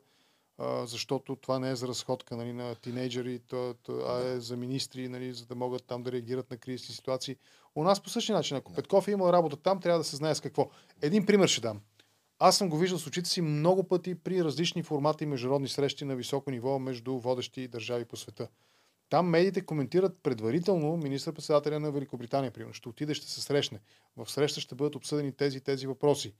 а, 0.58 0.86
защото 0.86 1.36
това 1.36 1.58
не 1.58 1.70
е 1.70 1.76
за 1.76 1.88
разходка 1.88 2.36
нали, 2.36 2.52
на 2.52 2.74
тинейджери, 2.74 3.38
то, 3.38 3.74
то, 3.82 3.92
а 3.92 4.28
е 4.28 4.40
за 4.40 4.56
министри, 4.56 5.08
нали, 5.08 5.32
за 5.32 5.46
да 5.46 5.54
могат 5.54 5.84
там 5.84 6.02
да 6.02 6.12
реагират 6.12 6.50
на 6.50 6.56
кризисни 6.56 6.94
ситуации. 6.94 7.36
У 7.74 7.84
нас 7.84 8.00
по 8.00 8.10
същия 8.10 8.36
начин, 8.36 8.56
ако 8.56 8.72
Петков 8.72 9.08
е 9.08 9.10
имал 9.10 9.32
работа 9.32 9.56
там, 9.56 9.80
трябва 9.80 9.98
да 9.98 10.04
се 10.04 10.16
знае 10.16 10.34
с 10.34 10.40
какво. 10.40 10.70
Един 11.02 11.26
пример 11.26 11.48
ще 11.48 11.60
дам. 11.60 11.80
Аз 12.38 12.56
съм 12.56 12.68
го 12.68 12.78
виждал 12.78 12.98
с 12.98 13.06
очите 13.06 13.28
си 13.28 13.40
много 13.40 13.84
пъти 13.84 14.14
при 14.14 14.44
различни 14.44 14.82
формати 14.82 15.26
международни 15.26 15.68
срещи 15.68 16.04
на 16.04 16.16
високо 16.16 16.50
ниво 16.50 16.78
между 16.78 17.18
водещи 17.18 17.68
държави 17.68 18.04
по 18.04 18.16
света. 18.16 18.48
Там 19.10 19.28
медиите 19.28 19.60
коментират 19.60 20.18
предварително 20.22 20.96
министър-председателя 20.96 21.80
на 21.80 21.90
Великобритания, 21.90 22.50
примерно. 22.50 22.74
Ще 22.74 22.88
отиде, 22.88 23.14
ще 23.14 23.30
се 23.30 23.40
срещне. 23.40 23.80
В 24.16 24.30
среща 24.30 24.60
ще 24.60 24.74
бъдат 24.74 24.94
обсъдени 24.94 25.32
тези 25.32 25.60
тези 25.60 25.86
въпроси. 25.86 26.34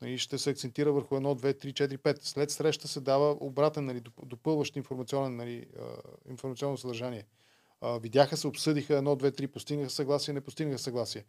Нали, 0.00 0.18
ще 0.18 0.38
се 0.38 0.50
акцентира 0.50 0.92
върху 0.92 1.14
1, 1.14 1.20
2, 1.40 1.64
3, 1.64 1.72
4, 1.72 1.96
5. 1.98 2.22
След 2.22 2.50
среща 2.50 2.88
се 2.88 3.00
дава 3.00 3.36
обратен, 3.40 3.84
нали, 3.84 4.00
доп- 4.00 4.26
допълващ 4.26 4.76
информационен, 4.76 5.36
нали, 5.36 5.66
информационно 6.28 6.76
съдържание. 6.76 7.26
Видяха 8.00 8.36
се, 8.36 8.46
обсъдиха 8.46 8.92
1, 8.94 9.16
2, 9.16 9.30
3, 9.30 9.46
постигнаха 9.46 9.90
съгласие, 9.90 10.34
не 10.34 10.40
постигнаха 10.40 10.78
съгласие. 10.78 11.24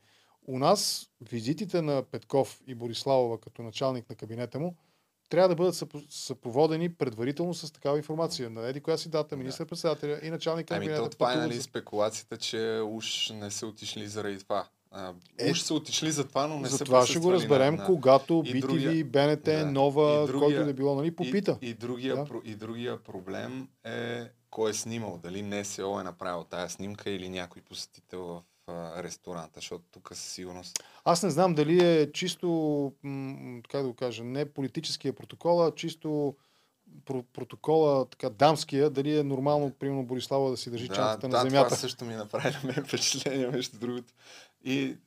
У 0.47 0.59
нас 0.59 1.09
визитите 1.21 1.81
на 1.81 2.03
Петков 2.03 2.61
и 2.67 2.75
Бориславова 2.75 3.39
като 3.39 3.61
началник 3.61 4.09
на 4.09 4.15
кабинета 4.15 4.59
му 4.59 4.75
трябва 5.29 5.49
да 5.49 5.55
бъдат 5.55 5.75
съпо- 5.75 6.05
съпроводени 6.09 6.93
предварително 6.93 7.53
с 7.53 7.71
такава 7.73 7.97
информация. 7.97 8.49
На 8.49 8.67
еди 8.67 8.81
коя 8.81 8.97
си 8.97 9.09
дата, 9.09 9.37
министър-председателя 9.37 10.19
и 10.23 10.29
началник 10.29 10.69
на 10.69 10.75
Ами 10.77 10.85
кабинета. 10.85 11.09
то 11.09 11.09
това 11.09 11.33
е 11.33 11.35
нали, 11.35 11.61
спекулацията, 11.61 12.37
че 12.37 12.81
уж 12.85 13.29
не 13.29 13.51
са 13.51 13.67
отишли 13.67 14.07
заради 14.07 14.39
това. 14.39 14.67
А, 14.93 15.13
Е, 15.39 15.51
уж 15.51 15.61
са 15.61 15.73
отишли 15.73 16.11
за 16.11 16.23
това, 16.23 16.47
но 16.47 16.59
не 16.59 16.67
За 16.67 16.77
са 16.77 16.85
това 16.85 17.05
ще 17.05 17.19
го 17.19 17.31
разберем, 17.33 17.75
на, 17.75 17.85
когато 17.85 18.33
BTV, 18.35 18.61
другия- 18.61 19.05
БНТ, 19.05 19.43
да. 19.43 19.65
Нова, 19.65 20.25
другия- 20.27 20.39
който 20.39 20.63
да 20.63 20.69
е 20.69 20.73
било, 20.73 20.95
нали, 20.95 21.11
попита. 21.11 21.57
И, 21.61 21.69
и, 21.69 21.73
другия, 21.73 22.15
Да. 22.15 22.23
да. 22.23 22.39
и 22.43 22.55
другия 22.55 22.97
проблем 22.97 23.67
е 23.83 24.21
кой 24.49 24.71
е 24.71 24.75
снимал. 24.75 25.19
Дали 25.23 25.41
НСО 25.41 25.99
е 25.99 26.03
направил 26.03 26.43
тая 26.43 26.69
снимка 26.69 27.09
или 27.09 27.29
някой 27.29 27.61
посетител 27.61 28.19
в 28.21 28.41
ресторанта, 28.97 29.51
защото 29.55 29.83
тук 29.91 30.09
със 30.09 30.19
сигурност... 30.23 30.79
Аз 31.05 31.23
не 31.23 31.29
знам 31.29 31.55
дали 31.55 31.85
е 31.91 32.11
чисто, 32.11 32.47
как 33.63 33.81
да 33.81 33.87
го 33.87 33.93
кажа, 33.93 34.23
не 34.23 34.45
политическия 34.45 35.13
протокол, 35.13 35.63
а 35.63 35.71
чисто 35.71 36.35
про- 37.05 37.23
протокола, 37.23 38.05
така, 38.05 38.29
дамския, 38.29 38.89
дали 38.89 39.17
е 39.17 39.23
нормално, 39.23 39.71
примерно, 39.71 40.03
Борислава 40.03 40.49
да 40.51 40.57
си 40.57 40.69
държи 40.71 40.87
да, 40.87 40.95
чантата 40.95 41.19
да, 41.21 41.37
на 41.37 41.41
земята. 41.41 41.65
това 41.65 41.77
също 41.77 42.05
ми 42.05 42.15
направи 42.15 42.49
на 42.53 42.59
мен 42.65 42.85
впечатление, 42.85 43.47
между 43.47 43.77
другото. 43.79 44.13
И 44.63 44.97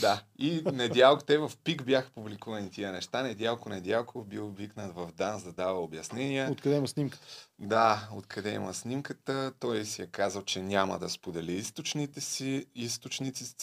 да, 0.00 0.22
и 0.38 0.62
Недялко, 0.72 1.24
те 1.24 1.38
в 1.38 1.52
пик 1.64 1.84
бяха 1.84 2.10
публикувани 2.10 2.70
тия 2.70 2.92
неща. 2.92 3.22
Недялко 3.22 3.68
Недялков 3.68 4.26
бил 4.26 4.48
викнат 4.48 4.94
в 4.94 5.12
ДАНС 5.12 5.42
да 5.42 5.52
дава 5.52 5.80
обяснения. 5.80 6.48
Откъде 6.50 6.76
има 6.76 6.88
снимката? 6.88 7.26
Да, 7.58 8.08
откъде 8.14 8.50
има 8.50 8.74
снимката. 8.74 9.52
Той 9.60 9.84
си 9.84 10.02
е 10.02 10.06
казал, 10.06 10.42
че 10.42 10.62
няма 10.62 10.98
да 10.98 11.08
сподели 11.08 11.52
източните 11.52 12.20
си, 12.20 12.66
източници, 12.74 13.54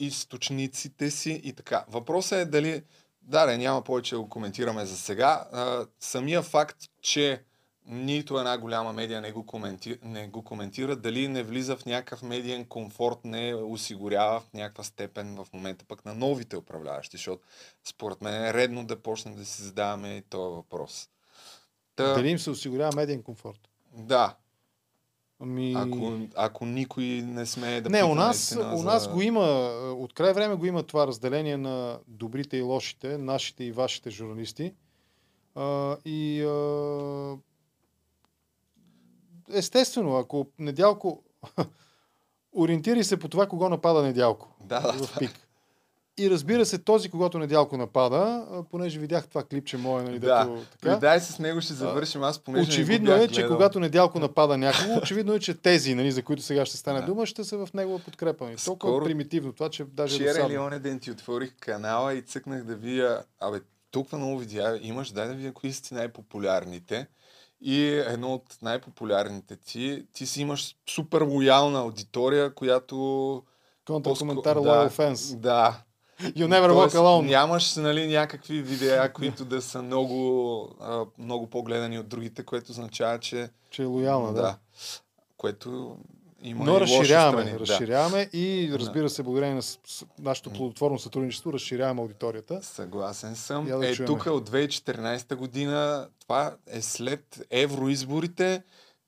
източниците 0.00 1.10
си 1.10 1.40
и 1.44 1.52
така. 1.52 1.84
Въпросът 1.88 2.38
е 2.38 2.44
дали... 2.44 2.82
Да, 3.22 3.46
не, 3.46 3.58
няма 3.58 3.82
повече 3.82 4.14
да 4.14 4.20
го 4.20 4.28
коментираме 4.28 4.86
за 4.86 4.96
сега. 4.96 5.48
А, 5.52 5.86
самия 6.00 6.42
факт, 6.42 6.78
че 7.02 7.42
нито 7.90 8.38
една 8.38 8.58
голяма 8.58 8.92
медия 8.92 9.20
не 9.20 9.32
го, 9.32 9.46
коменти... 9.46 9.98
не 10.02 10.28
го 10.28 10.42
коментира, 10.42 10.96
дали 10.96 11.28
не 11.28 11.42
влиза 11.42 11.76
в 11.76 11.86
някакъв 11.86 12.22
медиен 12.22 12.64
комфорт, 12.64 13.18
не 13.24 13.54
осигурява 13.54 14.40
в 14.40 14.52
някаква 14.54 14.84
степен 14.84 15.36
в 15.36 15.46
момента 15.52 15.84
пък 15.88 16.04
на 16.04 16.14
новите 16.14 16.56
управляващи, 16.56 17.16
защото 17.16 17.42
според 17.84 18.22
мен 18.22 18.44
е 18.44 18.54
редно 18.54 18.84
да 18.84 19.02
почнем 19.02 19.34
да 19.34 19.44
си 19.44 19.62
задаваме 19.62 20.22
този 20.30 20.54
въпрос. 20.54 21.08
Та... 21.96 22.14
Дали 22.14 22.28
им 22.28 22.38
се 22.38 22.50
осигурява 22.50 22.96
медиен 22.96 23.22
комфорт? 23.22 23.68
Да. 23.92 24.36
Ами... 25.40 25.74
Ако, 25.76 26.18
ако 26.36 26.66
никой 26.66 27.04
не 27.04 27.46
смее 27.46 27.80
да 27.80 27.90
не, 27.90 28.04
у 28.04 28.14
нас, 28.14 28.56
у 28.74 28.82
нас 28.82 29.04
за... 29.04 29.10
го 29.10 29.22
има, 29.22 29.44
от 29.96 30.12
край 30.12 30.32
време 30.32 30.54
го 30.54 30.66
има 30.66 30.82
това 30.82 31.06
разделение 31.06 31.56
на 31.56 31.98
добрите 32.08 32.56
и 32.56 32.62
лошите, 32.62 33.18
нашите 33.18 33.64
и 33.64 33.72
вашите 33.72 34.10
журналисти. 34.10 34.74
А, 35.54 35.96
и 36.04 36.42
а, 36.42 37.36
естествено, 39.52 40.16
ако 40.16 40.46
Недялко 40.58 41.22
ориентири 42.52 43.04
се 43.04 43.16
по 43.16 43.28
това, 43.28 43.46
кого 43.46 43.68
напада 43.68 44.02
Недялко 44.02 44.48
Да, 44.60 44.80
да, 44.82 44.92
в 44.94 45.18
пик. 45.18 45.30
И 46.18 46.30
разбира 46.30 46.66
се, 46.66 46.78
този, 46.78 47.08
когато 47.08 47.38
Недялко 47.38 47.76
напада, 47.76 48.46
понеже 48.70 48.98
видях 48.98 49.28
това 49.28 49.42
клипче 49.44 49.76
мое, 49.76 50.02
нали, 50.02 50.18
Да. 50.18 50.44
дето 50.44 50.66
така. 50.72 50.96
дай 50.96 51.20
с 51.20 51.38
него 51.38 51.60
ще 51.60 51.74
завършим. 51.74 52.22
Аз 52.22 52.38
понеже 52.38 52.68
Очевидно 52.70 53.12
е, 53.12 53.28
че 53.28 53.46
когато 53.46 53.80
Недялко 53.80 54.18
напада 54.18 54.58
някого, 54.58 54.96
очевидно 54.98 55.32
е, 55.34 55.40
че 55.40 55.54
тези, 55.54 55.94
нали, 55.94 56.12
за 56.12 56.22
които 56.22 56.42
сега 56.42 56.66
ще 56.66 56.76
стане 56.76 57.00
Да. 57.00 57.06
дума, 57.06 57.26
ще 57.26 57.44
са 57.44 57.66
в 57.66 57.74
негова 57.74 57.98
подкрепа. 57.98 58.44
И 58.44 58.56
толкова 58.56 58.92
Скоро- 58.92 59.04
примитивно 59.04 59.52
това, 59.52 59.68
че 59.68 59.84
даже 59.84 60.14
Вчера 60.14 60.28
или 60.30 60.36
досадно. 60.38 60.64
оня 60.64 60.78
ден 60.78 60.98
ти 60.98 61.10
отворих 61.10 61.54
канала 61.60 62.14
и 62.14 62.22
цъкнах 62.22 62.64
да 62.64 62.76
видя, 62.76 63.22
абе, 63.40 63.60
толкова 63.90 64.18
много 64.18 64.38
видеа 64.38 64.78
имаш, 64.82 65.10
дай 65.10 65.28
да 65.28 65.34
видя 65.34 65.52
кои 65.52 65.72
са 65.72 65.82
ти 65.82 65.94
най-популярните. 65.94 67.06
И 67.62 67.86
едно 67.86 68.34
от 68.34 68.58
най-популярните 68.62 69.56
ти, 69.56 70.06
ти 70.12 70.26
си 70.26 70.40
имаш 70.40 70.76
супер 70.88 71.20
лоялна 71.22 71.78
аудитория, 71.78 72.54
която... 72.54 73.42
Контракоментар 73.86 74.56
по-ско- 74.56 74.88
Loyal 74.88 74.90
Fans. 74.90 75.36
Да. 75.36 75.82
You 76.20 76.46
never 76.46 76.68
Тоест, 76.68 76.96
walk 76.96 76.98
alone. 76.98 77.26
Нямаш 77.26 77.76
нали, 77.76 78.06
някакви 78.06 78.62
видеа, 78.62 79.12
които 79.12 79.44
да 79.44 79.62
са 79.62 79.82
много, 79.82 80.68
а, 80.80 81.04
много 81.18 81.46
по-гледани 81.46 81.98
от 81.98 82.08
другите, 82.08 82.42
което 82.42 82.70
означава, 82.70 83.18
че... 83.18 83.50
Че 83.70 83.82
е 83.82 83.86
лоялна, 83.86 84.32
да. 84.32 84.58
Което 85.36 85.96
има 86.42 86.64
и 86.64 86.66
Но 86.66 86.72
лоши 86.72 86.80
разширяваме, 86.98 87.42
страни. 87.42 87.58
разширяваме 87.58 88.28
и 88.32 88.70
разбира 88.72 89.10
се, 89.10 89.22
благодарение 89.22 89.54
на 89.54 89.62
нашето 90.18 90.50
плодотворно 90.50 90.98
сътрудничество, 90.98 91.52
разширяваме 91.52 92.00
аудиторията. 92.00 92.62
Съгласен 92.62 93.36
съм. 93.36 93.64
Да 93.66 93.88
е, 93.88 93.94
тук 93.94 94.26
от 94.26 94.50
2014 94.50 95.34
година, 95.34 96.08
това 96.22 96.56
е 96.66 96.82
след 96.82 97.46
евроизборите, 97.50 98.62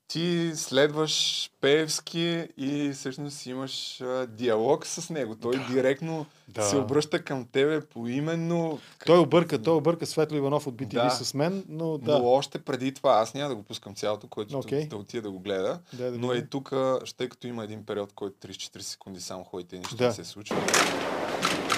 ти 0.07 0.51
следваш 0.55 1.49
Пеевски 1.61 2.47
и 2.57 2.91
всъщност 2.93 3.45
имаш 3.45 4.03
диалог 4.27 4.85
с 4.85 5.09
него. 5.09 5.35
Той 5.35 5.65
директно 5.71 6.25
Да. 6.53 6.63
се 6.63 6.77
обръща 6.77 7.23
към 7.23 7.45
тебе 7.51 7.81
поименно. 7.81 8.79
Той 9.05 9.19
обърка, 9.19 9.61
той 9.61 9.73
обърка 9.75 10.05
Светло 10.05 10.37
Иванов 10.37 10.67
от 10.67 10.75
BTV 10.75 11.03
Да. 11.03 11.09
с 11.09 11.33
мен, 11.33 11.63
но 11.69 11.97
да. 11.97 12.19
Но 12.19 12.25
още 12.25 12.59
преди 12.59 12.93
това, 12.93 13.11
аз 13.13 13.33
няма 13.33 13.49
да 13.49 13.55
го 13.55 13.63
пускам 13.63 13.95
цялото, 13.95 14.27
който 14.27 14.57
Окей. 14.57 14.79
okay. 14.79 14.87
да 14.87 14.95
отида 14.95 15.21
да 15.21 15.31
го 15.31 15.39
гледа. 15.39 15.79
Да, 15.93 16.11
да 16.11 16.17
но 16.17 16.31
е 16.33 16.41
тук, 16.41 16.73
ще 17.03 17.29
като 17.29 17.47
има 17.47 17.63
един 17.63 17.85
период, 17.85 18.13
който 18.15 18.47
34 18.47 18.79
секунди 18.81 19.21
само 19.21 19.43
ходите 19.43 19.75
и 19.75 19.79
нищо 19.79 19.95
Да. 19.95 20.07
не 20.07 20.13
се 20.13 20.25
случва. 20.25 20.55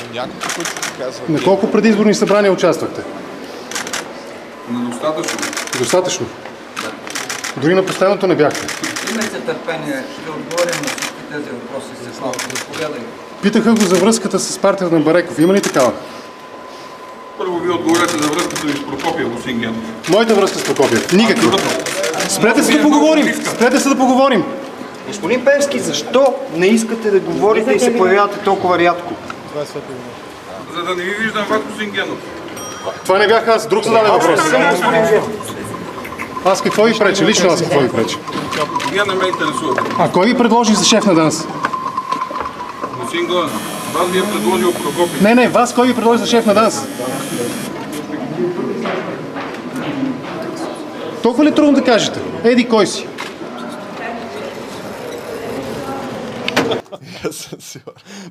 Но 0.08 0.14
някакво, 0.14 0.56
който 0.56 0.82
ти 0.82 0.98
казва... 0.98 1.26
На 1.30 1.40
«Е, 1.40 1.44
колко 1.44 1.72
предизборни 1.72 2.14
събрания 2.14 2.52
участвахте? 2.54 3.04
На 4.70 4.90
достатъчно. 4.90 5.40
Достатъчно. 5.80 6.26
Дори 7.62 7.74
на 7.74 7.86
последното 7.86 8.28
не 8.28 8.36
бяхте. 8.36 8.68
Имайте 9.12 9.42
търпение, 9.42 10.04
ще 10.14 10.30
отговорим 10.30 10.82
на 10.82 10.88
всички 10.88 11.22
тези 11.32 11.50
въпроси 11.50 11.88
след 12.04 12.22
малко. 12.22 12.40
Заповядай. 12.40 13.02
Питаха 13.46 13.74
го 13.74 13.82
за 13.82 13.96
връзката 13.96 14.40
с 14.40 14.58
партията 14.58 14.96
на 14.96 15.02
Бареков. 15.02 15.40
Има 15.40 15.54
ли 15.54 15.62
такава? 15.62 15.92
Първо 17.38 17.60
ви 17.60 17.70
отговорете 17.70 18.18
за 18.18 18.28
връзката 18.28 18.68
ви 18.68 18.74
с 18.74 18.86
Прокопия, 18.86 19.28
господин 19.28 19.60
Генов. 19.60 20.10
Моята 20.10 20.36
връзка 20.36 20.60
с 20.60 20.64
Прокопиев. 20.64 21.14
Никаква. 21.14 21.60
Спрете 22.30 22.64
се 22.64 22.72
да 22.72 22.82
поговорим. 22.82 23.34
Спрете 23.56 23.80
се 23.80 23.90
да 23.90 23.96
поговорим. 23.96 24.44
Господин 25.08 25.46
Певски, 25.46 25.80
защо 25.80 26.34
не 26.56 26.68
искате 26.68 27.12
да 27.12 27.20
говорите 27.20 27.72
и 27.72 27.80
се 27.80 27.98
появявате 27.98 28.40
толкова 28.40 28.80
рядко? 28.80 29.14
Е. 29.62 29.66
За 30.76 30.84
да 30.84 30.96
не 30.96 31.04
ви 31.04 31.14
виждам 31.14 31.46
вас, 31.50 31.62
господин 31.70 31.92
Генов. 31.92 32.18
Това 33.04 33.18
не 33.20 33.28
бях 33.28 33.48
аз. 33.48 33.68
Друг 33.68 33.84
зададе 33.84 34.10
въпрос. 34.10 34.40
Аз 36.46 36.62
какво 36.62 36.84
ви 36.84 36.98
преча? 37.00 37.26
Лично 37.26 37.50
аз 37.50 37.62
какво 37.62 37.80
ви 37.80 37.90
преча? 37.90 38.18
А 40.00 40.12
кой 40.12 40.26
ви 40.26 40.38
предложи 40.38 40.76
за 40.76 40.86
шеф 40.86 41.06
на 41.06 41.16
ДАНС? 41.16 41.48
Господин 43.16 43.36
Гоен, 43.36 43.50
вас 43.94 44.12
ви 44.12 44.20
е 44.20 44.22
предложил 44.22 44.74
Прокопия. 44.74 45.22
Не, 45.22 45.36
не, 45.36 45.50
вас 45.50 45.74
кой 45.74 45.88
ви 45.88 45.96
предложи 45.96 46.20
за 46.20 46.26
шеф 46.26 46.46
на 46.46 46.54
ДАНС? 46.54 46.88
Толкова 51.24 51.46
ли 51.46 51.50
е 51.50 51.54
трудно 51.54 51.74
да 51.74 51.84
кажете? 51.84 52.20
Еди, 52.44 52.70
кой 52.70 52.88
си? 52.88 53.08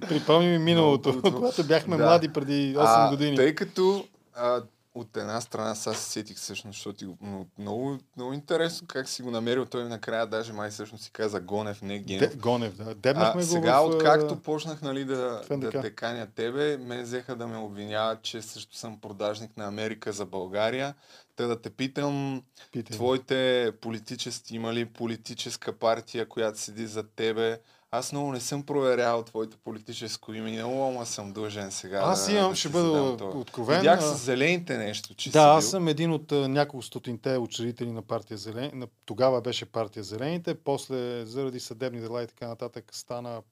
Припомни 0.09 0.48
ми 0.48 0.59
миналото, 0.59 1.20
когато 1.23 1.65
бяхме 1.65 1.97
Да. 1.97 2.05
млади 2.05 2.28
преди 2.28 2.74
8 2.77 2.82
а, 2.85 3.11
години. 3.11 3.36
Тъй 3.36 3.55
като 3.55 4.05
а, 4.36 4.61
от 4.95 5.16
една 5.16 5.41
страна, 5.41 5.75
сега 5.75 5.95
се 5.95 6.11
сетих 6.11 6.37
всъщност, 6.37 6.77
защото 6.77 6.99
ти 6.99 7.05
го- 7.05 7.19
но 7.21 7.47
много, 7.59 7.99
много 8.16 8.33
интересно 8.33 8.87
как 8.87 9.09
си 9.09 9.23
го 9.23 9.31
намерил. 9.31 9.66
Той 9.66 9.85
накрая 9.85 10.27
даже 10.27 10.53
май 10.53 10.71
всъщност 10.71 11.05
си 11.05 11.11
каза 11.11 11.41
Гонев, 11.41 11.83
не 11.83 11.99
Генов. 11.99 12.31
Де, 12.31 12.37
Гонев, 12.37 12.77
да. 12.77 12.95
Дебнахме 12.95 13.43
а, 13.43 13.45
го 13.45 13.51
сега, 13.53 13.81
в, 13.81 13.87
откакто 13.87 14.41
почнах 14.41 14.83
нали, 14.83 15.05
да, 15.05 15.43
в 15.43 15.51
НДК. 15.51 15.73
да 15.73 15.81
те 15.81 15.91
каня 15.91 16.27
тебе, 16.27 16.77
ме 16.77 17.03
взеха 17.03 17.37
да 17.37 17.47
ме 17.47 17.57
обвиняват, 17.57 18.23
че 18.23 18.43
също 18.43 18.77
съм 18.77 19.01
продажник 19.01 19.57
на 19.57 19.66
Америка 19.66 20.12
за 20.12 20.27
България. 20.27 20.95
Та 21.37 21.47
да 21.47 21.61
те 21.61 21.71
питам, 21.71 22.43
Питай. 22.73 22.97
твоите 22.97 23.73
политически, 23.81 24.55
има 24.55 24.75
ли 24.75 24.85
политическа 24.85 25.73
партия, 25.73 26.29
която 26.29 26.59
седи 26.59 26.87
за 26.87 27.03
тебе? 27.03 27.59
Аз 27.97 28.12
много 28.12 28.33
не 28.33 28.41
съм 28.41 28.62
проверявал 28.62 29.23
твоето 29.23 29.59
политическо 29.59 30.35
име 30.35 30.51
и 30.51 30.53
много 30.53 30.89
ама 30.89 31.07
съм 31.07 31.33
дължен 31.33 31.71
сега. 31.71 32.01
Аз 32.05 32.27
да, 32.27 32.33
имам, 32.33 32.51
да 32.51 32.57
ще 32.57 32.69
бъда 32.69 33.03
откровен, 33.25 33.81
Видях 33.81 34.03
с 34.03 34.25
зелените 34.25 34.79
нещо, 34.79 35.15
че 35.15 35.31
Да, 35.31 35.39
си 35.39 35.39
аз 35.39 35.65
бил. 35.65 35.71
съм 35.71 35.89
един 35.89 36.12
от 36.12 36.31
няколко 36.31 36.83
стотинте 36.83 37.39
учредители 37.39 37.93
на 37.93 38.03
партия 38.03 38.37
Зелен. 38.37 38.71
На, 38.75 38.87
тогава 39.05 39.41
беше 39.41 39.66
партия 39.66 40.03
Зелените, 40.03 40.55
после 40.55 41.27
заради 41.27 41.61
съдебни 41.61 42.01
дела 42.01 42.23
и 42.23 42.27
така 42.27 42.49
нататък 42.49 42.91
стана 42.93 43.43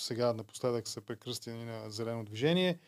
сега 0.00 0.32
напоследък 0.32 0.88
се 0.88 1.00
прекръсти 1.00 1.50
на 1.50 1.90
Зелено 1.90 2.24
движение. 2.24 2.78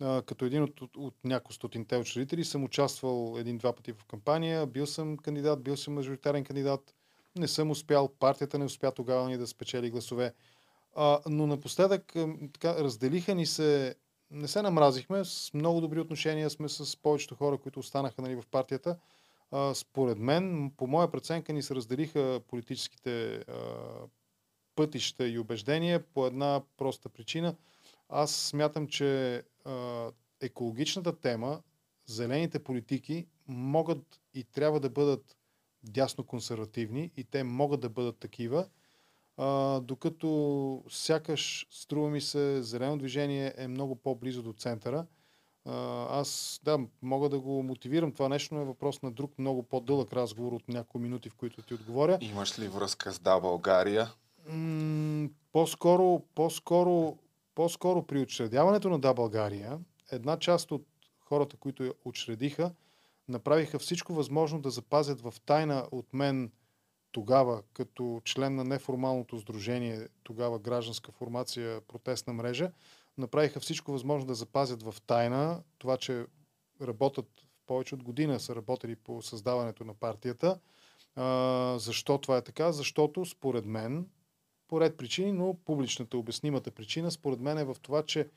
А, 0.00 0.22
като 0.22 0.44
един 0.44 0.62
от, 0.62 0.80
от, 0.80 0.96
от 0.96 1.14
няколко 1.24 1.52
стотинте 1.52 1.96
учредители 1.96 2.44
съм 2.44 2.64
участвал 2.64 3.36
един-два 3.38 3.72
пъти 3.72 3.92
в 3.92 4.04
кампания, 4.04 4.66
бил 4.66 4.86
съм 4.86 5.16
кандидат, 5.16 5.62
бил 5.62 5.76
съм 5.76 5.94
мажоритарен 5.94 6.44
кандидат, 6.44 6.94
не 7.36 7.48
съм 7.48 7.70
успял, 7.70 8.08
партията 8.08 8.58
не 8.58 8.64
успя 8.64 8.92
тогава 8.92 9.28
ни 9.28 9.38
да 9.38 9.46
спечели 9.46 9.90
гласове. 9.90 10.32
А, 10.94 11.20
но 11.26 11.46
напоследък 11.46 12.14
така, 12.52 12.74
разделиха 12.74 13.34
ни 13.34 13.46
се, 13.46 13.94
не 14.30 14.48
се 14.48 14.62
намразихме, 14.62 15.24
с 15.24 15.50
много 15.54 15.80
добри 15.80 16.00
отношения 16.00 16.50
сме 16.50 16.68
с 16.68 16.96
повечето 17.02 17.34
хора, 17.34 17.58
които 17.58 17.80
останаха 17.80 18.22
нали, 18.22 18.34
в 18.34 18.46
партията. 18.50 18.98
А, 19.50 19.74
според 19.74 20.18
мен, 20.18 20.72
по 20.76 20.86
моя 20.86 21.10
преценка, 21.10 21.52
ни 21.52 21.62
се 21.62 21.74
разделиха 21.74 22.40
политическите 22.48 23.34
а, 23.34 23.44
пътища 24.74 25.28
и 25.28 25.38
убеждения 25.38 26.04
по 26.14 26.26
една 26.26 26.62
проста 26.76 27.08
причина. 27.08 27.56
Аз 28.08 28.34
смятам, 28.34 28.88
че 28.88 29.42
а, 29.64 30.10
екологичната 30.40 31.20
тема, 31.20 31.62
зелените 32.06 32.58
политики 32.58 33.26
могат 33.48 34.20
и 34.34 34.44
трябва 34.44 34.80
да 34.80 34.90
бъдат 34.90 35.36
дясно 35.82 36.24
консервативни 36.24 37.10
и 37.16 37.24
те 37.24 37.44
могат 37.44 37.80
да 37.80 37.88
бъдат 37.88 38.18
такива, 38.18 38.68
а, 39.36 39.80
докато 39.80 40.82
сякаш, 40.88 41.66
струва 41.70 42.10
ми 42.10 42.20
се, 42.20 42.62
зелено 42.62 42.98
движение 42.98 43.54
е 43.56 43.68
много 43.68 43.96
по-близо 43.96 44.42
до 44.42 44.52
центъра. 44.52 45.06
А, 45.64 46.06
аз, 46.20 46.60
да, 46.64 46.78
мога 47.02 47.28
да 47.28 47.40
го 47.40 47.62
мотивирам. 47.62 48.12
Това 48.12 48.28
нещо 48.28 48.54
е 48.54 48.64
въпрос 48.64 49.02
на 49.02 49.10
друг 49.10 49.38
много 49.38 49.62
по-дълъг 49.62 50.12
разговор 50.12 50.52
от 50.52 50.68
няколко 50.68 50.98
минути, 50.98 51.28
в 51.28 51.34
които 51.34 51.62
ти 51.62 51.74
отговоря. 51.74 52.18
Имаш 52.20 52.58
ли 52.58 52.68
връзка 52.68 53.12
с 53.12 53.18
Да 53.18 53.40
България? 53.40 54.12
М, 54.48 55.28
по-скоро, 55.52 56.22
по-скоро, 56.34 57.18
по-скоро 57.54 58.06
при 58.06 58.20
учредяването 58.20 58.90
на 58.90 58.98
Да 58.98 59.14
България, 59.14 59.78
една 60.10 60.38
част 60.38 60.72
от 60.72 60.86
хората, 61.20 61.56
които 61.56 61.84
я 61.84 61.92
учредиха, 62.04 62.72
направиха 63.28 63.78
всичко 63.78 64.14
възможно 64.14 64.60
да 64.60 64.70
запазят 64.70 65.20
в 65.20 65.34
тайна 65.46 65.88
от 65.90 66.06
мен 66.12 66.52
тогава, 67.14 67.62
като 67.72 68.20
член 68.24 68.54
на 68.54 68.64
неформалното 68.64 69.38
сдружение, 69.38 70.08
тогава 70.22 70.58
гражданска 70.58 71.12
формация 71.12 71.80
протестна 71.80 72.32
мрежа, 72.32 72.70
направиха 73.18 73.60
всичко 73.60 73.92
възможно 73.92 74.26
да 74.26 74.34
запазят 74.34 74.82
в 74.82 74.94
тайна 75.06 75.62
това, 75.78 75.96
че 75.96 76.26
работят 76.82 77.26
повече 77.66 77.94
от 77.94 78.02
година 78.02 78.40
са 78.40 78.56
работили 78.56 78.96
по 78.96 79.22
създаването 79.22 79.84
на 79.84 79.94
партията. 79.94 80.58
А, 81.16 81.78
защо 81.78 82.18
това 82.18 82.36
е 82.36 82.42
така? 82.42 82.72
Защото 82.72 83.24
според 83.24 83.64
мен, 83.64 84.06
по 84.68 84.80
ред 84.80 84.96
причини, 84.96 85.32
но 85.32 85.56
публичната 85.64 86.18
обяснимата 86.18 86.70
причина 86.70 87.10
според 87.10 87.40
мен 87.40 87.58
е 87.58 87.64
в 87.64 87.76
това, 87.82 88.02
че 88.02 88.28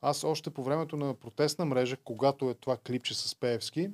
аз 0.00 0.24
още 0.24 0.50
по 0.50 0.64
времето 0.64 0.96
на 0.96 1.14
протестна 1.14 1.64
мрежа, 1.64 1.96
когато 2.04 2.50
е 2.50 2.54
това 2.54 2.76
клипче 2.76 3.14
с 3.14 3.34
Пеевски, 3.34 3.90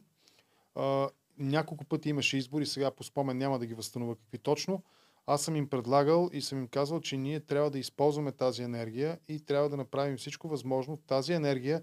а, 0.75 1.09
няколко 1.39 1.85
пъти 1.85 2.09
имаше 2.09 2.37
избори, 2.37 2.67
сега 2.67 2.91
по 2.91 3.05
спомен 3.05 3.39
няма 3.39 3.59
да 3.59 3.67
ги 3.67 3.75
възстановя 3.75 4.17
какви 4.17 4.39
точно. 4.39 4.83
Аз 5.27 5.43
съм 5.43 5.57
им 5.57 5.69
предлагал 5.69 6.31
и 6.33 6.41
съм 6.41 6.59
им 6.59 6.69
казал, 6.69 7.01
че 7.01 7.17
ние 7.17 7.41
трябва 7.41 7.71
да 7.71 7.79
използваме 7.79 8.33
тази 8.33 8.63
енергия 8.63 9.19
и 9.29 9.41
трябва 9.41 9.69
да 9.69 9.77
направим 9.77 10.17
всичко 10.17 10.49
възможно 10.49 10.97
тази 10.97 11.33
енергия, 11.33 11.83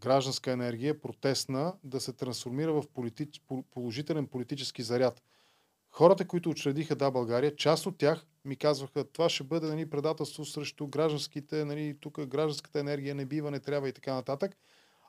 гражданска 0.00 0.52
енергия, 0.52 1.00
протестна, 1.00 1.74
да 1.84 2.00
се 2.00 2.12
трансформира 2.12 2.72
в 2.72 2.84
политич, 2.94 3.40
пол- 3.48 3.64
положителен 3.70 4.26
политически 4.26 4.82
заряд. 4.82 5.22
Хората, 5.90 6.26
които 6.26 6.50
учредиха 6.50 6.94
Да 6.94 7.10
България, 7.10 7.56
част 7.56 7.86
от 7.86 7.98
тях 7.98 8.26
ми 8.44 8.56
казваха, 8.56 9.04
това 9.04 9.28
ще 9.28 9.44
бъде 9.44 9.66
нали, 9.66 9.90
предателство 9.90 10.44
срещу 10.44 10.86
гражданските, 10.86 11.64
нали, 11.64 11.96
тук 12.00 12.26
гражданската 12.26 12.80
енергия 12.80 13.14
не 13.14 13.26
бива, 13.26 13.50
не 13.50 13.60
трябва 13.60 13.88
и 13.88 13.92
така 13.92 14.14
нататък. 14.14 14.56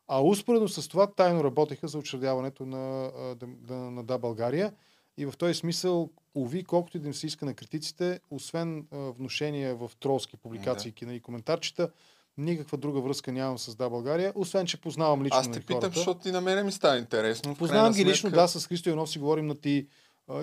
А 0.07 0.22
успоредно 0.22 0.68
с 0.69 0.88
това 0.88 1.07
тайно 1.07 1.44
работеха 1.44 1.88
за 1.88 1.98
учредяването 1.98 2.65
на, 2.65 3.11
а, 3.18 3.36
да- 3.36 3.48
да- 3.48 3.76
на 3.76 4.03
Да 4.03 4.18
България. 4.18 4.73
И 5.18 5.26
в 5.26 5.34
този 5.38 5.53
смисъл, 5.53 6.10
уви, 6.36 6.64
колкото 6.64 6.98
и 6.98 6.99
да 6.99 7.07
им 7.07 7.14
се 7.14 7.27
иска 7.27 7.45
на 7.45 7.53
критиците, 7.53 8.19
освен 8.32 8.88
а, 8.91 8.98
внушения 8.98 9.76
в 9.76 9.91
тролски 9.99 10.38
публикации 10.38 10.94
да. 11.02 11.14
и 11.14 11.19
коментарчета, 11.19 11.90
никаква 12.38 12.77
друга 12.77 13.02
връзка 13.02 13.32
нямам 13.32 13.57
с 13.60 13.76
Да 13.76 13.90
България, 13.90 14.34
освен 14.36 14.65
че 14.65 14.82
познавам 14.82 15.23
лично 15.23 15.38
Аз 15.40 15.45
те 15.45 15.49
нали, 15.49 15.61
питам, 15.61 15.82
хората. 15.82 15.98
защото 15.98 16.30
и 16.30 16.32
на 16.32 16.41
мене 16.41 16.64
ми 16.64 16.72
става 16.72 16.98
интересно. 16.98 17.56
Познавам 17.56 17.94
ги 17.94 18.06
лично, 18.06 18.30
да, 18.30 18.48
с 18.48 18.68
Христо 18.68 18.90
Иванов 18.90 19.10
си 19.10 19.19
говорим 19.19 19.48
на 19.48 19.56
ти 19.56 19.88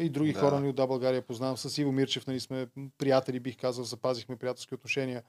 и 0.00 0.08
други 0.08 0.32
Да. 0.32 0.40
хора 0.40 0.60
нали, 0.60 0.68
от 0.68 0.76
Да 0.76 0.86
България 0.86 1.22
познавам. 1.22 1.56
С 1.56 1.78
Иво 1.78 1.92
Мирчев 1.92 2.26
нали, 2.26 2.40
сме 2.40 2.66
приятели, 2.98 3.40
бих 3.40 3.56
казал, 3.56 3.84
запазихме 3.84 4.36
приятелски 4.36 4.74
отношения. 4.74 5.22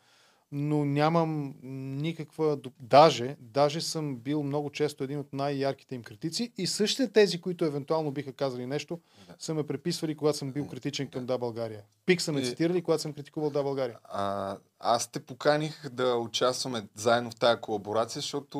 Но 0.56 0.86
нямам 0.86 1.54
никаква... 2.02 2.58
Даже, 2.80 3.36
даже 3.40 3.82
съм 3.82 4.16
бил 4.16 4.44
много 4.44 4.70
често 4.70 5.04
един 5.04 5.20
от 5.20 5.34
най-ярките 5.34 5.96
им 5.96 6.04
критици 6.04 6.52
и 6.58 6.68
същите 6.68 7.08
тези, 7.12 7.42
които 7.42 7.66
евентуално 7.66 8.12
биха 8.12 8.34
казали 8.34 8.66
нещо, 8.66 9.00
са 9.40 9.54
ме 9.54 9.68
преписвали, 9.68 10.16
когато 10.18 10.38
съм 10.38 10.52
бил 10.52 10.68
критичен 10.68 11.08
към 11.08 11.26
Да 11.26 11.38
България. 11.38 11.82
Пик 12.06 12.22
са 12.22 12.32
ме 12.32 12.40
И- 12.42 12.46
цитирали, 12.46 12.82
когато 12.82 13.02
съм 13.02 13.14
критикувал 13.14 13.50
Да 13.50 13.64
България. 13.64 13.98
А, 14.04 14.58
аз 14.80 15.08
те 15.12 15.20
поканих 15.20 15.90
да 15.90 16.16
участваме 16.16 16.88
заедно 16.96 17.32
в 17.32 17.36
тази 17.36 17.62
колаборация, 17.62 18.22
защото 18.22 18.60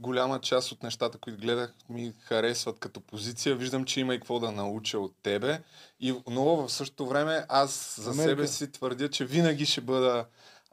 голяма 0.00 0.40
част 0.40 0.72
от 0.72 0.82
нещата, 0.82 1.18
които 1.18 1.40
гледах, 1.40 1.74
ми 1.88 2.12
харесват 2.20 2.78
като 2.78 3.00
позиция. 3.00 3.56
Виждам, 3.56 3.84
че 3.84 4.00
има 4.00 4.14
и 4.14 4.18
какво 4.18 4.38
да 4.40 4.52
науча 4.52 4.98
от 4.98 5.14
тебе. 5.22 5.60
И, 6.00 6.14
но 6.30 6.44
в 6.44 6.68
същото 6.72 7.06
време 7.06 7.44
аз 7.48 8.00
за 8.00 8.10
Америка. 8.10 8.30
себе 8.30 8.46
си 8.46 8.72
твърдя, 8.72 9.08
че 9.08 9.24
винаги 9.24 9.66
ще 9.66 9.80
бъда 9.80 10.26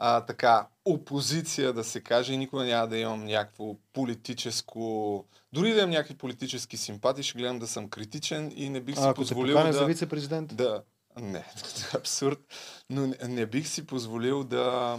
а, 0.03 0.21
така 0.21 0.67
опозиция, 0.85 1.73
да 1.73 1.83
се 1.83 2.01
каже, 2.01 2.33
и 2.33 2.37
никога 2.37 2.63
няма 2.63 2.87
да 2.87 2.97
имам 2.97 3.25
някакво 3.25 3.75
политическо... 3.93 5.25
Дори 5.53 5.73
да 5.73 5.79
имам 5.79 5.89
някакви 5.89 6.15
политически 6.15 6.77
симпатии, 6.77 7.23
ще 7.23 7.37
гледам 7.37 7.59
да 7.59 7.67
съм 7.67 7.89
критичен 7.89 8.53
и 8.55 8.69
не 8.69 8.79
бих 8.81 8.95
си 8.95 9.01
А, 9.03 9.09
ако 9.09 9.15
позволил 9.15 9.55
поканя 9.55 9.71
да... 9.71 9.77
за 9.77 9.85
вице-президент? 9.85 10.55
Да, 10.55 10.83
не, 11.19 11.43
абсурд. 11.95 12.39
Но 12.89 13.07
не, 13.07 13.15
не 13.23 13.45
бих 13.45 13.67
си 13.67 13.87
позволил 13.87 14.43
да, 14.43 14.97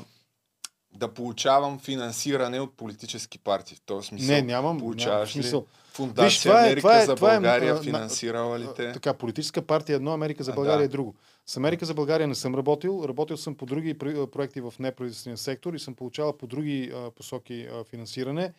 да 0.92 1.14
получавам 1.14 1.78
финансиране 1.78 2.60
от 2.60 2.76
политически 2.76 3.38
партии. 3.38 3.76
В 3.76 3.80
този 3.80 4.08
смисъл, 4.08 4.34
Не, 4.34 4.42
нямам. 4.42 4.78
Получаваш 4.78 5.34
нямам 5.34 5.60
ли. 5.60 5.64
Фундация 5.92 6.24
Виж, 6.24 6.40
това 6.42 6.60
е- 6.60 6.64
Америка 6.64 6.80
това 6.80 7.02
е- 7.02 7.06
за 7.06 7.14
това 7.14 7.30
е, 7.30 7.34
България, 7.34 7.74
на- 7.74 7.82
финансирала 7.82 8.58
ли 8.58 8.68
те? 8.76 8.92
Така, 8.92 9.14
политическа 9.14 9.62
партия 9.62 9.94
е 9.94 9.96
едно, 9.96 10.12
Америка 10.12 10.44
за 10.44 10.52
България 10.52 10.78
да. 10.78 10.84
е 10.84 10.88
друго. 10.88 11.14
С 11.46 11.56
Америка 11.56 11.86
за 11.86 11.94
България 11.94 12.28
не 12.28 12.34
съм 12.34 12.54
работил. 12.54 13.04
Работил 13.08 13.36
съм 13.36 13.54
по 13.54 13.66
други 13.66 13.94
пр- 13.94 14.26
проекти 14.26 14.60
в 14.60 14.74
неправителствения 14.78 15.36
сектор 15.38 15.74
и 15.74 15.78
съм 15.78 15.94
получавал 15.94 16.36
по 16.36 16.46
други 16.46 16.92
посоки 17.16 17.68
финансиране. 17.90 18.52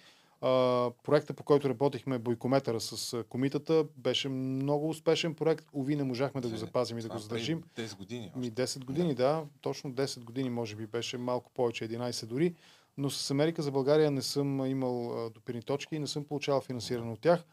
Проекта, 1.03 1.33
по 1.33 1.43
който 1.43 1.69
работихме, 1.69 2.19
Бойкометъра 2.19 2.79
с 2.79 3.23
комитата, 3.29 3.85
беше 3.97 4.29
много 4.29 4.89
успешен 4.89 5.33
проект. 5.35 5.65
Ови, 5.73 5.95
не 5.95 6.03
можахме 6.03 6.41
да 6.41 6.49
го 6.49 6.57
запазим 6.57 6.97
и 6.97 7.01
да 7.01 7.07
го 7.07 7.17
задържим. 7.17 7.63
10 7.77 7.97
години. 7.97 8.31
Ми 8.35 8.51
10 8.51 8.85
години, 8.85 9.15
да. 9.15 9.43
Точно 9.61 9.91
10 9.91 10.23
години, 10.23 10.49
може 10.49 10.75
би 10.75 10.87
беше 10.87 11.17
малко 11.17 11.51
повече, 11.51 11.89
11 11.89 12.25
дори. 12.25 12.53
Но 12.97 13.09
с 13.09 13.31
Америка 13.31 13.61
за 13.61 13.71
България 13.71 14.11
не 14.11 14.21
съм 14.21 14.65
имал 14.65 15.29
допирни 15.29 15.61
точки 15.61 15.95
и 15.95 15.99
не 15.99 16.07
съм 16.07 16.23
получавал 16.23 16.61
финансиране 16.61 17.11
от 17.11 17.19
тях. 17.19 17.45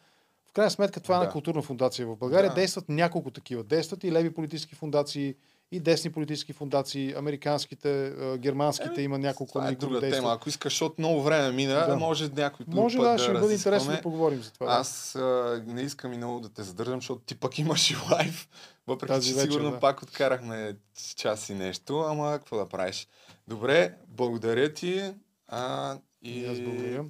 В 0.50 0.52
крайна 0.52 0.70
сметка 0.70 1.00
това 1.00 1.14
е 1.14 1.18
Да. 1.18 1.22
една 1.22 1.32
културна 1.32 1.62
фундация 1.62 2.06
в 2.06 2.16
България. 2.16 2.50
Да. 2.50 2.54
Действат 2.54 2.88
няколко 2.88 3.30
такива. 3.30 3.62
Действат 3.64 4.04
и 4.04 4.12
леви 4.12 4.34
политически 4.34 4.74
фундации, 4.74 5.34
и 5.72 5.80
десни 5.80 6.12
политически 6.12 6.52
фундации, 6.52 7.14
американските, 7.14 8.12
германските 8.38 9.02
има 9.02 9.18
няколко. 9.18 9.52
Това 9.52 9.68
е 9.68 9.74
друга 9.74 10.00
действат. 10.00 10.22
тема. 10.22 10.34
Ако 10.34 10.48
искаш, 10.48 10.72
защото 10.72 10.94
много 10.98 11.22
време 11.22 11.52
мина, 11.52 11.86
Да. 11.86 11.96
може 11.96 12.28
някой 12.28 12.66
друг 12.66 12.74
Може 12.74 12.96
път 12.96 13.04
да, 13.04 13.12
да 13.12 13.18
ще 13.18 13.32
бъде 13.32 13.52
интересно 13.54 13.92
да 13.92 14.00
поговорим 14.02 14.42
за 14.42 14.52
това. 14.52 14.66
Аз 14.70 15.14
а, 15.14 15.62
не 15.66 15.82
искам 15.82 16.12
и 16.12 16.16
много 16.16 16.40
да 16.40 16.48
те 16.48 16.62
задържам, 16.62 16.94
защото 16.96 17.20
ти 17.20 17.34
пък 17.34 17.58
имаш 17.58 17.90
и 17.90 17.96
лайв. 18.12 18.48
Въпреки, 18.86 19.08
Тази 19.08 19.28
че 19.28 19.34
вечер, 19.34 19.50
сигурно 19.50 19.70
да. 19.70 19.80
пак 19.80 20.02
откарахме 20.02 20.76
час 21.16 21.48
и 21.48 21.54
нещо, 21.54 21.98
ама 22.00 22.32
какво 22.32 22.56
да 22.56 22.68
правиш? 22.68 23.08
Добре, 23.48 23.94
благодаря 24.08 24.72
ти. 24.72 25.12
А, 25.48 25.96
и, 26.22 26.30
И 26.30 26.46
аз 26.46 26.60
благодаря. 26.60 27.04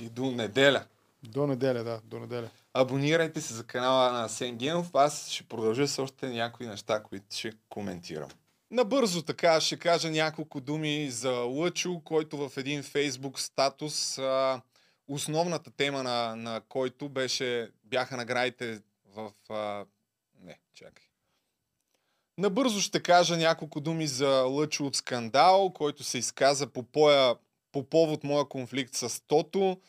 и 0.00 0.08
до 0.08 0.30
неделя. 0.30 0.84
До 1.22 1.46
неделя, 1.46 1.84
да, 1.84 2.00
до 2.04 2.18
неделя. 2.18 2.48
Абонирайте 2.74 3.40
се 3.40 3.54
за 3.54 3.64
канала 3.64 4.12
на 4.12 4.24
Асен 4.24 4.56
Генов. 4.56 4.90
Аз 4.94 5.30
ще 5.30 5.44
продължа 5.44 5.88
с 5.88 5.98
още 5.98 6.28
някои 6.28 6.66
неща, 6.66 7.02
които 7.02 7.36
ще 7.36 7.52
коментирам. 7.68 8.28
Набързо 8.70 9.22
така 9.22 9.60
ще 9.60 9.78
кажа 9.78 10.10
няколко 10.10 10.60
думи 10.60 11.10
за 11.10 11.30
Лъчо, 11.30 12.00
който 12.04 12.48
в 12.48 12.56
един 12.56 12.82
фейсбук 12.82 13.40
статус, 13.40 14.18
а, 14.18 14.62
основната 15.08 15.70
тема 15.70 16.02
на, 16.02 16.36
на 16.36 16.60
който 16.68 17.08
беше, 17.08 17.70
бяха 17.84 18.16
наградите 18.16 18.80
в... 19.14 19.32
А, 19.48 19.84
не, 20.40 20.58
чакай. 20.74 21.04
Набързо 22.38 22.80
ще 22.80 23.02
кажа 23.02 23.36
няколко 23.36 23.80
думи 23.80 24.06
за 24.06 24.28
Лъчо 24.28 24.86
от 24.86 24.96
скандал, 24.96 25.72
който 25.74 26.04
се 26.04 26.18
изказа 26.18 26.66
по, 26.66 26.82
поя, 26.82 27.34
по 27.72 27.82
повод 27.82 28.24
моя 28.24 28.44
конфликт 28.44 28.94
с 28.94 29.22
Тото. 29.26 29.80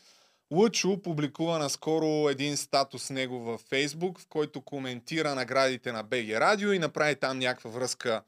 Лъчо 0.52 1.02
публикува 1.02 1.60
наскоро 1.60 2.30
един 2.30 2.58
статус 2.58 3.10
него 3.10 3.40
във 3.40 3.62
Фейсбук, 3.62 4.20
в 4.20 4.28
който 4.28 4.62
коментира 4.62 5.36
наградите 5.36 5.92
на 5.92 6.04
БГ 6.04 6.30
Радио 6.30 6.72
и 6.72 6.80
направи 6.80 7.16
там 7.16 7.40
някаква 7.40 7.70
връзка 7.70 8.24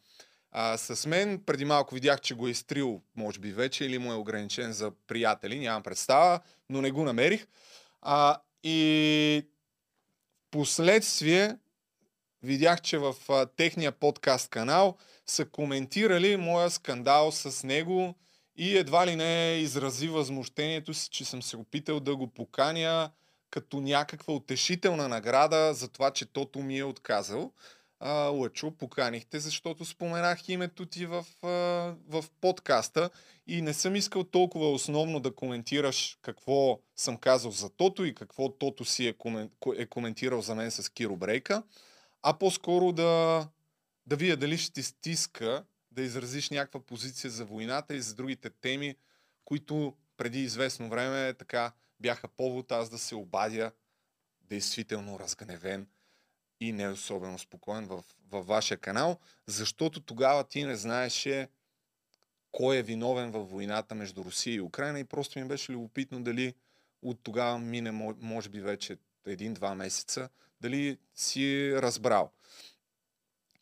а, 0.51 0.77
с 0.77 1.05
мен. 1.05 1.43
Преди 1.45 1.65
малко 1.65 1.95
видях, 1.95 2.21
че 2.21 2.35
го 2.35 2.47
е 2.47 2.51
изтрил, 2.51 3.01
може 3.15 3.39
би 3.39 3.51
вече, 3.51 3.85
или 3.85 3.97
му 3.97 4.11
е 4.11 4.15
ограничен 4.15 4.71
за 4.71 4.91
приятели, 5.07 5.59
нямам 5.59 5.83
представа, 5.83 6.39
но 6.69 6.81
не 6.81 6.91
го 6.91 7.03
намерих. 7.03 7.47
А, 8.01 8.37
и 8.63 9.47
последствие 10.51 11.57
видях, 12.43 12.81
че 12.81 12.97
в 12.97 13.15
а, 13.29 13.45
техния 13.45 13.91
подкаст 13.91 14.49
канал 14.49 14.97
са 15.25 15.45
коментирали 15.45 16.37
моя 16.37 16.69
скандал 16.69 17.31
с 17.31 17.63
него 17.63 18.15
и 18.55 18.77
едва 18.77 19.07
ли 19.07 19.15
не 19.15 19.57
изрази 19.61 20.07
възмущението 20.07 20.93
си, 20.93 21.09
че 21.09 21.25
съм 21.25 21.41
се 21.41 21.57
опитал 21.57 21.99
да 21.99 22.15
го 22.15 22.27
поканя 22.27 23.11
като 23.49 23.81
някаква 23.81 24.33
утешителна 24.33 25.07
награда 25.07 25.73
за 25.73 25.87
това, 25.87 26.11
че 26.11 26.25
тото 26.25 26.59
ми 26.59 26.77
е 26.77 26.83
отказал. 26.83 27.51
А, 27.99 28.13
Лъчо, 28.13 28.71
поканихте, 28.71 29.39
защото 29.39 29.85
споменах 29.85 30.49
името 30.49 30.85
ти 30.85 31.05
в, 31.05 31.25
в 32.07 32.25
подкаста 32.41 33.09
и 33.47 33.61
не 33.61 33.73
съм 33.73 33.95
искал 33.95 34.23
толкова 34.23 34.71
основно 34.71 35.19
да 35.19 35.35
коментираш 35.35 36.17
какво 36.21 36.79
съм 36.95 37.17
казал 37.17 37.51
за 37.51 37.69
Тото 37.69 38.05
и 38.05 38.15
какво 38.15 38.49
Тото 38.49 38.85
си 38.85 39.07
е, 39.07 39.15
е 39.77 39.85
коментирал 39.85 40.41
за 40.41 40.55
мен 40.55 40.71
с 40.71 40.89
Киро 40.89 41.15
Брейка, 41.15 41.63
а 42.23 42.33
по-скоро 42.33 42.91
да, 42.91 43.47
да 44.05 44.15
видя 44.15 44.37
дали 44.37 44.57
ще 44.57 44.73
ти 44.73 44.83
стиска 44.83 45.63
да 45.93 46.01
изразиш 46.01 46.49
някаква 46.49 46.79
позиция 46.79 47.31
за 47.31 47.45
войната 47.45 47.95
и 47.95 48.01
за 48.01 48.15
другите 48.15 48.49
теми, 48.49 48.95
които 49.45 49.95
преди 50.17 50.43
известно 50.43 50.89
време 50.89 51.33
така 51.33 51.71
бяха 51.99 52.27
повод 52.27 52.71
аз 52.71 52.89
да 52.89 52.97
се 52.97 53.15
обадя 53.15 53.71
действително 54.41 55.19
разгневен 55.19 55.87
и 56.59 56.71
не 56.71 56.89
особено 56.89 57.39
спокоен 57.39 57.85
в, 57.85 58.03
във 58.29 58.47
вашия 58.47 58.77
канал, 58.77 59.19
защото 59.47 60.01
тогава 60.01 60.43
ти 60.43 60.63
не 60.63 60.75
знаеше 60.75 61.49
кой 62.51 62.77
е 62.77 62.83
виновен 62.83 63.31
във 63.31 63.49
войната 63.49 63.95
между 63.95 64.23
Русия 64.23 64.55
и 64.55 64.61
Украина 64.61 64.99
и 64.99 65.03
просто 65.03 65.39
ми 65.39 65.45
беше 65.45 65.71
любопитно 65.71 66.23
дали 66.23 66.53
от 67.01 67.19
тогава 67.23 67.59
мине, 67.59 67.91
може 68.21 68.49
би 68.49 68.61
вече 68.61 68.97
един-два 69.27 69.75
месеца, 69.75 70.29
дали 70.61 70.97
си 71.15 71.73
разбрал 71.75 72.31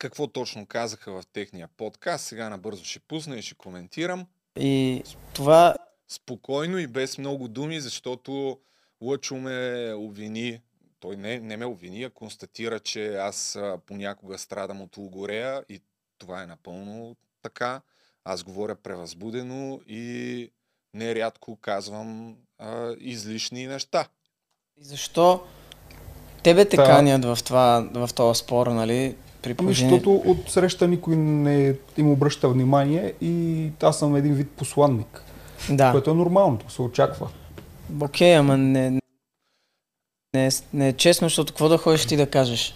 какво 0.01 0.27
точно 0.27 0.65
казаха 0.65 1.11
в 1.11 1.23
техния 1.33 1.69
подкаст. 1.77 2.25
Сега 2.25 2.49
набързо 2.49 2.83
ще 2.83 2.99
пусна 2.99 3.37
и 3.37 3.41
ще 3.41 3.55
коментирам. 3.55 4.25
И 4.59 5.03
това... 5.33 5.75
Спокойно 6.07 6.77
и 6.77 6.87
без 6.87 7.17
много 7.17 7.47
думи, 7.47 7.79
защото 7.79 8.59
Лъчо 9.01 9.35
ме 9.35 9.93
обвини, 9.97 10.61
той 10.99 11.17
не, 11.17 11.39
не 11.39 11.57
ме 11.57 11.65
обвини, 11.65 12.03
а 12.03 12.09
констатира, 12.09 12.79
че 12.79 13.15
аз 13.15 13.59
понякога 13.85 14.37
страдам 14.37 14.81
от 14.81 14.97
логорея 14.97 15.63
и 15.69 15.81
това 16.17 16.43
е 16.43 16.47
напълно 16.47 17.15
така. 17.41 17.81
Аз 18.23 18.43
говоря 18.43 18.75
превъзбудено 18.75 19.81
и 19.87 20.51
нерядко 20.93 21.55
казвам 21.55 22.37
а, 22.59 22.95
излишни 22.99 23.67
неща. 23.67 24.07
И 24.77 24.83
защо 24.83 25.43
тебе 26.43 26.65
те 26.65 26.77
канят 26.77 27.25
в, 27.25 27.37
това, 27.43 27.89
в 27.93 28.09
този 28.15 28.39
спор, 28.39 28.67
нали? 28.67 29.15
При 29.41 29.55
ами, 29.59 29.69
защото 29.69 30.13
от 30.13 30.49
среща 30.49 30.87
никой 30.87 31.15
не 31.15 31.75
им 31.97 32.11
обръща 32.11 32.49
внимание 32.49 33.13
и 33.21 33.69
аз 33.81 33.99
съм 33.99 34.15
един 34.15 34.33
вид 34.33 34.51
посланник. 34.51 35.23
Да. 35.69 35.91
Което 35.91 36.11
е 36.11 36.13
нормално, 36.13 36.59
се 36.69 36.81
очаква. 36.81 37.27
Окей, 38.01 38.33
okay, 38.33 38.39
ама 38.39 38.57
не, 38.57 38.99
не, 40.33 40.49
не 40.73 40.87
е 40.87 40.93
честно, 40.93 41.25
защото 41.25 41.53
какво 41.53 41.69
да 41.69 41.77
ходиш 41.77 42.05
ти 42.05 42.17
да 42.17 42.29
кажеш? 42.29 42.75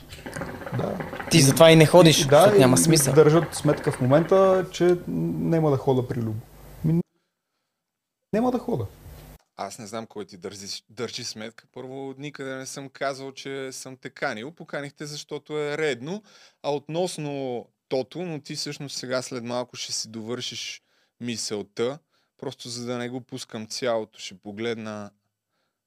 Да. 0.77 0.97
Ти 1.31 1.41
затова 1.41 1.71
и 1.71 1.75
не 1.75 1.85
ходиш, 1.85 2.25
да, 2.25 2.41
защото 2.41 2.59
няма 2.59 2.77
смисъл. 2.77 3.13
Да, 3.13 3.23
държат 3.23 3.55
сметка 3.55 3.91
в 3.91 4.01
момента, 4.01 4.65
че 4.71 4.97
няма 5.07 5.71
да 5.71 5.77
хода 5.77 6.07
при 6.07 6.21
Любо. 6.21 6.39
Няма 8.33 8.51
да 8.51 8.59
хода. 8.59 8.85
Аз 9.57 9.79
не 9.79 9.87
знам 9.87 10.07
кой 10.07 10.25
ти 10.25 10.37
държи, 10.37 10.67
държи 10.89 11.23
сметка. 11.23 11.65
Първо, 11.71 12.15
никъде 12.17 12.55
не 12.55 12.65
съм 12.65 12.89
казал, 12.89 13.31
че 13.31 13.71
съм 13.71 13.97
те 13.97 14.09
канил. 14.09 14.51
Поканихте, 14.51 15.05
защото 15.05 15.59
е 15.59 15.77
редно. 15.77 16.23
А 16.63 16.73
относно 16.73 17.65
тото, 17.87 18.21
но 18.21 18.41
ти 18.41 18.55
всъщност 18.55 18.97
сега 18.97 19.21
след 19.21 19.43
малко 19.43 19.75
ще 19.75 19.93
си 19.93 20.09
довършиш 20.09 20.81
мисълта. 21.19 21.99
Просто 22.37 22.69
за 22.69 22.85
да 22.85 22.97
не 22.97 23.09
го 23.09 23.21
пускам 23.21 23.67
цялото, 23.67 24.19
ще 24.19 24.37
погледна 24.37 25.11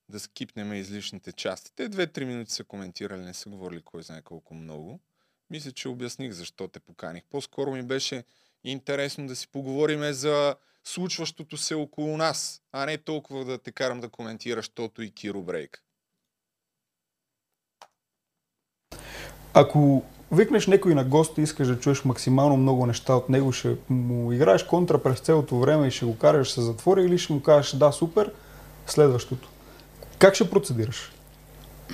да 0.09 0.21
скипнем 0.21 0.73
излишните 0.73 1.33
части. 1.33 1.73
Те 1.77 1.89
две-три 1.89 2.25
минути 2.25 2.53
са 2.53 2.65
коментирали, 2.65 3.21
не 3.21 3.35
са 3.35 3.49
говорили 3.49 3.83
кой 3.83 4.03
знае 4.03 4.23
колко 4.23 4.55
много. 4.55 5.01
Мисля, 5.51 5.73
че 5.73 5.89
обясних 5.89 6.33
защо 6.33 6.69
те 6.69 6.81
поканих. 6.81 7.23
По-скоро 7.31 7.71
ми 7.71 7.83
беше 7.83 8.25
интересно 8.65 9.27
да 9.27 9.37
си 9.37 9.49
поговорим 9.49 10.13
за 10.13 10.57
случващото 10.89 11.57
се 11.57 11.75
около 11.75 12.17
нас, 12.17 12.61
а 12.73 12.87
не 12.87 12.99
толкова 12.99 13.45
да 13.45 13.59
те 13.59 13.73
карам 13.73 14.01
да 14.01 14.09
коментираш 14.09 14.69
тото 14.69 15.03
и 15.03 15.11
Киро 15.11 15.41
Брейк. 15.41 15.83
Ако 19.55 20.03
викнеш 20.33 20.67
някой 20.67 20.95
на 20.95 21.05
гост 21.05 21.39
и 21.39 21.43
искаш 21.43 21.69
да 21.69 21.79
чуеш 21.79 22.05
максимално 22.05 22.57
много 22.57 22.87
неща 22.87 23.15
от 23.15 23.29
него, 23.29 23.53
ще 23.53 23.77
му 23.91 24.33
играеш 24.33 24.63
контра 24.63 25.03
през 25.03 25.21
цялото 25.21 25.59
време 25.59 25.87
и 25.87 25.91
ще 25.91 26.07
го 26.07 26.19
караш 26.19 26.53
се 26.53 26.61
затвори 26.61 27.03
или 27.03 27.19
ще 27.19 27.33
му 27.33 27.43
кажеш 27.43 27.73
да, 27.73 27.93
супер, 27.93 28.33
следващото. 28.87 29.49
Как 30.19 30.35
ще 30.35 30.51
процедираш? 30.51 31.13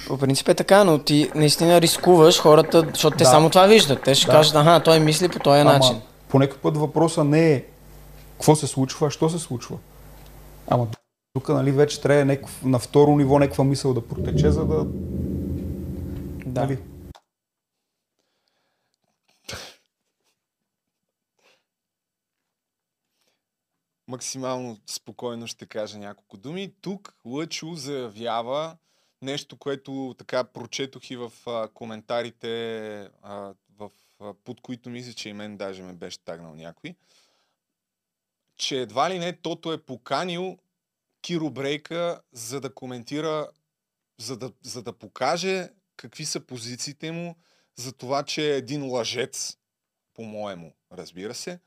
По 0.07 0.19
принцип 0.19 0.49
е 0.49 0.55
така, 0.55 0.85
но 0.85 0.99
ти 0.99 1.31
наистина 1.35 1.81
рискуваш 1.81 2.41
хората, 2.41 2.87
защото 2.91 3.17
те 3.17 3.25
само 3.25 3.51
това 3.51 3.67
виждат. 3.67 4.03
Те 4.03 4.15
ще 4.15 4.27
да. 4.27 4.33
кажат, 4.33 4.55
аха, 4.55 4.83
той 4.83 5.01
мисли 5.01 5.29
по 5.29 5.39
този 5.39 5.61
Ама, 5.61 5.73
начин. 5.73 6.01
По 6.29 6.39
някой 6.39 6.59
път 6.59 6.77
въпроса 6.77 7.25
не 7.25 7.53
е 7.53 7.65
какво 8.35 8.57
се 8.57 8.67
случва, 8.67 9.11
що 9.11 9.29
се 9.29 9.39
случва. 9.39 9.79
Ама 10.67 10.89
тук 11.33 11.49
нали, 11.49 11.73
вече 11.73 12.01
трябва 12.01 12.25
някакъв, 12.25 12.65
на 12.65 12.79
второ 12.79 13.17
ниво 13.17 13.39
някаква 13.39 13.65
мисъл 13.65 13.95
да 13.95 14.09
протече, 14.09 14.51
за 14.51 14.67
да... 14.67 14.85
Да. 16.47 16.61
Нали? 16.61 16.79
Максимално 24.09 24.79
спокойно 24.87 25.47
ще 25.47 25.67
кажа 25.67 25.99
няколко 25.99 26.37
думи. 26.37 26.75
Тук 26.81 27.15
Лъчо 27.25 27.75
заявява 27.75 28.77
нещо, 29.23 29.57
което 29.57 30.15
така 30.19 30.45
прочетох 30.45 31.11
и 31.11 31.17
в 31.17 31.33
а, 31.47 31.69
коментарите, 31.69 33.11
а, 33.23 33.55
в, 33.79 33.91
а, 34.21 34.35
под 34.45 34.61
които 34.61 34.91
мисля, 34.91 35.13
че 35.13 35.29
и 35.29 35.33
мен 35.33 35.57
даже 35.57 35.83
ме 35.83 35.93
беше 35.93 36.25
тагнал 36.25 36.55
някой 36.55 36.95
че 38.57 38.81
едва 38.81 39.11
ли 39.11 39.19
не 39.19 39.33
Тото 39.33 39.73
е 39.73 39.83
поканил 39.83 40.59
Киро 41.23 41.51
Брейка, 41.51 42.21
за 42.33 42.61
да 42.61 42.75
коментира, 42.75 43.49
за 44.19 44.37
да, 44.37 44.53
за 44.63 44.83
да 44.83 44.93
покаже 44.93 45.69
какви 45.97 46.25
са 46.25 46.41
позициите 46.41 47.13
му, 47.13 47.37
за 47.77 47.93
това, 47.93 48.23
че 48.23 48.53
е 48.53 48.57
един 48.57 48.91
лъжец, 48.91 49.57
по-моему, 50.15 50.73
разбира 50.93 51.35
се. 51.35 51.61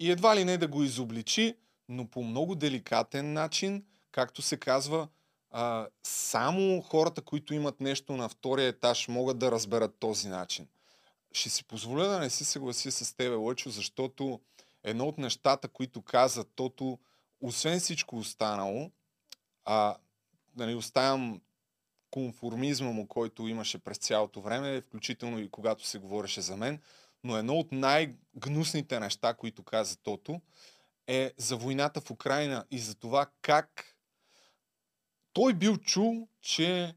И 0.00 0.10
едва 0.10 0.36
ли 0.36 0.44
не 0.44 0.58
да 0.58 0.68
го 0.68 0.82
изобличи, 0.82 1.56
но 1.88 2.06
по 2.06 2.22
много 2.22 2.54
деликатен 2.54 3.32
начин, 3.32 3.84
както 4.12 4.42
се 4.42 4.56
казва, 4.56 5.08
а, 5.50 5.88
само 6.02 6.80
хората, 6.80 7.22
които 7.22 7.54
имат 7.54 7.80
нещо 7.80 8.12
на 8.12 8.28
втория 8.28 8.68
етаж, 8.68 9.08
могат 9.08 9.38
да 9.38 9.50
разберат 9.50 9.98
този 9.98 10.28
начин. 10.28 10.68
Ще 11.32 11.50
си 11.50 11.64
позволя 11.64 12.06
да 12.06 12.18
не 12.18 12.30
се 12.30 12.44
съглася 12.44 12.92
с 12.92 13.16
тебе, 13.16 13.34
Лъчо, 13.34 13.70
защото 13.70 14.40
едно 14.84 15.06
от 15.06 15.18
нещата, 15.18 15.68
които 15.68 16.02
каза 16.02 16.44
Тото, 16.44 16.98
освен 17.40 17.80
всичко 17.80 18.16
останало, 18.16 18.90
а, 19.64 19.96
нали, 20.56 20.74
оставям 20.74 21.40
конформизма 22.10 22.90
му, 22.90 23.08
който 23.08 23.48
имаше 23.48 23.78
през 23.78 23.98
цялото 23.98 24.40
време, 24.40 24.80
включително 24.80 25.38
и 25.38 25.50
когато 25.50 25.86
се 25.86 25.98
говореше 25.98 26.40
за 26.40 26.56
мен, 26.56 26.80
но 27.24 27.36
едно 27.36 27.54
от 27.54 27.72
най-гнусните 27.72 29.00
неща, 29.00 29.34
които 29.34 29.62
каза 29.62 29.96
Тото, 29.96 30.40
е 31.06 31.32
за 31.36 31.56
войната 31.56 32.00
в 32.00 32.10
Украина 32.10 32.64
и 32.70 32.78
за 32.78 32.94
това 32.94 33.26
как 33.42 33.96
той 35.32 35.54
бил 35.54 35.76
чул, 35.76 36.28
че 36.40 36.94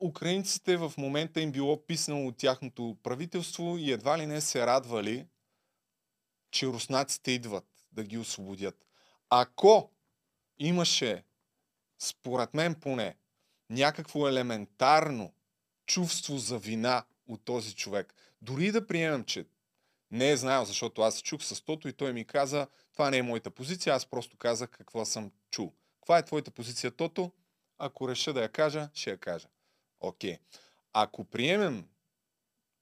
украинците 0.00 0.76
в 0.76 0.92
момента 0.98 1.40
им 1.40 1.52
било 1.52 1.86
писнало 1.86 2.28
от 2.28 2.36
тяхното 2.36 2.96
правителство 3.02 3.76
и 3.78 3.92
едва 3.92 4.18
ли 4.18 4.26
не 4.26 4.40
се 4.40 4.66
радвали, 4.66 5.26
че 6.54 6.66
руснаците 6.66 7.30
идват 7.30 7.64
да 7.92 8.04
ги 8.04 8.18
освободят. 8.18 8.86
Ако 9.30 9.90
имаше, 10.58 11.24
според 11.98 12.54
мен 12.54 12.74
поне, 12.74 13.16
някакво 13.70 14.28
елементарно 14.28 15.32
чувство 15.86 16.38
за 16.38 16.58
вина 16.58 17.04
от 17.28 17.44
този 17.44 17.74
човек, 17.74 18.14
дори 18.42 18.72
да 18.72 18.86
приемем, 18.86 19.24
че 19.24 19.46
не 20.10 20.30
е 20.30 20.36
знаел, 20.36 20.64
защото 20.64 21.02
аз 21.02 21.16
се 21.16 21.22
чух 21.22 21.42
с 21.42 21.64
Тото 21.64 21.88
и 21.88 21.92
той 21.92 22.12
ми 22.12 22.24
каза, 22.24 22.66
това 22.92 23.10
не 23.10 23.16
е 23.18 23.22
моята 23.22 23.50
позиция, 23.50 23.94
аз 23.94 24.06
просто 24.06 24.36
казах 24.36 24.70
какво 24.70 25.04
съм 25.04 25.32
чул. 25.50 25.72
Каква 26.00 26.18
е 26.18 26.24
твоята 26.24 26.50
позиция, 26.50 26.90
Тото? 26.90 27.32
Ако 27.78 28.08
реша 28.08 28.32
да 28.32 28.42
я 28.42 28.48
кажа, 28.48 28.88
ще 28.94 29.10
я 29.10 29.18
кажа. 29.18 29.48
Окей. 30.00 30.38
Ако 30.92 31.24
приемем, 31.24 31.88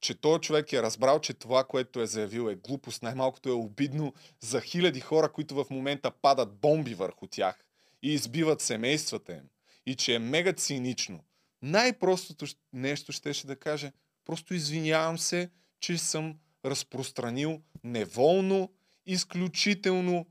че 0.03 0.15
този 0.15 0.41
човек 0.41 0.73
е 0.73 0.83
разбрал, 0.83 1.20
че 1.20 1.35
това, 1.35 1.65
което 1.65 2.01
е 2.01 2.07
заявил 2.07 2.51
е 2.51 2.55
глупост, 2.55 3.03
най-малкото 3.03 3.49
е 3.49 3.53
обидно 3.53 4.15
за 4.41 4.61
хиляди 4.61 5.01
хора, 5.01 5.33
които 5.33 5.55
в 5.55 5.66
момента 5.70 6.11
падат 6.11 6.55
бомби 6.55 6.95
върху 6.95 7.27
тях 7.27 7.65
и 8.03 8.12
избиват 8.12 8.61
семействата 8.61 9.33
им, 9.33 9.49
и 9.87 9.97
че 9.97 10.15
е 10.15 10.19
мега 10.19 10.53
цинично, 10.53 11.24
най-простото 11.62 12.47
нещо 12.73 13.12
щеше 13.12 13.47
да 13.47 13.57
каже, 13.57 13.93
просто 14.24 14.55
извинявам 14.55 15.19
се, 15.19 15.51
че 15.81 15.99
съм 15.99 16.39
разпространил 16.65 17.62
неволно, 17.85 18.73
изключително 19.07 20.27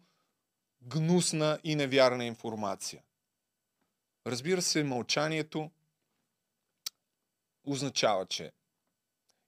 гнусна 0.81 1.59
и 1.63 1.75
невярна 1.75 2.25
информация. 2.25 3.01
Разбира 4.27 4.61
се, 4.61 4.83
мълчанието 4.83 5.71
означава, 7.65 8.25
че 8.25 8.51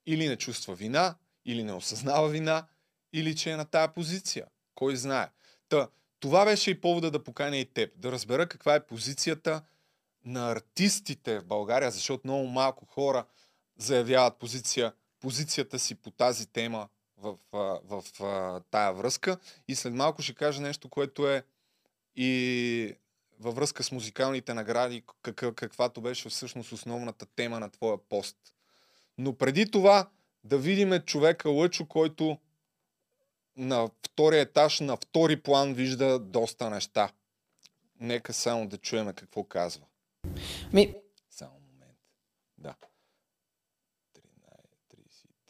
или 0.06 0.28
не 0.28 0.36
чувства 0.36 0.76
вина, 0.76 1.16
или 1.46 1.64
не 1.64 1.74
осъзнава 1.74 2.30
вина, 2.30 2.68
или 3.14 3.36
че 3.36 3.52
е 3.52 3.58
на 3.58 3.66
тая 3.66 3.94
позиция. 3.94 4.46
Кой 4.76 4.96
знае. 4.96 5.30
Та, 5.70 5.88
това 6.20 6.46
беше 6.46 6.72
и 6.72 6.82
повода 6.82 7.12
да 7.12 7.24
поканя 7.24 7.58
и 7.58 7.66
теб, 7.66 7.92
да 7.98 8.12
разбера 8.12 8.48
каква 8.48 8.76
е 8.76 8.86
позицията 8.86 9.62
на 10.26 10.52
артистите 10.52 11.40
в 11.40 11.46
България, 11.46 11.92
защото 11.92 12.28
много 12.28 12.48
малко 12.48 12.86
хора 12.86 13.26
заявяват 13.78 14.40
позиция, 14.40 14.94
позицията 15.20 15.80
си 15.80 15.96
по 15.96 16.12
тази 16.12 16.48
тема 16.48 16.88
в, 17.18 17.38
в, 17.52 17.80
в, 17.84 18.04
в 18.20 18.62
тая 18.72 18.94
връзка. 18.94 19.38
И 19.68 19.76
след 19.76 19.94
малко 19.94 20.22
ще 20.22 20.34
кажа 20.34 20.62
нещо, 20.62 20.90
което 20.90 21.30
е 21.30 21.44
и 22.16 22.96
във 23.40 23.56
връзка 23.56 23.84
с 23.84 23.92
музикалните 23.92 24.54
награди, 24.54 25.04
как, 25.22 25.56
каквато 25.56 26.02
беше 26.02 26.30
всъщност 26.30 26.72
основната 26.72 27.26
тема 27.26 27.60
на 27.60 27.70
твоя 27.70 27.98
пост. 28.10 28.38
Но 29.18 29.38
преди 29.38 29.72
това 29.72 30.10
да 30.44 30.58
видим 30.58 31.00
човека 31.00 31.50
Лъчо, 31.50 31.88
който 31.88 32.38
на 33.58 33.90
втория 34.06 34.42
етаж, 34.42 34.80
на 34.80 34.98
втори 34.98 35.42
план 35.42 35.74
вижда 35.74 36.20
доста 36.20 36.70
неща. 36.70 37.12
Нека 38.00 38.34
само 38.34 38.68
да 38.68 38.78
чуем 38.78 39.14
какво 39.14 39.44
казва. 39.44 39.86
Ми... 40.74 40.96
Само 41.30 41.60
момент. 41.60 41.98
Да. 42.58 42.76
13, 44.16 44.24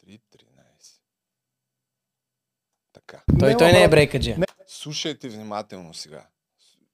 33, 0.06 0.20
13. 0.20 1.00
Така. 2.92 3.22
Той, 3.38 3.56
той 3.56 3.72
не 3.72 3.82
е 3.82 3.88
брейкаджи. 3.88 4.36
Слушайте 4.66 5.28
внимателно 5.28 5.94
сега. 5.94 6.26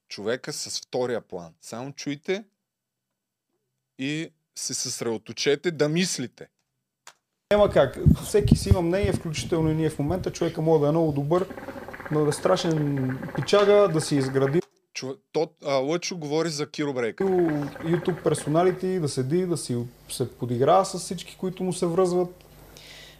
Човека 0.07 0.53
с 0.53 0.81
втория 0.81 1.21
план. 1.21 1.53
Само 1.61 1.93
чуйте 1.93 2.43
и 3.97 4.31
се 4.55 4.73
съсредоточете 4.73 5.71
да 5.71 5.89
мислите. 5.89 6.49
Няма 7.51 7.69
как. 7.69 7.97
Всеки 8.23 8.55
си 8.55 8.69
има 8.69 8.81
мнение, 8.81 9.13
включително 9.13 9.71
и 9.71 9.73
ние 9.73 9.89
в 9.89 9.99
момента. 9.99 10.31
Човека 10.31 10.61
може 10.61 10.81
да 10.81 10.87
е 10.87 10.91
много 10.91 11.11
добър, 11.11 11.45
но 12.11 12.23
да 12.23 12.29
е 12.29 12.31
страшен 12.31 13.19
пичага, 13.35 13.87
да 13.93 14.01
си 14.01 14.15
изгради 14.15 14.61
Чу... 14.93 15.07
То, 15.31 15.47
а, 15.65 15.73
Лъчо 15.73 16.17
говори 16.17 16.49
за 16.49 16.69
Киро 16.69 16.93
Брейк. 16.93 17.17
YouTube 17.17 18.23
персоналити, 18.23 18.99
да 18.99 19.09
седи, 19.09 19.45
да 19.45 19.57
си 19.57 19.77
се 20.09 20.31
подиграва 20.31 20.85
с 20.85 20.99
всички, 20.99 21.37
които 21.39 21.63
му 21.63 21.73
се 21.73 21.85
връзват. 21.85 22.29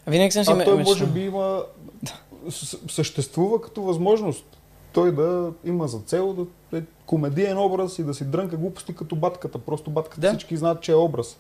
Винаги 0.08 0.32
съм 0.32 0.44
си 0.44 0.52
а 0.52 0.64
той 0.64 0.84
може 0.84 1.06
би 1.06 1.22
има... 1.22 1.64
съществува 2.90 3.62
като 3.62 3.82
възможност. 3.82 4.46
Той 4.94 5.16
да 5.16 5.52
има 5.66 5.88
за 5.88 6.00
цел 6.00 6.48
да 6.72 6.78
е 6.78 6.82
комедиен 7.06 7.58
образ 7.58 8.00
и 8.00 8.04
да 8.04 8.14
си 8.14 8.26
дрънка 8.26 8.58
глупости 8.58 8.96
като 8.96 9.16
батката. 9.16 9.60
Просто 9.60 9.92
батката 9.92 10.22
да. 10.22 10.30
всички 10.30 10.58
знаят, 10.58 10.82
че 10.82 10.92
е 10.92 10.96
образ. 10.96 11.38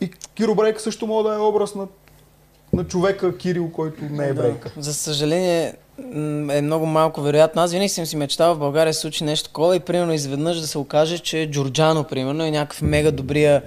И 0.00 0.10
Киро 0.34 0.54
Брейк 0.54 0.80
също 0.80 1.06
може 1.06 1.28
да 1.28 1.34
е 1.34 1.38
образ 1.38 1.74
на, 1.74 1.86
на 2.72 2.84
човека 2.84 3.36
Кирил, 3.36 3.70
който 3.70 4.04
не 4.10 4.28
е 4.28 4.32
брейка. 4.32 4.70
За 4.78 4.94
съжаление 4.94 5.74
е 6.50 6.62
много 6.62 6.86
малко 6.86 7.20
вероятно. 7.20 7.62
Аз 7.62 7.72
винаги 7.72 7.88
съм 7.88 8.06
си 8.06 8.16
мечтал 8.16 8.54
в 8.54 8.58
България 8.58 8.90
да 8.90 8.94
се 8.94 9.00
случи 9.00 9.24
нещо 9.24 9.48
такова 9.48 9.76
и 9.76 9.80
примерно 9.80 10.12
изведнъж 10.12 10.60
да 10.60 10.66
се 10.66 10.78
окаже, 10.78 11.18
че 11.18 11.50
Джорджано, 11.50 12.04
примерно, 12.04 12.44
е 12.44 12.50
някакъв 12.50 12.82
мега 12.82 13.10
добрия 13.10 13.62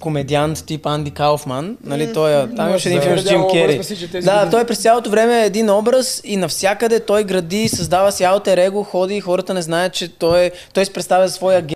комедиант 0.00 0.66
тип 0.66 0.86
Анди 0.86 1.10
Кауфман. 1.10 1.78
Нали, 1.84 2.12
той, 2.12 2.42
е- 2.42 2.54
там 2.56 2.68
имаше 2.68 2.88
един 2.88 3.02
филм 3.02 3.18
с 3.18 3.24
Джим 3.28 3.42
Кери. 3.52 3.80
Да, 4.22 4.50
той 4.50 4.64
през 4.66 4.78
цялото 4.78 5.10
време 5.10 5.42
е 5.42 5.46
един 5.46 5.70
образ 5.70 6.20
и 6.24 6.36
навсякъде 6.36 7.00
той 7.00 7.24
гради, 7.24 7.68
създава 7.68 8.12
си 8.12 8.24
аутер 8.24 8.58
его, 8.58 8.82
ходи 8.82 9.16
и 9.16 9.20
хората 9.20 9.54
не 9.54 9.62
знаят, 9.62 9.92
че 9.92 10.18
той, 10.18 10.40
е- 10.40 10.50
той 10.74 10.84
се 10.84 10.92
представя 10.92 11.28
своя 11.28 11.62
ге 11.62 11.74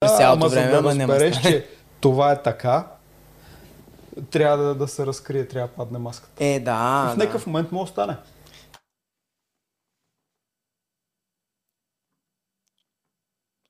през 0.00 0.16
цялото 0.16 0.46
ама 0.46 0.48
време. 0.48 0.70
да 0.70 0.78
ама 0.78 0.94
няма 0.94 1.12
разбереш, 1.12 1.40
че 1.42 1.66
това 2.00 2.32
е 2.32 2.42
така, 2.42 2.86
трябва 4.30 4.64
да, 4.64 4.74
да 4.74 4.88
се 4.88 5.06
разкрие, 5.06 5.48
трябва 5.48 5.68
да 5.68 5.74
падне 5.74 5.98
маската. 5.98 6.44
Е, 6.44 6.60
да. 6.60 7.12
в 7.14 7.16
някакъв 7.16 7.46
момент 7.46 7.72
може 7.72 7.90
да 7.90 7.92
стане. 7.92 8.16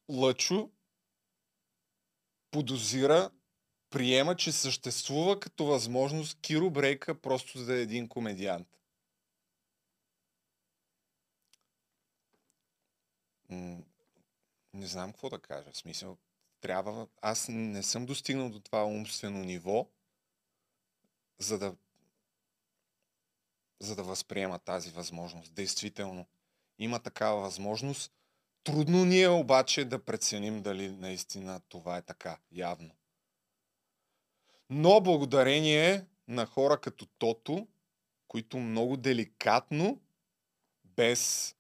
Лъчо 0.09 0.71
подозира, 2.51 3.31
приема, 3.91 4.37
че 4.37 4.53
съществува 4.53 5.41
като 5.41 5.65
възможност 5.65 6.39
Киро 6.41 6.71
Брейка 6.71 7.21
просто 7.21 7.65
да 7.65 7.79
е 7.79 7.83
един 7.83 8.09
комедиант. 8.09 8.69
Не 14.75 14.87
знам 14.87 15.13
какво 15.13 15.29
да 15.29 15.39
кажа. 15.39 15.73
В 15.73 15.77
смисъл, 15.77 16.17
трябва... 16.61 17.07
Аз 17.23 17.49
не 17.49 17.83
съм 17.83 18.07
достигнал 18.07 18.51
до 18.51 18.61
това 18.61 18.85
умствено 18.85 19.39
ниво, 19.39 19.87
за 21.39 21.59
да 21.59 21.75
за 23.81 23.97
да 23.97 24.03
възприема 24.03 24.59
тази 24.59 24.91
възможност. 24.91 25.55
Действително, 25.55 26.27
има 26.79 26.99
такава 26.99 27.41
възможност. 27.41 28.13
Трудно 28.65 29.05
ни 29.05 29.23
е 29.23 29.29
обаче 29.29 29.85
да 29.85 30.05
преценим 30.05 30.63
дали 30.63 30.91
наистина 30.91 31.61
това 31.69 31.97
е 31.97 32.03
така, 32.03 32.39
явно. 32.53 32.91
Но 34.71 35.01
благодарение 35.01 36.07
на 36.29 36.47
хора 36.47 36.81
като 36.81 37.07
Тото, 37.07 37.67
които 38.29 38.59
много 38.59 38.97
деликатно, 38.97 40.01
без 40.85 41.55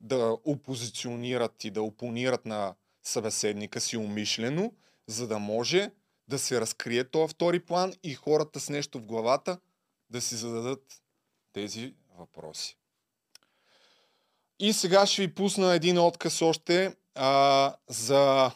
да 0.00 0.38
опозиционират 0.44 1.64
и 1.64 1.70
да 1.70 1.82
опонират 1.82 2.46
на 2.46 2.74
събеседника 3.02 3.80
си 3.80 3.96
умишлено, 3.96 4.72
за 5.06 5.28
да 5.28 5.38
може 5.38 5.90
да 6.28 6.38
се 6.38 6.60
разкрие 6.60 7.04
този 7.04 7.34
втори 7.34 7.60
план 7.60 7.94
и 8.02 8.14
хората 8.14 8.60
с 8.60 8.68
нещо 8.68 8.98
в 8.98 9.04
главата 9.04 9.58
да 10.10 10.20
си 10.20 10.34
зададат 10.34 11.02
тези 11.52 11.94
въпроси. 12.18 12.76
И 14.58 14.72
сега 14.72 15.06
ще 15.06 15.22
ви 15.22 15.34
пусна 15.34 15.74
един 15.74 15.98
отказ 15.98 16.42
още, 16.42 16.96
а, 17.14 17.74
за, 17.88 18.50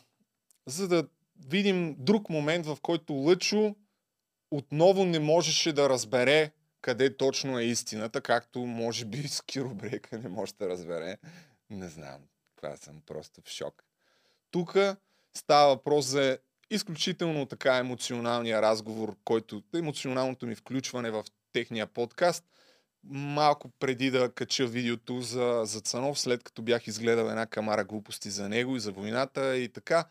за 0.67 0.89
да 0.89 1.09
видим 1.47 1.97
друг 1.99 2.29
момент, 2.29 2.67
в 2.67 2.79
който 2.83 3.13
Лъчо 3.13 3.77
отново 4.51 5.05
не 5.05 5.19
можеше 5.19 5.73
да 5.73 5.89
разбере 5.89 6.53
къде 6.83 7.17
точно 7.17 7.59
е 7.59 7.65
истината, 7.65 8.21
както 8.21 8.59
може 8.59 9.05
би 9.05 9.29
с 9.29 9.43
не 10.13 10.29
може 10.29 10.55
да 10.55 10.69
разбере. 10.69 11.19
Не 11.71 11.89
знам. 11.89 12.21
Това 12.57 12.77
съм 12.77 13.03
просто 13.07 13.41
в 13.45 13.49
шок. 13.49 13.85
Тук 14.51 14.77
става 15.37 15.69
въпрос 15.69 16.07
за 16.07 16.39
изключително 16.75 17.47
така 17.47 17.77
емоционалния 17.77 18.63
разговор, 18.63 19.17
който 19.25 19.63
емоционалното 19.75 20.47
ми 20.47 20.55
включване 20.55 21.11
в 21.11 21.25
техния 21.53 21.87
подкаст. 21.87 22.45
Малко 23.05 23.71
преди 23.79 24.11
да 24.11 24.33
кача 24.33 24.67
видеото 24.67 25.21
за, 25.21 25.63
за 25.65 25.81
Цанов, 25.81 26.21
след 26.21 26.43
като 26.43 26.63
бях 26.63 26.87
изгледал 26.87 27.25
една 27.25 27.47
камара 27.47 27.85
глупости 27.85 28.31
за 28.31 28.49
него 28.49 28.77
и 28.77 28.81
за 28.81 28.93
войната 28.93 29.57
и 29.57 29.69
така. 29.69 30.09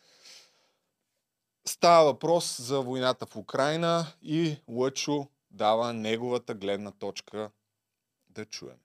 Става 1.68 2.06
въпрос 2.06 2.62
за 2.62 2.82
войната 2.82 3.26
в 3.26 3.36
Украина 3.36 4.08
и 4.22 4.58
Лъчо 4.68 5.28
дава 5.52 5.94
неговата 5.94 6.54
гледна 6.54 6.92
точка 6.92 7.52
да 8.30 8.46
чуем. 8.46 8.78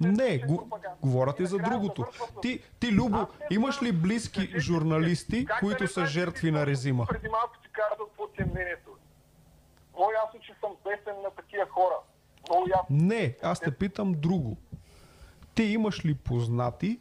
Не, 0.00 0.38
го, 0.38 0.68
говорят 1.02 1.40
и 1.40 1.46
за 1.46 1.58
другото. 1.58 2.06
Ти, 2.42 2.60
ти, 2.80 2.92
Любо, 2.92 3.26
имаш 3.50 3.82
ли 3.82 3.92
близки 3.92 4.52
журналисти, 4.56 5.46
които 5.60 5.88
са 5.88 6.06
жертви 6.06 6.50
на 6.50 6.66
режима? 6.66 7.06
Преди 7.06 7.28
малко 7.28 7.58
ти 7.62 7.68
казах 7.72 7.98
ти 8.36 8.42
е 8.42 8.46
мнението? 8.46 8.90
Много 9.94 10.12
ясно, 10.26 10.40
че 10.40 10.54
съм 10.60 10.70
песен 10.84 11.22
на 11.22 11.30
такива 11.30 11.66
хора. 11.66 11.94
Много 12.48 12.68
ясно. 12.68 12.86
Не, 12.90 13.36
аз 13.42 13.60
те 13.60 13.70
питам 13.70 14.12
друго. 14.12 14.56
Ти 15.54 15.62
имаш 15.62 16.04
ли 16.04 16.14
познати 16.14 17.00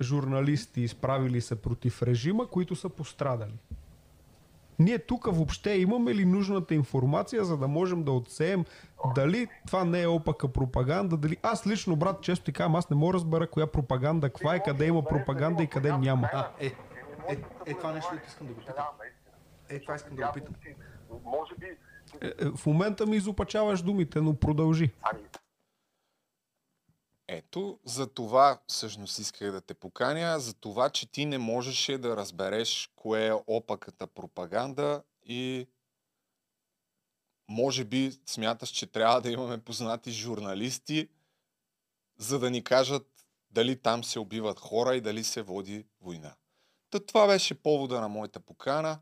журналисти, 0.00 0.80
изправили 0.80 1.40
се 1.40 1.62
против 1.62 2.02
режима, 2.02 2.46
които 2.46 2.76
са 2.76 2.88
пострадали? 2.88 3.54
Ние 4.82 4.98
тук 4.98 5.26
въобще 5.26 5.70
имаме 5.70 6.14
ли 6.14 6.24
нужната 6.24 6.74
информация, 6.74 7.44
за 7.44 7.56
да 7.56 7.68
можем 7.68 8.02
да 8.02 8.12
отсеем 8.12 8.64
дали 9.14 9.48
това 9.66 9.84
не 9.84 10.02
е 10.02 10.06
опака 10.06 10.48
пропаганда, 10.48 11.16
дали... 11.16 11.36
Аз 11.42 11.66
лично, 11.66 11.96
брат, 11.96 12.22
често 12.22 12.44
ти 12.44 12.52
казвам, 12.52 12.76
аз 12.76 12.90
не 12.90 12.96
мога 12.96 13.12
да 13.12 13.14
разбера 13.14 13.46
коя 13.46 13.66
пропаганда, 13.66 14.28
каква 14.28 14.54
е, 14.54 14.62
къде 14.62 14.86
има 14.86 15.04
пропаганда 15.04 15.62
и 15.62 15.66
къде 15.66 15.92
няма. 15.92 16.30
А, 16.32 16.48
е, 16.60 16.66
е, 17.28 17.38
е, 17.66 17.74
това 17.74 17.92
нещо, 17.92 18.10
искам 18.28 18.46
да 18.46 18.52
го 18.52 18.60
питам. 18.60 18.84
Е, 19.68 19.80
това 19.80 19.94
искам 19.94 20.16
да 20.16 20.26
го 20.26 20.32
питам. 20.32 20.54
Може 21.24 21.54
би... 21.54 21.66
Е, 22.20 22.26
е, 22.26 22.50
в 22.56 22.66
момента 22.66 23.06
ми 23.06 23.16
изопачаваш 23.16 23.82
думите, 23.82 24.20
но 24.20 24.34
продължи. 24.34 24.90
Ето, 27.28 27.78
за 27.84 28.06
това 28.06 28.58
всъщност 28.66 29.18
исках 29.18 29.52
да 29.52 29.60
те 29.60 29.74
поканя, 29.74 30.40
за 30.40 30.54
това, 30.54 30.90
че 30.90 31.06
ти 31.06 31.26
не 31.26 31.38
можеше 31.38 31.98
да 31.98 32.16
разбереш 32.16 32.90
кое 32.96 33.26
е 33.26 33.32
опаката 33.46 34.06
пропаганда 34.06 35.02
и 35.24 35.66
може 37.48 37.84
би 37.84 38.12
смяташ, 38.26 38.68
че 38.68 38.86
трябва 38.86 39.20
да 39.20 39.30
имаме 39.30 39.58
познати 39.58 40.10
журналисти, 40.10 41.08
за 42.18 42.38
да 42.38 42.50
ни 42.50 42.64
кажат 42.64 43.06
дали 43.50 43.76
там 43.76 44.04
се 44.04 44.18
убиват 44.18 44.60
хора 44.60 44.96
и 44.96 45.00
дали 45.00 45.24
се 45.24 45.42
води 45.42 45.86
война. 46.00 46.34
Та 46.90 47.00
това 47.00 47.26
беше 47.26 47.54
повода 47.54 48.00
на 48.00 48.08
моята 48.08 48.40
покана. 48.40 49.00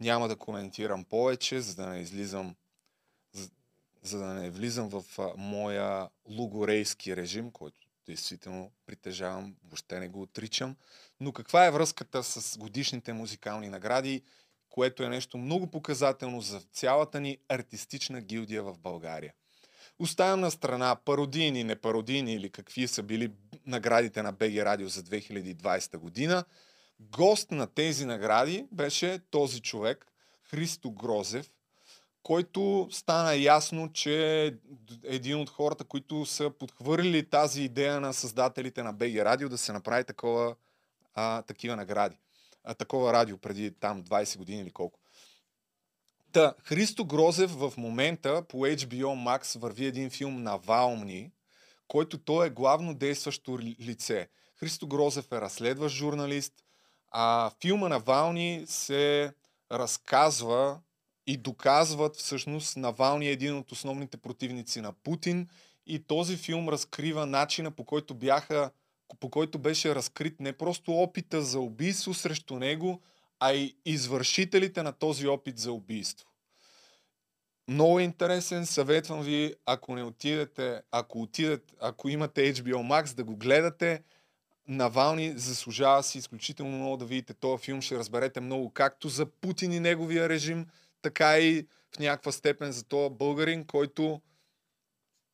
Няма 0.00 0.28
да 0.28 0.36
коментирам 0.36 1.04
повече, 1.04 1.60
за 1.60 1.74
да 1.74 1.86
не 1.86 1.98
излизам 1.98 2.56
за 4.02 4.18
да 4.18 4.24
не 4.24 4.50
влизам 4.50 4.88
в 4.88 5.04
а, 5.18 5.32
моя 5.36 6.08
лугорейски 6.28 7.16
режим, 7.16 7.50
който 7.50 7.86
действително 8.06 8.70
притежавам, 8.86 9.54
въобще 9.64 10.00
не 10.00 10.08
го 10.08 10.22
отричам. 10.22 10.76
Но 11.20 11.32
каква 11.32 11.66
е 11.66 11.70
връзката 11.70 12.22
с 12.22 12.58
годишните 12.58 13.12
музикални 13.12 13.68
награди, 13.68 14.22
което 14.70 15.02
е 15.02 15.08
нещо 15.08 15.38
много 15.38 15.66
показателно 15.66 16.40
за 16.40 16.60
цялата 16.60 17.20
ни 17.20 17.38
артистична 17.48 18.20
гилдия 18.20 18.62
в 18.62 18.78
България. 18.78 19.34
Оставям 19.98 20.40
на 20.40 20.50
страна 20.50 20.96
пародийни, 21.04 21.64
непародийни 21.64 22.34
или 22.34 22.50
какви 22.50 22.88
са 22.88 23.02
били 23.02 23.32
наградите 23.66 24.22
на 24.22 24.32
БГ 24.32 24.56
Радио 24.56 24.88
за 24.88 25.02
2020 25.02 25.96
година. 25.96 26.44
Гост 27.00 27.50
на 27.50 27.66
тези 27.66 28.04
награди 28.04 28.66
беше 28.72 29.20
този 29.30 29.60
човек, 29.60 30.06
Христо 30.42 30.90
Грозев, 30.90 31.50
който 32.22 32.88
стана 32.90 33.34
ясно, 33.34 33.92
че 33.92 34.56
един 35.04 35.40
от 35.40 35.50
хората, 35.50 35.84
които 35.84 36.26
са 36.26 36.50
подхвърлили 36.50 37.30
тази 37.30 37.62
идея 37.62 38.00
на 38.00 38.14
създателите 38.14 38.82
на 38.82 38.92
БГ 38.92 39.16
Радио 39.16 39.48
да 39.48 39.58
се 39.58 39.72
направи 39.72 40.04
такова, 40.04 40.56
а, 41.14 41.42
такива 41.42 41.76
награди. 41.76 42.16
А, 42.64 42.74
такова 42.74 43.12
радио 43.12 43.38
преди 43.38 43.70
там 43.70 44.04
20 44.04 44.38
години 44.38 44.60
или 44.60 44.70
колко. 44.70 44.98
Та, 46.32 46.54
Христо 46.64 47.04
Грозев 47.04 47.50
в 47.50 47.72
момента 47.76 48.42
по 48.48 48.56
HBO 48.56 49.04
Max 49.04 49.58
върви 49.58 49.86
един 49.86 50.10
филм 50.10 50.42
на 50.42 50.56
Валмни, 50.56 51.30
който 51.88 52.18
той 52.18 52.46
е 52.46 52.50
главно 52.50 52.94
действащо 52.94 53.58
лице. 53.58 54.28
Христо 54.56 54.86
Грозев 54.86 55.32
е 55.32 55.40
разследващ 55.40 55.96
журналист, 55.96 56.54
а 57.10 57.50
филма 57.60 57.88
на 57.88 57.98
Вални 57.98 58.64
се 58.66 59.34
разказва 59.72 60.80
и 61.26 61.36
доказват 61.36 62.16
всъщност 62.16 62.76
Навални 62.76 63.28
е 63.28 63.32
един 63.32 63.56
от 63.56 63.72
основните 63.72 64.16
противници 64.16 64.80
на 64.80 64.92
Путин 64.92 65.48
и 65.86 65.98
този 65.98 66.36
филм 66.36 66.68
разкрива 66.68 67.26
начина 67.26 67.70
по 67.70 67.84
който 67.84 68.14
бяха 68.14 68.70
по 69.20 69.30
който 69.30 69.58
беше 69.58 69.94
разкрит 69.94 70.40
не 70.40 70.52
просто 70.52 70.92
опита 70.92 71.42
за 71.42 71.60
убийство 71.60 72.14
срещу 72.14 72.58
него, 72.58 73.00
а 73.40 73.52
и 73.52 73.76
извършителите 73.84 74.82
на 74.82 74.92
този 74.92 75.26
опит 75.26 75.58
за 75.58 75.72
убийство. 75.72 76.28
Много 77.68 78.00
е 78.00 78.02
интересен, 78.02 78.66
съветвам 78.66 79.22
ви, 79.22 79.54
ако 79.66 79.94
не 79.94 80.02
отидете, 80.02 80.82
ако 80.90 81.22
отидете, 81.22 81.74
ако 81.80 82.08
имате 82.08 82.54
HBO 82.54 82.76
Max, 82.76 83.14
да 83.14 83.24
го 83.24 83.36
гледате. 83.36 84.02
Навални 84.68 85.38
заслужава 85.38 86.02
си 86.02 86.18
изключително 86.18 86.76
много 86.76 86.96
да 86.96 87.04
видите 87.04 87.34
този 87.34 87.64
филм, 87.64 87.82
ще 87.82 87.98
разберете 87.98 88.40
много 88.40 88.70
както 88.70 89.08
за 89.08 89.26
Путин 89.26 89.72
и 89.72 89.80
неговия 89.80 90.28
режим, 90.28 90.66
така 91.02 91.38
и 91.38 91.66
в 91.96 91.98
някаква 91.98 92.32
степен 92.32 92.72
за 92.72 92.84
този 92.84 93.14
българин, 93.14 93.64
който 93.64 94.20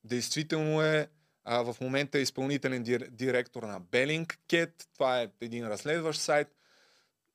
действително 0.05 0.83
е 0.83 1.09
а, 1.45 1.63
в 1.63 1.77
момента 1.81 2.19
е 2.19 2.23
изпълнителен 2.23 2.83
директор 3.11 3.63
на 3.63 3.81
Bellingcat. 3.81 4.71
Това 4.95 5.23
е 5.23 5.29
един 5.41 5.69
разследващ 5.69 6.21
сайт. 6.21 6.49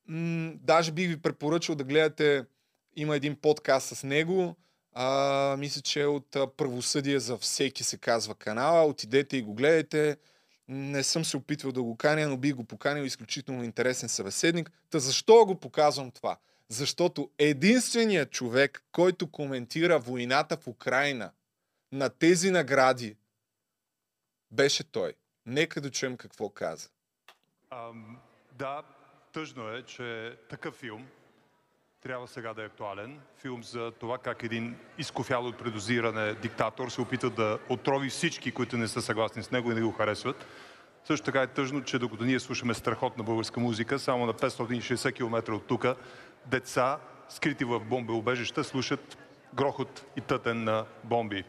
М- 0.07 0.53
даже 0.55 0.91
бих 0.91 1.07
ви 1.07 1.21
препоръчал 1.21 1.75
да 1.75 1.83
гледате, 1.83 2.45
има 2.95 3.15
един 3.15 3.35
подкаст 3.35 3.97
с 3.97 4.03
него. 4.03 4.55
А, 4.93 5.55
мисля, 5.59 5.81
че 5.81 6.01
е 6.01 6.05
от 6.05 6.31
Правосъдие 6.57 7.19
за 7.19 7.37
всеки 7.37 7.83
се 7.83 7.97
казва 7.97 8.35
канала. 8.35 8.85
Отидете 8.85 9.37
и 9.37 9.41
го 9.41 9.53
гледайте. 9.53 10.17
Не 10.67 11.03
съм 11.03 11.25
се 11.25 11.37
опитвал 11.37 11.71
да 11.71 11.83
го 11.83 11.97
каня, 11.97 12.27
но 12.27 12.37
бих 12.37 12.55
го 12.55 12.63
поканил 12.63 13.03
изключително 13.03 13.63
интересен 13.63 14.09
събеседник. 14.09 14.71
Та 14.89 14.99
защо 14.99 15.45
го 15.45 15.55
показвам 15.55 16.11
това? 16.11 16.37
Защото 16.73 17.29
единственият 17.39 18.31
човек, 18.31 18.83
който 18.91 19.31
коментира 19.31 19.99
войната 19.99 20.57
в 20.57 20.67
Украина 20.67 21.31
на 21.91 22.09
тези 22.09 22.51
награди, 22.51 23.15
беше 24.51 24.83
той. 24.83 25.13
Нека 25.45 25.81
да 25.81 25.91
чуем 25.91 26.17
какво 26.17 26.49
каза. 26.49 26.89
А, 27.69 27.91
да, 28.51 28.83
тъжно 29.33 29.69
е, 29.69 29.81
че 29.83 30.37
такъв 30.49 30.75
филм 30.75 31.07
трябва 32.01 32.27
сега 32.27 32.53
да 32.53 32.63
е 32.63 32.65
актуален. 32.65 33.19
Филм 33.37 33.63
за 33.63 33.91
това 33.91 34.17
как 34.17 34.43
един 34.43 34.75
изкофял 34.97 35.45
от 35.45 35.57
предозиране 35.57 36.33
диктатор 36.33 36.89
се 36.89 37.01
опита 37.01 37.29
да 37.29 37.59
отрови 37.69 38.09
всички, 38.09 38.51
които 38.51 38.77
не 38.77 38.87
са 38.87 39.01
съгласни 39.01 39.43
с 39.43 39.51
него 39.51 39.71
и 39.71 39.75
не 39.75 39.81
го 39.81 39.91
харесват. 39.91 40.45
Също 41.03 41.25
така 41.25 41.41
е 41.41 41.47
тъжно, 41.47 41.83
че 41.83 41.99
докато 41.99 42.23
ние 42.23 42.39
слушаме 42.39 42.73
страхотна 42.73 43.23
българска 43.23 43.59
музика, 43.59 43.99
само 43.99 44.25
на 44.25 44.33
560 44.33 45.15
км 45.15 45.53
от 45.53 45.67
тук 45.67 45.85
деца, 46.45 46.99
скрити 47.29 47.65
в 47.65 47.79
бомбеобежища, 47.79 48.63
слушат 48.63 49.17
грохот 49.53 50.05
и 50.17 50.21
тътен 50.21 50.63
на 50.63 50.85
бомби. 51.03 51.43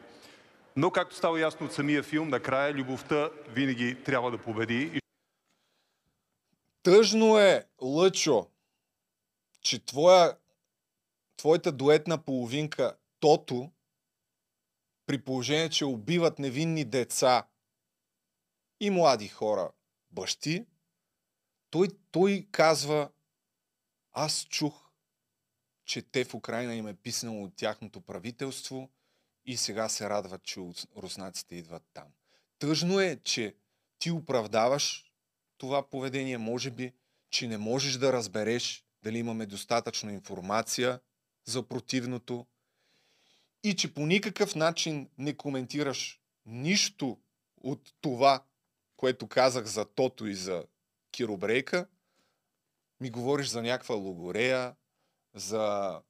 Но, 0.77 0.91
както 0.91 1.16
става 1.16 1.41
ясно 1.41 1.66
от 1.66 1.73
самия 1.73 2.03
филм, 2.03 2.29
накрая 2.29 2.75
любовта 2.75 3.31
винаги 3.49 4.03
трябва 4.05 4.31
да 4.31 4.39
победи. 4.39 5.01
Тъжно 6.83 7.39
е, 7.39 7.65
Лъчо, 7.83 8.47
че 9.61 9.85
твоя, 9.85 10.37
твоята 11.37 11.73
дуетна 11.73 12.25
половинка 12.25 12.97
Тото, 13.21 13.71
при 15.07 15.25
положение, 15.25 15.71
че 15.71 15.85
убиват 15.85 16.39
невинни 16.39 16.85
деца 16.85 17.47
и 18.81 18.91
млади 18.91 19.29
хора, 19.29 19.71
бащи, 20.11 20.66
той, 21.71 21.89
той 22.11 22.49
казва, 22.53 23.11
аз 24.12 24.45
чух 24.45 24.84
че 25.85 26.02
те 26.02 26.24
в 26.24 26.35
Украина 26.35 26.74
им 26.74 26.86
е 26.86 26.94
писнало 26.94 27.44
от 27.44 27.56
тяхното 27.56 28.01
правителство 28.01 28.90
и 29.47 29.56
сега 29.56 29.89
се 29.89 30.11
радват, 30.11 30.43
че 30.43 30.61
руснаците 30.97 31.56
идват 31.56 31.82
там. 31.94 32.09
Тъжно 32.59 33.01
е, 33.01 33.20
че 33.24 33.55
ти 33.98 34.11
оправдаваш 34.11 35.12
това 35.59 35.90
поведение, 35.90 36.39
може 36.39 36.70
би, 36.70 36.93
че 37.31 37.48
не 37.48 37.59
можеш 37.59 37.97
да 37.97 38.12
разбереш 38.12 38.85
дали 39.02 39.19
имаме 39.19 39.47
достатъчно 39.47 40.11
информация 40.11 41.01
за 41.44 41.62
противното 41.62 42.47
и 43.62 43.77
че 43.77 43.94
по 43.94 44.06
никакъв 44.06 44.55
начин 44.55 45.09
не 45.19 45.36
коментираш 45.36 46.20
нищо 46.47 47.19
от 47.56 47.94
това, 48.01 48.44
което 48.97 49.28
казах 49.28 49.65
за 49.65 49.85
Тото 49.85 50.27
и 50.27 50.35
за 50.35 50.65
Киробрейка, 51.11 51.86
ми 53.01 53.11
говориш 53.11 53.47
за 53.48 53.62
някаква 53.62 53.94
логорея, 53.94 54.74
за 55.35 56.01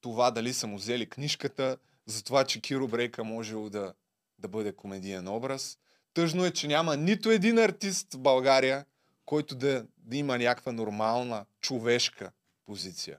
това 0.00 0.30
дали 0.30 0.54
са 0.54 0.66
му 0.66 0.76
взели 0.76 1.08
книжката, 1.08 1.78
за 2.06 2.24
това, 2.24 2.44
че 2.44 2.60
Киро 2.60 2.88
Брейка 2.88 3.24
можел 3.24 3.70
да, 3.70 3.94
да 4.38 4.48
бъде 4.48 4.72
комедиен 4.72 5.28
образ. 5.28 5.78
Тъжно 6.14 6.44
е, 6.44 6.50
че 6.50 6.66
няма 6.68 6.96
нито 6.96 7.30
един 7.30 7.58
артист 7.58 8.14
в 8.14 8.18
България, 8.18 8.86
който 9.24 9.54
да, 9.54 9.86
да 9.98 10.16
има 10.16 10.38
някаква 10.38 10.72
нормална, 10.72 11.46
човешка 11.60 12.32
позиция. 12.64 13.18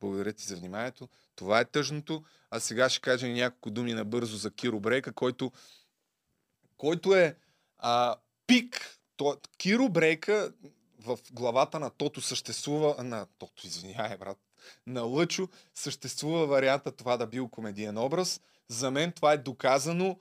Благодаря 0.00 0.32
ти 0.32 0.44
за 0.44 0.56
вниманието. 0.56 1.08
Това 1.36 1.60
е 1.60 1.64
тъжното. 1.64 2.24
А 2.50 2.60
сега 2.60 2.88
ще 2.88 3.00
кажа 3.00 3.26
и 3.26 3.32
няколко 3.32 3.70
думи 3.70 3.94
набързо 3.94 4.36
за 4.36 4.50
Киро 4.50 4.80
Брейка, 4.80 5.12
който, 5.12 5.52
който 6.76 7.14
е 7.14 7.36
а, 7.78 8.16
пик. 8.46 8.98
То, 9.16 9.36
Киро 9.58 9.88
Брейка 9.88 10.52
в 11.04 11.18
главата 11.32 11.80
на 11.80 11.90
Тото 11.90 12.20
съществува, 12.20 13.04
на 13.04 13.26
Тото, 13.38 13.66
извинявай, 13.66 14.16
брат, 14.16 14.38
на 14.86 15.00
Лъчо, 15.00 15.48
съществува 15.74 16.46
варианта 16.46 16.92
това 16.92 17.16
да 17.16 17.26
бил 17.26 17.48
комедиен 17.48 17.98
образ. 17.98 18.40
За 18.68 18.90
мен 18.90 19.12
това 19.12 19.32
е 19.32 19.38
доказано 19.38 20.18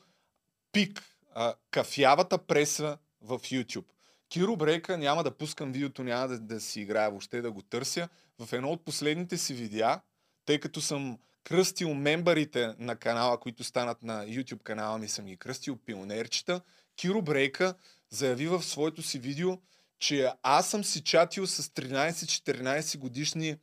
пик. 0.72 1.04
А, 1.34 1.54
кафявата 1.72 2.38
преса 2.38 2.98
в 3.22 3.40
YouTube. 3.40 3.86
Киро 4.30 4.56
Брейка 4.56 4.98
няма 4.98 5.24
да 5.24 5.38
пускам 5.38 5.72
видеото, 5.72 6.04
няма 6.04 6.28
да, 6.28 6.40
да 6.40 6.62
си 6.62 6.82
играя 6.82 7.10
въобще 7.10 7.42
да 7.42 7.52
го 7.52 7.62
търся. 7.62 8.10
В 8.40 8.54
едно 8.54 8.70
от 8.70 8.86
последните 8.86 9.38
си 9.38 9.54
видеа, 9.54 10.02
тъй 10.46 10.60
като 10.60 10.82
съм 10.82 11.20
кръстил 11.44 11.94
мембарите 11.94 12.76
на 12.80 12.96
канала, 12.96 13.40
които 13.40 13.64
станат 13.64 14.04
на 14.04 14.26
YouTube 14.26 14.64
канала 14.64 14.98
ми, 14.98 15.08
съм 15.08 15.26
ги 15.26 15.38
кръстил 15.38 15.78
пионерчета, 15.78 16.62
Киро 16.96 17.22
Брейка 17.22 17.76
заяви 18.10 18.48
в 18.48 18.64
своето 18.64 19.02
си 19.02 19.20
видео, 19.20 19.58
че 20.00 20.32
аз 20.44 20.70
съм 20.70 20.84
си 20.84 21.04
чатил 21.04 21.48
с 21.48 21.64
13-14 21.64 22.98
годишни 22.98 23.58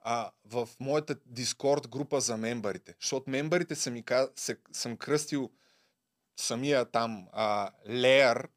а, 0.00 0.30
в 0.44 0.68
моята 0.80 1.16
Дискорд 1.26 1.88
група 1.88 2.20
за 2.20 2.36
мембарите. 2.36 2.94
Защото 3.00 3.30
мембарите 3.30 3.74
съм, 3.74 3.92
ми, 3.92 4.04
се, 4.36 4.56
съм 4.72 4.96
кръстил 4.96 5.50
самия 6.36 6.84
там 6.84 7.28
а, 7.32 7.70
леер, 7.88 8.48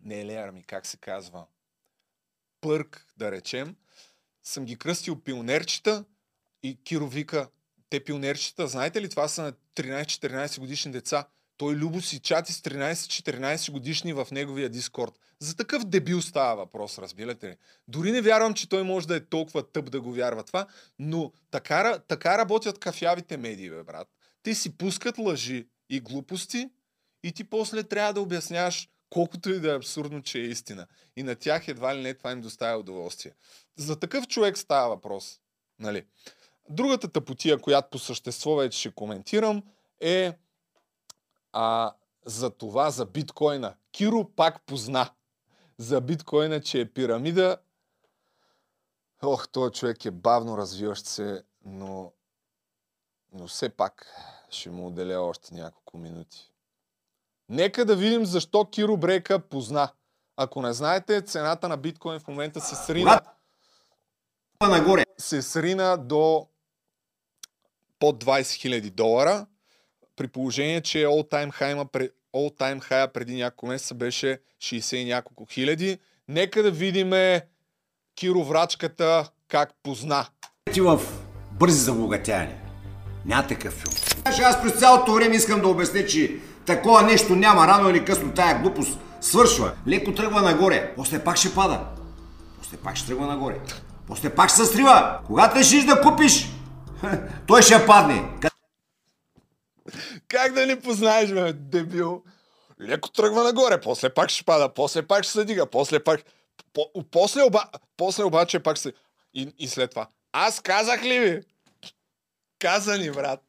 не 0.00 0.26
леер 0.26 0.50
ми, 0.50 0.64
как 0.64 0.86
се 0.86 0.96
казва, 0.96 1.46
пърк, 2.60 3.06
да 3.16 3.32
речем, 3.32 3.76
съм 4.42 4.64
ги 4.64 4.76
кръстил 4.76 5.20
пионерчета 5.20 6.04
и 6.62 6.84
Киро 6.84 7.08
вика, 7.08 7.48
те 7.90 8.04
пионерчета, 8.04 8.66
знаете 8.66 9.02
ли, 9.02 9.08
това 9.08 9.28
са 9.28 9.42
на 9.42 9.52
13-14 9.52 10.60
годишни 10.60 10.92
деца. 10.92 11.28
Той 11.56 11.74
Любо 11.74 12.00
си 12.00 12.20
чати 12.20 12.52
с 12.52 12.60
13-14 12.60 13.70
годишни 13.72 14.12
в 14.12 14.28
неговия 14.32 14.68
Дискорд. 14.68 15.18
За 15.38 15.56
такъв 15.56 15.84
дебил 15.84 16.22
става 16.22 16.56
въпрос, 16.56 16.98
разбирате 16.98 17.48
ли. 17.48 17.56
Дори 17.88 18.12
не 18.12 18.20
вярвам, 18.20 18.54
че 18.54 18.68
той 18.68 18.82
може 18.82 19.06
да 19.06 19.16
е 19.16 19.24
толкова 19.24 19.72
тъп 19.72 19.90
да 19.90 20.00
го 20.00 20.12
вярва 20.12 20.42
това, 20.42 20.66
но 20.98 21.32
така, 21.50 21.98
така 22.08 22.38
работят 22.38 22.78
кафявите 22.78 23.36
медии, 23.36 23.70
бе, 23.70 23.82
брат. 23.82 24.08
Те 24.42 24.54
си 24.54 24.76
пускат 24.76 25.18
лъжи 25.18 25.66
и 25.90 26.00
глупости 26.00 26.68
и 27.22 27.32
ти 27.32 27.44
после 27.44 27.82
трябва 27.82 28.12
да 28.12 28.20
обясняваш 28.20 28.88
колкото 29.10 29.50
и 29.50 29.60
да 29.60 29.72
е 29.72 29.76
абсурдно, 29.76 30.22
че 30.22 30.38
е 30.38 30.42
истина. 30.42 30.86
И 31.16 31.22
на 31.22 31.34
тях 31.34 31.68
едва 31.68 31.96
ли 31.96 32.00
не 32.00 32.14
това 32.14 32.32
им 32.32 32.40
доставя 32.40 32.78
удоволствие. 32.78 33.32
За 33.76 34.00
такъв 34.00 34.26
човек 34.28 34.58
става 34.58 34.88
въпрос. 34.88 35.40
Нали? 35.78 36.04
Другата 36.70 37.08
тъпотия, 37.08 37.58
която 37.58 37.90
по 37.90 37.98
същество 37.98 38.54
вече 38.54 38.78
ще 38.78 38.90
коментирам, 38.90 39.62
е 40.00 40.32
а, 41.52 41.94
за 42.26 42.50
това, 42.50 42.90
за 42.90 43.06
биткоина. 43.06 43.74
Киро 43.92 44.30
пак 44.36 44.62
позна 44.66 45.10
за 45.78 46.00
биткоина, 46.00 46.60
че 46.60 46.80
е 46.80 46.92
пирамида. 46.92 47.56
Ох, 49.22 49.48
този 49.48 49.72
човек 49.72 50.04
е 50.04 50.10
бавно 50.10 50.58
развиващ 50.58 51.06
се, 51.06 51.44
но, 51.64 52.12
но 53.32 53.46
все 53.46 53.68
пак 53.68 54.06
ще 54.50 54.70
му 54.70 54.86
отделя 54.86 55.20
още 55.20 55.54
няколко 55.54 55.98
минути. 55.98 56.52
Нека 57.48 57.84
да 57.84 57.96
видим 57.96 58.26
защо 58.26 58.64
Киро 58.64 58.96
Брека 58.96 59.38
позна. 59.48 59.92
Ако 60.36 60.62
не 60.62 60.72
знаете, 60.72 61.22
цената 61.22 61.68
на 61.68 61.76
биткоин 61.76 62.20
в 62.20 62.28
момента 62.28 62.60
се 62.60 62.74
срина. 62.74 63.20
Нагоре. 64.60 65.04
Се 65.18 65.42
срина 65.42 65.96
до 65.96 66.48
под 67.98 68.24
20 68.24 68.42
000 68.42 68.90
долара, 68.90 69.46
при 70.16 70.28
положение, 70.28 70.80
че 70.80 70.98
all 70.98 71.30
time 72.58 72.82
high, 72.90 73.12
преди 73.12 73.34
няколко 73.34 73.66
месеца 73.66 73.94
беше 73.94 74.38
60 74.62 74.96
и 74.96 75.04
няколко 75.04 75.46
хиляди. 75.50 75.98
Нека 76.28 76.62
да 76.62 76.70
видиме 76.70 77.46
Киро 78.16 78.44
Врачката 78.44 79.28
как 79.48 79.70
позна. 79.82 80.26
Ти 80.72 80.80
в 80.80 81.00
бързи 81.52 81.78
забогатяне. 81.78 82.58
Няма 83.26 83.46
такъв 83.46 83.72
филм. 83.72 83.94
Значи 84.22 84.42
аз 84.42 84.62
през 84.62 84.72
цялото 84.72 85.12
време 85.12 85.34
искам 85.34 85.60
да 85.60 85.68
обясня, 85.68 86.06
че 86.06 86.36
такова 86.66 87.02
нещо 87.02 87.36
няма. 87.36 87.66
Рано 87.66 87.90
или 87.90 88.04
късно 88.04 88.32
тая 88.32 88.58
глупост 88.58 88.98
свършва. 89.20 89.72
Леко 89.88 90.14
тръгва 90.14 90.42
нагоре, 90.42 90.92
после 90.96 91.24
пак 91.24 91.36
ще 91.36 91.54
пада. 91.54 91.80
После 92.58 92.76
пак 92.76 92.96
ще 92.96 93.06
тръгва 93.06 93.26
нагоре. 93.26 93.58
После 94.06 94.30
пак 94.30 94.50
ще 94.50 94.58
се 94.58 94.66
срива. 94.66 95.18
Когато 95.26 95.56
решиш 95.56 95.84
да 95.84 96.00
купиш, 96.00 96.48
той 97.46 97.62
ще 97.62 97.86
падне. 97.86 98.24
Как 100.32 100.52
да 100.52 100.66
не 100.66 100.80
познаеш, 100.80 101.32
бе, 101.32 101.52
дебил? 101.52 102.22
Леко 102.80 103.10
тръгва 103.10 103.44
нагоре, 103.44 103.80
после 103.80 104.14
пак 104.14 104.30
ще 104.30 104.44
пада, 104.44 104.74
после 104.74 105.06
пак 105.06 105.24
ще 105.24 105.32
се 105.32 105.44
дига, 105.44 105.66
после 105.66 106.04
пак... 106.04 106.20
По, 106.72 106.90
после, 107.10 107.42
оба, 107.42 107.64
после 107.96 108.24
обаче 108.24 108.60
пак 108.60 108.78
се... 108.78 108.92
И, 109.34 109.54
и 109.58 109.68
след 109.68 109.90
това. 109.90 110.08
Аз 110.32 110.60
казах 110.60 111.02
ли 111.02 111.18
ви? 111.18 111.42
Казани, 112.58 113.10
брат. 113.10 113.40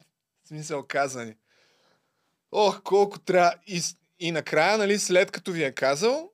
В 0.44 0.48
смисъл, 0.48 0.82
казани. 0.82 1.34
Ох, 2.52 2.82
колко 2.82 3.18
трябва. 3.18 3.54
И, 3.66 3.82
и 4.18 4.30
накрая, 4.30 4.78
нали, 4.78 4.98
след 4.98 5.30
като 5.30 5.52
ви 5.52 5.64
е 5.64 5.72
казал, 5.72 6.30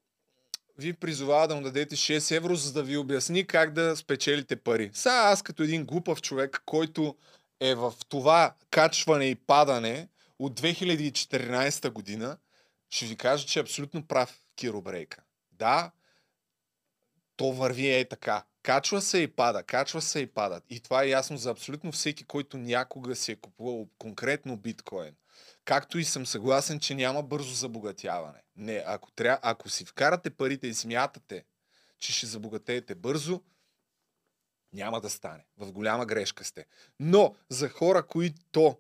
ви 0.79 0.93
призовава 0.93 1.49
да 1.49 1.55
му 1.57 1.63
дадете 1.63 1.97
6 1.97 2.37
евро, 2.37 2.55
за 2.55 2.73
да 2.73 2.83
ви 2.83 2.97
обясни 2.97 3.47
как 3.47 3.73
да 3.73 3.97
спечелите 3.97 4.57
пари. 4.57 4.91
Сега 4.95 5.15
аз 5.15 5.43
като 5.43 5.63
един 5.63 5.85
глупав 5.85 6.23
човек, 6.23 6.63
който 6.67 7.17
е 7.61 7.75
в 7.75 7.93
това 8.09 8.55
качване 8.71 9.25
и 9.25 9.35
падане 9.35 10.09
от 10.41 10.61
2014 10.61 11.91
година, 11.91 12.39
ще 12.91 13.07
ви 13.07 13.17
кажа, 13.17 13.47
че 13.47 13.59
е 13.59 13.63
абсолютно 13.63 14.07
прав 14.07 14.41
Киро 14.57 14.83
Брейка. 14.83 15.23
Да, 15.53 15.91
то 17.37 17.53
върви 17.53 17.95
е 17.95 18.09
така. 18.09 18.45
Качва 18.63 19.01
се 19.01 19.19
и 19.19 19.29
пада, 19.29 19.63
качва 19.63 20.03
се 20.03 20.21
и 20.21 20.27
пада. 20.27 20.61
И 20.71 20.81
това 20.81 21.03
е 21.03 21.09
ясно 21.09 21.37
за 21.37 21.51
абсолютно 21.51 21.93
всеки, 21.93 22.25
който 22.25 22.59
някога 22.59 23.17
си 23.17 23.33
е 23.33 23.37
купувал 23.37 23.89
конкретно 23.99 24.57
биткоин. 24.57 25.15
Както 25.65 25.99
и 25.99 26.05
съм 26.05 26.27
съгласен, 26.27 26.81
че 26.81 26.95
няма 26.95 27.23
бързо 27.23 27.55
забогатяване. 27.55 28.43
Не, 28.57 28.83
ако, 28.87 29.11
тря... 29.11 29.39
ако 29.43 29.69
си 29.69 29.85
вкарате 29.85 30.31
парите 30.31 30.67
и 30.67 30.75
смятате, 30.75 31.45
че 31.99 32.13
ще 32.13 32.27
забогатеете 32.27 32.95
бързо, 32.95 33.43
няма 34.73 35.01
да 35.01 35.11
стане. 35.11 35.47
В 35.57 35.73
голяма 35.73 36.07
грешка 36.07 36.45
сте. 36.45 36.67
Но 37.01 37.35
за 37.49 37.69
хора, 37.69 38.07
които 38.07 38.79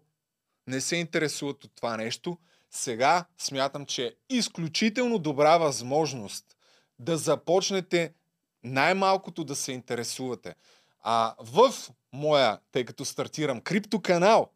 не 0.71 0.81
се 0.81 0.97
интересуват 0.97 1.65
от 1.65 1.73
това 1.75 1.97
нещо, 1.97 2.39
сега 2.71 3.25
смятам, 3.39 3.87
че 3.87 4.07
е 4.07 4.13
изключително 4.29 5.19
добра 5.19 5.59
възможност 5.59 6.57
да 6.99 7.17
започнете 7.17 8.13
най-малкото 8.65 9.45
да 9.45 9.57
се 9.57 9.73
интересувате. 9.73 10.55
А 11.03 11.35
в 11.39 11.75
моя, 12.13 12.59
тъй 12.73 12.85
като 12.85 13.05
стартирам 13.05 13.61
криптоканал, 13.61 14.51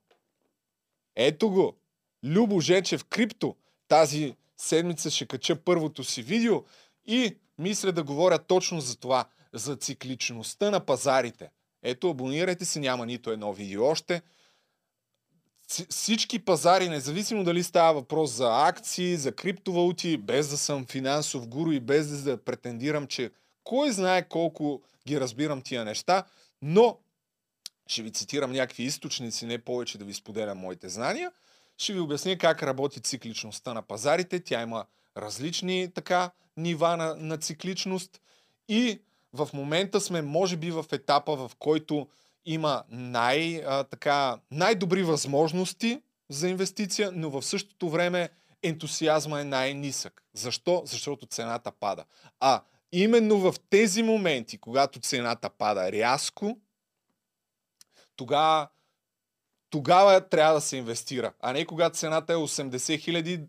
ето 1.17 1.51
го, 1.51 1.77
Любо 2.25 2.61
Жечев 2.61 3.05
Крипто, 3.05 3.57
тази 3.89 4.37
седмица 4.57 5.11
ще 5.11 5.27
кача 5.27 5.57
първото 5.57 6.05
си 6.05 6.23
видео 6.23 6.65
и 7.07 7.37
мисля 7.59 7.93
да 7.93 8.03
говоря 8.03 8.39
точно 8.39 8.81
за 8.81 8.97
това, 8.97 9.25
за 9.53 9.77
цикличността 9.77 10.71
на 10.71 10.81
пазарите. 10.81 11.51
Ето, 11.83 12.11
абонирайте 12.11 12.65
се, 12.65 12.81
няма 12.81 13.07
нито 13.07 13.31
едно 13.31 13.53
видео 13.53 13.85
още. 13.85 14.23
Всички 15.89 16.39
пазари, 16.39 16.89
независимо 16.89 17.45
дали 17.45 17.63
става 17.63 17.95
въпрос 17.95 18.31
за 18.31 18.67
акции, 18.67 19.17
за 19.17 19.33
криптовалути, 19.33 20.17
без 20.17 20.49
да 20.49 20.57
съм 20.57 20.87
финансов 20.87 21.49
гуру 21.49 21.73
и 21.73 21.81
без 21.81 22.23
да 22.23 22.37
претендирам, 22.37 23.07
че 23.07 23.31
кой 23.65 23.93
знае 23.93 24.29
колко 24.29 24.83
ги 25.07 25.21
разбирам 25.21 25.63
тия 25.63 25.85
неща, 25.85 26.25
но 26.63 26.99
ще 27.87 28.03
ви 28.03 28.11
цитирам 28.11 28.53
някакви 28.53 28.83
източници, 28.83 29.47
не 29.47 29.59
повече 29.59 29.99
да 29.99 30.05
ви 30.05 30.15
споделям 30.15 30.59
моите 30.59 30.89
знания. 30.89 31.33
Ще 31.79 31.93
ви 31.93 32.01
обясня 32.01 32.39
как 32.39 32.63
работи 32.63 33.01
цикличността 33.01 33.75
на 33.75 33.83
пазарите. 33.83 34.41
Тя 34.41 34.63
има 34.63 34.85
различни 35.17 35.91
така 35.95 36.31
нива 36.57 36.97
на, 36.97 37.17
на 37.17 37.39
цикличност 37.39 38.21
и 38.69 39.01
в 39.33 39.49
момента 39.53 40.01
сме, 40.01 40.23
може 40.23 40.57
би, 40.57 40.71
в 40.71 40.85
етапа, 40.93 41.37
в 41.37 41.51
който 41.59 42.09
има 42.47 42.85
най, 42.89 43.63
а, 43.67 43.85
така, 43.85 44.39
най-добри 44.51 45.03
възможности 45.03 46.03
за 46.29 46.49
инвестиция, 46.49 47.11
но 47.13 47.31
в 47.31 47.43
същото 47.43 47.91
време 47.91 48.29
ентусиазма 48.63 49.41
е 49.41 49.45
най-нисък. 49.45 50.23
Защо? 50.35 50.83
Защото 50.87 51.27
цената 51.27 51.73
пада. 51.73 52.05
А 52.41 52.63
именно 52.93 53.39
в 53.39 53.55
тези 53.71 54.03
моменти, 54.03 54.59
когато 54.59 55.01
цената 55.01 55.51
пада 55.51 55.93
рязко, 55.93 56.59
тогава 58.17 58.69
тогава 59.75 60.29
трябва 60.29 60.55
да 60.55 60.61
се 60.61 60.77
инвестира, 60.77 61.33
а 61.41 61.53
не 61.53 61.65
когато 61.65 61.99
цената 61.99 62.33
е 62.33 62.37
80 62.37 62.99
хиляди 62.99 63.41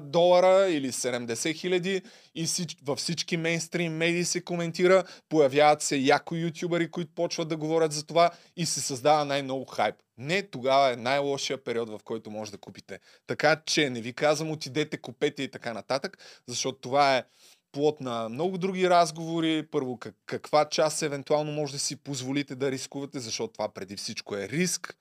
долара 0.00 0.70
или 0.70 0.92
70 0.92 1.54
хиляди 1.54 2.02
и 2.34 2.44
всич, 2.44 2.76
във 2.82 2.98
всички 2.98 3.36
мейнстрим 3.36 3.96
медии 3.96 4.24
се 4.24 4.40
коментира, 4.40 5.04
появяват 5.28 5.82
се 5.82 5.96
яко 5.96 6.34
ютубъри, 6.34 6.90
които 6.90 7.14
почват 7.14 7.48
да 7.48 7.56
говорят 7.56 7.92
за 7.92 8.06
това 8.06 8.30
и 8.56 8.66
се 8.66 8.80
създава 8.80 9.24
най-много 9.24 9.64
хайп. 9.64 9.94
Не, 10.16 10.42
тогава 10.42 10.92
е 10.92 10.96
най-лошия 10.96 11.64
период, 11.64 11.88
в 11.88 12.00
който 12.04 12.30
може 12.30 12.50
да 12.50 12.58
купите. 12.58 12.98
Така 13.26 13.60
че 13.66 13.90
не 13.90 14.00
ви 14.00 14.12
казвам 14.12 14.50
отидете, 14.50 14.96
купете 14.96 15.42
и 15.42 15.50
така 15.50 15.72
нататък, 15.72 16.18
защото 16.46 16.78
това 16.78 17.16
е 17.16 17.24
плод 17.72 18.00
на 18.00 18.28
много 18.28 18.58
други 18.58 18.90
разговори. 18.90 19.66
Първо, 19.70 19.98
как, 19.98 20.14
каква 20.26 20.64
част 20.64 21.02
евентуално 21.02 21.52
може 21.52 21.72
да 21.72 21.78
си 21.78 21.96
позволите 21.96 22.54
да 22.54 22.70
рискувате, 22.70 23.18
защото 23.18 23.52
това 23.52 23.68
преди 23.68 23.96
всичко 23.96 24.36
е 24.36 24.48
риск. 24.48 24.96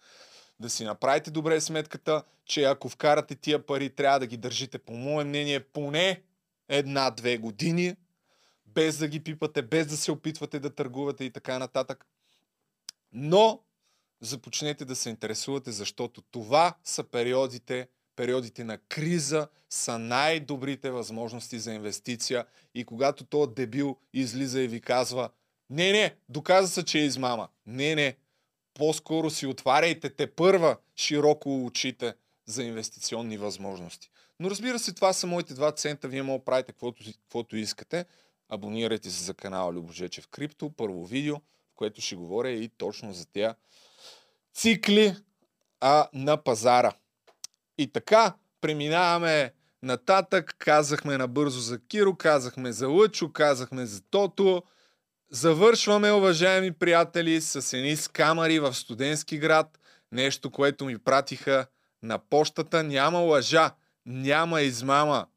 Да 0.60 0.70
си 0.70 0.84
направите 0.84 1.32
добре 1.32 1.62
сметката, 1.62 2.24
че 2.46 2.64
ако 2.64 2.90
вкарате 2.90 3.36
тия 3.36 3.66
пари, 3.66 3.90
трябва 3.90 4.20
да 4.20 4.28
ги 4.28 4.38
държите, 4.38 4.80
по 4.80 4.94
мое 4.94 5.24
мнение, 5.24 5.60
поне 5.60 6.22
една-две 6.70 7.38
години, 7.38 7.96
без 8.66 8.98
да 8.98 9.08
ги 9.08 9.24
пипате, 9.24 9.62
без 9.62 9.88
да 9.88 9.98
се 9.98 10.12
опитвате 10.12 10.60
да 10.60 10.76
търгувате 10.76 11.24
и 11.24 11.32
така 11.32 11.60
нататък. 11.60 12.06
Но 13.12 13.64
започнете 14.22 14.86
да 14.86 14.96
се 14.96 15.10
интересувате, 15.10 15.72
защото 15.72 16.22
това 16.22 16.76
са 16.84 17.04
периодите, 17.04 17.88
периодите 18.16 18.64
на 18.64 18.78
криза 18.78 19.48
са 19.70 20.00
най-добрите 20.00 20.92
възможности 20.92 21.60
за 21.60 21.74
инвестиция 21.74 22.46
и 22.76 22.86
когато 22.86 23.26
то 23.26 23.48
дебил 23.48 23.98
излиза 24.14 24.62
и 24.62 24.68
ви 24.68 24.82
казва 24.82 25.30
не, 25.70 25.92
не, 25.92 26.16
доказа 26.30 26.68
се, 26.68 26.86
че 26.86 27.00
е 27.00 27.06
измама. 27.06 27.48
Не, 27.66 27.96
не, 27.96 28.16
по-скоро 28.78 29.30
си 29.30 29.48
отваряйте 29.48 30.10
те 30.10 30.28
първа 30.28 30.78
широко 30.96 31.66
очите 31.66 32.14
за 32.46 32.64
инвестиционни 32.64 33.38
възможности. 33.38 34.10
Но 34.40 34.50
разбира 34.50 34.80
се, 34.80 34.94
това 34.94 35.14
са 35.14 35.28
моите 35.28 35.54
два 35.54 35.72
цента. 35.72 36.08
Вие 36.08 36.24
мога 36.24 36.46
правите 36.46 36.72
каквото, 36.72 37.04
каквото 37.24 37.58
искате. 37.58 38.06
Абонирайте 38.50 39.10
се 39.10 39.24
за 39.24 39.34
канала 39.34 39.74
Любожечев 39.74 40.28
Крипто. 40.28 40.70
Първо 40.78 41.06
видео, 41.06 41.36
в 41.36 41.76
което 41.76 42.02
ще 42.02 42.16
говоря 42.16 42.50
и 42.50 42.70
точно 42.70 43.14
за 43.14 43.26
тя 43.26 43.56
цикли 44.54 45.16
а, 45.80 46.10
на 46.14 46.38
пазара. 46.44 46.94
И 47.78 47.92
така, 47.92 48.34
преминаваме 48.62 49.54
нататък. 49.84 50.56
Казахме 50.60 51.18
набързо 51.18 51.60
за 51.60 51.80
Киро, 51.80 52.16
казахме 52.16 52.72
за 52.72 52.88
Лъчо, 52.88 53.34
казахме 53.34 53.86
за 53.86 54.02
Тото. 54.02 54.64
Завършваме, 55.30 56.12
уважаеми 56.12 56.72
приятели, 56.72 57.42
с 57.42 57.78
едни 57.78 57.96
скамари 57.96 58.60
в 58.60 58.74
студентски 58.74 59.38
град. 59.38 59.80
Нещо, 60.12 60.52
което 60.52 60.86
ми 60.86 60.98
пратиха 60.98 61.68
на 62.04 62.20
почтата. 62.20 62.84
Няма 62.84 63.20
лъжа, 63.20 63.72
няма 64.06 64.62
измама. 64.62 65.28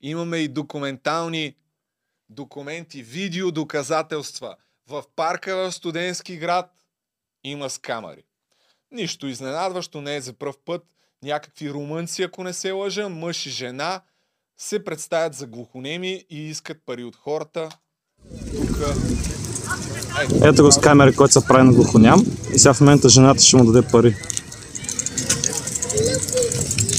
Имаме 0.00 0.36
и 0.36 0.48
документални 0.48 1.56
документи, 2.28 3.02
видео 3.02 3.52
доказателства. 3.52 4.56
В 4.86 5.04
парка 5.16 5.56
в 5.56 5.72
студентски 5.72 6.36
град 6.36 6.70
има 7.44 7.70
скамари. 7.70 8.24
Нищо 8.90 9.26
изненадващо 9.26 10.00
не 10.00 10.16
е 10.16 10.20
за 10.20 10.32
пръв 10.32 10.58
път. 10.64 10.82
Някакви 11.22 11.70
румънци, 11.70 12.22
ако 12.22 12.44
не 12.44 12.52
се 12.52 12.70
лъжа, 12.70 13.08
мъж 13.08 13.46
и 13.46 13.50
жена, 13.50 14.02
се 14.56 14.84
представят 14.84 15.34
за 15.34 15.46
глухонеми 15.46 16.24
и 16.30 16.48
искат 16.48 16.82
пари 16.86 17.04
от 17.04 17.16
хората. 17.16 17.68
Ето. 20.44 20.62
Го 20.62 20.72
с 20.72 20.80
камера, 20.80 21.14
който 21.14 21.32
се 21.32 21.46
прави 21.46 21.66
на 21.66 21.72
глухоням 21.72 22.26
и 22.54 22.58
сега 22.58 22.74
в 22.74 22.80
момента 22.80 23.08
жената 23.08 23.42
ще 23.42 23.56
му 23.56 23.72
даде 23.72 23.88
пари. 23.88 24.16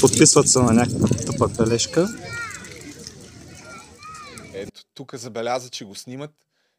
Подписват 0.02 0.50
се 0.50 0.60
на 0.60 0.74
някаква 0.74 1.08
тъпа 1.08 1.48
бележка. 1.48 2.08
Ето, 4.54 4.82
тук 4.94 5.16
забеляза, 5.16 5.70
че 5.70 5.86
го 5.86 5.96
снимат 5.96 6.32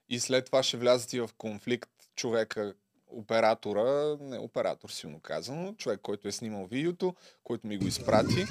и 0.09 0.21
след 0.21 0.47
това 0.47 0.63
ще 0.63 0.77
влязат 0.77 1.13
и 1.13 1.21
в 1.21 1.29
конфликт 1.39 1.91
човека, 2.17 2.75
оператора, 3.13 4.17
не 4.21 4.39
оператор 4.39 4.89
силно 4.89 5.21
казано, 5.21 5.75
човек, 5.75 6.01
който 6.03 6.29
е 6.29 6.33
снимал 6.33 6.67
видеото, 6.67 7.15
който 7.45 7.67
ми 7.67 7.79
го 7.79 7.87
изпрати 7.87 8.47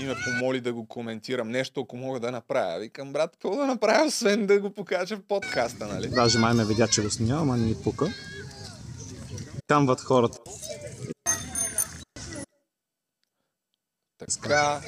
и 0.00 0.04
ме 0.04 0.14
помоли 0.24 0.60
да 0.60 0.72
го 0.72 0.86
коментирам. 0.86 1.48
Нещо, 1.48 1.80
ако 1.80 1.96
мога 1.96 2.20
да 2.20 2.30
направя. 2.30 2.78
Викам, 2.80 3.12
брат, 3.12 3.30
какво 3.30 3.56
да 3.56 3.66
направя, 3.66 4.06
освен 4.06 4.46
да 4.46 4.60
го 4.60 4.70
покажа 4.70 5.16
в 5.16 5.22
подкаста, 5.22 5.86
нали? 5.86 6.08
Даже 6.08 6.38
май 6.38 6.54
ме 6.54 6.64
видя, 6.64 6.88
че 6.88 7.02
го 7.02 7.10
снимам, 7.10 7.42
ама 7.42 7.56
не 7.56 7.66
ми 7.66 7.74
пука. 7.84 8.06
Камват 9.66 10.00
хората. 10.00 10.38
Така. 14.18 14.80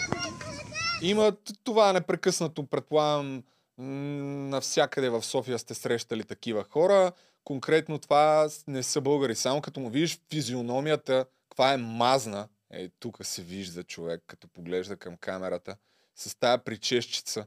Има 1.03 1.33
това 1.65 1.93
непрекъснато, 1.93 2.67
предполагам, 2.67 3.43
навсякъде 3.79 5.09
в 5.09 5.23
София 5.23 5.59
сте 5.59 5.75
срещали 5.75 6.25
такива 6.25 6.65
хора. 6.65 7.13
Конкретно 7.49 7.99
това 7.99 8.49
не 8.67 8.83
са 8.83 9.01
българи. 9.01 9.35
Само 9.35 9.63
като 9.63 9.81
му 9.81 9.91
видиш 9.91 10.21
физиономията, 10.31 11.27
каква 11.49 11.73
е 11.73 11.77
мазна, 11.77 12.49
е, 12.71 12.89
тук 12.89 13.19
се 13.23 13.43
вижда 13.43 13.85
човек, 13.85 14.25
като 14.27 14.49
поглежда 14.49 14.97
към 14.97 15.17
камерата, 15.17 15.77
с 16.15 16.39
тая 16.39 16.65
причещица. 16.65 17.47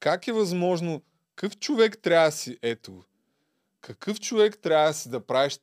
Как 0.00 0.28
е 0.28 0.32
възможно? 0.32 1.02
Какъв 1.34 1.58
човек 1.58 1.98
трябва 2.02 2.28
да 2.28 2.32
си, 2.32 2.58
ето, 2.62 3.04
какъв 3.80 4.20
човек 4.20 4.58
трябва 4.58 4.88
да 4.88 4.94
си 4.94 5.08
да 5.08 5.26
правиш 5.26 5.60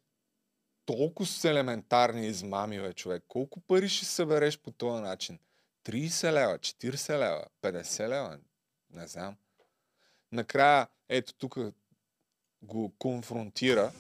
толкова 0.86 1.30
с 1.30 1.46
елементарни 1.46 2.28
измами, 2.28 2.80
бе, 2.80 2.94
човек? 2.94 3.24
Колко 3.28 3.62
пари 3.62 3.90
ще 3.90 4.06
събереш 4.06 4.60
по 4.60 4.72
този 4.72 5.04
начин? 5.04 5.40
30 5.86 6.32
лева, 6.32 6.60
40 6.60 7.14
лева, 7.14 7.46
50 7.62 8.10
лева? 8.10 8.40
Не 8.90 9.08
знам. 9.08 9.36
Накрая, 10.32 10.88
ето 11.10 11.34
тук 11.34 11.58
го 12.64 12.94
конфронтира. 13.00 13.92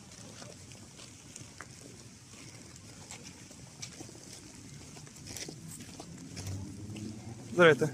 Здравейте. 7.54 7.94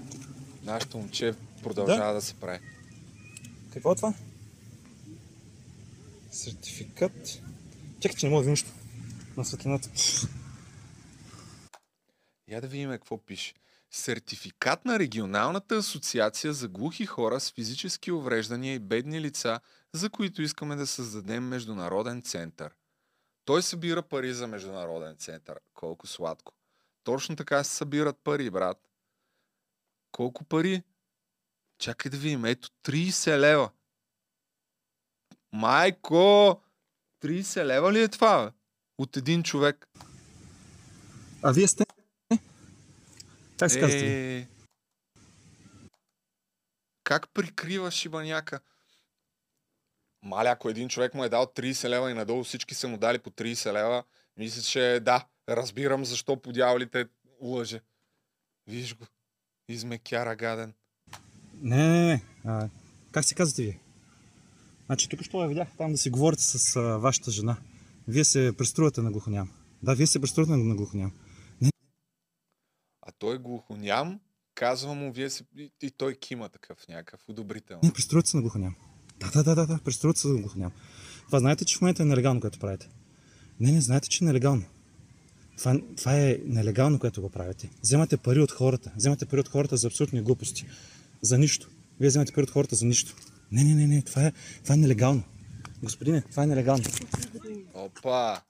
Нашето 0.62 0.98
момче 0.98 1.34
продължава 1.62 2.08
да, 2.08 2.14
да 2.14 2.22
се 2.22 2.34
прави. 2.34 2.58
Какво 3.72 3.92
е 3.92 3.96
това? 3.96 4.14
Сертификат. 6.30 7.42
Чакай, 8.00 8.16
че 8.16 8.26
не 8.26 8.32
мога 8.32 8.44
да 8.44 8.50
нищо. 8.50 8.70
На 9.36 9.44
светлината. 9.44 9.90
Я 12.48 12.60
да 12.60 12.66
видим 12.66 12.90
какво 12.90 13.18
пише. 13.18 13.54
Сертификат 13.90 14.84
на 14.84 14.98
Регионалната 14.98 15.76
асоциация 15.76 16.52
за 16.52 16.68
глухи 16.68 17.06
хора 17.06 17.40
с 17.40 17.52
физически 17.52 18.12
увреждания 18.12 18.74
и 18.74 18.78
бедни 18.78 19.20
лица, 19.20 19.60
за 19.94 20.10
които 20.10 20.42
искаме 20.42 20.76
да 20.76 20.86
създадем 20.86 21.48
международен 21.48 22.22
център. 22.22 22.74
Той 23.44 23.62
събира 23.62 24.02
пари 24.02 24.34
за 24.34 24.46
международен 24.46 25.16
център. 25.16 25.60
Колко 25.74 26.06
сладко. 26.06 26.52
Точно 27.04 27.36
така 27.36 27.64
се 27.64 27.76
събират 27.76 28.18
пари, 28.24 28.50
брат. 28.50 28.90
Колко 30.12 30.44
пари? 30.44 30.82
Чакай 31.78 32.10
да 32.10 32.16
видим. 32.16 32.44
Ето 32.44 32.68
30 32.84 33.38
лева. 33.38 33.70
Майко! 35.52 36.62
30 37.22 37.64
лева 37.64 37.92
ли 37.92 38.02
е 38.02 38.08
това, 38.08 38.44
бе? 38.44 38.52
От 38.98 39.16
един 39.16 39.42
човек. 39.42 39.88
А 41.42 41.52
вие 41.52 41.68
сте? 41.68 41.84
Как 43.58 43.70
се 43.70 43.80
казвате? 43.80 44.38
Е... 44.38 44.48
Как 47.04 47.28
прикрива 47.28 47.90
шибаняка? 47.90 48.60
Маля, 50.22 50.50
ако 50.50 50.68
един 50.68 50.88
човек 50.88 51.14
му 51.14 51.24
е 51.24 51.28
дал 51.28 51.46
30 51.46 51.88
лева 51.88 52.10
и 52.10 52.14
надолу 52.14 52.44
всички 52.44 52.74
са 52.74 52.88
му 52.88 52.98
дали 52.98 53.18
по 53.18 53.30
30 53.30 53.72
лева, 53.72 54.02
мисля, 54.36 54.62
че 54.62 55.00
да, 55.02 55.26
разбирам 55.48 56.04
защо 56.04 56.36
по 56.36 56.52
дяволите 56.52 57.06
лъже. 57.40 57.80
Виж 58.66 58.96
го. 58.96 59.04
Измекяра 59.68 60.36
гаден. 60.36 60.74
Не, 61.62 61.88
не, 61.88 62.06
не. 62.06 62.22
А, 62.44 62.68
как 63.12 63.24
се 63.24 63.34
казвате 63.34 63.62
вие? 63.62 63.80
Значи 64.86 65.08
тук 65.08 65.22
що 65.22 65.42
я 65.42 65.48
видях 65.48 65.68
там 65.78 65.92
да 65.92 65.98
си 65.98 66.10
говорите 66.10 66.42
с 66.42 66.76
а, 66.76 66.80
вашата 66.80 67.30
жена. 67.30 67.56
Вие 68.08 68.24
се 68.24 68.52
преструвате 68.58 69.00
на 69.00 69.12
глухоням. 69.12 69.50
Да, 69.82 69.94
вие 69.94 70.06
се 70.06 70.20
преструвате 70.20 70.56
на 70.56 70.74
глухоням. 70.74 71.12
Не. 71.60 71.70
А 73.02 73.12
той 73.18 73.38
глухоням, 73.38 74.20
казва 74.54 74.94
му, 74.94 75.12
вие 75.12 75.30
се... 75.30 75.44
И, 75.56 75.72
и 75.82 75.90
той 75.90 76.14
кима 76.14 76.48
такъв 76.48 76.88
някакъв, 76.88 77.28
одобрително. 77.28 77.80
Не, 77.84 77.92
преструвате 77.92 78.30
се 78.30 78.36
на 78.36 78.42
глухоням. 78.42 78.76
Да, 79.20 79.30
да, 79.30 79.44
да, 79.44 79.54
да, 79.54 79.66
да, 79.66 79.78
преструвате 79.84 80.20
се 80.20 80.28
на 80.28 80.40
глухоням. 80.40 80.72
Това 81.26 81.38
знаете, 81.38 81.64
че 81.64 81.78
в 81.78 81.80
момента 81.80 82.02
е 82.02 82.06
нелегално, 82.06 82.40
което 82.40 82.58
правите. 82.58 82.88
Не, 83.60 83.72
не, 83.72 83.80
знаете, 83.80 84.08
че 84.08 84.24
е 84.24 84.26
нелегално. 84.26 84.64
Това, 85.58 85.80
това 85.96 86.18
е 86.18 86.38
нелегално, 86.44 86.98
което 86.98 87.22
го 87.22 87.30
правите. 87.30 87.70
Вземате 87.82 88.16
пари 88.16 88.40
от 88.40 88.52
хората. 88.52 88.92
Вземате 88.96 89.26
пари 89.26 89.40
от 89.40 89.48
хората 89.48 89.76
за 89.76 89.86
абсолютни 89.86 90.22
глупости. 90.22 90.66
За 91.22 91.38
нищо. 91.38 91.68
Вие 92.00 92.08
вземате 92.08 92.32
пари 92.32 92.42
от 92.42 92.50
хората 92.50 92.76
за 92.76 92.86
нищо. 92.86 93.14
Не, 93.52 93.64
не, 93.64 93.74
не, 93.74 93.86
не, 93.86 94.02
това 94.02 94.26
е, 94.26 94.32
това 94.62 94.74
е 94.74 94.78
нелегално. 94.78 95.22
Господине, 95.82 96.22
това 96.30 96.42
е 96.42 96.46
нелегално. 96.46 96.84
Опа! 97.74 98.40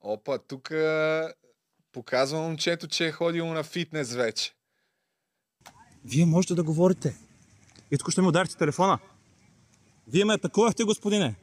Опа, 0.00 0.38
тук 0.38 0.72
показва 1.92 2.38
момчето, 2.38 2.88
че 2.88 3.06
е 3.06 3.12
ходил 3.12 3.46
на 3.46 3.62
фитнес 3.62 4.12
вече. 4.12 4.54
Вие 6.04 6.26
можете 6.26 6.54
да 6.54 6.62
говорите. 6.62 7.16
И 7.90 7.98
тук 7.98 8.10
ще 8.10 8.20
ми 8.20 8.28
ударите 8.28 8.56
телефона. 8.56 8.98
Вие 10.08 10.24
ме 10.24 10.34
атакувахте, 10.34 10.84
господине. 10.84 11.34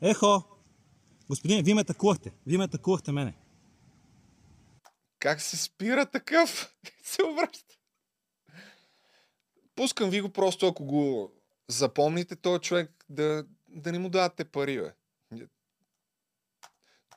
Ехо! 0.00 0.42
Господине, 1.28 1.62
вие 1.62 1.74
ме 1.74 1.80
атакувахте. 1.80 2.32
Вие 2.46 2.58
ме 2.58 2.64
атакувахте 2.64 3.12
мене. 3.12 3.34
Как 5.18 5.40
се 5.40 5.56
спира 5.56 6.06
такъв? 6.06 6.74
се 7.02 7.22
обръща. 7.22 7.74
пускам 9.74 10.10
ви 10.10 10.20
го 10.20 10.28
просто, 10.28 10.66
ако 10.66 10.84
го 10.84 11.32
запомните, 11.68 12.36
този 12.36 12.60
човек 12.60 13.04
да, 13.08 13.46
да 13.68 13.92
не 13.92 13.98
му 13.98 14.08
давате 14.08 14.44
пари, 14.44 14.80
бе. 14.80 14.92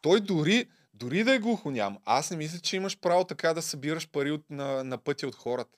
Той 0.01 0.21
дори, 0.21 0.69
дори 0.93 1.23
да 1.23 1.35
е 1.35 1.39
глухоням, 1.39 1.97
аз 2.05 2.31
не 2.31 2.37
мисля, 2.37 2.59
че 2.59 2.75
имаш 2.75 2.99
право 2.99 3.23
така 3.23 3.53
да 3.53 3.61
събираш 3.61 4.09
пари 4.09 4.31
от, 4.31 4.49
на, 4.49 4.83
на 4.83 4.97
пътя 4.97 5.27
от 5.27 5.35
хората. 5.35 5.77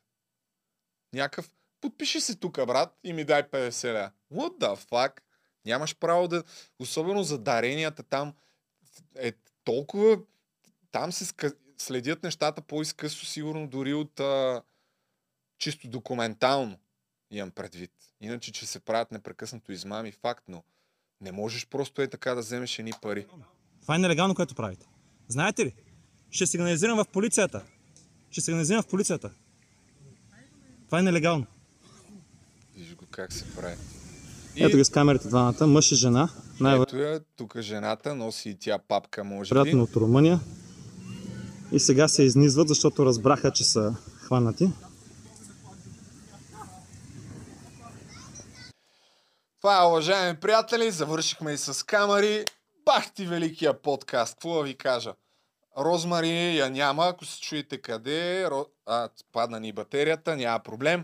Някакъв, 1.14 1.49
подпиши 1.82 2.22
се 2.22 2.36
тук, 2.36 2.65
брат, 2.68 2.99
и 3.03 3.14
ми 3.14 3.23
дай 3.23 3.44
50 3.44 3.94
ля. 3.94 4.11
What 4.36 4.60
the 4.60 4.90
fuck? 4.90 5.20
Нямаш 5.66 5.95
право 5.95 6.28
да... 6.28 6.44
Особено 6.80 7.24
за 7.24 7.38
даренията 7.38 8.03
там 8.03 8.34
е 9.16 9.32
толкова... 9.64 10.20
Там 10.91 11.12
се 11.12 11.26
ска... 11.26 11.53
следят 11.78 12.24
нещата 12.24 12.62
по-изкъсо, 12.62 13.26
сигурно 13.26 13.68
дори 13.68 13.94
от 13.94 14.20
а... 14.20 14.62
чисто 15.57 15.88
документално 15.88 16.80
имам 17.32 17.52
предвид. 17.52 17.91
Иначе, 18.22 18.52
че 18.52 18.66
се 18.66 18.80
правят 18.80 19.12
непрекъснато 19.12 19.72
измами, 19.72 20.12
факт, 20.12 20.44
но 20.48 20.64
не 21.22 21.32
можеш 21.32 21.68
просто 21.68 22.02
е 22.02 22.07
така 22.07 22.36
да 22.36 22.41
вземеш 22.41 22.80
едни 22.80 22.94
пари. 23.02 23.28
Това 23.82 23.95
е 23.95 23.99
нелегално, 23.99 24.36
което 24.36 24.56
правите. 24.56 24.88
Знаете 25.28 25.66
ли? 25.66 25.76
Ще 26.32 26.48
сигнализирам 26.48 26.98
в 26.98 27.06
полицията. 27.06 27.66
Ще 28.32 28.41
сигнализирам 28.41 28.84
в 28.84 28.88
полицията. 28.88 29.32
Това 30.86 30.99
е 30.99 31.02
нелегално. 31.02 31.45
Виж 32.76 32.95
го 32.95 33.06
как 33.12 33.34
се 33.34 33.56
прави. 33.56 33.76
Ето 34.57 34.77
ги 34.77 34.86
с 34.86 34.90
камерите 34.90 35.27
двамата, 35.27 35.68
мъж 35.68 35.91
и 35.91 35.95
жена. 35.95 36.30
Най- 36.60 36.80
Ето 36.82 36.98
я, 36.98 37.19
тук 37.36 37.60
жената 37.60 38.15
носи 38.15 38.49
и 38.49 38.57
тя 38.60 38.80
папка, 38.88 39.23
може 39.23 39.53
би. 39.56 39.61
Приятно 39.61 39.84
от 39.84 39.95
Румъния. 39.95 40.40
И 41.72 41.80
сега 41.80 42.07
се 42.07 42.23
изнизват, 42.23 42.68
защото 42.68 43.06
разбраха, 43.06 43.52
че 43.52 43.64
са 43.64 43.95
хванати. 44.18 44.69
Това 49.61 49.84
е, 49.84 49.88
уважаеми 49.88 50.40
приятели, 50.40 50.91
завършихме 50.91 51.53
и 51.53 51.57
с 51.57 51.86
камери. 51.86 52.45
Бах 52.86 53.11
ти 53.14 53.26
великия 53.26 53.82
подкаст, 53.82 54.34
какво 54.34 54.57
да 54.57 54.64
ви 54.64 54.76
кажа? 54.76 55.14
Розмари 55.77 56.57
я 56.57 56.69
няма, 56.69 57.07
ако 57.07 57.26
се 57.26 57.41
чуете 57.41 57.77
къде 57.77 58.41
е. 58.41 58.49
А, 58.86 59.10
падна 59.32 59.60
ни 59.60 59.73
батерията, 59.73 60.36
няма 60.36 60.60
проблем. 60.60 61.03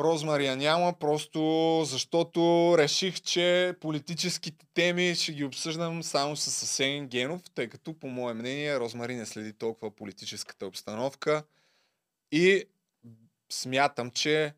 Розмари 0.00 0.46
я 0.46 0.56
няма, 0.56 0.98
просто 0.98 1.40
защото 1.84 2.74
реших, 2.78 3.20
че 3.20 3.74
политическите 3.80 4.66
теми 4.74 5.14
ще 5.14 5.32
ги 5.32 5.44
обсъждам 5.44 6.02
само 6.02 6.36
с 6.36 6.62
Асен 6.62 7.08
Генов, 7.08 7.42
тъй 7.54 7.68
като, 7.68 7.98
по 7.98 8.06
мое 8.08 8.34
мнение, 8.34 8.80
Розмари 8.80 9.14
не 9.14 9.26
следи 9.26 9.52
толкова 9.52 9.90
политическата 9.90 10.66
обстановка. 10.66 11.44
И 12.32 12.64
смятам, 13.52 14.10
че 14.10 14.54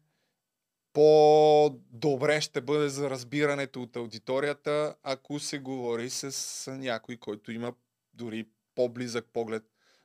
по-добре 0.92 2.40
ще 2.40 2.60
бъде 2.60 2.88
за 2.88 3.10
разбирането 3.10 3.82
от 3.82 3.96
аудиторията, 3.96 4.94
ако 5.02 5.38
се 5.38 5.58
говори 5.58 6.10
с 6.10 6.72
някой, 6.72 7.16
който 7.16 7.52
има 7.52 7.74
дори 8.14 8.46
по-близък 8.74 9.26
поглед 9.32 9.62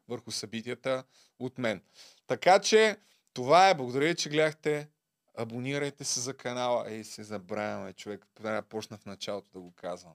върху 0.08 0.32
събитията 0.32 1.04
от 1.40 1.58
мен. 1.58 1.82
Така 2.28 2.60
че 2.60 2.98
това 3.34 3.70
е. 3.70 3.76
Благодаря, 3.76 4.16
че 4.16 4.30
гледахте. 4.30 4.88
Абонирайте 5.38 6.04
се 6.04 6.20
за 6.20 6.38
канала. 6.38 6.86
Ей, 6.88 7.04
се 7.04 7.24
забравяме, 7.24 7.94
човек. 7.94 8.26
Трябва 8.34 8.62
да 8.62 8.68
почна 8.68 8.98
в 8.98 9.06
началото 9.06 9.50
да 9.54 9.60
го 9.60 9.72
казвам. 9.72 10.14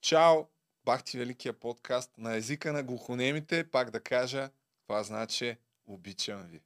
Чао! 0.00 0.46
Бахти 0.84 1.18
Великия 1.18 1.52
подкаст 1.52 2.18
на 2.18 2.36
езика 2.36 2.72
на 2.72 2.82
глухонемите. 2.82 3.70
Пак 3.70 3.90
да 3.90 4.00
кажа, 4.00 4.50
това 4.82 5.02
значи 5.02 5.56
обичам 5.86 6.42
ви. 6.42 6.60